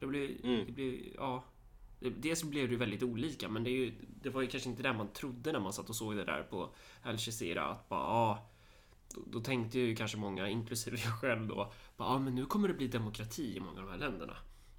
Det 0.00 0.06
blir, 0.06 0.44
mm. 0.44 0.66
det 0.66 0.72
blir, 0.72 1.12
ja. 1.16 1.44
Dels 2.00 2.44
blev 2.44 2.70
det 2.70 2.76
väldigt 2.76 3.02
olika, 3.02 3.48
men 3.48 3.64
det, 3.64 3.70
ju, 3.70 3.94
det 4.22 4.30
var 4.30 4.42
ju 4.42 4.48
kanske 4.48 4.68
inte 4.68 4.82
det 4.82 4.92
man 4.92 5.12
trodde 5.12 5.52
när 5.52 5.60
man 5.60 5.72
satt 5.72 5.88
och 5.88 5.96
såg 5.96 6.16
det 6.16 6.24
där 6.24 6.42
på 6.42 6.70
Al 7.02 7.14
Jazeera. 7.14 7.64
Att 7.64 7.88
bara, 7.88 8.00
ah, 8.00 8.38
då, 9.14 9.20
då, 9.26 9.40
tänkte 9.40 9.78
ju 9.78 9.96
kanske 9.96 10.16
många, 10.16 10.48
inklusive 10.48 10.96
jag 11.04 11.20
själv 11.20 11.46
då, 11.46 11.72
bara, 11.96 12.08
ah, 12.08 12.18
men 12.18 12.34
nu 12.34 12.46
kommer 12.46 12.68
det 12.68 12.74
bli 12.74 12.88
demokrati 12.88 13.56
i 13.56 13.60
många 13.60 13.80
av 13.80 13.86
de 13.86 13.92
här 13.92 13.98
länderna. 13.98 14.36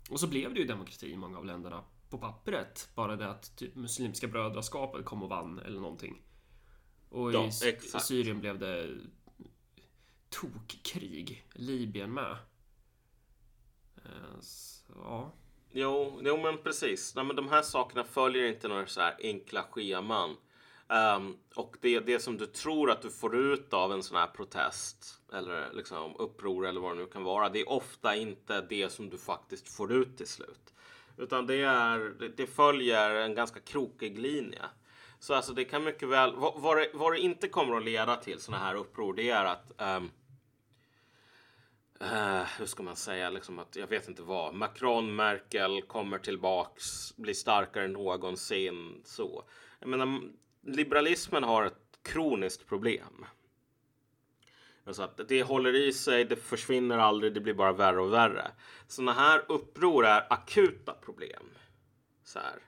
Och 0.09 0.19
så 0.19 0.27
blev 0.27 0.53
det 0.53 0.59
ju 0.59 0.67
demokrati 0.67 1.11
i 1.11 1.17
många 1.17 1.37
av 1.37 1.45
länderna 1.45 1.83
på 2.09 2.17
pappret. 2.17 2.89
Bara 2.95 3.15
det 3.15 3.29
att 3.29 3.55
typ 3.55 3.75
Muslimska 3.75 4.27
brödraskapet 4.27 5.05
kom 5.05 5.23
och 5.23 5.29
vann 5.29 5.59
eller 5.59 5.79
någonting. 5.79 6.21
Och 7.09 7.33
ja, 7.33 7.43
i 7.43 7.69
exakt. 7.69 8.05
Syrien 8.05 8.39
blev 8.39 8.59
det 8.59 8.97
tokkrig. 10.29 11.45
Libyen 11.53 12.13
med. 12.13 12.37
Eh, 13.95 14.39
så, 14.41 14.93
ja. 14.95 15.33
Jo, 15.71 16.19
jo, 16.23 16.37
men 16.37 16.57
precis. 16.57 17.15
Nej, 17.15 17.25
men 17.25 17.35
de 17.35 17.49
här 17.49 17.61
sakerna 17.61 18.03
följer 18.03 18.47
inte 18.47 18.67
några 18.67 18.87
så 18.87 19.01
här 19.01 19.15
enkla 19.19 19.63
scheman. 19.63 20.37
Um, 20.89 21.37
och 21.55 21.77
det, 21.81 21.99
det 21.99 22.19
som 22.19 22.37
du 22.37 22.45
tror 22.45 22.91
att 22.91 23.01
du 23.01 23.09
får 23.09 23.35
ut 23.35 23.73
av 23.73 23.93
en 23.93 24.03
sån 24.03 24.17
här 24.17 24.27
protest 24.27 25.21
eller 25.33 25.73
liksom 25.73 26.15
uppror 26.15 26.67
eller 26.67 26.81
vad 26.81 26.91
det 26.91 26.99
nu 27.03 27.05
kan 27.05 27.23
vara. 27.23 27.49
Det 27.49 27.59
är 27.59 27.69
ofta 27.69 28.15
inte 28.15 28.61
det 28.61 28.89
som 28.89 29.09
du 29.09 29.17
faktiskt 29.17 29.75
får 29.75 29.93
ut 29.93 30.17
till 30.17 30.27
slut. 30.27 30.73
Utan 31.17 31.47
det, 31.47 31.55
är, 31.55 32.31
det 32.37 32.47
följer 32.47 33.15
en 33.15 33.35
ganska 33.35 33.59
krokig 33.59 34.19
linje. 34.19 34.61
Så 35.19 35.33
alltså 35.33 35.53
det 35.53 35.65
kan 35.65 35.83
mycket 35.83 36.09
väl, 36.09 36.35
vad, 36.35 36.61
vad, 36.61 36.77
det, 36.77 36.89
vad 36.93 37.13
det 37.13 37.19
inte 37.19 37.47
kommer 37.47 37.77
att 37.77 37.85
leda 37.85 38.15
till 38.15 38.39
sådana 38.39 38.63
här 38.63 38.75
uppror, 38.75 39.13
det 39.13 39.29
är 39.29 39.45
att 39.45 39.71
um, 39.77 40.11
uh, 42.01 42.43
hur 42.59 42.65
ska 42.65 42.83
man 42.83 42.95
säga, 42.95 43.29
liksom 43.29 43.59
att 43.59 43.75
jag 43.75 43.87
vet 43.87 44.07
inte 44.07 44.21
vad. 44.21 44.53
Macron, 44.53 45.15
Merkel 45.15 45.81
kommer 45.81 46.17
tillbaks, 46.17 47.15
blir 47.17 47.33
starkare 47.33 47.85
än 47.85 47.93
någonsin. 47.93 49.01
Så. 49.05 49.43
Jag 49.79 49.89
menar, 49.89 50.21
liberalismen 50.61 51.43
har 51.43 51.65
ett 51.65 51.99
kroniskt 52.01 52.67
problem. 52.67 53.25
Alltså 54.85 55.01
att 55.01 55.19
det 55.27 55.43
håller 55.43 55.75
i 55.75 55.93
sig, 55.93 56.25
det 56.25 56.35
försvinner 56.35 56.97
aldrig, 56.97 57.33
det 57.33 57.39
blir 57.39 57.53
bara 57.53 57.73
värre 57.73 58.01
och 58.01 58.13
värre. 58.13 58.51
Sådana 58.87 59.13
här 59.13 59.45
uppror 59.47 60.05
är 60.05 60.33
akuta 60.33 60.93
problem. 60.93 61.49
Så 62.23 62.39
här. 62.39 62.59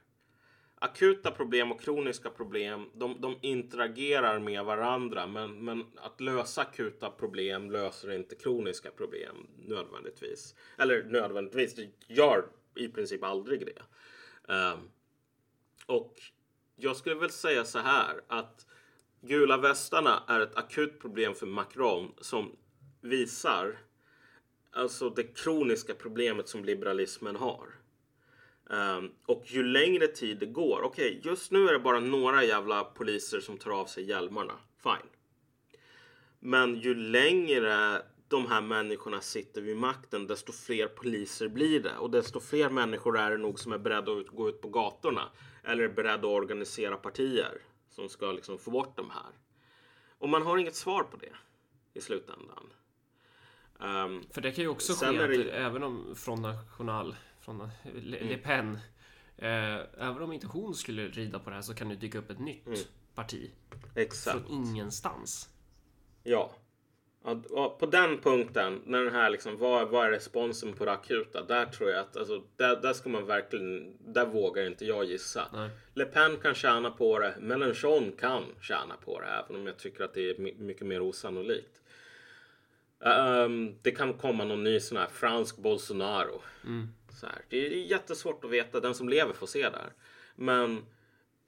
Akuta 0.81 1.31
problem 1.31 1.71
och 1.71 1.81
kroniska 1.81 2.29
problem, 2.29 2.89
de, 2.93 3.21
de 3.21 3.37
interagerar 3.41 4.39
med 4.39 4.65
varandra. 4.65 5.27
Men, 5.27 5.65
men 5.65 5.85
att 5.95 6.21
lösa 6.21 6.61
akuta 6.61 7.09
problem 7.09 7.71
löser 7.71 8.11
inte 8.11 8.35
kroniska 8.35 8.91
problem 8.91 9.47
nödvändigtvis. 9.57 10.55
Eller 10.77 11.03
nödvändigtvis, 11.03 11.75
det 11.75 11.89
gör 12.07 12.45
i 12.75 12.87
princip 12.87 13.23
aldrig 13.23 13.65
det. 13.65 13.81
Um, 14.53 14.89
och 15.85 16.13
jag 16.75 16.95
skulle 16.95 17.15
väl 17.15 17.29
säga 17.29 17.65
så 17.65 17.79
här 17.79 18.21
att 18.27 18.65
Gula 19.21 19.57
västarna 19.57 20.23
är 20.27 20.39
ett 20.39 20.55
akut 20.55 20.99
problem 20.99 21.35
för 21.35 21.45
Macron 21.45 22.13
som 22.21 22.55
visar 23.01 23.77
alltså 24.71 25.09
det 25.09 25.23
kroniska 25.23 25.93
problemet 25.93 26.47
som 26.47 26.65
liberalismen 26.65 27.35
har. 27.35 27.78
Um, 28.71 29.11
och 29.25 29.43
ju 29.45 29.63
längre 29.63 30.07
tid 30.07 30.37
det 30.39 30.45
går, 30.45 30.81
okej 30.83 31.17
okay, 31.17 31.31
just 31.31 31.51
nu 31.51 31.67
är 31.67 31.73
det 31.73 31.79
bara 31.79 31.99
några 31.99 32.43
jävla 32.43 32.83
poliser 32.83 33.39
som 33.39 33.57
tar 33.57 33.71
av 33.71 33.85
sig 33.85 34.03
hjälmarna, 34.03 34.53
fine. 34.83 35.09
Men 36.39 36.75
ju 36.75 36.95
längre 36.95 38.01
de 38.29 38.47
här 38.47 38.61
människorna 38.61 39.21
sitter 39.21 39.61
vid 39.61 39.77
makten, 39.77 40.27
desto 40.27 40.51
fler 40.51 40.87
poliser 40.87 41.47
blir 41.47 41.79
det. 41.79 41.97
Och 41.97 42.09
desto 42.09 42.39
fler 42.39 42.69
människor 42.69 43.17
är 43.17 43.31
det 43.31 43.37
nog 43.37 43.59
som 43.59 43.71
är 43.71 43.77
beredda 43.77 44.11
att 44.11 44.27
gå 44.27 44.49
ut 44.49 44.61
på 44.61 44.69
gatorna. 44.69 45.29
Eller 45.63 45.83
är 45.83 45.89
beredda 45.89 46.27
att 46.27 46.41
organisera 46.41 46.95
partier 46.95 47.61
som 47.89 48.09
ska 48.09 48.31
liksom 48.31 48.57
få 48.57 48.71
bort 48.71 48.97
de 48.97 49.09
här. 49.09 49.31
Och 50.17 50.29
man 50.29 50.41
har 50.41 50.57
inget 50.57 50.75
svar 50.75 51.03
på 51.03 51.17
det 51.17 51.33
i 51.93 52.01
slutändan. 52.01 52.73
Um, 53.79 54.23
För 54.31 54.41
det 54.41 54.51
kan 54.51 54.63
ju 54.63 54.69
också 54.69 54.93
ske 54.93 55.27
det... 55.27 55.51
även 55.51 55.83
om 55.83 56.15
från 56.15 56.41
National, 56.41 57.15
från 57.49 57.69
Le, 58.03 58.17
mm. 58.17 58.29
Le 58.29 58.37
Pen, 58.37 58.79
eh, 59.37 60.07
även 60.07 60.21
om 60.21 60.33
inte 60.33 60.47
hon 60.47 60.75
skulle 60.75 61.07
rida 61.07 61.39
på 61.39 61.49
det 61.49 61.55
här 61.55 61.61
så 61.61 61.73
kan 61.73 61.89
det 61.89 61.95
dyka 61.95 62.17
upp 62.17 62.29
ett 62.29 62.39
nytt 62.39 62.67
mm. 62.67 62.79
parti. 63.15 63.51
Exakt. 63.95 64.37
Från 64.37 64.51
ingenstans. 64.51 65.49
Ja. 66.23 66.51
Ja, 67.49 67.77
på 67.79 67.85
den 67.85 68.17
punkten, 68.17 68.81
när 68.85 69.03
den 69.03 69.13
här 69.13 69.29
liksom, 69.29 69.57
vad, 69.57 69.89
vad 69.89 70.05
är 70.05 70.11
responsen 70.11 70.73
på 70.73 70.85
det 70.85 70.91
akuta? 70.91 71.43
Där 71.43 71.65
tror 71.65 71.89
jag 71.89 71.99
att, 71.99 72.17
alltså, 72.17 72.43
där, 72.55 72.81
där 72.81 72.93
ska 72.93 73.09
man 73.09 73.25
verkligen, 73.25 73.97
där 74.13 74.25
vågar 74.25 74.67
inte 74.67 74.85
jag 74.85 75.05
gissa. 75.05 75.47
Nej. 75.53 75.69
Le 75.93 76.05
Pen 76.05 76.37
kan 76.37 76.53
tjäna 76.53 76.91
på 76.91 77.19
det, 77.19 77.35
Mélenchon 77.39 78.11
kan 78.19 78.43
tjäna 78.61 78.95
på 79.05 79.19
det, 79.19 79.27
även 79.27 79.55
om 79.55 79.67
jag 79.67 79.77
tycker 79.77 80.03
att 80.03 80.13
det 80.13 80.29
är 80.29 80.39
mycket 80.39 80.87
mer 80.87 81.01
osannolikt. 81.01 81.81
Um, 82.99 83.75
det 83.81 83.91
kan 83.91 84.13
komma 84.13 84.43
någon 84.43 84.63
ny 84.63 84.79
sån 84.79 84.97
här 84.97 85.07
fransk 85.07 85.57
Bolsonaro. 85.57 86.41
Mm. 86.65 86.89
Så 87.11 87.27
här. 87.27 87.41
Det 87.49 87.67
är 87.67 87.69
jättesvårt 87.69 88.43
att 88.43 88.51
veta, 88.51 88.79
den 88.79 88.95
som 88.95 89.09
lever 89.09 89.33
får 89.33 89.47
se 89.47 89.69
där. 89.69 89.93
Men, 90.35 90.85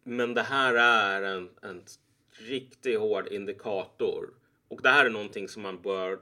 men 0.03 0.33
det 0.33 0.41
här 0.41 0.75
är 0.75 1.21
en, 1.21 1.49
en 1.61 1.83
riktigt 2.31 2.99
hård 2.99 3.27
indikator 3.27 4.33
och 4.67 4.81
det 4.81 4.89
här 4.89 5.05
är 5.05 5.09
någonting 5.09 5.47
som 5.47 5.63
man 5.63 5.81
bör 5.81 6.19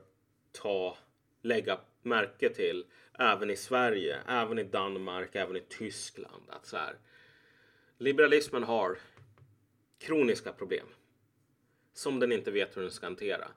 ta, 0.52 0.98
lägga 1.42 1.80
märke 2.02 2.50
till 2.50 2.86
även 3.20 3.50
i 3.50 3.56
Sverige, 3.56 4.20
även 4.28 4.60
i 4.60 4.64
Danmark, 4.64 5.36
även 5.36 5.56
i 5.56 5.64
Tyskland. 5.70 6.44
Att 6.50 6.66
så 6.66 6.78
här, 6.78 6.96
liberalismen 7.98 8.64
har 8.64 8.98
kroniska 10.00 10.54
problem 10.54 10.86
som 11.94 12.20
den 12.20 12.32
inte 12.32 12.52
vet 12.52 12.78
hur 12.78 12.82
den 12.82 12.92
ska 12.92 13.06
hantera. 13.06 13.48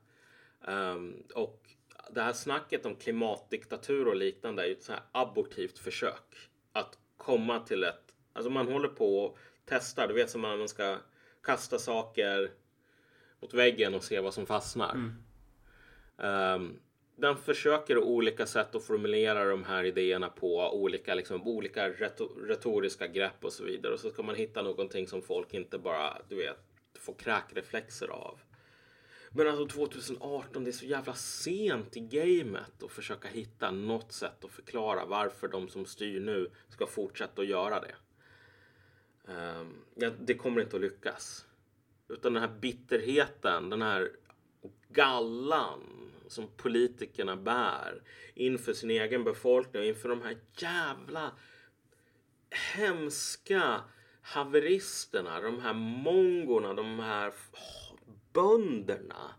Um, 0.60 1.22
och 1.34 1.70
det 2.14 2.22
här 2.22 2.32
snacket 2.32 2.86
om 2.86 2.96
klimatdiktatur 2.96 4.08
och 4.08 4.16
liknande 4.16 4.62
är 4.62 4.66
ju 4.66 4.72
ett 4.72 4.82
så 4.82 4.92
här 4.92 5.02
abortivt 5.12 5.78
försök 5.78 6.50
att 6.72 6.98
komma 7.16 7.60
till 7.60 7.84
ett... 7.84 8.14
Alltså 8.32 8.50
man 8.50 8.68
håller 8.68 8.88
på 8.88 9.18
och 9.18 9.38
testar. 9.64 10.08
Du 10.08 10.14
vet 10.14 10.30
som 10.30 10.40
man 10.40 10.68
ska 10.68 10.98
kasta 11.42 11.78
saker 11.78 12.50
mot 13.40 13.54
väggen 13.54 13.94
och 13.94 14.04
se 14.04 14.20
vad 14.20 14.34
som 14.34 14.46
fastnar. 14.46 14.94
Mm. 14.94 15.14
Um, 16.16 16.80
den 17.16 17.36
försöker 17.36 17.98
olika 17.98 18.46
sätt 18.46 18.74
att 18.74 18.84
formulera 18.84 19.44
de 19.44 19.64
här 19.64 19.84
idéerna 19.84 20.28
på 20.28 20.70
olika, 20.70 21.14
liksom, 21.14 21.48
olika 21.48 21.88
retoriska 22.48 23.06
grepp 23.06 23.44
och 23.44 23.52
så 23.52 23.64
vidare. 23.64 23.92
Och 23.92 24.00
så 24.00 24.10
ska 24.10 24.22
man 24.22 24.34
hitta 24.34 24.62
någonting 24.62 25.06
som 25.06 25.22
folk 25.22 25.54
inte 25.54 25.78
bara, 25.78 26.18
du 26.28 26.36
vet, 26.36 26.58
får 26.98 27.14
kräkreflexer 27.14 28.08
av. 28.08 28.40
Men 29.34 29.48
alltså 29.48 29.66
2018, 29.66 30.64
det 30.64 30.70
är 30.70 30.72
så 30.72 30.84
jävla 30.84 31.14
sent 31.14 31.96
i 31.96 32.00
gamet 32.00 32.82
att 32.82 32.90
försöka 32.90 33.28
hitta 33.28 33.70
något 33.70 34.12
sätt 34.12 34.44
att 34.44 34.50
förklara 34.50 35.04
varför 35.04 35.48
de 35.48 35.68
som 35.68 35.86
styr 35.86 36.20
nu 36.20 36.50
ska 36.68 36.86
fortsätta 36.86 37.42
att 37.42 37.48
göra 37.48 37.80
det. 37.80 37.94
Um, 39.32 39.84
ja, 39.94 40.10
det 40.20 40.34
kommer 40.34 40.60
inte 40.60 40.76
att 40.76 40.82
lyckas. 40.82 41.46
Utan 42.08 42.34
den 42.34 42.42
här 42.42 42.58
bitterheten, 42.60 43.70
den 43.70 43.82
här 43.82 44.10
gallan 44.88 46.10
som 46.28 46.48
politikerna 46.56 47.36
bär 47.36 48.02
inför 48.34 48.72
sin 48.72 48.90
egen 48.90 49.24
befolkning 49.24 49.82
och 49.82 49.88
inför 49.88 50.08
de 50.08 50.22
här 50.22 50.36
jävla 50.56 51.32
hemska 52.74 53.80
haveristerna, 54.22 55.40
de 55.40 55.60
här 55.60 55.74
mongorna, 55.74 56.74
de 56.74 56.98
här 57.00 57.32
bönderna 58.32 59.34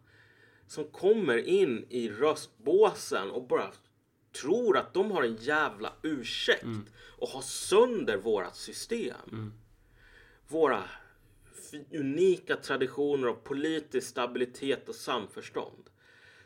som 0.68 0.84
kommer 0.84 1.38
in 1.38 1.86
i 1.90 2.10
röstbåsen 2.10 3.32
och 3.32 3.48
bara 3.48 3.72
tror 4.42 4.78
att 4.78 4.94
de 4.94 5.12
har 5.12 5.24
en 5.24 5.36
jävla 5.36 5.94
ursäkt 6.02 6.64
mm. 6.64 6.86
och 6.96 7.28
har 7.28 7.42
sönder 7.42 8.18
vårat 8.18 8.56
system. 8.56 9.30
Mm. 9.32 9.54
Våra 10.48 10.84
unika 11.92 12.56
traditioner 12.56 13.28
av 13.28 13.34
politisk 13.34 14.08
stabilitet 14.08 14.90
och 14.90 14.96
samförstånd. 14.96 15.90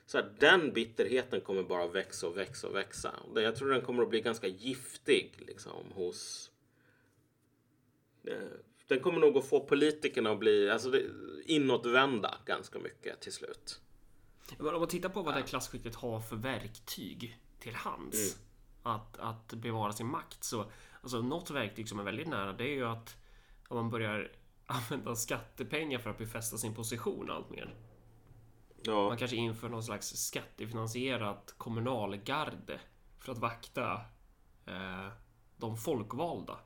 Så 0.06 0.18
här, 0.18 0.34
den 0.40 0.74
bitterheten 0.74 1.42
kommer 1.42 1.64
bara 1.64 1.88
växa 1.88 2.28
och 2.28 2.38
växa 2.38 2.68
och 2.68 2.76
växa. 2.76 3.14
Jag 3.36 3.56
tror 3.56 3.70
den 3.70 3.82
kommer 3.82 4.04
att 4.04 4.10
bli 4.10 4.22
ganska 4.22 4.48
giftig 4.48 5.34
liksom, 5.48 5.92
hos... 5.94 6.52
Eh, 8.24 8.36
den 8.88 9.00
kommer 9.00 9.20
nog 9.20 9.38
att 9.38 9.50
få 9.50 9.60
politikerna 9.60 10.32
att 10.32 10.40
bli 10.40 10.70
alltså, 10.70 11.02
inåtvända 11.46 12.38
ganska 12.46 12.80
mycket 12.80 13.22
till 13.22 13.34
slut. 13.34 13.82
Om 14.60 14.66
man 14.66 14.88
tittar 14.88 15.10
på 15.10 15.22
vad 15.22 15.36
det 15.36 15.42
klasskiktet 15.42 15.96
har 15.96 16.20
för 16.20 16.36
verktyg 16.36 17.40
till 17.60 17.76
hands 17.76 18.36
mm. 18.36 18.96
att, 18.96 19.18
att 19.18 19.54
bevara 19.54 19.94
sin 19.94 20.08
makt 20.08 20.44
så 20.44 20.66
alltså 21.02 21.22
något 21.22 21.52
verktyg 21.52 21.90
som 21.90 22.00
är 22.00 22.04
väldigt 22.04 22.28
nära 22.28 22.54
det 22.54 22.64
är 22.64 22.76
ju 22.76 22.86
att 22.86 23.16
om 23.68 23.78
man 23.78 23.90
börjar 23.90 24.32
använda 24.66 25.16
skattepengar 25.16 26.00
för 26.00 26.10
att 26.10 26.18
befästa 26.18 26.58
sin 26.58 26.76
position 26.76 27.32
allt 27.32 27.50
mer. 27.50 27.76
Ja. 28.84 29.08
Man 29.08 29.18
kanske 29.18 29.38
inför 29.38 29.70
någon 29.70 29.84
slags 29.84 30.08
skattefinansierat 30.16 31.54
kommunalgarde 31.58 32.80
för 33.20 33.32
att 33.32 33.38
vakta 33.38 34.02
eh, 34.66 35.08
de 35.58 35.78
folkvalda. 35.78 36.60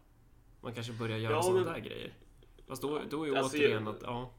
Man 0.62 0.74
kanske 0.74 0.94
börjar 0.94 1.18
göra 1.18 1.34
Ja, 1.34 1.42
sådana 1.42 1.64
men- 1.66 1.74
där 1.74 1.80
grejer. 1.80 2.14
Fast 2.68 2.82
då, 2.82 3.02
då 3.10 3.24
är 3.24 3.28
ju 3.28 3.36
Alltså, 3.36 3.58
återigen 3.58 3.88
att, 3.88 4.02
ja. 4.02 4.34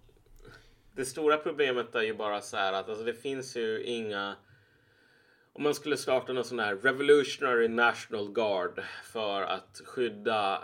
Det 0.96 1.04
stora 1.04 1.36
problemet 1.36 1.94
är 1.94 2.02
ju 2.02 2.14
bara 2.14 2.40
så 2.40 2.56
här 2.56 2.72
att 2.72 2.88
alltså, 2.88 3.04
det 3.04 3.14
finns 3.14 3.56
ju 3.56 3.82
inga... 3.84 4.36
Om 5.52 5.62
man 5.62 5.74
skulle 5.74 5.96
starta 5.96 6.32
någon 6.32 6.44
sån 6.44 6.58
här 6.58 6.76
Revolutionary 6.76 7.68
National 7.68 8.32
Guard 8.32 8.82
för 9.04 9.42
att 9.42 9.80
skydda 9.84 10.54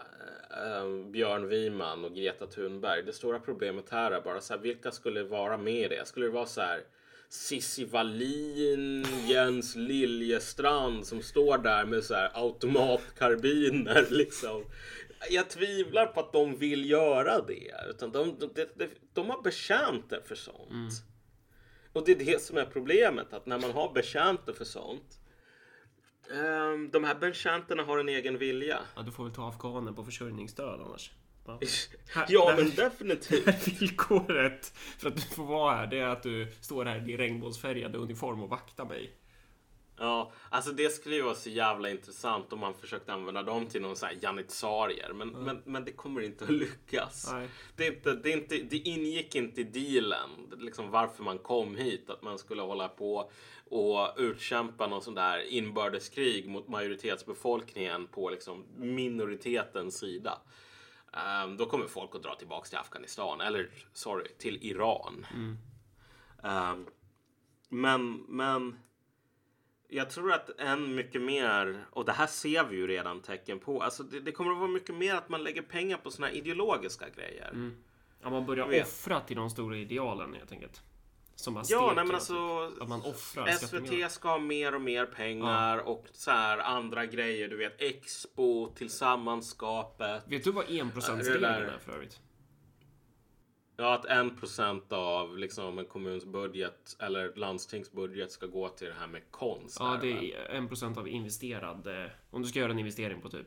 eh, 0.51 1.11
Björn 1.11 1.49
Wiman 1.49 2.05
och 2.05 2.15
Greta 2.15 2.47
Thunberg. 2.47 3.03
Det 3.03 3.13
stora 3.13 3.41
problemet 3.41 3.91
här 3.91 4.11
är 4.11 4.21
bara 4.21 4.41
så 4.41 4.55
här, 4.55 4.61
vilka 4.61 4.91
skulle 4.91 5.23
vara 5.23 5.57
med 5.57 5.75
i 5.85 5.89
det? 5.89 6.07
Skulle 6.09 6.27
det 6.27 6.33
vara 6.33 6.47
så 6.47 6.61
här 6.61 6.81
Cissi 7.29 7.85
Wallin, 7.85 9.07
Jens 9.27 9.77
Liljestrand 9.77 11.07
som 11.07 11.23
står 11.23 11.59
där 11.59 11.85
med 11.85 12.05
så 12.05 12.15
här 12.15 12.31
automatkarbiner 12.35 14.07
liksom. 14.11 14.65
Jag 15.31 15.51
tvivlar 15.51 16.07
på 16.07 16.21
att 16.21 16.33
de 16.33 16.57
vill 16.57 16.91
göra 16.91 17.41
det. 17.43 17.73
Utan 17.91 18.13
de, 18.13 18.39
de, 18.39 18.67
de, 18.77 18.89
de 19.13 19.31
har 19.31 19.43
betjänter 19.43 20.23
för 20.27 20.35
sånt. 20.35 20.93
Och 21.93 22.05
det 22.07 22.13
är 22.13 22.25
det 22.25 22.43
som 22.43 22.57
är 22.59 22.65
problemet. 22.65 23.33
Att 23.33 23.47
när 23.47 23.59
man 23.61 23.71
har 23.73 23.93
betjänter 23.93 24.53
för 24.53 24.65
sånt. 24.65 25.19
ehm, 26.35 26.91
de 26.91 27.05
här 27.05 27.15
betjänterna 27.15 27.83
har 27.83 27.99
en 27.99 28.09
egen 28.09 28.39
vilja. 28.39 28.79
ja, 28.97 29.03
du 29.03 29.11
får 29.13 29.25
väl 29.25 29.35
ta 29.35 29.49
afghanen 29.49 29.95
på 29.95 30.05
försörjningsstöd 30.05 30.81
annars. 30.81 31.11
Ja. 31.47 31.61
Här- 32.15 32.27
Ja, 32.29 32.55
men 32.57 32.71
definitivt. 32.71 33.69
Villkoret 33.81 34.67
för 34.99 35.09
att 35.09 35.17
du 35.17 35.23
får 35.23 35.45
vara 35.47 35.77
här, 35.77 35.87
det 35.87 35.99
är 35.99 36.07
att 36.07 36.23
du 36.23 36.53
står 36.61 36.85
här 36.85 37.11
i 37.11 37.17
regnbågsfärgade 37.17 37.99
uniform 37.99 38.43
och 38.43 38.49
vaktar 38.49 38.85
mig. 38.85 39.13
Ja, 39.99 40.33
alltså 40.51 40.73
det 40.73 40.91
skulle 40.91 41.15
ju 41.15 41.23
vara 41.23 41.35
så 41.35 41.51
jävla 41.51 41.91
intressant 41.91 42.53
om 42.53 42.59
man 42.59 42.75
försökte 42.75 43.13
använda 43.13 43.43
dem 43.43 43.67
till 43.67 43.83
någon 43.83 43.97
sån 43.97 44.09
här 44.09 44.19
janitsarier. 44.21 45.13
Men, 45.13 45.29
men, 45.29 45.63
men 45.65 45.85
det 45.85 45.93
kommer 45.93 46.21
inte 46.21 46.45
att 46.45 46.51
lyckas. 46.51 47.31
Nej. 47.33 47.49
Det, 47.77 47.87
är 47.87 47.93
inte, 47.93 48.15
det, 48.15 48.33
är 48.33 48.37
inte, 48.37 48.59
det 48.59 48.77
ingick 48.77 49.35
inte 49.35 49.61
i 49.61 49.65
dealen, 49.65 50.31
liksom 50.59 50.91
varför 50.91 51.25
man 51.25 51.39
kom 51.39 51.77
hit. 51.77 52.11
Att 52.11 52.23
man 52.23 52.39
skulle 52.39 52.63
hålla 52.63 52.89
på 52.89 53.31
och 53.71 54.15
utkämpa 54.17 54.87
någon 54.87 55.03
sån 55.03 55.15
där 55.15 55.39
inbördeskrig 55.39 56.49
mot 56.49 56.69
majoritetsbefolkningen 56.69 58.07
på 58.07 58.31
liksom 58.31 58.65
minoritetens 58.77 59.99
sida. 59.99 60.39
Ehm, 61.13 61.57
då 61.57 61.67
kommer 61.67 61.87
folk 61.87 62.15
att 62.15 62.23
dra 62.23 62.35
tillbaka 62.35 62.69
till 62.69 62.79
Afghanistan, 62.79 63.41
eller 63.41 63.71
sorry, 63.93 64.29
till 64.39 64.59
Iran. 64.63 65.27
Ehm, 66.43 66.87
men, 67.69 68.13
men 68.29 68.79
jag 69.89 70.11
tror 70.11 70.33
att 70.33 70.61
än 70.61 70.95
mycket 70.95 71.23
mer, 71.23 71.85
och 71.91 72.05
det 72.05 72.13
här 72.13 72.27
ser 72.27 72.65
vi 72.65 72.77
ju 72.77 72.87
redan 72.87 73.21
tecken 73.21 73.59
på, 73.59 73.83
alltså 73.83 74.03
det, 74.03 74.21
det 74.21 74.33
kommer 74.33 74.53
att 74.53 74.59
vara 74.59 74.69
mycket 74.71 74.95
mer 74.95 75.15
att 75.15 75.29
man 75.29 75.43
lägger 75.43 75.63
pengar 75.63 75.97
på 75.97 76.11
såna 76.11 76.27
här 76.27 76.35
ideologiska 76.35 77.09
grejer. 77.09 77.73
Ja, 78.23 78.31
man 78.31 78.47
börjar 78.47 78.73
Jag 78.73 78.83
offra 78.83 79.21
till 79.21 79.37
de 79.37 79.51
stora 79.51 79.77
idealen 79.77 80.35
helt 80.35 80.53
enkelt. 80.53 80.83
Som 81.35 81.55
man 81.55 81.65
Ja, 81.69 81.87
nej 81.87 81.95
men 81.97 82.07
typ. 82.07 82.15
alltså 82.15 82.73
Att 82.81 82.89
man 82.89 83.03
offrar. 83.03 83.47
SVT 83.51 84.11
ska 84.13 84.29
ha 84.29 84.39
mer 84.39 84.75
och 84.75 84.81
mer 84.81 85.07
pengar 85.07 85.79
och 85.79 86.07
så 86.13 86.31
här 86.31 86.59
andra 86.59 87.07
grejer, 87.07 87.49
du 87.49 87.57
vet 87.57 87.83
Expo, 87.83 88.69
Tillsammanskapet. 88.75 90.23
Vet 90.27 90.45
du 90.45 90.53
vad 90.53 90.65
Ja, 90.69 90.81
enprocentsregeln 90.83 91.43
där- 91.43 91.61
är 91.63 91.79
för 91.79 91.93
övrigt? 91.93 92.21
Ja, 93.81 93.95
att 93.95 94.05
en 94.05 94.37
procent 94.37 94.93
av 94.93 95.39
liksom 95.39 95.79
en 95.79 95.85
kommuns 95.85 96.25
budget 96.25 96.97
eller 97.01 97.33
landstingsbudget 97.37 98.33
ska 98.33 98.47
gå 98.47 98.69
till 98.69 98.87
det 98.87 98.95
här 99.01 99.07
med 99.07 99.23
konst. 99.31 99.77
Ja, 99.81 99.99
det 100.01 100.35
är 100.35 100.49
en 100.49 100.69
procent 100.69 100.99
av 100.99 101.09
investerad. 101.09 101.87
eh, 101.87 102.11
Om 102.31 102.43
du 102.43 102.49
ska 102.49 102.59
göra 102.59 102.73
en 102.73 102.79
investering 102.79 103.21
på 103.21 103.29
typ 103.29 103.47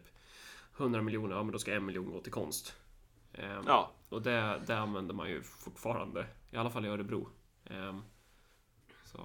100 0.77 1.01
miljoner, 1.01 1.35
ja 1.35 1.43
men 1.43 1.51
då 1.51 1.59
ska 1.59 1.73
en 1.73 1.85
miljon 1.85 2.11
gå 2.11 2.19
till 2.19 2.31
konst. 2.31 2.75
Ehm, 3.33 3.63
Ja, 3.67 3.91
Och 4.09 4.21
det, 4.21 4.61
det 4.67 4.77
använder 4.77 5.13
man 5.13 5.29
ju 5.29 5.41
fortfarande. 5.41 6.25
I 6.51 6.57
alla 6.57 6.69
fall 6.69 6.85
i 6.85 6.89
Örebro. 6.89 7.29
Ehm, 7.69 8.01
så 9.05 9.17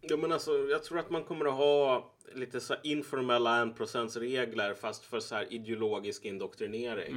ja. 0.00 0.16
Men 0.16 0.32
alltså, 0.32 0.52
jag 0.52 0.84
tror 0.84 0.98
att 0.98 1.10
man 1.10 1.24
kommer 1.24 1.44
att 1.46 1.54
ha 1.54 2.12
lite 2.34 2.60
så 2.60 2.74
informella 2.82 3.64
1%-regler 3.64 4.74
fast 4.74 5.04
för 5.04 5.20
så 5.20 5.34
här 5.34 5.52
ideologisk 5.52 6.24
indoktrinering. 6.24 7.14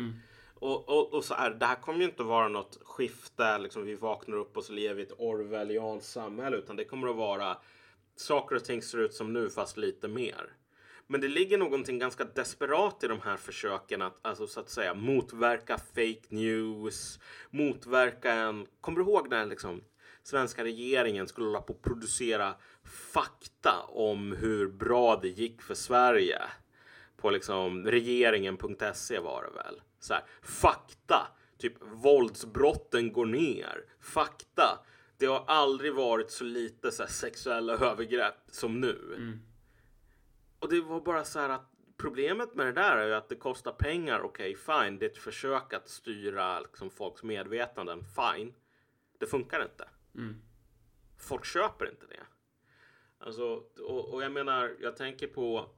Och, 0.66 0.90
och, 0.90 1.14
och 1.14 1.24
så 1.24 1.34
här, 1.34 1.50
det 1.50 1.66
här 1.66 1.76
kommer 1.76 2.00
ju 2.00 2.06
inte 2.06 2.24
vara 2.24 2.48
något 2.48 2.80
skifte, 2.84 3.58
liksom 3.58 3.86
vi 3.86 3.96
vaknar 3.96 4.38
upp 4.38 4.58
och 4.58 4.64
så 4.64 4.74
lever 4.74 4.96
vi 4.96 5.02
i 5.02 5.06
ett 5.06 5.14
Orwellianskt 5.18 6.12
samhälle, 6.12 6.58
utan 6.58 6.76
det 6.76 6.86
kommer 6.86 7.08
att 7.08 7.16
vara 7.16 7.58
saker 8.16 8.56
och 8.56 8.64
ting 8.64 8.82
ser 8.82 8.98
ut 8.98 9.14
som 9.14 9.34
nu 9.34 9.50
fast 9.50 9.78
lite 9.78 10.08
mer. 10.08 10.54
Men 11.08 11.22
det 11.22 11.28
ligger 11.28 11.58
någonting 11.58 12.00
ganska 12.00 12.24
desperat 12.24 13.04
i 13.04 13.08
de 13.08 13.22
här 13.22 13.38
försöken 13.38 14.02
att, 14.02 14.20
alltså, 14.22 14.48
så 14.48 14.60
att 14.60 14.70
säga, 14.70 14.94
motverka 14.94 15.78
fake 15.78 16.26
news, 16.30 17.20
motverka 17.50 18.34
en... 18.34 18.68
Kommer 18.82 19.00
du 19.00 19.06
ihåg 19.06 19.30
när 19.30 19.46
liksom, 19.46 19.82
svenska 20.24 20.64
regeringen 20.64 21.28
skulle 21.28 21.48
hålla 21.48 21.62
på 21.62 21.74
att 21.74 21.82
producera 21.82 22.56
fakta 23.14 23.74
om 23.88 24.32
hur 24.32 24.68
bra 24.68 25.16
det 25.16 25.30
gick 25.30 25.62
för 25.62 25.76
Sverige? 25.76 26.42
På 27.18 27.30
liksom 27.30 27.86
regeringen.se 27.86 29.20
var 29.20 29.44
det 29.44 29.64
väl? 29.64 29.82
Så 30.06 30.14
här, 30.14 30.24
fakta! 30.42 31.28
Typ 31.58 31.74
våldsbrotten 31.82 33.14
går 33.14 33.26
ner. 33.26 33.86
Fakta! 34.00 34.86
Det 35.18 35.26
har 35.26 35.44
aldrig 35.48 35.94
varit 35.94 36.32
så 36.32 36.44
lite 36.44 36.92
så 36.92 37.04
här, 37.04 37.10
sexuella 37.10 37.74
övergrepp 37.74 38.36
som 38.48 38.82
nu. 38.82 38.98
Och 40.60 40.70
det 40.70 40.82
var 40.82 41.02
bara 41.02 41.24
så 41.24 41.40
här 41.40 41.50
att 41.50 41.72
problemet 41.98 42.56
med 42.56 42.66
det 42.66 42.72
där 42.72 42.98
är 42.98 43.08
ju 43.08 43.14
att 43.14 43.30
det 43.30 43.36
kostar 43.36 43.72
pengar. 43.72 44.20
Okej, 44.20 44.56
fine. 44.56 45.00
Det 45.00 45.06
är 45.06 45.10
ett 45.10 45.18
försök 45.18 45.74
att 45.74 45.90
styra 45.90 46.60
liksom, 46.60 46.90
folks 46.90 47.24
medvetanden. 47.24 48.04
Fine. 48.04 48.54
Det 49.20 49.26
funkar 49.26 49.64
inte. 49.64 49.90
Folk 51.18 51.46
köper 51.46 51.90
inte 51.90 52.06
det. 52.08 52.24
Alltså, 53.20 53.64
och, 53.80 54.14
och 54.14 54.24
jag 54.24 54.32
menar, 54.32 54.76
jag 54.80 54.96
tänker 54.96 55.28
på 55.28 55.70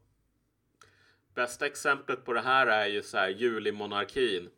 Bästa 1.38 1.66
exemplet 1.66 2.26
på 2.26 2.34
det 2.34 2.42
här 2.42 2.68
är 2.68 2.88
ju 2.88 3.04
så 3.04 3.18
här 3.18 3.30
julimonarkin. 3.30 4.50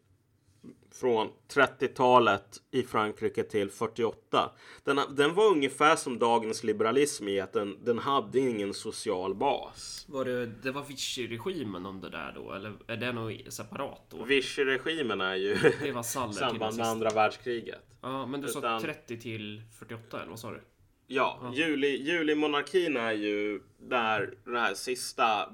Från 0.91 1.29
30-talet 1.53 2.57
i 2.71 2.83
Frankrike 2.83 3.43
till 3.43 3.69
48. 3.69 4.51
Den, 4.83 4.99
den 5.09 5.33
var 5.33 5.45
ungefär 5.45 5.95
som 5.95 6.19
dagens 6.19 6.63
liberalism 6.63 7.27
i 7.27 7.39
att 7.39 7.53
den, 7.53 7.77
den 7.83 7.99
hade 7.99 8.39
ingen 8.39 8.73
social 8.73 9.35
bas. 9.35 10.05
Var 10.09 10.25
det, 10.25 10.45
det 10.45 10.71
var 10.71 10.83
Vichy-regimen 10.83 11.85
under 11.85 12.09
där 12.09 12.31
då? 12.35 12.53
Eller 12.53 12.73
är 12.87 12.97
det 12.97 13.11
något 13.11 13.53
separat 13.53 14.05
då? 14.09 14.23
Vichy-regimen 14.23 15.21
är 15.21 15.35
ju 15.35 15.57
Det 15.81 15.91
var 15.91 16.03
samband 16.03 16.77
med 16.77 16.87
andra 16.87 17.09
världskriget. 17.09 17.81
Ja, 18.01 18.25
men 18.25 18.41
du 18.41 18.47
sa 18.47 18.59
Utan- 18.59 18.81
30 18.81 19.19
till 19.19 19.61
48 19.79 20.17
eller 20.19 20.29
vad 20.29 20.39
sa 20.39 20.51
du? 20.51 20.61
Ja, 21.07 21.51
juli, 21.55 22.03
julimonarkin 22.03 22.97
är 22.97 23.11
ju 23.11 23.61
där 23.79 24.33
den 24.45 24.55
här 24.55 24.73
sista 24.73 25.49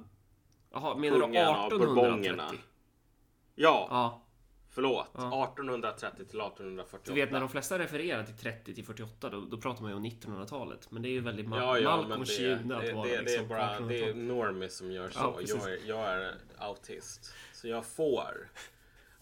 Jaha, 0.76 0.96
menar 0.98 1.16
du 1.18 1.22
kungen 1.22 1.48
av 1.48 1.68
1830? 1.68 1.96
bourbonerna. 1.96 2.52
Ja, 3.56 3.88
Ja, 3.90 4.22
förlåt. 4.70 5.08
Ja. 5.14 5.44
1830 5.44 6.16
till 6.18 6.24
1848. 6.42 7.04
du 7.14 7.22
vet 7.22 7.32
när 7.32 7.40
de 7.40 7.50
flesta 7.50 7.80
refererar 7.80 8.24
till 8.24 8.38
30 8.38 8.76
till 8.76 8.86
48 8.86 9.30
då, 9.30 9.42
då 9.42 9.58
pratar 9.58 9.82
man 9.82 9.92
ju 9.92 9.98
om 9.98 10.06
1900-talet. 10.06 10.92
Men 10.92 11.02
det 11.02 11.08
är 11.10 11.12
ju 11.12 11.20
väldigt 11.20 11.46
ma- 11.46 11.58
Ja, 11.60 11.80
ja, 11.80 11.98
Malcolm 11.98 12.24
det, 12.28 12.56
det, 12.56 12.78
att 12.90 12.96
vara 12.96 13.08
det, 13.08 13.10
det 13.10 13.16
är 13.16 13.22
liksom 13.24 13.48
på 13.48 13.54
bara 13.54 13.80
det 13.80 14.00
är 14.00 14.06
1800-talet. 14.06 14.16
normis 14.18 14.76
som 14.78 14.92
gör 14.92 15.10
så. 15.10 15.20
Ja, 15.20 15.40
jag, 15.48 15.70
är, 15.72 15.80
jag 15.88 16.00
är 16.14 16.34
autist. 16.58 17.34
Så 17.54 17.68
jag 17.68 17.86
får 17.86 18.50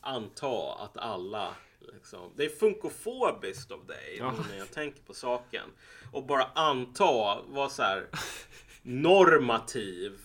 anta 0.02 0.74
att 0.74 0.98
alla 0.98 1.56
liksom, 1.94 2.32
Det 2.36 2.46
är 2.46 2.50
funkofobiskt 2.50 3.72
av 3.72 3.86
dig 3.86 4.16
Ja. 4.20 4.34
när 4.50 4.58
jag 4.58 4.72
tänker 4.72 5.04
på 5.04 5.14
saken. 5.14 5.70
Och 6.12 6.24
bara 6.26 6.44
anta, 6.56 7.42
vara 7.48 7.70
så 7.70 7.82
här 7.82 8.08
normativ 8.82 10.20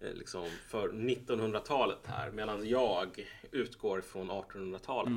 liksom, 0.00 0.48
för 0.68 0.88
1900-talet 0.88 2.06
här. 2.06 2.30
Medan 2.30 2.68
jag 2.68 3.26
utgår 3.52 4.00
från 4.00 4.30
1800-talet. 4.30 5.12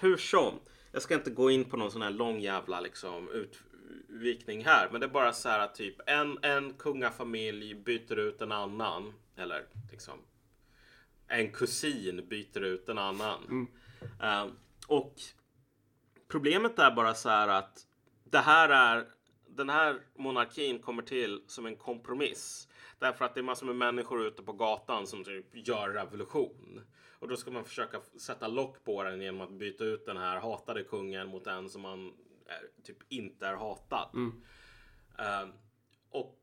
Hur 0.00 0.16
som. 0.16 0.54
Jag 0.92 1.02
ska 1.02 1.14
inte 1.14 1.30
gå 1.30 1.50
in 1.50 1.64
på 1.64 1.76
någon 1.76 1.90
sån 1.90 2.02
här 2.02 2.10
lång 2.10 2.40
jävla 2.40 2.80
liksom, 2.80 3.28
utvikning 3.28 4.64
här. 4.64 4.88
Men 4.92 5.00
det 5.00 5.06
är 5.06 5.10
bara 5.10 5.32
så 5.32 5.48
här 5.48 5.58
att 5.58 5.74
typ 5.74 5.96
en, 6.06 6.38
en 6.42 6.72
kungafamilj 6.72 7.74
byter 7.74 8.18
ut 8.18 8.42
en 8.42 8.52
annan. 8.52 9.12
Eller 9.36 9.64
liksom 9.90 10.18
en 11.30 11.52
kusin 11.52 12.28
byter 12.28 12.60
ut 12.60 12.88
en 12.88 12.98
annan. 12.98 13.66
Eh, 14.22 14.46
och 14.86 15.14
problemet 16.28 16.78
är 16.78 16.90
bara 16.90 17.14
så 17.14 17.28
här 17.28 17.48
att 17.48 17.86
det 18.24 18.38
här 18.38 18.68
är 18.68 19.06
den 19.48 19.70
här 19.70 20.00
monarkin 20.16 20.78
kommer 20.78 21.02
till 21.02 21.42
som 21.46 21.66
en 21.66 21.76
kompromiss. 21.76 22.68
Därför 23.00 23.24
att 23.24 23.34
det 23.34 23.40
är 23.40 23.42
massor 23.42 23.66
med 23.66 23.76
människor 23.76 24.26
ute 24.26 24.42
på 24.42 24.52
gatan 24.52 25.06
som 25.06 25.24
typ 25.24 25.68
gör 25.68 25.90
revolution. 25.90 26.80
Och 27.18 27.28
då 27.28 27.36
ska 27.36 27.50
man 27.50 27.64
försöka 27.64 28.00
sätta 28.20 28.48
lock 28.48 28.84
på 28.84 29.02
den 29.02 29.20
genom 29.20 29.40
att 29.40 29.50
byta 29.50 29.84
ut 29.84 30.06
den 30.06 30.16
här 30.16 30.40
hatade 30.40 30.82
kungen 30.84 31.28
mot 31.28 31.46
en 31.46 31.68
som 31.68 31.82
man 31.82 32.12
är, 32.46 32.82
typ 32.84 32.96
inte 33.08 33.46
är 33.46 33.54
hatad. 33.54 34.08
Eh, 35.18 35.48
och 36.10 36.38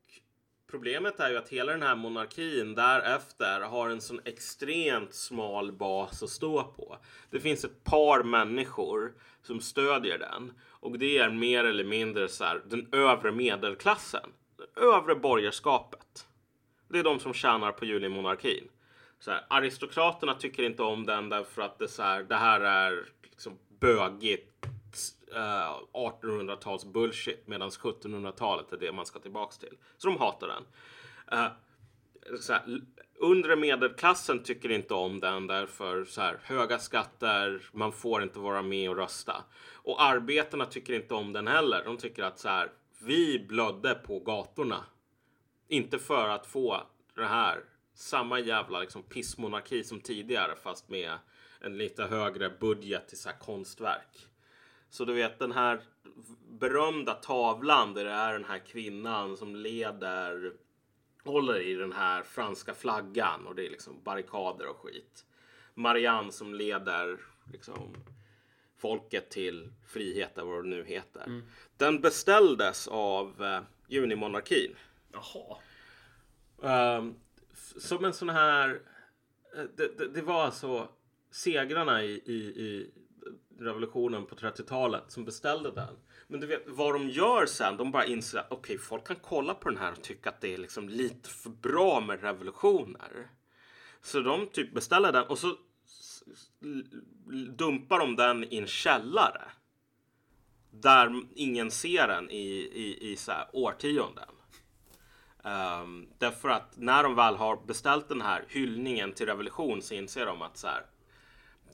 problemet 0.70 1.20
är 1.20 1.30
ju 1.30 1.36
att 1.36 1.48
hela 1.48 1.72
den 1.72 1.82
här 1.82 1.96
monarkin 1.96 2.74
därefter 2.74 3.60
har 3.60 3.90
en 3.90 4.00
sån 4.00 4.20
extremt 4.24 5.14
smal 5.14 5.72
bas 5.72 6.22
att 6.22 6.30
stå 6.30 6.64
på. 6.64 6.98
Det 7.30 7.40
finns 7.40 7.64
ett 7.64 7.84
par 7.84 8.22
människor 8.22 9.14
som 9.42 9.60
stödjer 9.60 10.18
den 10.18 10.52
och 10.62 10.98
det 10.98 11.18
är 11.18 11.30
mer 11.30 11.64
eller 11.64 11.84
mindre 11.84 12.28
så 12.28 12.44
här, 12.44 12.62
den 12.66 12.88
övre 12.92 13.32
medelklassen. 13.32 14.32
Det 14.56 14.80
övre 14.80 15.14
borgerskapet. 15.14 16.27
Det 16.88 16.98
är 16.98 17.02
de 17.02 17.20
som 17.20 17.34
tjänar 17.34 17.72
på 17.72 17.84
julimonarkin. 17.84 18.68
Så 19.20 19.30
här, 19.30 19.44
aristokraterna 19.48 20.34
tycker 20.34 20.62
inte 20.62 20.82
om 20.82 21.06
den 21.06 21.28
därför 21.28 21.62
att 21.62 21.78
det, 21.78 21.88
så 21.88 22.02
här, 22.02 22.22
det 22.22 22.36
här 22.36 22.60
är 22.60 23.04
liksom 23.22 23.58
bögigt 23.80 24.66
eh, 25.34 25.38
uh, 25.38 25.80
1800-tals 25.92 26.84
bullshit 26.84 27.48
medan 27.48 27.70
1700-talet 27.70 28.72
är 28.72 28.76
det 28.76 28.92
man 28.92 29.06
ska 29.06 29.18
tillbaks 29.18 29.58
till. 29.58 29.76
Så 29.96 30.08
de 30.08 30.18
hatar 30.18 30.48
den. 30.48 30.64
Uh, 31.38 31.50
så 32.40 32.52
här, 32.52 32.80
undre 33.18 33.56
medelklassen 33.56 34.42
tycker 34.42 34.68
inte 34.68 34.94
om 34.94 35.20
den 35.20 35.46
därför 35.46 36.04
så 36.04 36.20
här, 36.20 36.40
höga 36.42 36.78
skatter, 36.78 37.62
man 37.72 37.92
får 37.92 38.22
inte 38.22 38.38
vara 38.38 38.62
med 38.62 38.90
och 38.90 38.96
rösta. 38.96 39.44
Och 39.72 40.02
arbetarna 40.02 40.64
tycker 40.64 40.92
inte 40.92 41.14
om 41.14 41.32
den 41.32 41.46
heller. 41.46 41.84
De 41.84 41.96
tycker 41.96 42.22
att 42.22 42.38
så 42.38 42.48
här, 42.48 42.70
vi 42.98 43.46
blödde 43.48 43.94
på 43.94 44.20
gatorna. 44.20 44.84
Inte 45.68 45.98
för 45.98 46.28
att 46.28 46.46
få 46.46 46.82
det 47.14 47.26
här 47.26 47.64
samma 47.94 48.40
jävla 48.40 48.80
liksom, 48.80 49.02
pissmonarki 49.02 49.84
som 49.84 50.00
tidigare 50.00 50.56
fast 50.62 50.88
med 50.88 51.12
en 51.60 51.78
lite 51.78 52.04
högre 52.04 52.50
budget 52.60 53.08
till 53.08 53.18
så 53.18 53.28
här 53.28 53.38
konstverk. 53.38 54.26
Så 54.90 55.04
du 55.04 55.12
vet 55.12 55.38
den 55.38 55.52
här 55.52 55.80
berömda 56.48 57.14
tavlan 57.14 57.94
där 57.94 58.04
det 58.04 58.10
är 58.10 58.32
den 58.32 58.44
här 58.44 58.58
kvinnan 58.58 59.36
som 59.36 59.56
leder 59.56 60.52
håller 61.24 61.60
i 61.60 61.74
den 61.74 61.92
här 61.92 62.22
franska 62.22 62.74
flaggan 62.74 63.46
och 63.46 63.54
det 63.54 63.66
är 63.66 63.70
liksom 63.70 64.02
barrikader 64.04 64.66
och 64.66 64.76
skit. 64.76 65.24
Marianne 65.74 66.32
som 66.32 66.54
leder 66.54 67.18
liksom 67.52 67.96
folket 68.76 69.30
till 69.30 69.72
frihet, 69.86 70.32
vad 70.34 70.64
det 70.64 70.68
nu 70.68 70.84
heter. 70.84 71.24
Mm. 71.26 71.42
Den 71.76 72.00
beställdes 72.00 72.88
av 72.88 73.44
eh, 73.44 73.60
Junimonarkin. 73.88 74.76
Jaha. 75.18 75.58
Um, 76.98 77.14
som 77.78 78.04
en 78.04 78.12
sån 78.12 78.28
här... 78.28 78.80
Eh, 79.56 79.64
det, 79.76 79.98
det, 79.98 80.08
det, 80.08 80.22
var 80.22 80.44
alltså 80.44 80.88
segrarna 81.30 82.02
i, 82.02 82.10
i, 82.10 82.36
i 82.36 82.90
revolutionen 83.58 84.26
på 84.26 84.34
30-talet 84.34 85.04
som 85.08 85.24
beställde 85.24 85.70
den. 85.70 85.96
Men 86.26 86.40
du 86.40 86.46
vet 86.46 86.62
vad 86.66 86.94
de 86.94 87.08
gör 87.08 87.46
sen? 87.46 87.76
De 87.76 87.90
bara 87.90 88.04
inser 88.04 88.38
att 88.38 88.46
okej, 88.52 88.58
okay, 88.58 88.78
folk 88.78 89.06
kan 89.06 89.16
kolla 89.22 89.54
på 89.54 89.68
den 89.68 89.78
här 89.78 89.92
och 89.92 90.02
tycka 90.02 90.28
att 90.28 90.40
det 90.40 90.54
är 90.54 90.58
liksom 90.58 90.88
lite 90.88 91.30
för 91.30 91.50
bra 91.50 92.00
med 92.00 92.22
revolutioner. 92.22 93.28
Så 94.02 94.20
de 94.20 94.46
typ 94.46 94.74
beställer 94.74 95.12
den 95.12 95.24
och 95.24 95.38
så 95.38 95.56
dumpar 97.48 97.98
de 97.98 98.16
den 98.16 98.44
i 98.44 98.56
en 98.56 98.66
källare. 98.66 99.42
Där 100.70 101.22
ingen 101.34 101.70
ser 101.70 102.08
den 102.08 102.30
i, 102.30 102.48
i, 102.74 103.12
i 103.12 103.16
så 103.16 103.32
här 103.32 103.48
årtionden. 103.52 104.28
Um, 105.48 106.08
därför 106.18 106.48
att 106.48 106.76
när 106.76 107.02
de 107.02 107.14
väl 107.14 107.36
har 107.36 107.56
beställt 107.66 108.08
den 108.08 108.20
här 108.20 108.44
hyllningen 108.48 109.12
till 109.12 109.26
revolution 109.26 109.82
så 109.82 109.94
inser 109.94 110.26
de 110.26 110.42
att 110.42 110.56
så 110.56 110.66
här, 110.66 110.86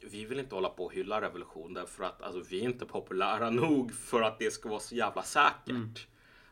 vi 0.01 0.25
vill 0.25 0.39
inte 0.39 0.55
hålla 0.55 0.69
på 0.69 0.85
och 0.85 0.93
hylla 0.93 1.21
revolution 1.21 1.75
därför 1.75 2.05
att 2.05 2.23
alltså, 2.23 2.43
vi 2.51 2.61
är 2.61 2.65
inte 2.65 2.87
populära 2.87 3.51
nog 3.51 3.95
för 3.95 4.23
att 4.23 4.39
det 4.39 4.51
ska 4.51 4.69
vara 4.69 4.81
så 4.81 4.95
jävla 4.95 5.23
säkert. 5.23 5.69
Mm. 5.69 5.95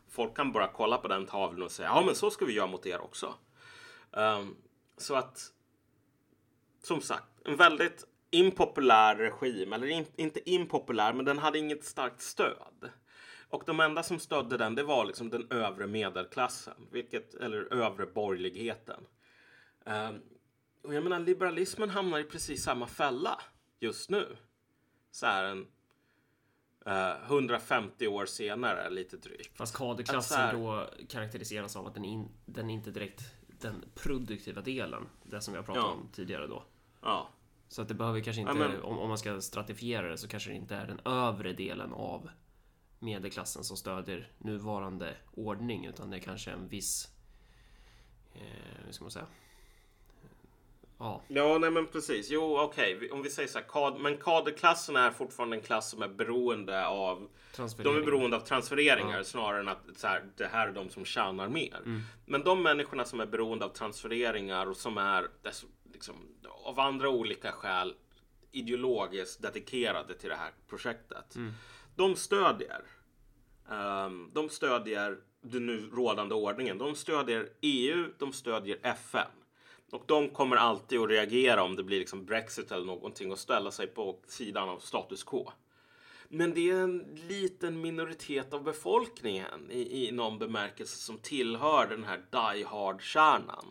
Folk 0.09 0.35
kan 0.35 0.51
bara 0.51 0.67
kolla 0.67 0.97
på 0.97 1.07
den 1.07 1.25
tavlan 1.25 1.63
och 1.63 1.71
säga 1.71 1.89
ja 1.89 2.03
men 2.05 2.15
så 2.15 2.29
ska 2.29 2.45
vi 2.45 2.53
göra 2.53 2.67
mot 2.67 2.85
er 2.85 3.01
också. 3.01 3.33
Um, 4.11 4.55
så 4.97 5.15
att 5.15 5.51
som 6.83 7.01
sagt, 7.01 7.27
en 7.45 7.55
väldigt 7.55 8.07
impopulär 8.31 9.15
regim, 9.15 9.73
eller 9.73 9.87
in, 9.87 10.05
inte 10.15 10.49
impopulär, 10.49 11.13
men 11.13 11.25
den 11.25 11.37
hade 11.37 11.59
inget 11.59 11.83
starkt 11.83 12.21
stöd. 12.21 12.89
Och 13.53 13.63
de 13.65 13.79
enda 13.79 14.03
som 14.03 14.19
stödde 14.19 14.57
den, 14.57 14.75
det 14.75 14.83
var 14.83 15.05
liksom 15.05 15.29
den 15.29 15.47
övre 15.51 15.87
medelklassen, 15.87 16.73
vilket, 16.91 17.33
eller 17.33 17.73
övre 17.73 18.05
borgerligheten. 18.05 19.05
Um, 19.85 20.21
och 20.81 20.93
jag 20.93 21.03
menar, 21.03 21.19
liberalismen 21.19 21.89
hamnar 21.89 22.19
i 22.19 22.23
precis 22.23 22.63
samma 22.63 22.87
fälla 22.87 23.41
just 23.79 24.09
nu. 24.09 24.37
Så 25.11 25.25
här 25.25 25.43
en 25.43 25.67
uh, 26.87 27.23
150 27.25 28.07
år 28.07 28.25
senare, 28.25 28.89
lite 28.89 29.17
drygt. 29.17 29.57
Fast 29.57 29.75
kaderklassen 29.75 30.37
här... 30.37 30.53
då 30.53 30.89
karaktäriseras 31.09 31.75
av 31.75 31.87
att 31.87 31.93
den, 31.93 32.05
in, 32.05 32.29
den 32.45 32.69
inte 32.69 32.91
direkt 32.91 33.21
den 33.47 33.85
produktiva 33.95 34.61
delen, 34.61 35.09
det 35.23 35.41
som 35.41 35.53
vi 35.53 35.57
har 35.57 35.65
pratat 35.65 35.83
ja. 35.83 35.91
om 35.91 36.09
tidigare 36.13 36.47
då. 36.47 36.63
Ja. 37.01 37.29
Så 37.67 37.81
att 37.81 37.87
det 37.87 37.93
behöver 37.93 38.19
kanske 38.19 38.41
inte, 38.41 38.53
ja, 38.53 38.67
men... 38.67 38.81
om, 38.81 38.99
om 38.99 39.09
man 39.09 39.17
ska 39.17 39.41
stratifiera 39.41 40.09
det 40.09 40.17
så 40.17 40.27
kanske 40.27 40.49
det 40.49 40.55
inte 40.55 40.75
är 40.75 40.87
den 40.87 40.99
övre 41.05 41.53
delen 41.53 41.93
av 41.93 42.29
medelklassen 43.03 43.63
som 43.63 43.77
stödjer 43.77 44.31
nuvarande 44.37 45.17
ordning 45.33 45.85
utan 45.85 46.09
det 46.09 46.17
är 46.17 46.21
kanske 46.21 46.51
en 46.51 46.67
viss, 46.67 47.07
eh, 48.33 48.85
hur 48.85 48.91
ska 48.91 49.03
man 49.03 49.11
säga, 49.11 49.27
Ja. 51.03 51.21
ja, 51.27 51.57
nej 51.57 51.71
men 51.71 51.87
precis. 51.87 52.29
Jo, 52.29 52.57
okej. 52.59 52.95
Okay. 52.95 53.09
Om 53.09 53.21
vi 53.21 53.29
säger 53.29 53.49
så 53.49 53.59
här, 53.59 53.65
kad 53.65 53.99
men 53.99 54.17
kaderklassen 54.17 54.95
är 54.95 55.11
fortfarande 55.11 55.55
en 55.55 55.61
klass 55.61 55.89
som 55.89 56.01
är 56.01 56.07
beroende 56.07 56.87
av 56.87 57.29
De 57.57 57.97
är 57.97 58.05
beroende 58.05 58.37
av 58.37 58.41
transfereringar 58.41 59.17
ja. 59.17 59.23
snarare 59.23 59.59
än 59.59 59.67
att 59.67 59.83
så 59.95 60.07
här, 60.07 60.23
det 60.37 60.47
här 60.47 60.67
är 60.67 60.71
de 60.71 60.89
som 60.89 61.05
tjänar 61.05 61.49
mer. 61.49 61.77
Mm. 61.85 62.01
Men 62.25 62.43
de 62.43 62.63
människorna 62.63 63.05
som 63.05 63.19
är 63.19 63.25
beroende 63.25 63.65
av 63.65 63.69
transfereringar 63.69 64.69
och 64.69 64.77
som 64.77 64.97
är 64.97 65.27
liksom, 65.93 66.15
av 66.63 66.79
andra 66.79 67.09
olika 67.09 67.51
skäl 67.51 67.93
ideologiskt 68.51 69.41
dedikerade 69.41 70.13
till 70.13 70.29
det 70.29 70.35
här 70.35 70.51
projektet. 70.69 71.35
Mm. 71.35 71.53
De 71.95 72.15
stödjer. 72.15 72.81
Um, 73.73 74.31
de 74.33 74.49
stödjer 74.49 75.17
den 75.41 75.65
nu 75.65 75.89
rådande 75.93 76.35
ordningen. 76.35 76.77
De 76.77 76.95
stödjer 76.95 77.49
EU, 77.61 78.05
de 78.17 78.33
stödjer 78.33 78.77
FN. 78.83 79.27
Och 79.91 80.03
de 80.07 80.29
kommer 80.29 80.55
alltid 80.55 80.99
att 80.99 81.09
reagera 81.09 81.63
om 81.63 81.75
det 81.75 81.83
blir 81.83 81.99
liksom 81.99 82.25
Brexit 82.25 82.71
eller 82.71 82.85
någonting 82.85 83.31
och 83.31 83.39
ställa 83.39 83.71
sig 83.71 83.87
på 83.87 84.19
sidan 84.27 84.69
av 84.69 84.79
status 84.79 85.23
quo. 85.23 85.51
Men 86.27 86.53
det 86.53 86.69
är 86.69 86.75
en 86.75 87.19
liten 87.27 87.81
minoritet 87.81 88.53
av 88.53 88.63
befolkningen 88.63 89.71
i, 89.71 90.07
i 90.07 90.11
någon 90.11 90.39
bemärkelse 90.39 90.97
som 90.97 91.17
tillhör 91.17 91.87
den 91.87 92.03
här 92.03 92.17
die 92.31 92.63
hard-kärnan. 92.63 93.65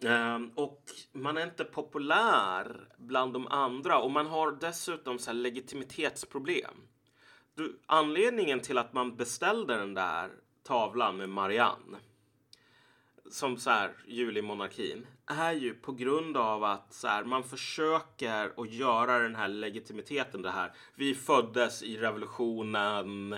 Um, 0.00 0.10
ehm, 0.10 0.50
och 0.54 0.82
man 1.12 1.36
är 1.36 1.42
inte 1.42 1.64
populär 1.64 2.88
bland 2.96 3.32
de 3.32 3.46
andra 3.46 3.98
och 3.98 4.10
man 4.10 4.26
har 4.26 4.52
dessutom 4.52 5.18
så 5.18 5.32
legitimitetsproblem. 5.32 6.74
Du, 7.54 7.78
anledningen 7.86 8.60
till 8.60 8.78
att 8.78 8.92
man 8.92 9.16
beställde 9.16 9.76
den 9.76 9.94
där 9.94 10.30
tavlan 10.62 11.16
med 11.16 11.28
Marianne 11.28 11.98
som 13.30 13.56
så 13.56 13.70
här 13.70 13.92
julimonarkin 14.06 15.06
är 15.26 15.52
ju 15.52 15.74
på 15.74 15.92
grund 15.92 16.36
av 16.36 16.64
att 16.64 16.92
så 16.92 17.08
här, 17.08 17.24
man 17.24 17.44
försöker 17.44 18.62
att 18.62 18.72
göra 18.72 19.18
den 19.18 19.34
här 19.34 19.48
legitimiteten. 19.48 20.42
Det 20.42 20.50
här. 20.50 20.72
Vi 20.94 21.14
föddes 21.14 21.82
i 21.82 21.96
revolutionen. 21.96 23.36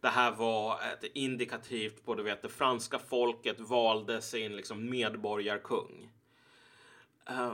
Det 0.00 0.08
här 0.08 0.32
var 0.32 0.74
ett 0.74 1.04
indikativt 1.14 2.04
på 2.04 2.14
du 2.14 2.22
vet, 2.22 2.42
det 2.42 2.48
franska 2.48 2.98
folket 2.98 3.60
valde 3.60 4.22
sin 4.22 4.56
liksom, 4.56 4.90
medborgarkung. 4.90 6.10
Uh, 7.30 7.52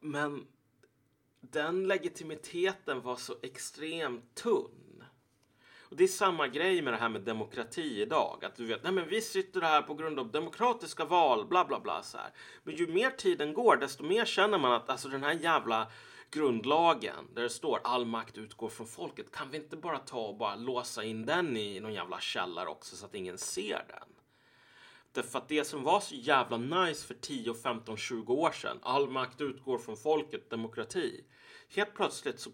men 0.00 0.46
den 1.40 1.88
legitimiteten 1.88 3.00
var 3.00 3.16
så 3.16 3.34
extremt 3.42 4.34
tunn. 4.34 4.81
Och 5.92 5.98
det 5.98 6.04
är 6.04 6.08
samma 6.08 6.48
grej 6.48 6.82
med 6.82 6.92
det 6.92 6.96
här 6.96 7.08
med 7.08 7.20
demokrati 7.20 8.02
idag. 8.02 8.44
Att 8.44 8.56
du 8.56 8.66
vet, 8.66 8.82
nej 8.82 8.92
men 8.92 9.08
vi 9.08 9.20
sitter 9.20 9.60
här 9.60 9.82
på 9.82 9.94
grund 9.94 10.18
av 10.18 10.30
demokratiska 10.30 11.04
val, 11.04 11.46
bla 11.46 11.64
bla 11.64 11.80
bla. 11.80 12.02
Så 12.02 12.18
här. 12.18 12.30
Men 12.62 12.76
ju 12.76 12.86
mer 12.86 13.10
tiden 13.10 13.54
går, 13.54 13.76
desto 13.76 14.04
mer 14.04 14.24
känner 14.24 14.58
man 14.58 14.72
att 14.72 14.90
alltså 14.90 15.08
den 15.08 15.22
här 15.22 15.32
jävla 15.32 15.86
grundlagen 16.30 17.28
där 17.34 17.42
det 17.42 17.50
står 17.50 17.80
all 17.84 18.06
makt 18.06 18.38
utgår 18.38 18.68
från 18.68 18.86
folket. 18.86 19.30
Kan 19.30 19.50
vi 19.50 19.56
inte 19.56 19.76
bara 19.76 19.98
ta 19.98 20.20
och 20.20 20.36
bara 20.36 20.54
låsa 20.54 21.04
in 21.04 21.26
den 21.26 21.56
i 21.56 21.80
någon 21.80 21.94
jävla 21.94 22.20
källare 22.20 22.68
också 22.68 22.96
så 22.96 23.06
att 23.06 23.14
ingen 23.14 23.38
ser 23.38 23.84
den? 23.88 24.08
Därför 25.12 25.38
att 25.38 25.48
det 25.48 25.64
som 25.64 25.82
var 25.82 26.00
så 26.00 26.14
jävla 26.14 26.56
nice 26.56 27.06
för 27.06 27.14
10, 27.14 27.54
15, 27.54 27.96
20 27.96 28.34
år 28.34 28.50
sedan, 28.50 28.78
all 28.82 29.10
makt 29.10 29.40
utgår 29.40 29.78
från 29.78 29.96
folket, 29.96 30.50
demokrati. 30.50 31.24
Helt 31.68 31.94
plötsligt 31.94 32.40
så 32.40 32.50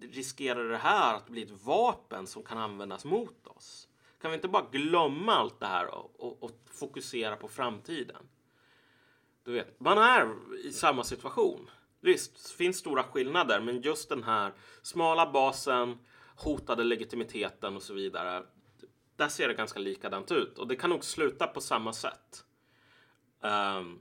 riskerar 0.00 0.68
det 0.68 0.76
här 0.76 1.14
att 1.14 1.28
bli 1.28 1.42
ett 1.42 1.64
vapen 1.64 2.26
som 2.26 2.42
kan 2.42 2.58
användas 2.58 3.04
mot 3.04 3.46
oss? 3.46 3.88
Kan 4.20 4.30
vi 4.30 4.34
inte 4.34 4.48
bara 4.48 4.66
glömma 4.70 5.32
allt 5.32 5.60
det 5.60 5.66
här 5.66 5.94
och, 5.94 6.14
och, 6.18 6.42
och 6.42 6.50
fokusera 6.70 7.36
på 7.36 7.48
framtiden? 7.48 8.28
Du 9.44 9.52
vet, 9.52 9.80
man 9.80 9.98
är 9.98 10.34
i 10.64 10.72
samma 10.72 11.04
situation. 11.04 11.70
Visst, 12.00 12.48
det 12.48 12.56
finns 12.56 12.78
stora 12.78 13.02
skillnader, 13.02 13.60
men 13.60 13.80
just 13.80 14.08
den 14.08 14.22
här 14.22 14.52
smala 14.82 15.30
basen, 15.30 15.98
hotade 16.36 16.84
legitimiteten 16.84 17.76
och 17.76 17.82
så 17.82 17.94
vidare. 17.94 18.42
där 19.16 19.28
ser 19.28 19.48
det 19.48 19.54
ganska 19.54 19.78
likadant 19.78 20.32
ut 20.32 20.58
och 20.58 20.68
det 20.68 20.76
kan 20.76 20.90
nog 20.90 21.04
sluta 21.04 21.46
på 21.46 21.60
samma 21.60 21.92
sätt. 21.92 22.44
Um, 23.40 24.00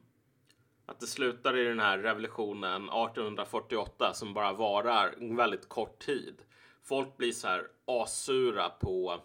att 0.90 1.00
det 1.00 1.08
slutar 1.08 1.58
i 1.58 1.64
den 1.64 1.80
här 1.80 1.98
revolutionen 1.98 2.84
1848 2.84 4.14
som 4.14 4.34
bara 4.34 4.54
varar 4.54 5.16
en 5.20 5.36
väldigt 5.36 5.70
kort 5.70 6.00
tid. 6.00 6.42
Folk 6.84 7.18
blir 7.18 7.32
så 7.32 7.48
här 7.48 7.68
asura 7.86 8.70
på 8.70 9.22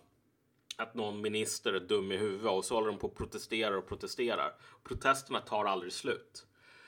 att 0.76 0.94
någon 0.94 1.20
minister 1.20 1.72
är 1.72 1.80
dum 1.80 2.12
i 2.12 2.16
huvudet 2.16 2.50
och 2.50 2.64
så 2.64 2.74
håller 2.74 2.88
de 2.88 2.98
på 2.98 3.06
och 3.06 3.16
protesterar 3.16 3.76
och 3.76 3.88
protesterar. 3.88 4.54
Protesterna 4.84 5.40
tar 5.40 5.64
aldrig 5.64 5.92
slut. 5.92 6.46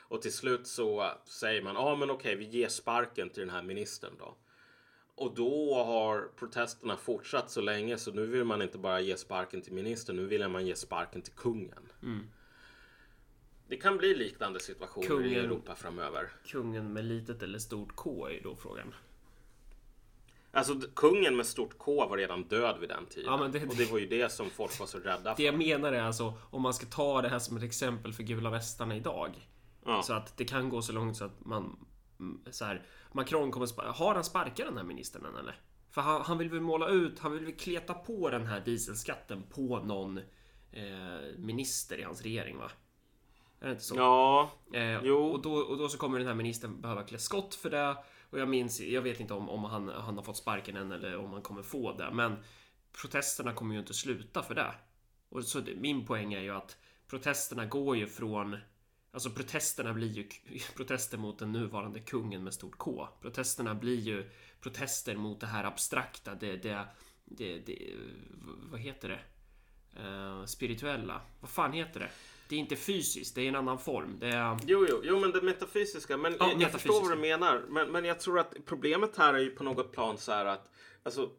Och 0.09 0.23
till 0.23 0.33
slut 0.33 0.67
så 0.67 1.13
säger 1.25 1.63
man, 1.63 1.75
ja 1.75 1.81
ah, 1.81 1.97
men 1.97 2.11
okej, 2.11 2.37
vi 2.37 2.45
ger 2.45 2.69
sparken 2.69 3.31
till 3.31 3.41
den 3.41 3.51
här 3.51 3.63
ministern 3.63 4.13
då. 4.19 4.37
Och 5.15 5.35
då 5.35 5.75
har 5.75 6.31
protesterna 6.37 6.97
fortsatt 6.97 7.51
så 7.51 7.61
länge 7.61 7.99
så 7.99 8.13
nu 8.13 8.27
vill 8.27 8.45
man 8.45 8.63
inte 8.63 8.79
bara 8.79 9.01
ge 9.01 9.17
sparken 9.17 9.63
till 9.63 9.73
ministern, 9.73 10.17
nu 10.17 10.27
vill 10.27 10.49
man 10.49 10.67
ge 10.67 10.75
sparken 10.75 11.23
till 11.23 11.33
kungen. 11.33 11.93
Mm. 12.03 12.27
Det 13.69 13.77
kan 13.77 13.97
bli 13.97 14.15
liknande 14.15 14.61
situationer 14.61 15.09
Kungen- 15.09 15.33
i 15.33 15.35
Europa 15.35 15.75
framöver. 15.75 16.29
Kungen 16.47 16.93
med 16.93 17.05
litet 17.05 17.43
eller 17.43 17.59
stort 17.59 17.97
K 17.97 18.29
är 18.29 18.41
då 18.43 18.57
frågan. 18.57 18.95
Alltså 20.53 20.81
kungen 20.95 21.37
med 21.37 21.47
stort 21.47 21.79
K 21.79 22.07
var 22.09 22.17
redan 22.17 22.43
död 22.45 22.77
vid 22.81 22.89
den 22.89 23.07
tiden. 23.07 23.33
Ja, 23.41 23.49
det- 23.49 23.67
Och 23.69 23.77
det 23.77 23.91
var 23.93 23.99
ju 23.99 24.07
det 24.07 24.33
som 24.33 24.51
folk 24.51 24.81
var 24.81 24.87
så 24.87 24.99
rädda 24.99 25.35
Det 25.35 25.43
jag 25.43 25.53
för. 25.55 25.59
menar 25.59 25.93
är 25.93 26.03
alltså 26.03 26.35
om 26.51 26.63
man 26.63 26.75
ska 26.75 26.87
ta 26.87 27.23
det 27.23 27.29
här 27.29 27.39
som 27.39 27.57
ett 27.57 27.63
exempel 27.63 28.13
för 28.13 28.23
gula 28.23 28.51
västarna 28.51 28.97
idag. 28.97 29.49
Ja. 29.85 30.03
Så 30.03 30.13
att 30.13 30.37
det 30.37 30.45
kan 30.45 30.69
gå 30.69 30.83
så 30.83 30.93
långt 30.93 31.17
så 31.17 31.25
att 31.25 31.45
man 31.45 31.87
mm, 32.21 32.41
så 32.51 32.65
här, 32.65 32.83
Macron 33.13 33.51
kommer 33.51 33.93
Har 33.93 34.15
han 34.15 34.25
sparkat 34.25 34.67
den 34.67 34.77
här 34.77 34.85
ministern 34.85 35.25
än 35.25 35.37
eller? 35.37 35.55
För 35.91 36.01
han, 36.01 36.23
han 36.23 36.39
vill 36.39 36.49
väl 36.51 36.61
måla 36.61 36.89
ut, 36.89 37.19
han 37.19 37.33
vill 37.33 37.45
väl 37.45 37.55
kleta 37.55 37.95
på 37.95 38.31
den 38.31 38.47
här 38.47 38.61
dieselskatten 38.61 39.43
på 39.55 39.79
någon 39.85 40.19
eh, 40.73 40.85
minister 41.37 41.99
i 41.99 42.03
hans 42.03 42.23
regering 42.23 42.59
va? 42.59 42.71
Är 43.61 43.67
det 43.67 43.73
inte 43.73 43.85
så? 43.85 43.97
Ja, 43.97 44.51
Eh, 44.75 45.01
Jo. 45.05 45.17
och, 45.17 45.43
då, 45.43 45.55
och 45.55 45.79
då 45.79 45.89
så 45.89 45.99
kommer 45.99 46.19
den 46.19 46.29
här 46.29 46.35
ministern 46.35 46.81
behöva 46.81 47.03
klä 47.03 47.19
skott 47.19 47.55
för 47.55 47.71
det. 47.71 47.97
Och 48.31 48.39
jag 48.39 48.49
minns, 48.49 48.81
jag 48.81 49.03
vet 49.03 49.21
inte 49.21 49.35
om, 49.35 49.49
om 49.49 49.65
han, 49.65 49.89
han 49.89 50.17
har 50.17 50.23
fått 50.25 50.37
sparken 50.37 50.77
än 50.77 50.93
eller 50.93 51.17
om 51.17 51.33
han 51.33 51.43
kommer 51.43 51.63
få 51.63 51.93
det. 51.93 52.11
Men 52.13 52.37
protesterna 53.03 53.53
kommer 53.53 53.75
ju 53.75 53.81
inte 53.81 53.95
sluta 53.95 54.43
för 54.43 54.55
det. 54.55 54.75
Och 55.29 55.45
så 55.45 55.63
min 55.77 56.07
poäng 56.07 56.35
är 56.35 56.41
ju 56.41 56.51
att 56.51 56.77
protesterna 57.09 57.67
går 57.67 57.97
ju 57.97 58.07
från 58.07 58.57
Alltså 59.11 59.31
protesterna 59.31 59.93
blir 59.95 60.09
ju 60.13 60.29
protester 60.77 61.19
mot 61.19 61.39
den 61.39 61.53
nuvarande 61.53 62.01
kungen 62.01 62.45
med 62.45 62.55
stort 62.55 62.79
K. 62.79 63.09
Protesterna 63.21 63.75
blir 63.75 64.01
ju 64.01 64.31
protester 64.61 65.17
mot 65.17 65.41
det 65.41 65.47
här 65.47 65.65
abstrakta, 65.65 66.35
det, 66.35 66.57
det, 66.57 66.87
det, 67.25 67.59
det 67.59 67.93
vad 68.71 68.81
heter 68.81 69.09
det? 69.09 69.21
Eh, 70.03 70.45
spirituella. 70.45 71.21
Vad 71.41 71.51
fan 71.51 71.73
heter 71.73 72.01
det? 72.01 72.11
Det 72.49 72.55
är 72.57 72.59
inte 72.61 72.77
fysiskt, 72.77 73.35
det 73.35 73.41
är 73.43 73.49
en 73.49 73.69
ann 73.69 73.79
form. 73.79 74.17
Det 74.21 74.27
är... 74.29 74.59
jo, 74.67 74.87
jo, 74.91 75.01
jo, 75.05 75.21
men 75.21 75.31
det 75.33 75.43
metafysiska. 75.43 76.17
Men 76.17 76.37
Ja, 76.41 76.49
jag, 76.53 76.61
jag 76.63 76.71
förstår 76.73 76.93
vad 77.01 77.03
du 77.03 77.17
metafysiska. 77.17 77.39
menar. 77.39 77.63
Men, 77.69 77.93
men 77.93 78.05
jag 78.05 78.21
tror 78.21 78.39
att 78.39 78.55
problemet 78.67 79.17
här 79.17 79.35
är 79.35 79.39
ju 79.39 79.51
på 79.51 79.65
något 79.65 79.93
plan 79.93 80.19
så 80.19 80.33
här 80.33 80.47
att 80.47 80.71
alltså, 81.03 81.31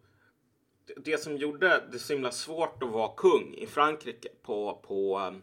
det- 0.98 1.18
som 1.24 1.38
gjorde 1.38 1.84
det 1.92 2.00
så 2.00 2.14
himla 2.14 2.32
svårt 2.32 2.84
att 2.84 2.90
vara 2.90 3.12
kung 3.18 3.54
i 3.58 3.68
Frankrike 3.68 4.30
på, 4.44 4.84
på 4.88 5.20
um, 5.20 5.42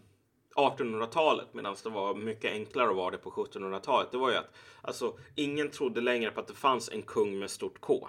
1800-talet 0.56 1.46
medan 1.54 1.76
det 1.84 1.90
var 1.90 2.14
mycket 2.14 2.52
enklare 2.52 2.90
att 2.90 2.96
vara 2.96 3.10
det 3.10 3.18
på 3.18 3.30
1700-talet. 3.30 4.08
Det 4.12 4.18
var 4.18 4.30
ju 4.30 4.36
att 4.36 4.54
alltså, 4.82 5.18
ingen 5.34 5.70
trodde 5.70 6.00
längre 6.00 6.30
på 6.30 6.40
att 6.40 6.46
det 6.48 6.54
fanns 6.54 6.88
en 6.88 7.02
kung 7.02 7.38
med 7.38 7.50
stort 7.50 7.80
K. 7.80 8.08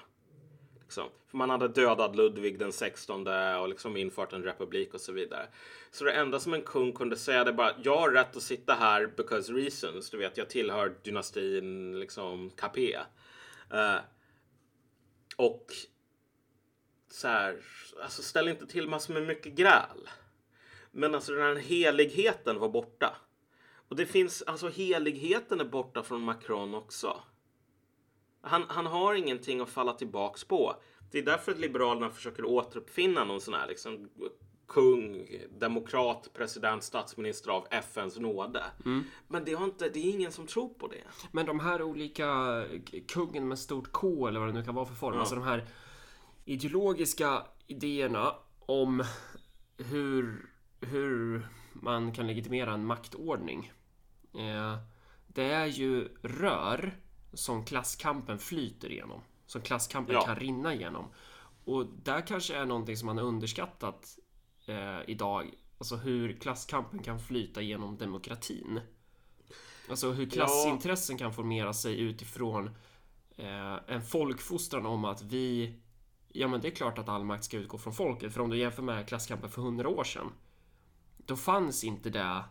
Liksom. 0.86 1.10
För 1.28 1.38
man 1.38 1.50
hade 1.50 1.68
dödat 1.68 2.16
Ludvig 2.16 2.60
den 2.60 2.72
16 2.72 3.28
och 3.62 3.70
liksom 3.70 3.98
infört 3.98 4.34
en 4.34 4.44
republik 4.44 4.94
och 4.94 5.02
så 5.02 5.12
vidare. 5.12 5.48
Så 5.92 6.04
det 6.04 6.12
enda 6.12 6.40
som 6.40 6.54
en 6.54 6.62
kung 6.62 6.94
kunde 6.94 7.18
säga 7.18 7.44
det 7.44 7.54
bara 7.54 7.72
jag 7.84 7.98
har 7.98 8.12
rätt 8.12 8.36
att 8.36 8.44
sitta 8.44 8.74
här 8.74 9.08
because 9.18 9.54
reasons. 9.54 10.10
Du 10.10 10.18
vet, 10.18 10.38
jag 10.38 10.50
tillhör 10.50 10.96
dynastin 11.04 12.00
liksom 12.00 12.50
Capet. 12.50 13.00
Uh, 13.74 14.00
och 15.36 15.74
så 17.10 17.28
här, 17.28 17.58
alltså 18.04 18.22
ställ 18.22 18.48
inte 18.48 18.68
till 18.68 18.88
massor 18.88 19.14
med 19.14 19.24
mycket 19.24 19.54
gräl. 19.54 20.10
Men 20.92 21.16
alltså 21.16 21.32
den 21.32 21.44
här 21.44 21.56
heligheten 21.56 22.60
var 22.60 22.70
borta. 22.70 23.16
Och 23.88 23.96
det 23.96 24.06
finns, 24.06 24.42
alltså 24.42 24.70
heligheten 24.70 25.60
är 25.60 25.66
borta 25.66 26.04
från 26.04 26.22
Macron 26.22 26.76
också. 26.76 27.22
Han, 28.46 28.64
han 28.68 28.86
har 28.86 29.14
ingenting 29.14 29.62
att 29.62 29.70
falla 29.70 29.94
tillbaks 29.94 30.44
på. 30.44 30.76
Det 31.12 31.18
är 31.20 31.24
därför 31.24 31.52
att 31.52 31.60
Liberalerna 31.60 32.10
försöker 32.10 32.46
återuppfinna 32.46 33.24
någon 33.24 33.42
sån 33.42 33.54
här 33.54 33.68
liksom 33.68 34.10
kung, 34.68 35.28
demokrat, 35.60 36.30
president, 36.34 36.84
statsminister 36.84 37.52
av 37.52 37.68
FNs 37.72 38.20
nåde. 38.20 38.64
Men 39.28 39.46
det, 39.46 39.54
har 39.54 39.66
inte, 39.66 39.90
det 39.90 40.00
är 40.00 40.12
ingen 40.12 40.32
som 40.32 40.48
tror 40.48 40.70
på 40.70 40.88
det. 40.88 41.04
Men 41.32 41.46
de 41.46 41.60
här 41.60 41.82
olika 41.82 42.64
kungen 43.08 43.48
med 43.48 43.60
stort 43.60 43.92
K 43.92 44.28
eller 44.28 44.40
vad 44.40 44.50
det 44.50 44.54
nu 44.54 44.64
kan 44.64 44.76
vara 44.76 44.86
för 44.86 44.96
form. 44.96 45.20
Alltså 45.20 45.36
de 45.36 45.44
här 45.44 45.68
ideologiska 46.46 47.44
idéerna 47.68 48.36
om 48.60 49.04
hur, 49.78 50.50
hur 50.82 51.48
man 51.74 52.12
kan 52.12 52.28
legitimera 52.28 52.74
en 52.74 52.86
maktordning. 52.86 53.72
Eh, 54.34 54.78
det 55.28 55.44
är 55.44 55.66
ju 55.66 56.08
rör 56.22 56.94
som 57.36 57.66
klasskampen 57.66 58.40
flyter 58.40 58.92
igenom. 58.92 59.22
Som 59.46 59.62
klasskampen 59.62 60.16
Ja. 60.16 60.22
kan 60.22 60.36
rinna 60.36 60.74
igenom. 60.74 61.06
Och 61.66 61.86
där 62.04 62.28
kanske 62.28 62.56
är 62.56 62.66
någonting 62.66 62.98
som 62.98 63.06
man 63.06 63.18
har 63.18 63.26
underskattat 63.26 64.18
eh, 64.66 65.00
idag. 65.08 65.52
Alltså 65.78 65.96
hur 65.96 66.34
klasskampen 66.34 67.00
kan 67.04 67.20
flyta 67.20 67.62
genom 67.62 67.98
demokratin. 67.98 68.80
Alltså 69.90 70.12
hur 70.12 70.30
klassintressen 70.30 71.18
kan 71.18 71.34
formera 71.34 71.74
sig 71.74 72.00
utifrån 72.00 72.70
eh, 73.38 73.76
en 73.88 74.02
folkfostran 74.02 74.86
om 74.86 75.06
att 75.06 75.22
vi 75.22 75.76
Ja 76.28 76.48
men 76.48 76.62
det 76.62 76.68
är 76.68 76.72
klart 76.76 76.98
att 76.98 77.10
all 77.10 77.24
makt 77.24 77.44
ska 77.44 77.58
utgå 77.58 77.78
från 77.78 77.94
folket 77.94 78.34
för 78.34 78.42
om 78.42 78.50
du 78.50 78.58
jämför 78.58 78.84
med 78.84 79.08
klasskampen 79.08 79.50
för 79.50 79.62
hundra 79.62 79.90
år 79.90 80.04
sedan 80.04 80.32
Då 81.18 81.36
fanns 81.36 81.84
inte 81.84 82.10
det 82.10 82.44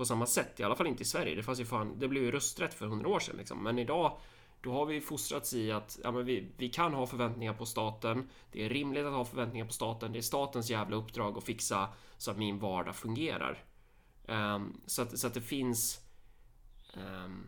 på 0.00 0.04
samma 0.04 0.26
sätt, 0.26 0.60
i 0.60 0.62
alla 0.62 0.76
fall 0.76 0.86
inte 0.86 1.02
i 1.02 1.06
Sverige. 1.06 1.34
Det, 1.34 1.42
fanns 1.42 1.60
ju 1.60 1.64
fan, 1.64 1.98
det 1.98 2.08
blev 2.08 2.22
ju 2.22 2.30
rösträtt 2.30 2.74
för 2.74 2.86
hundra 2.86 3.08
år 3.08 3.20
sedan 3.20 3.36
liksom. 3.36 3.62
Men 3.62 3.78
idag 3.78 4.18
då 4.60 4.72
har 4.72 4.86
vi 4.86 5.00
fostrats 5.00 5.54
i 5.54 5.72
att 5.72 5.98
ja, 6.04 6.12
men 6.12 6.24
vi, 6.24 6.52
vi 6.56 6.68
kan 6.68 6.94
ha 6.94 7.06
förväntningar 7.06 7.54
på 7.54 7.66
staten. 7.66 8.28
Det 8.52 8.64
är 8.64 8.68
rimligt 8.68 9.06
att 9.06 9.12
ha 9.12 9.24
förväntningar 9.24 9.66
på 9.66 9.72
staten. 9.72 10.12
Det 10.12 10.18
är 10.18 10.22
statens 10.22 10.70
jävla 10.70 10.96
uppdrag 10.96 11.38
att 11.38 11.44
fixa 11.44 11.88
så 12.16 12.30
att 12.30 12.38
min 12.38 12.58
vardag 12.58 12.96
fungerar. 12.96 13.64
Um, 14.26 14.80
så, 14.86 15.02
att, 15.02 15.18
så 15.18 15.26
att 15.26 15.34
det 15.34 15.40
finns 15.40 16.00
um, 16.94 17.46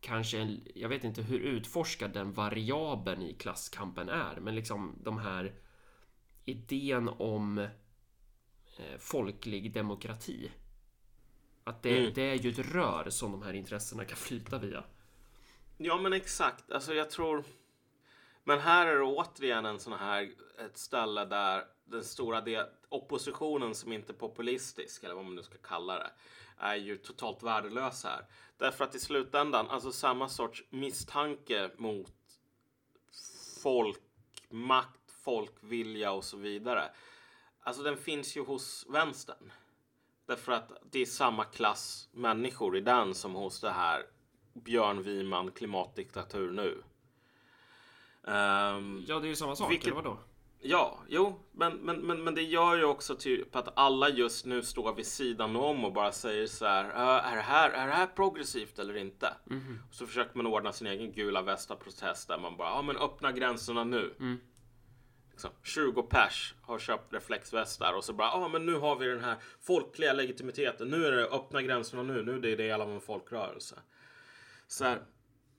kanske, 0.00 0.38
en, 0.38 0.60
jag 0.74 0.88
vet 0.88 1.04
inte 1.04 1.22
hur 1.22 1.40
utforskad 1.40 2.12
den 2.12 2.32
variabeln 2.32 3.22
i 3.22 3.34
klasskampen 3.34 4.08
är, 4.08 4.40
men 4.40 4.54
liksom 4.54 4.98
de 5.02 5.18
här 5.18 5.54
idén 6.44 7.08
om 7.08 7.58
eh, 7.58 8.98
folklig 8.98 9.72
demokrati. 9.72 10.50
Att 11.64 11.82
det, 11.82 11.98
Mm. 11.98 12.12
det 12.14 12.22
är 12.22 12.34
ju 12.34 12.50
ett 12.50 12.58
rör 12.58 13.10
som 13.10 13.32
de 13.32 13.42
här 13.42 13.52
intressena 13.52 14.04
kan 14.04 14.16
flyta 14.16 14.58
via. 14.58 14.84
Ja, 15.76 15.96
men 15.98 16.12
exakt. 16.12 16.70
Alltså, 16.72 16.94
jag 16.94 17.10
tror... 17.10 17.44
Men 18.44 18.58
här 18.58 18.86
är 18.86 18.96
det 18.96 19.02
återigen 19.04 19.66
en 19.66 19.80
sån 19.80 19.92
här 19.92 20.30
ett 20.66 20.78
ställe 20.78 21.24
där 21.24 21.64
den 21.84 22.04
stora 22.04 22.40
del, 22.40 22.66
oppositionen 22.88 23.74
som 23.74 23.92
inte 23.92 24.12
är 24.12 24.14
populistisk, 24.14 25.04
eller 25.04 25.14
vad 25.14 25.24
man 25.24 25.34
nu 25.34 25.42
ska 25.42 25.58
kalla 25.58 25.98
det, 25.98 26.10
är 26.58 26.74
ju 26.76 26.96
totalt 26.96 27.42
värdelös 27.42 28.04
här. 28.04 28.26
Därför 28.56 28.84
att 28.84 28.94
i 28.94 29.00
slutändan, 29.00 29.68
alltså 29.70 29.92
samma 29.92 30.28
sorts 30.28 30.64
misstanke 30.70 31.70
mot 31.76 32.12
folkmakt, 33.62 35.12
folkvilja 35.24 36.12
och 36.12 36.24
så 36.24 36.36
vidare. 36.36 36.90
Alltså 37.60 37.82
den 37.82 37.96
finns 37.96 38.36
ju 38.36 38.44
hos 38.44 38.86
vänstern. 38.88 39.52
Därför 40.30 40.52
att 40.52 40.72
det 40.90 40.98
är 41.02 41.06
samma 41.06 41.44
klass 41.44 42.08
människor 42.12 42.76
i 42.76 42.80
den 42.80 43.14
som 43.14 43.34
hos 43.34 43.60
det 43.60 43.70
här 43.70 44.02
Björn 44.52 45.02
Wiman 45.02 45.50
klimatdiktatur 45.50 46.50
nu. 46.50 46.82
Ehm, 48.26 49.04
Ja, 49.08 49.18
det 49.18 49.26
är 49.26 49.28
ju 49.28 49.36
samma 49.36 49.56
sak, 49.56 49.70
Vilket- 49.70 49.86
eller 49.86 49.96
vadå? 49.96 50.18
ja, 50.60 50.98
jo, 51.08 51.40
men, 51.52 51.76
men, 51.76 51.96
men, 52.00 52.24
men 52.24 52.34
det 52.34 52.42
gör 52.42 52.76
ju 52.76 52.84
också 52.84 53.14
typ 53.16 53.56
att 53.56 53.68
alla 53.78 54.08
just 54.08 54.46
nu 54.46 54.62
står 54.62 54.94
vid 54.94 55.06
sidan 55.06 55.56
om 55.56 55.84
och 55.84 55.92
bara 55.92 56.12
säger 56.12 56.46
så 56.46 56.66
här. 56.66 56.84
"Äh, 56.84 57.32
är, 57.32 57.36
det 57.36 57.42
här 57.42 57.70
är 57.70 57.86
det 57.86 57.92
här 57.92 58.06
progressivt 58.06 58.78
eller 58.78 58.96
inte? 58.96 59.34
Och 59.88 59.94
så 59.94 60.06
försöker 60.06 60.36
man 60.36 60.46
ordna 60.46 60.72
sin 60.72 60.86
egen 60.86 61.12
gula 61.12 61.42
västa 61.42 61.76
protest 61.76 62.28
där 62.28 62.38
man 62.38 62.56
bara, 62.56 62.68
ja 62.68 62.82
men 62.82 62.96
öppna 62.96 63.32
gränserna 63.32 63.84
nu. 63.84 64.14
Liksom, 65.40 65.52
20 65.62 66.02
pers 66.02 66.54
har 66.62 66.78
köpt 66.78 67.12
reflexvästar 67.12 67.92
och 67.92 68.04
så 68.04 68.12
bara, 68.12 68.28
ja 68.28 68.48
men 68.48 68.66
nu 68.66 68.74
har 68.74 68.96
vi 68.96 69.06
den 69.06 69.24
här 69.24 69.36
folkliga 69.60 70.12
legitimiteten. 70.12 70.88
Nu 70.88 71.06
är 71.06 71.12
det 71.12 71.26
öppna 71.26 71.62
gränserna 71.62 72.02
nu. 72.02 72.22
Nu 72.22 72.34
är 72.34 72.40
det 72.40 72.56
del 72.56 72.80
av 72.80 72.90
en 72.90 73.00
folkrörelse. 73.00 73.76
Så 74.66 74.84
här, 74.84 75.02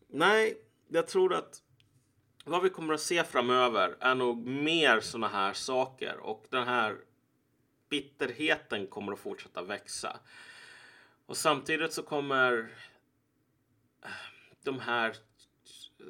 nej, 0.08 0.58
jag 0.88 1.08
tror 1.08 1.34
att 1.34 1.62
vad 2.46 2.64
vi 2.64 2.70
kommer 2.70 2.94
att 2.94 3.02
se 3.02 3.24
framöver 3.24 3.98
är 4.00 4.16
nog 4.16 4.46
mer 4.48 5.00
sådana 5.00 5.28
här 5.28 5.54
saker 5.54 6.18
och 6.18 6.46
den 6.50 6.68
här 6.68 6.98
bitterheten 7.90 8.88
kommer 8.88 9.14
att 9.14 9.20
fortsätta 9.20 9.62
växa. 9.62 10.20
Och 11.26 11.38
samtidigt 11.38 11.94
så 11.94 12.04
kommer 12.04 12.72
eh, 14.04 14.10
de 14.64 14.80
här 14.80 15.16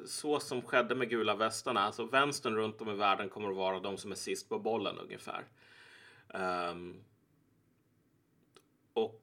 så 0.06 0.40
som 0.40 0.62
skedde 0.62 0.94
med 0.94 1.10
gula 1.10 1.34
västarna, 1.34 1.80
alltså 1.80 2.04
vänstern 2.04 2.56
runt 2.56 2.80
om 2.80 2.90
i 2.90 2.94
världen 2.94 3.28
kommer 3.28 3.50
att 3.50 3.56
vara 3.56 3.80
de 3.80 3.96
som 3.96 4.10
är 4.10 4.16
sist 4.16 4.48
på 4.48 4.58
bollen 4.58 4.98
ungefär. 4.98 5.44
Um, 6.70 7.04
och 8.92 9.22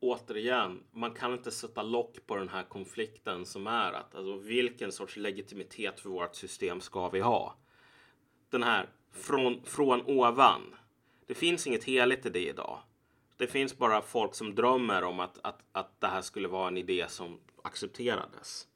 återigen, 0.00 0.84
man 0.90 1.14
kan 1.14 1.32
inte 1.32 1.50
sätta 1.50 1.82
lock 1.82 2.26
på 2.26 2.36
den 2.36 2.48
här 2.48 2.62
konflikten 2.62 3.46
som 3.46 3.66
är 3.66 3.92
att 3.92 4.14
alltså, 4.14 4.36
vilken 4.36 4.92
sorts 4.92 5.16
legitimitet 5.16 6.00
för 6.00 6.10
vårt 6.10 6.34
system 6.34 6.80
ska 6.80 7.08
vi 7.08 7.20
ha? 7.20 7.54
Den 8.50 8.62
här 8.62 8.88
från, 9.12 9.62
från 9.64 10.02
ovan. 10.02 10.74
Det 11.26 11.34
finns 11.34 11.66
inget 11.66 11.84
heligt 11.84 12.26
i 12.26 12.30
det 12.30 12.48
idag. 12.48 12.78
Det 13.36 13.46
finns 13.46 13.78
bara 13.78 14.02
folk 14.02 14.34
som 14.34 14.54
drömmer 14.54 15.04
om 15.04 15.20
att, 15.20 15.38
att, 15.42 15.60
att 15.72 16.00
det 16.00 16.06
här 16.06 16.22
skulle 16.22 16.48
vara 16.48 16.68
en 16.68 16.76
idé 16.76 17.06
som 17.08 17.40
accepterades. 17.62 18.66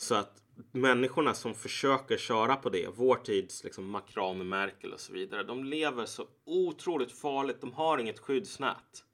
Så 0.00 0.14
att 0.14 0.42
människorna 0.72 1.34
som 1.34 1.54
försöker 1.54 2.16
köra 2.16 2.56
på 2.56 2.70
det, 2.70 2.88
vår 2.94 3.16
tids 3.16 3.64
liksom 3.64 3.90
Macron, 3.90 4.48
Merkel 4.48 4.92
och 4.92 5.00
så 5.00 5.12
vidare, 5.12 5.42
de 5.42 5.64
lever 5.64 6.06
så 6.06 6.26
otroligt 6.44 7.12
farligt. 7.12 7.60
De 7.60 7.72
har 7.72 7.98
inget 7.98 8.18
skyddsnät. 8.18 9.04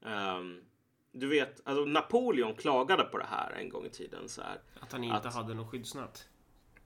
Um, 0.00 0.60
du 1.12 1.26
vet, 1.26 1.60
alltså 1.64 1.84
Napoleon 1.84 2.54
klagade 2.54 3.04
på 3.04 3.18
det 3.18 3.26
här 3.30 3.52
en 3.52 3.68
gång 3.68 3.86
i 3.86 3.90
tiden. 3.90 4.28
Så 4.28 4.42
här, 4.42 4.60
att 4.80 4.92
han 4.92 5.04
inte 5.04 5.16
att, 5.16 5.34
hade 5.34 5.54
något 5.54 5.70
skyddsnät? 5.70 6.28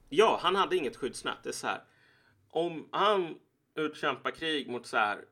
Ja, 0.09 0.39
han 0.41 0.55
hade 0.55 0.75
inget 0.75 0.95
skyddsnät. 0.95 1.37
Det 1.43 1.49
är 1.49 1.53
så 1.53 1.67
här. 1.67 1.83
Om 2.49 2.89
han 2.91 3.35
utkämpar 3.75 4.31
krig 4.31 4.69
mot 4.69 4.87
så 4.87 4.97
här 4.97 5.25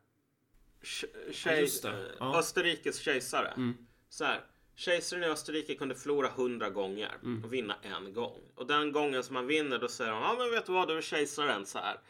ja, 1.44 1.92
ja. 2.18 2.38
Österrikes 2.38 2.98
kejsare. 2.98 3.48
Mm. 3.48 3.86
Så 4.08 4.24
här, 4.24 4.44
Kejsaren 4.78 5.24
i 5.24 5.26
Österrike 5.26 5.74
kunde 5.74 5.94
förlora 5.94 6.28
hundra 6.28 6.70
gånger 6.70 7.10
Mm. 7.22 7.44
och 7.44 7.52
vinna 7.52 7.76
en 7.82 8.12
gång. 8.12 8.40
Och 8.54 8.66
den 8.66 8.92
gången 8.92 9.22
som 9.22 9.34
man 9.34 9.46
vinner 9.46 9.78
då 9.78 9.88
säger 9.88 10.10
de, 10.10 10.22
ja 10.22 10.34
men 10.38 10.50
vet 10.50 10.66
du 10.66 10.72
vad, 10.72 10.88
du 10.88 10.96
är 10.96 11.02
kejsaren 11.02 11.66
så 11.66 11.78
här. 11.78 12.00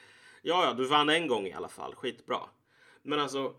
Ja, 0.43 0.65
ja, 0.65 0.75
du 0.75 0.85
vann 0.85 1.09
en 1.09 1.27
gång 1.27 1.47
i 1.47 1.53
alla 1.53 1.69
fall, 1.69 1.95
skitbra. 1.95 2.41
Men 3.03 3.21
alltså, 3.21 3.55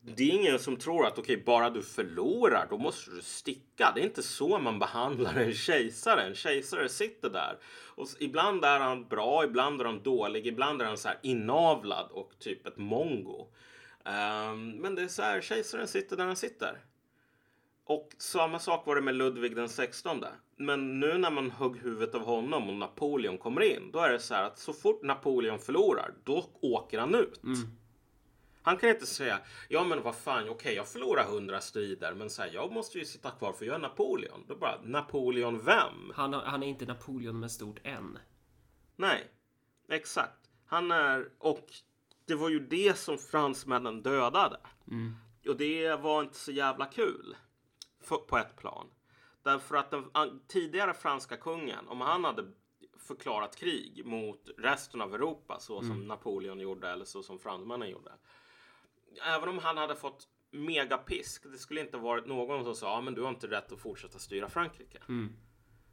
det 0.00 0.22
är 0.22 0.30
ingen 0.30 0.58
som 0.58 0.76
tror 0.76 1.06
att 1.06 1.18
okej, 1.18 1.34
okay, 1.34 1.44
bara 1.44 1.70
du 1.70 1.82
förlorar, 1.82 2.66
då 2.70 2.78
måste 2.78 3.10
du 3.10 3.22
sticka. 3.22 3.92
Det 3.94 4.00
är 4.00 4.04
inte 4.04 4.22
så 4.22 4.58
man 4.58 4.78
behandlar 4.78 5.34
en 5.34 5.54
kejsare. 5.54 6.22
En 6.22 6.34
kejsare 6.34 6.88
sitter 6.88 7.30
där 7.30 7.58
och 7.94 8.08
ibland 8.18 8.64
är 8.64 8.80
han 8.80 9.08
bra, 9.08 9.44
ibland 9.44 9.80
är 9.80 9.84
han 9.84 10.02
dålig, 10.02 10.46
ibland 10.46 10.82
är 10.82 10.86
han 10.86 10.98
så 10.98 11.08
här 11.08 11.18
inavlad 11.22 12.10
och 12.10 12.32
typ 12.38 12.66
ett 12.66 12.76
mongo. 12.76 13.48
Um, 14.04 14.70
men 14.70 14.94
det 14.94 15.02
är 15.02 15.08
så 15.08 15.22
här, 15.22 15.40
kejsaren 15.40 15.88
sitter 15.88 16.16
där 16.16 16.24
han 16.26 16.36
sitter. 16.36 16.82
Och 17.88 18.14
samma 18.18 18.58
sak 18.58 18.86
var 18.86 18.94
det 18.94 19.00
med 19.00 19.14
Ludvig 19.14 19.56
den 19.56 19.68
16. 19.68 20.24
Men 20.56 21.00
nu 21.00 21.18
när 21.18 21.30
man 21.30 21.50
högg 21.50 21.76
huvudet 21.76 22.14
av 22.14 22.24
honom 22.24 22.68
och 22.68 22.74
Napoleon 22.74 23.38
kommer 23.38 23.60
in, 23.60 23.90
då 23.92 23.98
är 23.98 24.12
det 24.12 24.18
så 24.18 24.34
här 24.34 24.44
att 24.44 24.58
så 24.58 24.72
fort 24.72 25.02
Napoleon 25.02 25.58
förlorar, 25.58 26.14
då 26.24 26.44
åker 26.60 26.98
han 26.98 27.14
ut. 27.14 27.42
Mm. 27.44 27.58
Han 28.62 28.76
kan 28.76 28.90
inte 28.90 29.06
säga, 29.06 29.38
ja 29.68 29.84
men 29.84 30.02
vad 30.02 30.16
fan, 30.16 30.42
okej 30.42 30.50
okay, 30.50 30.74
jag 30.74 30.88
förlorar 30.88 31.24
hundra 31.24 31.60
strider, 31.60 32.14
men 32.14 32.30
så 32.30 32.42
här, 32.42 32.50
jag 32.54 32.72
måste 32.72 32.98
ju 32.98 33.04
sitta 33.04 33.30
kvar 33.30 33.52
för 33.52 33.64
jag 33.64 33.74
är 33.74 33.78
Napoleon. 33.78 34.44
Då 34.48 34.56
bara, 34.56 34.80
Napoleon 34.82 35.64
vem? 35.64 36.12
Han, 36.14 36.32
han 36.32 36.62
är 36.62 36.66
inte 36.66 36.86
Napoleon 36.86 37.40
med 37.40 37.50
stort 37.50 37.80
N. 37.82 38.18
Nej, 38.96 39.30
exakt. 39.88 40.50
Han 40.66 40.90
är, 40.90 41.28
och 41.38 41.66
det 42.24 42.34
var 42.34 42.48
ju 42.48 42.60
det 42.60 42.98
som 42.98 43.18
fransmännen 43.18 44.02
dödade. 44.02 44.60
Mm. 44.90 45.16
Och 45.48 45.56
det 45.56 45.96
var 45.96 46.22
inte 46.22 46.38
så 46.38 46.52
jävla 46.52 46.86
kul 46.86 47.36
på 48.28 48.38
ett 48.38 48.56
plan. 48.56 48.86
Därför 49.42 49.76
att 49.76 49.90
den 49.90 50.10
tidigare 50.48 50.94
franska 50.94 51.36
kungen, 51.36 51.88
om 51.88 52.00
han 52.00 52.24
hade 52.24 52.52
förklarat 52.98 53.56
krig 53.56 54.06
mot 54.06 54.50
resten 54.58 55.00
av 55.00 55.14
Europa 55.14 55.58
så 55.60 55.80
som 55.80 55.90
Mm. 55.90 56.08
Napoleon 56.08 56.60
gjorde 56.60 56.90
eller 56.90 57.04
så 57.04 57.22
som 57.22 57.38
fransmännen 57.38 57.90
gjorde. 57.90 58.12
Även 59.22 59.48
om 59.48 59.58
han 59.58 59.76
hade 59.76 59.96
fått 59.96 60.28
megapisk, 60.50 61.42
det 61.42 61.58
skulle 61.58 61.80
inte 61.80 61.96
varit 61.96 62.26
någon 62.26 62.64
som 62.64 62.74
sa, 62.74 62.86
ja, 62.86 63.00
men 63.00 63.14
du 63.14 63.22
har 63.22 63.28
inte 63.28 63.46
rätt 63.46 63.72
att 63.72 63.80
fortsätta 63.80 64.18
styra 64.18 64.48
Frankrike. 64.48 64.98
Mm. 65.08 65.36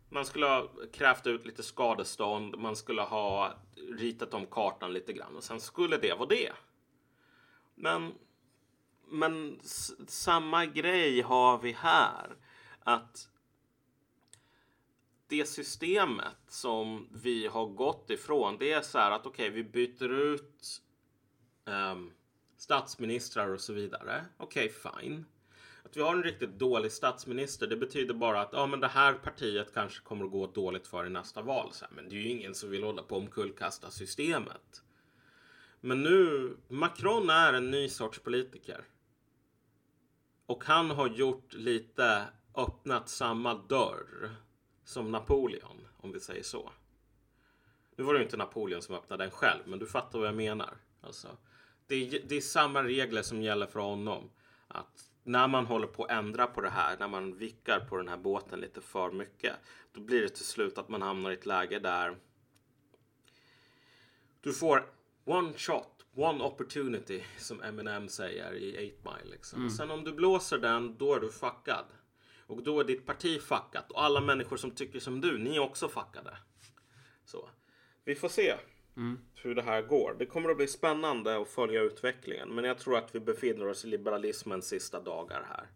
Man 0.09 0.25
skulle 0.25 0.45
ha 0.45 0.69
krävt 0.93 1.27
ut 1.27 1.45
lite 1.45 1.63
skadestånd, 1.63 2.57
man 2.57 2.75
skulle 2.75 3.01
ha 3.01 3.53
ritat 3.97 4.33
om 4.33 4.45
kartan 4.45 4.93
lite 4.93 5.13
grann 5.13 5.35
och 5.35 5.43
sen 5.43 5.59
skulle 5.59 5.97
det 5.97 6.13
vara 6.13 6.29
det. 6.29 6.51
Men 7.75 8.13
men 9.09 9.59
samma 10.07 10.65
grej 10.65 11.21
har 11.21 11.57
vi 11.57 11.71
här. 11.71 12.35
Att 12.79 13.29
det 15.27 15.45
systemet 15.45 16.37
som 16.47 17.07
vi 17.11 17.47
har 17.47 17.65
gått 17.65 18.09
ifrån, 18.09 18.57
det 18.59 18.71
är 18.71 18.81
så 18.81 18.97
här 18.97 19.11
att 19.11 19.25
okej, 19.25 19.49
okay, 19.49 19.63
vi 19.63 19.69
byter 19.69 20.11
ut 20.11 20.81
um, 21.65 22.11
statsministrar 22.57 23.49
och 23.49 23.61
så 23.61 23.73
vidare. 23.73 24.25
Okej, 24.37 24.65
okay, 24.65 24.91
fine. 25.01 25.25
Att 25.83 25.97
vi 25.97 26.01
har 26.01 26.15
en 26.15 26.23
riktigt 26.23 26.59
dålig 26.59 26.91
statsminister, 26.91 27.67
det 27.67 27.75
betyder 27.75 28.13
bara 28.13 28.41
att 28.41 28.49
ja, 28.53 28.65
men 28.65 28.79
det 28.79 28.87
här 28.87 29.13
partiet 29.13 29.73
kanske 29.73 30.03
kommer 30.03 30.25
att 30.25 30.31
gå 30.31 30.47
dåligt 30.47 30.87
för 30.87 31.05
i 31.05 31.09
nästa 31.09 31.41
val. 31.41 31.69
Så 31.73 31.85
här, 31.85 31.93
men 31.95 32.09
det 32.09 32.15
är 32.15 32.19
ju 32.19 32.29
ingen 32.29 32.55
som 32.55 32.69
vill 32.69 32.83
hålla 32.83 33.03
på 33.03 33.15
och 33.15 33.21
omkullkasta 33.21 33.91
systemet. 33.91 34.83
Men 35.81 36.03
nu, 36.03 36.53
Macron 36.67 37.29
är 37.29 37.53
en 37.53 37.71
ny 37.71 37.89
sorts 37.89 38.19
politiker. 38.19 38.83
Och 40.45 40.63
han 40.63 40.89
har 40.89 41.07
gjort 41.07 41.53
lite, 41.53 42.27
öppnat 42.55 43.09
samma 43.09 43.53
dörr 43.53 44.35
som 44.83 45.11
Napoleon, 45.11 45.87
om 45.97 46.11
vi 46.11 46.19
säger 46.19 46.43
så. 46.43 46.71
Nu 47.95 48.03
var 48.03 48.13
det 48.13 48.19
ju 48.19 48.25
inte 48.25 48.37
Napoleon 48.37 48.81
som 48.81 48.95
öppnade 48.95 49.23
den 49.23 49.31
själv, 49.31 49.61
men 49.65 49.79
du 49.79 49.85
fattar 49.85 50.19
vad 50.19 50.27
jag 50.27 50.35
menar. 50.35 50.77
Alltså, 51.01 51.27
det, 51.87 51.95
är, 51.95 52.21
det 52.27 52.35
är 52.35 52.41
samma 52.41 52.83
regler 52.83 53.21
som 53.21 53.41
gäller 53.41 53.65
för 53.65 53.79
honom. 53.79 54.29
Att 54.67 55.09
när 55.23 55.47
man 55.47 55.65
håller 55.65 55.87
på 55.87 56.03
att 56.03 56.11
ändra 56.11 56.47
på 56.47 56.61
det 56.61 56.69
här, 56.69 56.97
när 56.99 57.07
man 57.07 57.37
vickar 57.37 57.79
på 57.79 57.97
den 57.97 58.07
här 58.07 58.17
båten 58.17 58.59
lite 58.59 58.81
för 58.81 59.11
mycket, 59.11 59.55
då 59.93 60.01
blir 60.01 60.21
det 60.21 60.29
till 60.29 60.45
slut 60.45 60.77
att 60.77 60.89
man 60.89 61.01
hamnar 61.01 61.31
i 61.31 61.33
ett 61.33 61.45
läge 61.45 61.79
där 61.79 62.17
du 64.41 64.53
får 64.53 64.85
one 65.25 65.53
shot 65.57 65.92
One 66.15 66.43
opportunity 66.43 67.23
som 67.37 67.61
Eminem 67.61 68.09
säger 68.09 68.53
i 68.53 68.95
8 69.01 69.11
Mile. 69.11 69.31
Liksom. 69.31 69.59
Mm. 69.59 69.69
Sen 69.69 69.91
om 69.91 70.03
du 70.03 70.13
blåser 70.13 70.57
den, 70.57 70.97
då 70.97 71.15
är 71.15 71.19
du 71.19 71.31
fuckad. 71.31 71.85
Och 72.47 72.63
då 72.63 72.79
är 72.79 72.83
ditt 72.83 73.05
parti 73.05 73.41
fuckat. 73.41 73.91
Och 73.91 74.03
alla 74.03 74.21
människor 74.21 74.57
som 74.57 74.71
tycker 74.71 74.99
som 74.99 75.21
du, 75.21 75.37
ni 75.37 75.55
är 75.55 75.59
också 75.59 75.87
fuckade. 75.87 76.37
Så. 77.25 77.49
Vi 78.05 78.15
får 78.15 78.29
se 78.29 78.55
Mm. 78.97 79.19
hur 79.35 79.55
det 79.55 79.61
här 79.61 79.81
går. 79.81 80.15
Det 80.19 80.25
kommer 80.25 80.49
att 80.49 80.57
bli 80.57 80.67
spännande 80.67 81.41
att 81.41 81.47
följa 81.47 81.81
utvecklingen. 81.81 82.49
Men 82.55 82.65
jag 82.65 82.77
tror 82.77 82.97
att 82.97 83.15
vi 83.15 83.19
befinner 83.19 83.67
oss 83.67 83.85
i 83.85 83.87
liberalismens 83.87 84.67
sista 84.67 85.01
dagar 85.01 85.47
här. 85.49 85.67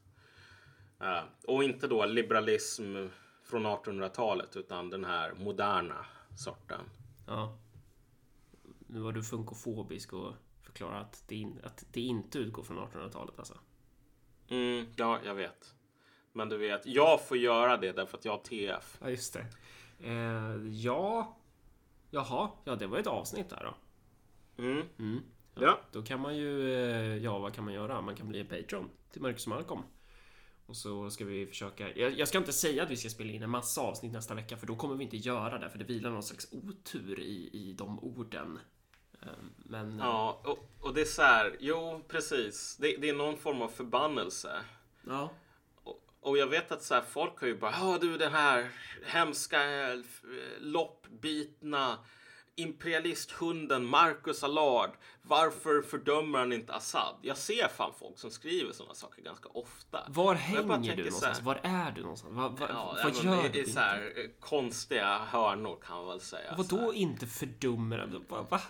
Uh, 1.02 1.26
och 1.48 1.64
inte 1.64 1.88
då 1.88 2.06
liberalism 2.06 2.96
från 3.44 3.66
1800-talet 3.66 4.56
utan 4.56 4.90
den 4.90 5.06
här 5.06 5.34
moderna 5.34 6.06
sorten. 6.38 6.82
Ja. 7.28 7.58
Nu 8.88 9.00
var 9.00 9.12
du 9.12 9.24
funkofobisk 9.24 10.14
och 10.14 10.34
förklarade 10.62 11.00
att 11.00 11.24
det, 11.28 11.36
in, 11.36 11.60
att 11.64 11.86
det 11.92 12.02
inte 12.02 12.40
utgår 12.40 12.64
från 12.64 12.80
1800-talet 12.80 13.40
alltså. 13.40 13.58
Mm, 14.48 14.86
ja, 14.96 15.20
jag 15.26 15.36
vet. 15.36 15.74
Men 16.34 16.50
du 16.50 16.58
vet, 16.58 16.86
jag 16.86 17.28
får 17.28 17.38
göra 17.38 17.78
det 17.78 17.92
därför 17.92 18.18
att 18.18 18.26
jag 18.26 18.32
har 18.32 18.40
TF. 18.40 18.98
Ja, 19.02 19.10
just 19.10 19.34
det. 19.34 19.46
Eh, 20.00 20.68
ja. 20.68 21.38
Jaha, 22.10 22.50
ja 22.64 22.76
det 22.76 22.88
var 22.88 22.98
ett 22.98 23.08
avsnitt 23.08 23.50
där 23.50 23.64
då. 23.64 23.76
Mm. 24.64 24.84
Mm. 25.00 25.24
Ja, 25.56 25.62
Ja. 25.62 25.80
Då 25.92 26.02
kan 26.02 26.20
man 26.20 26.38
ju, 26.38 26.74
eh, 26.74 27.18
ja 27.18 27.40
vad 27.40 27.54
kan 27.54 27.64
man 27.64 27.74
göra? 27.74 28.02
Man 28.02 28.16
kan 28.16 28.28
bli 28.28 28.40
en 28.40 28.48
Patreon 28.48 28.90
till 29.12 29.22
Marcus 29.22 29.48
Malcolm. 29.48 29.82
Och 30.66 30.76
så 30.76 31.10
ska 31.10 31.26
vi 31.26 31.46
försöka, 31.46 31.94
jag, 31.96 32.20
jag 32.20 32.28
ska 32.28 32.38
inte 32.38 32.54
säga 32.54 32.84
att 32.84 32.92
vi 32.92 32.98
ska 32.98 33.10
spela 33.10 33.32
in 33.32 33.44
en 33.44 33.50
massa 33.50 33.82
avsnitt 33.82 34.12
nästa 34.12 34.34
vecka 34.34 34.58
för 34.58 34.68
då 34.68 34.76
kommer 34.76 34.96
vi 34.96 35.04
inte 35.04 35.18
göra 35.18 35.58
det 35.58 35.70
för 35.70 35.78
det 35.78 35.86
vilar 35.86 36.10
någon 36.10 36.24
slags 36.24 36.48
otur 36.52 37.20
i, 37.20 37.50
i 37.54 37.74
de 37.74 38.00
orden. 38.00 38.60
Eh, 39.28 39.34
Men... 39.58 40.00
Ja, 40.00 40.42
och, 40.44 40.70
och 40.80 40.94
det 40.94 41.02
är 41.02 41.06
så 41.06 41.22
här, 41.22 41.56
jo 41.60 42.06
precis. 42.08 42.78
Det, 42.78 42.98
det 42.98 43.10
är 43.10 43.14
någon 43.14 43.38
form 43.38 43.62
av 43.62 43.68
förbannelse. 43.68 44.52
Ja. 45.08 45.30
Och, 45.84 46.00
och 46.20 46.38
jag 46.38 46.48
vet 46.48 46.72
att 46.72 46.84
så 46.84 46.94
här, 46.94 47.02
folk 47.02 47.40
har 47.40 47.48
ju 47.48 47.58
bara, 47.58 47.72
ja 47.72 47.98
du 48.02 48.18
den 48.18 48.32
här 48.32 48.70
hemska, 49.06 49.92
eh, 49.94 50.00
loppbitna, 50.60 51.98
imperialisthunden 52.58 53.86
Marcus 53.86 54.44
Allard. 54.44 54.90
Varför 55.22 55.82
fördömer 55.82 56.40
han 56.40 56.54
inte 56.54 56.74
Assad? 56.74 57.16
Jag 57.22 57.38
ser 57.38 57.68
fan 57.68 57.94
folk 58.00 58.20
som 58.20 58.32
skriver 58.32 58.74
sådana 58.74 58.94
saker 58.94 59.22
ganska 59.22 59.50
ofta. 59.50 60.04
Var 60.10 60.34
jag 60.34 60.40
hänger 60.40 60.66
du 60.66 60.80
så 60.80 60.88
här- 60.88 60.96
någonstans? 61.04 61.42
Var 61.42 61.60
är 61.64 61.92
du 61.92 62.02
någonstans? 62.02 62.34
Vad, 62.36 62.60
vad, 62.60 62.70
Ja, 62.70 62.98
vad 63.04 63.16
gör 63.24 63.50
du? 63.50 63.60
i 63.62 63.66
så 63.66 63.80
här 63.80 64.14
eh, 64.16 64.30
konstiga 64.40 65.18
hörnor 65.18 65.80
kan 65.86 65.98
man 65.98 66.08
väl 66.08 66.22
säga. 66.22 66.56
så 66.56 66.64
Vadå 66.64 66.94
inte 66.94 67.28
fördömer 67.28 67.98
den? 67.98 68.26
Va? 68.30 68.46
va? 68.50 68.62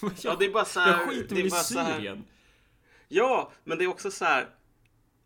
Ja, 0.22 0.36
det 0.38 0.44
är 0.44 0.50
bara 0.52 0.64
så 0.64 0.80
här, 0.80 0.90
jag 1.00 1.08
skiter 1.08 1.34
det 1.36 1.40
är 1.40 1.46
i 1.46 1.50
Syrien. 1.50 2.24
Ja, 3.08 3.52
men 3.64 3.78
det 3.78 3.84
är 3.84 3.88
också 3.88 4.10
så 4.10 4.24
här. 4.24 4.48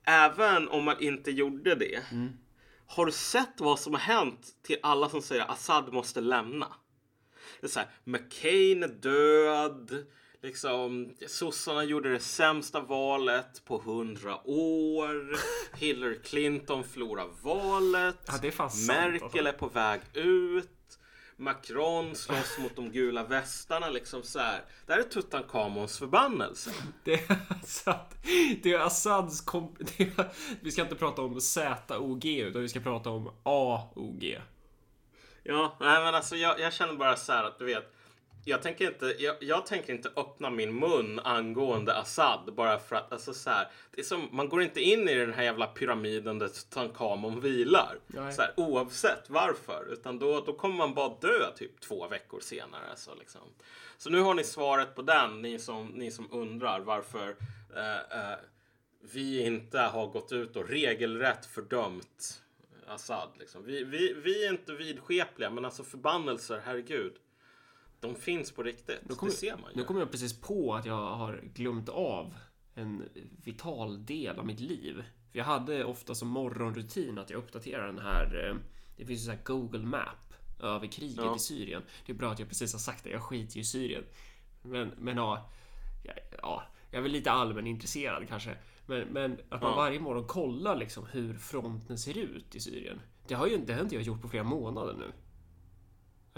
Även 0.07 0.69
om 0.69 0.85
man 0.85 1.01
inte 1.03 1.31
gjorde 1.31 1.75
det. 1.75 2.03
Mm. 2.13 2.33
Har 2.87 3.07
du 3.07 3.13
sett 3.13 3.61
vad 3.61 3.79
som 3.81 3.93
har 3.93 4.01
hänt 4.01 4.47
till 4.63 4.77
alla 4.83 5.09
som 5.09 5.23
säger 5.23 5.43
att 5.43 5.51
Assad 5.51 5.93
måste 5.93 6.21
lämna? 6.21 6.67
Det 7.65 7.69
är 7.69 7.71
så 7.71 7.79
här, 7.79 7.89
McCain 8.05 8.83
är 8.83 8.89
död. 8.89 10.07
Liksom, 10.43 11.15
sossarna 11.27 11.85
gjorde 11.85 12.13
det 12.13 12.21
sämsta 12.21 12.81
valet 12.81 13.65
på 13.65 13.79
hundra 13.79 14.49
år. 14.49 15.37
Hillary 15.77 16.19
Clinton 16.25 16.85
förlorar 16.85 17.27
valet. 17.43 18.17
Ja, 18.27 18.33
Merkel 18.89 19.23
alltså. 19.23 19.39
är 19.39 19.53
på 19.53 19.69
väg 19.69 20.01
ut. 20.15 20.99
Macron 21.37 22.15
slåss 22.15 22.59
mot 22.63 22.77
de 22.77 22.93
gula 22.93 23.25
västarna. 23.25 23.89
Liksom 23.89 24.23
så 24.23 24.39
här. 24.39 24.65
Det 24.87 24.93
här 24.93 25.01
är 25.01 25.05
Tutankhamons 25.05 25.99
förbannelse. 25.99 26.71
Det 27.05 27.13
är 27.13 27.37
Assad. 27.49 28.15
Det 28.63 28.73
är 28.73 28.79
Assads 28.79 29.41
komp... 29.41 29.81
Är, 30.01 30.33
vi 30.61 30.71
ska 30.71 30.83
inte 30.83 30.95
prata 30.95 31.23
om 31.23 31.41
ZOG 31.41 32.25
utan 32.25 32.63
vi 32.63 32.69
ska 32.69 32.81
prata 32.81 33.11
om 33.11 33.31
AOG. 33.43 34.41
Ja, 35.47 35.77
nej 35.81 36.05
men 36.05 36.15
alltså 36.15 36.37
jag, 36.37 36.61
jag 36.61 36.73
känner 36.73 36.95
bara 36.95 37.17
så 37.17 37.33
här 37.33 37.45
att 37.45 37.59
du 37.59 37.65
vet. 37.65 37.91
Jag 38.47 38.63
tänker, 38.63 38.87
inte, 38.87 39.07
jag, 39.19 39.37
jag 39.41 39.67
tänker 39.67 39.93
inte 39.93 40.11
öppna 40.17 40.51
min 40.51 40.79
mun 40.79 41.21
angående 41.21 41.97
Assad 41.97 42.55
bara 42.55 42.79
för 42.79 42.97
att 42.97 43.13
alltså 43.13 43.35
så 43.35 43.51
här, 43.51 43.69
det 43.91 44.01
är 44.01 44.05
som, 44.05 44.29
man 44.33 44.49
går 44.49 44.63
inte 44.63 44.81
in 44.81 45.09
i 45.09 45.15
den 45.15 45.33
här 45.33 45.43
jävla 45.43 45.67
pyramiden 45.67 46.39
där 46.39 46.49
Tutankhamon 46.49 47.41
vilar. 47.41 47.99
Nej. 48.07 48.33
Så 48.33 48.43
här, 48.43 48.53
oavsett 48.57 49.31
varför. 49.31 49.93
Utan 49.93 50.19
då, 50.19 50.41
då 50.41 50.53
kommer 50.53 50.77
man 50.77 50.95
bara 50.95 51.17
dö 51.21 51.51
typ 51.57 51.81
två 51.81 52.09
veckor 52.09 52.41
senare. 52.41 52.97
Så, 52.97 53.15
liksom. 53.15 53.41
så 53.99 54.11
nu 54.11 54.21
har 54.21 54.35
ni 54.35 54.45
svaret 54.45 54.95
på 54.95 55.03
den, 55.03 55.43
ni 55.43 55.59
som, 55.59 55.87
ni 55.87 56.11
som 56.11 56.29
undrar 56.33 56.81
varför 56.81 57.37
eh, 57.77 58.21
eh, 58.21 58.39
vi 59.13 59.43
inte 59.47 59.79
har 59.79 60.07
gått 60.07 60.33
ut 60.33 60.57
och 60.57 60.69
regelrätt 60.69 61.47
fördömt 61.47 62.44
Assad. 62.89 63.29
Liksom. 63.39 63.65
Vi, 63.65 63.85
vi, 63.85 64.13
vi 64.25 64.45
är 64.47 64.51
inte 64.53 64.75
vidskepliga, 64.75 65.51
men 65.51 65.65
alltså 65.65 65.85
förbannelser, 65.85 66.63
herregud. 66.65 67.13
De 68.01 68.15
finns 68.15 68.53
på 68.53 68.63
riktigt. 68.63 69.01
Nu 69.09 69.15
kommer, 69.15 69.33
det 69.33 69.39
ser 69.39 69.57
man 69.57 69.71
ju. 69.71 69.77
nu 69.77 69.85
kommer 69.85 70.01
jag 70.01 70.11
precis 70.11 70.41
på 70.41 70.75
att 70.75 70.87
jag 70.87 70.95
har 71.15 71.41
glömt 71.55 71.89
av 71.89 72.35
en 72.75 73.03
vital 73.45 74.07
del 74.07 74.39
av 74.39 74.47
mitt 74.47 74.61
liv. 74.61 75.05
För 75.33 75.39
jag 75.39 75.45
hade 75.45 75.85
ofta 75.85 76.15
som 76.15 76.29
morgonrutin 76.29 77.19
att 77.19 77.31
jag 77.31 77.39
uppdaterar 77.39 77.87
den 77.87 77.99
här. 77.99 78.49
eh, 78.51 78.57
Det 78.97 79.07
finns 79.07 79.21
ju 79.21 79.25
så 79.25 79.31
här 79.31 79.41
Google 79.45 79.87
Map 79.87 80.35
över 80.63 80.87
kriget 80.87 81.17
Ja. 81.25 81.37
i 81.37 81.39
Syrien. 81.39 81.83
Det 82.07 82.13
är 82.13 82.17
bra 82.17 82.31
att 82.33 82.39
jag 82.39 82.49
precis 82.49 82.73
har 82.73 82.81
sagt 82.81 83.05
det. 83.05 83.11
Jag 83.11 83.23
skiter 83.23 83.55
ju 83.57 83.61
i 83.61 83.65
Syrien. 83.65 84.05
Men, 84.63 84.93
men 84.99 85.17
ja, 85.17 85.51
ja, 86.05 86.13
ja, 86.43 86.63
jag 86.91 86.99
är 86.99 87.03
väl 87.03 87.13
lite 87.13 87.31
allmän 87.31 87.67
intresserad 87.67 88.29
kanske. 88.29 88.57
Men, 88.87 89.09
men 89.09 89.33
att 89.49 89.63
man 89.63 89.71
Ja. 89.71 89.77
varje 89.77 90.01
morgon 90.01 90.27
kollar 90.27 90.77
liksom 90.77 91.07
hur 91.07 91.35
fronten 91.35 91.99
ser 91.99 92.19
ut 92.19 92.55
i 92.55 92.61
Syrien. 92.61 93.01
Det 93.27 93.35
har 93.35 93.47
ju 93.47 93.59
det 93.59 93.73
har 93.75 93.81
inte 93.81 93.95
jag 93.95 94.05
gjort 94.05 94.23
på 94.23 94.29
flera 94.29 94.45
månader 94.45 94.95
nu. 94.95 95.13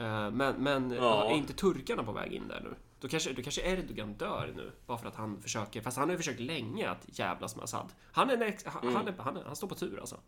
Eh, 0.05 0.31
Men, 0.31 0.55
men 0.63 0.91
Ja. 0.91 1.31
är 1.31 1.35
inte 1.35 1.53
turkarna 1.53 2.03
på 2.05 2.13
väg 2.13 2.33
in 2.33 2.49
där 2.49 2.61
nu? 2.61 2.75
Då 3.01 3.09
kanske, 3.09 3.33
då 3.33 3.43
kanske 3.43 3.63
Erdogan 3.73 4.15
dör 4.15 4.53
nu. 4.57 4.73
Bara 4.87 4.99
för 4.99 5.09
att 5.09 5.15
han 5.17 5.43
försöker. 5.43 5.81
Fast 5.81 5.97
han 5.97 6.09
har 6.09 6.13
ju 6.13 6.19
försökt 6.19 6.41
länge 6.41 6.91
att 6.91 7.19
jävlas 7.19 7.57
med 7.57 7.63
Assad. 7.65 7.93
Han 8.13 8.31
är, 8.31 8.35
en 8.35 8.43
ex, 8.43 8.65
han, 8.65 8.95
han, 8.95 9.09
är, 9.09 9.15
han, 9.19 9.39
han 9.47 9.57
står 9.57 9.69
på 9.69 9.75
tur 9.75 10.01
alltså. 10.01 10.21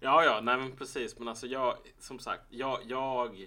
Ja, 0.00 0.24
ja, 0.24 0.40
nej 0.42 0.56
men 0.58 0.76
precis. 0.76 1.18
Men 1.18 1.28
alltså 1.28 1.46
jag, 1.46 1.74
som 2.00 2.18
sagt, 2.18 2.42
jag, 2.48 2.78
jag 2.86 3.28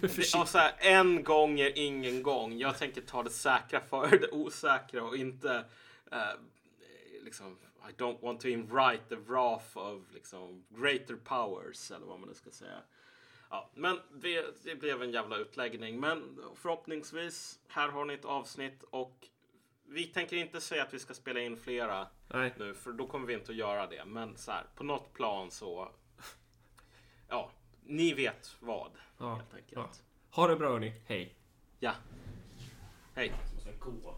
Försiktigt. 0.00 0.34
Ja, 0.34 0.46
så 0.46 0.58
här, 0.58 0.72
en 0.78 1.22
gång 1.24 1.60
är 1.60 1.78
ingen 1.78 2.22
gång. 2.22 2.58
Jag 2.58 2.78
tänker 2.78 3.00
ta 3.00 3.22
det 3.22 3.30
säkra 3.30 3.80
för 3.80 4.10
det 4.10 4.30
osäkra 4.30 5.02
och 5.04 5.16
inte 5.16 5.64
eh, 6.12 6.40
liksom 7.22 7.58
I 7.88 7.92
don't 7.92 8.22
want 8.22 8.40
to 8.40 8.48
invite 8.48 9.02
the 9.08 9.16
wrath 9.16 9.76
of 9.76 10.12
liksom 10.12 10.64
greater 10.70 11.16
powers 11.16 11.90
eller 11.90 12.06
vad 12.06 12.20
man 12.20 12.28
nu 12.28 12.34
ska 12.34 12.50
säga. 12.50 12.82
Ja, 13.50 13.70
men 13.74 14.00
det, 14.14 14.64
det 14.64 14.76
blev 14.76 15.02
en 15.02 15.10
jävla 15.10 15.36
utläggning. 15.36 16.00
Men 16.00 16.38
förhoppningsvis, 16.54 17.60
här 17.68 17.88
har 17.88 18.04
ni 18.04 18.14
ett 18.14 18.24
avsnitt 18.24 18.82
och 18.82 19.28
vi 19.88 20.06
tänker 20.06 20.36
inte 20.36 20.60
säga 20.60 20.82
att 20.82 20.94
vi 20.94 20.98
ska 20.98 21.14
spela 21.14 21.40
in 21.40 21.56
flera 21.56 22.06
Nej. 22.28 22.54
nu 22.58 22.74
för 22.74 22.92
då 22.92 23.06
kommer 23.06 23.26
vi 23.26 23.34
inte 23.34 23.52
att 23.52 23.58
göra 23.58 23.86
det. 23.86 24.04
Men 24.04 24.36
så 24.36 24.52
här, 24.52 24.66
på 24.74 24.84
något 24.84 25.12
plan 25.12 25.50
så 25.50 25.90
ja, 27.28 27.50
ni 27.84 28.14
vet 28.14 28.56
vad 28.60 28.90
Ja, 29.18 29.34
helt 29.34 29.54
enkelt. 29.54 29.72
ja. 29.74 29.90
Ha 30.30 30.48
det 30.48 30.56
bra 30.56 30.68
hörni. 30.70 30.92
Hej. 31.06 31.34
Ja. 31.78 31.92
Hej. 33.14 33.32
Jag 33.44 33.54
måste 33.54 33.72
gå. 33.72 34.14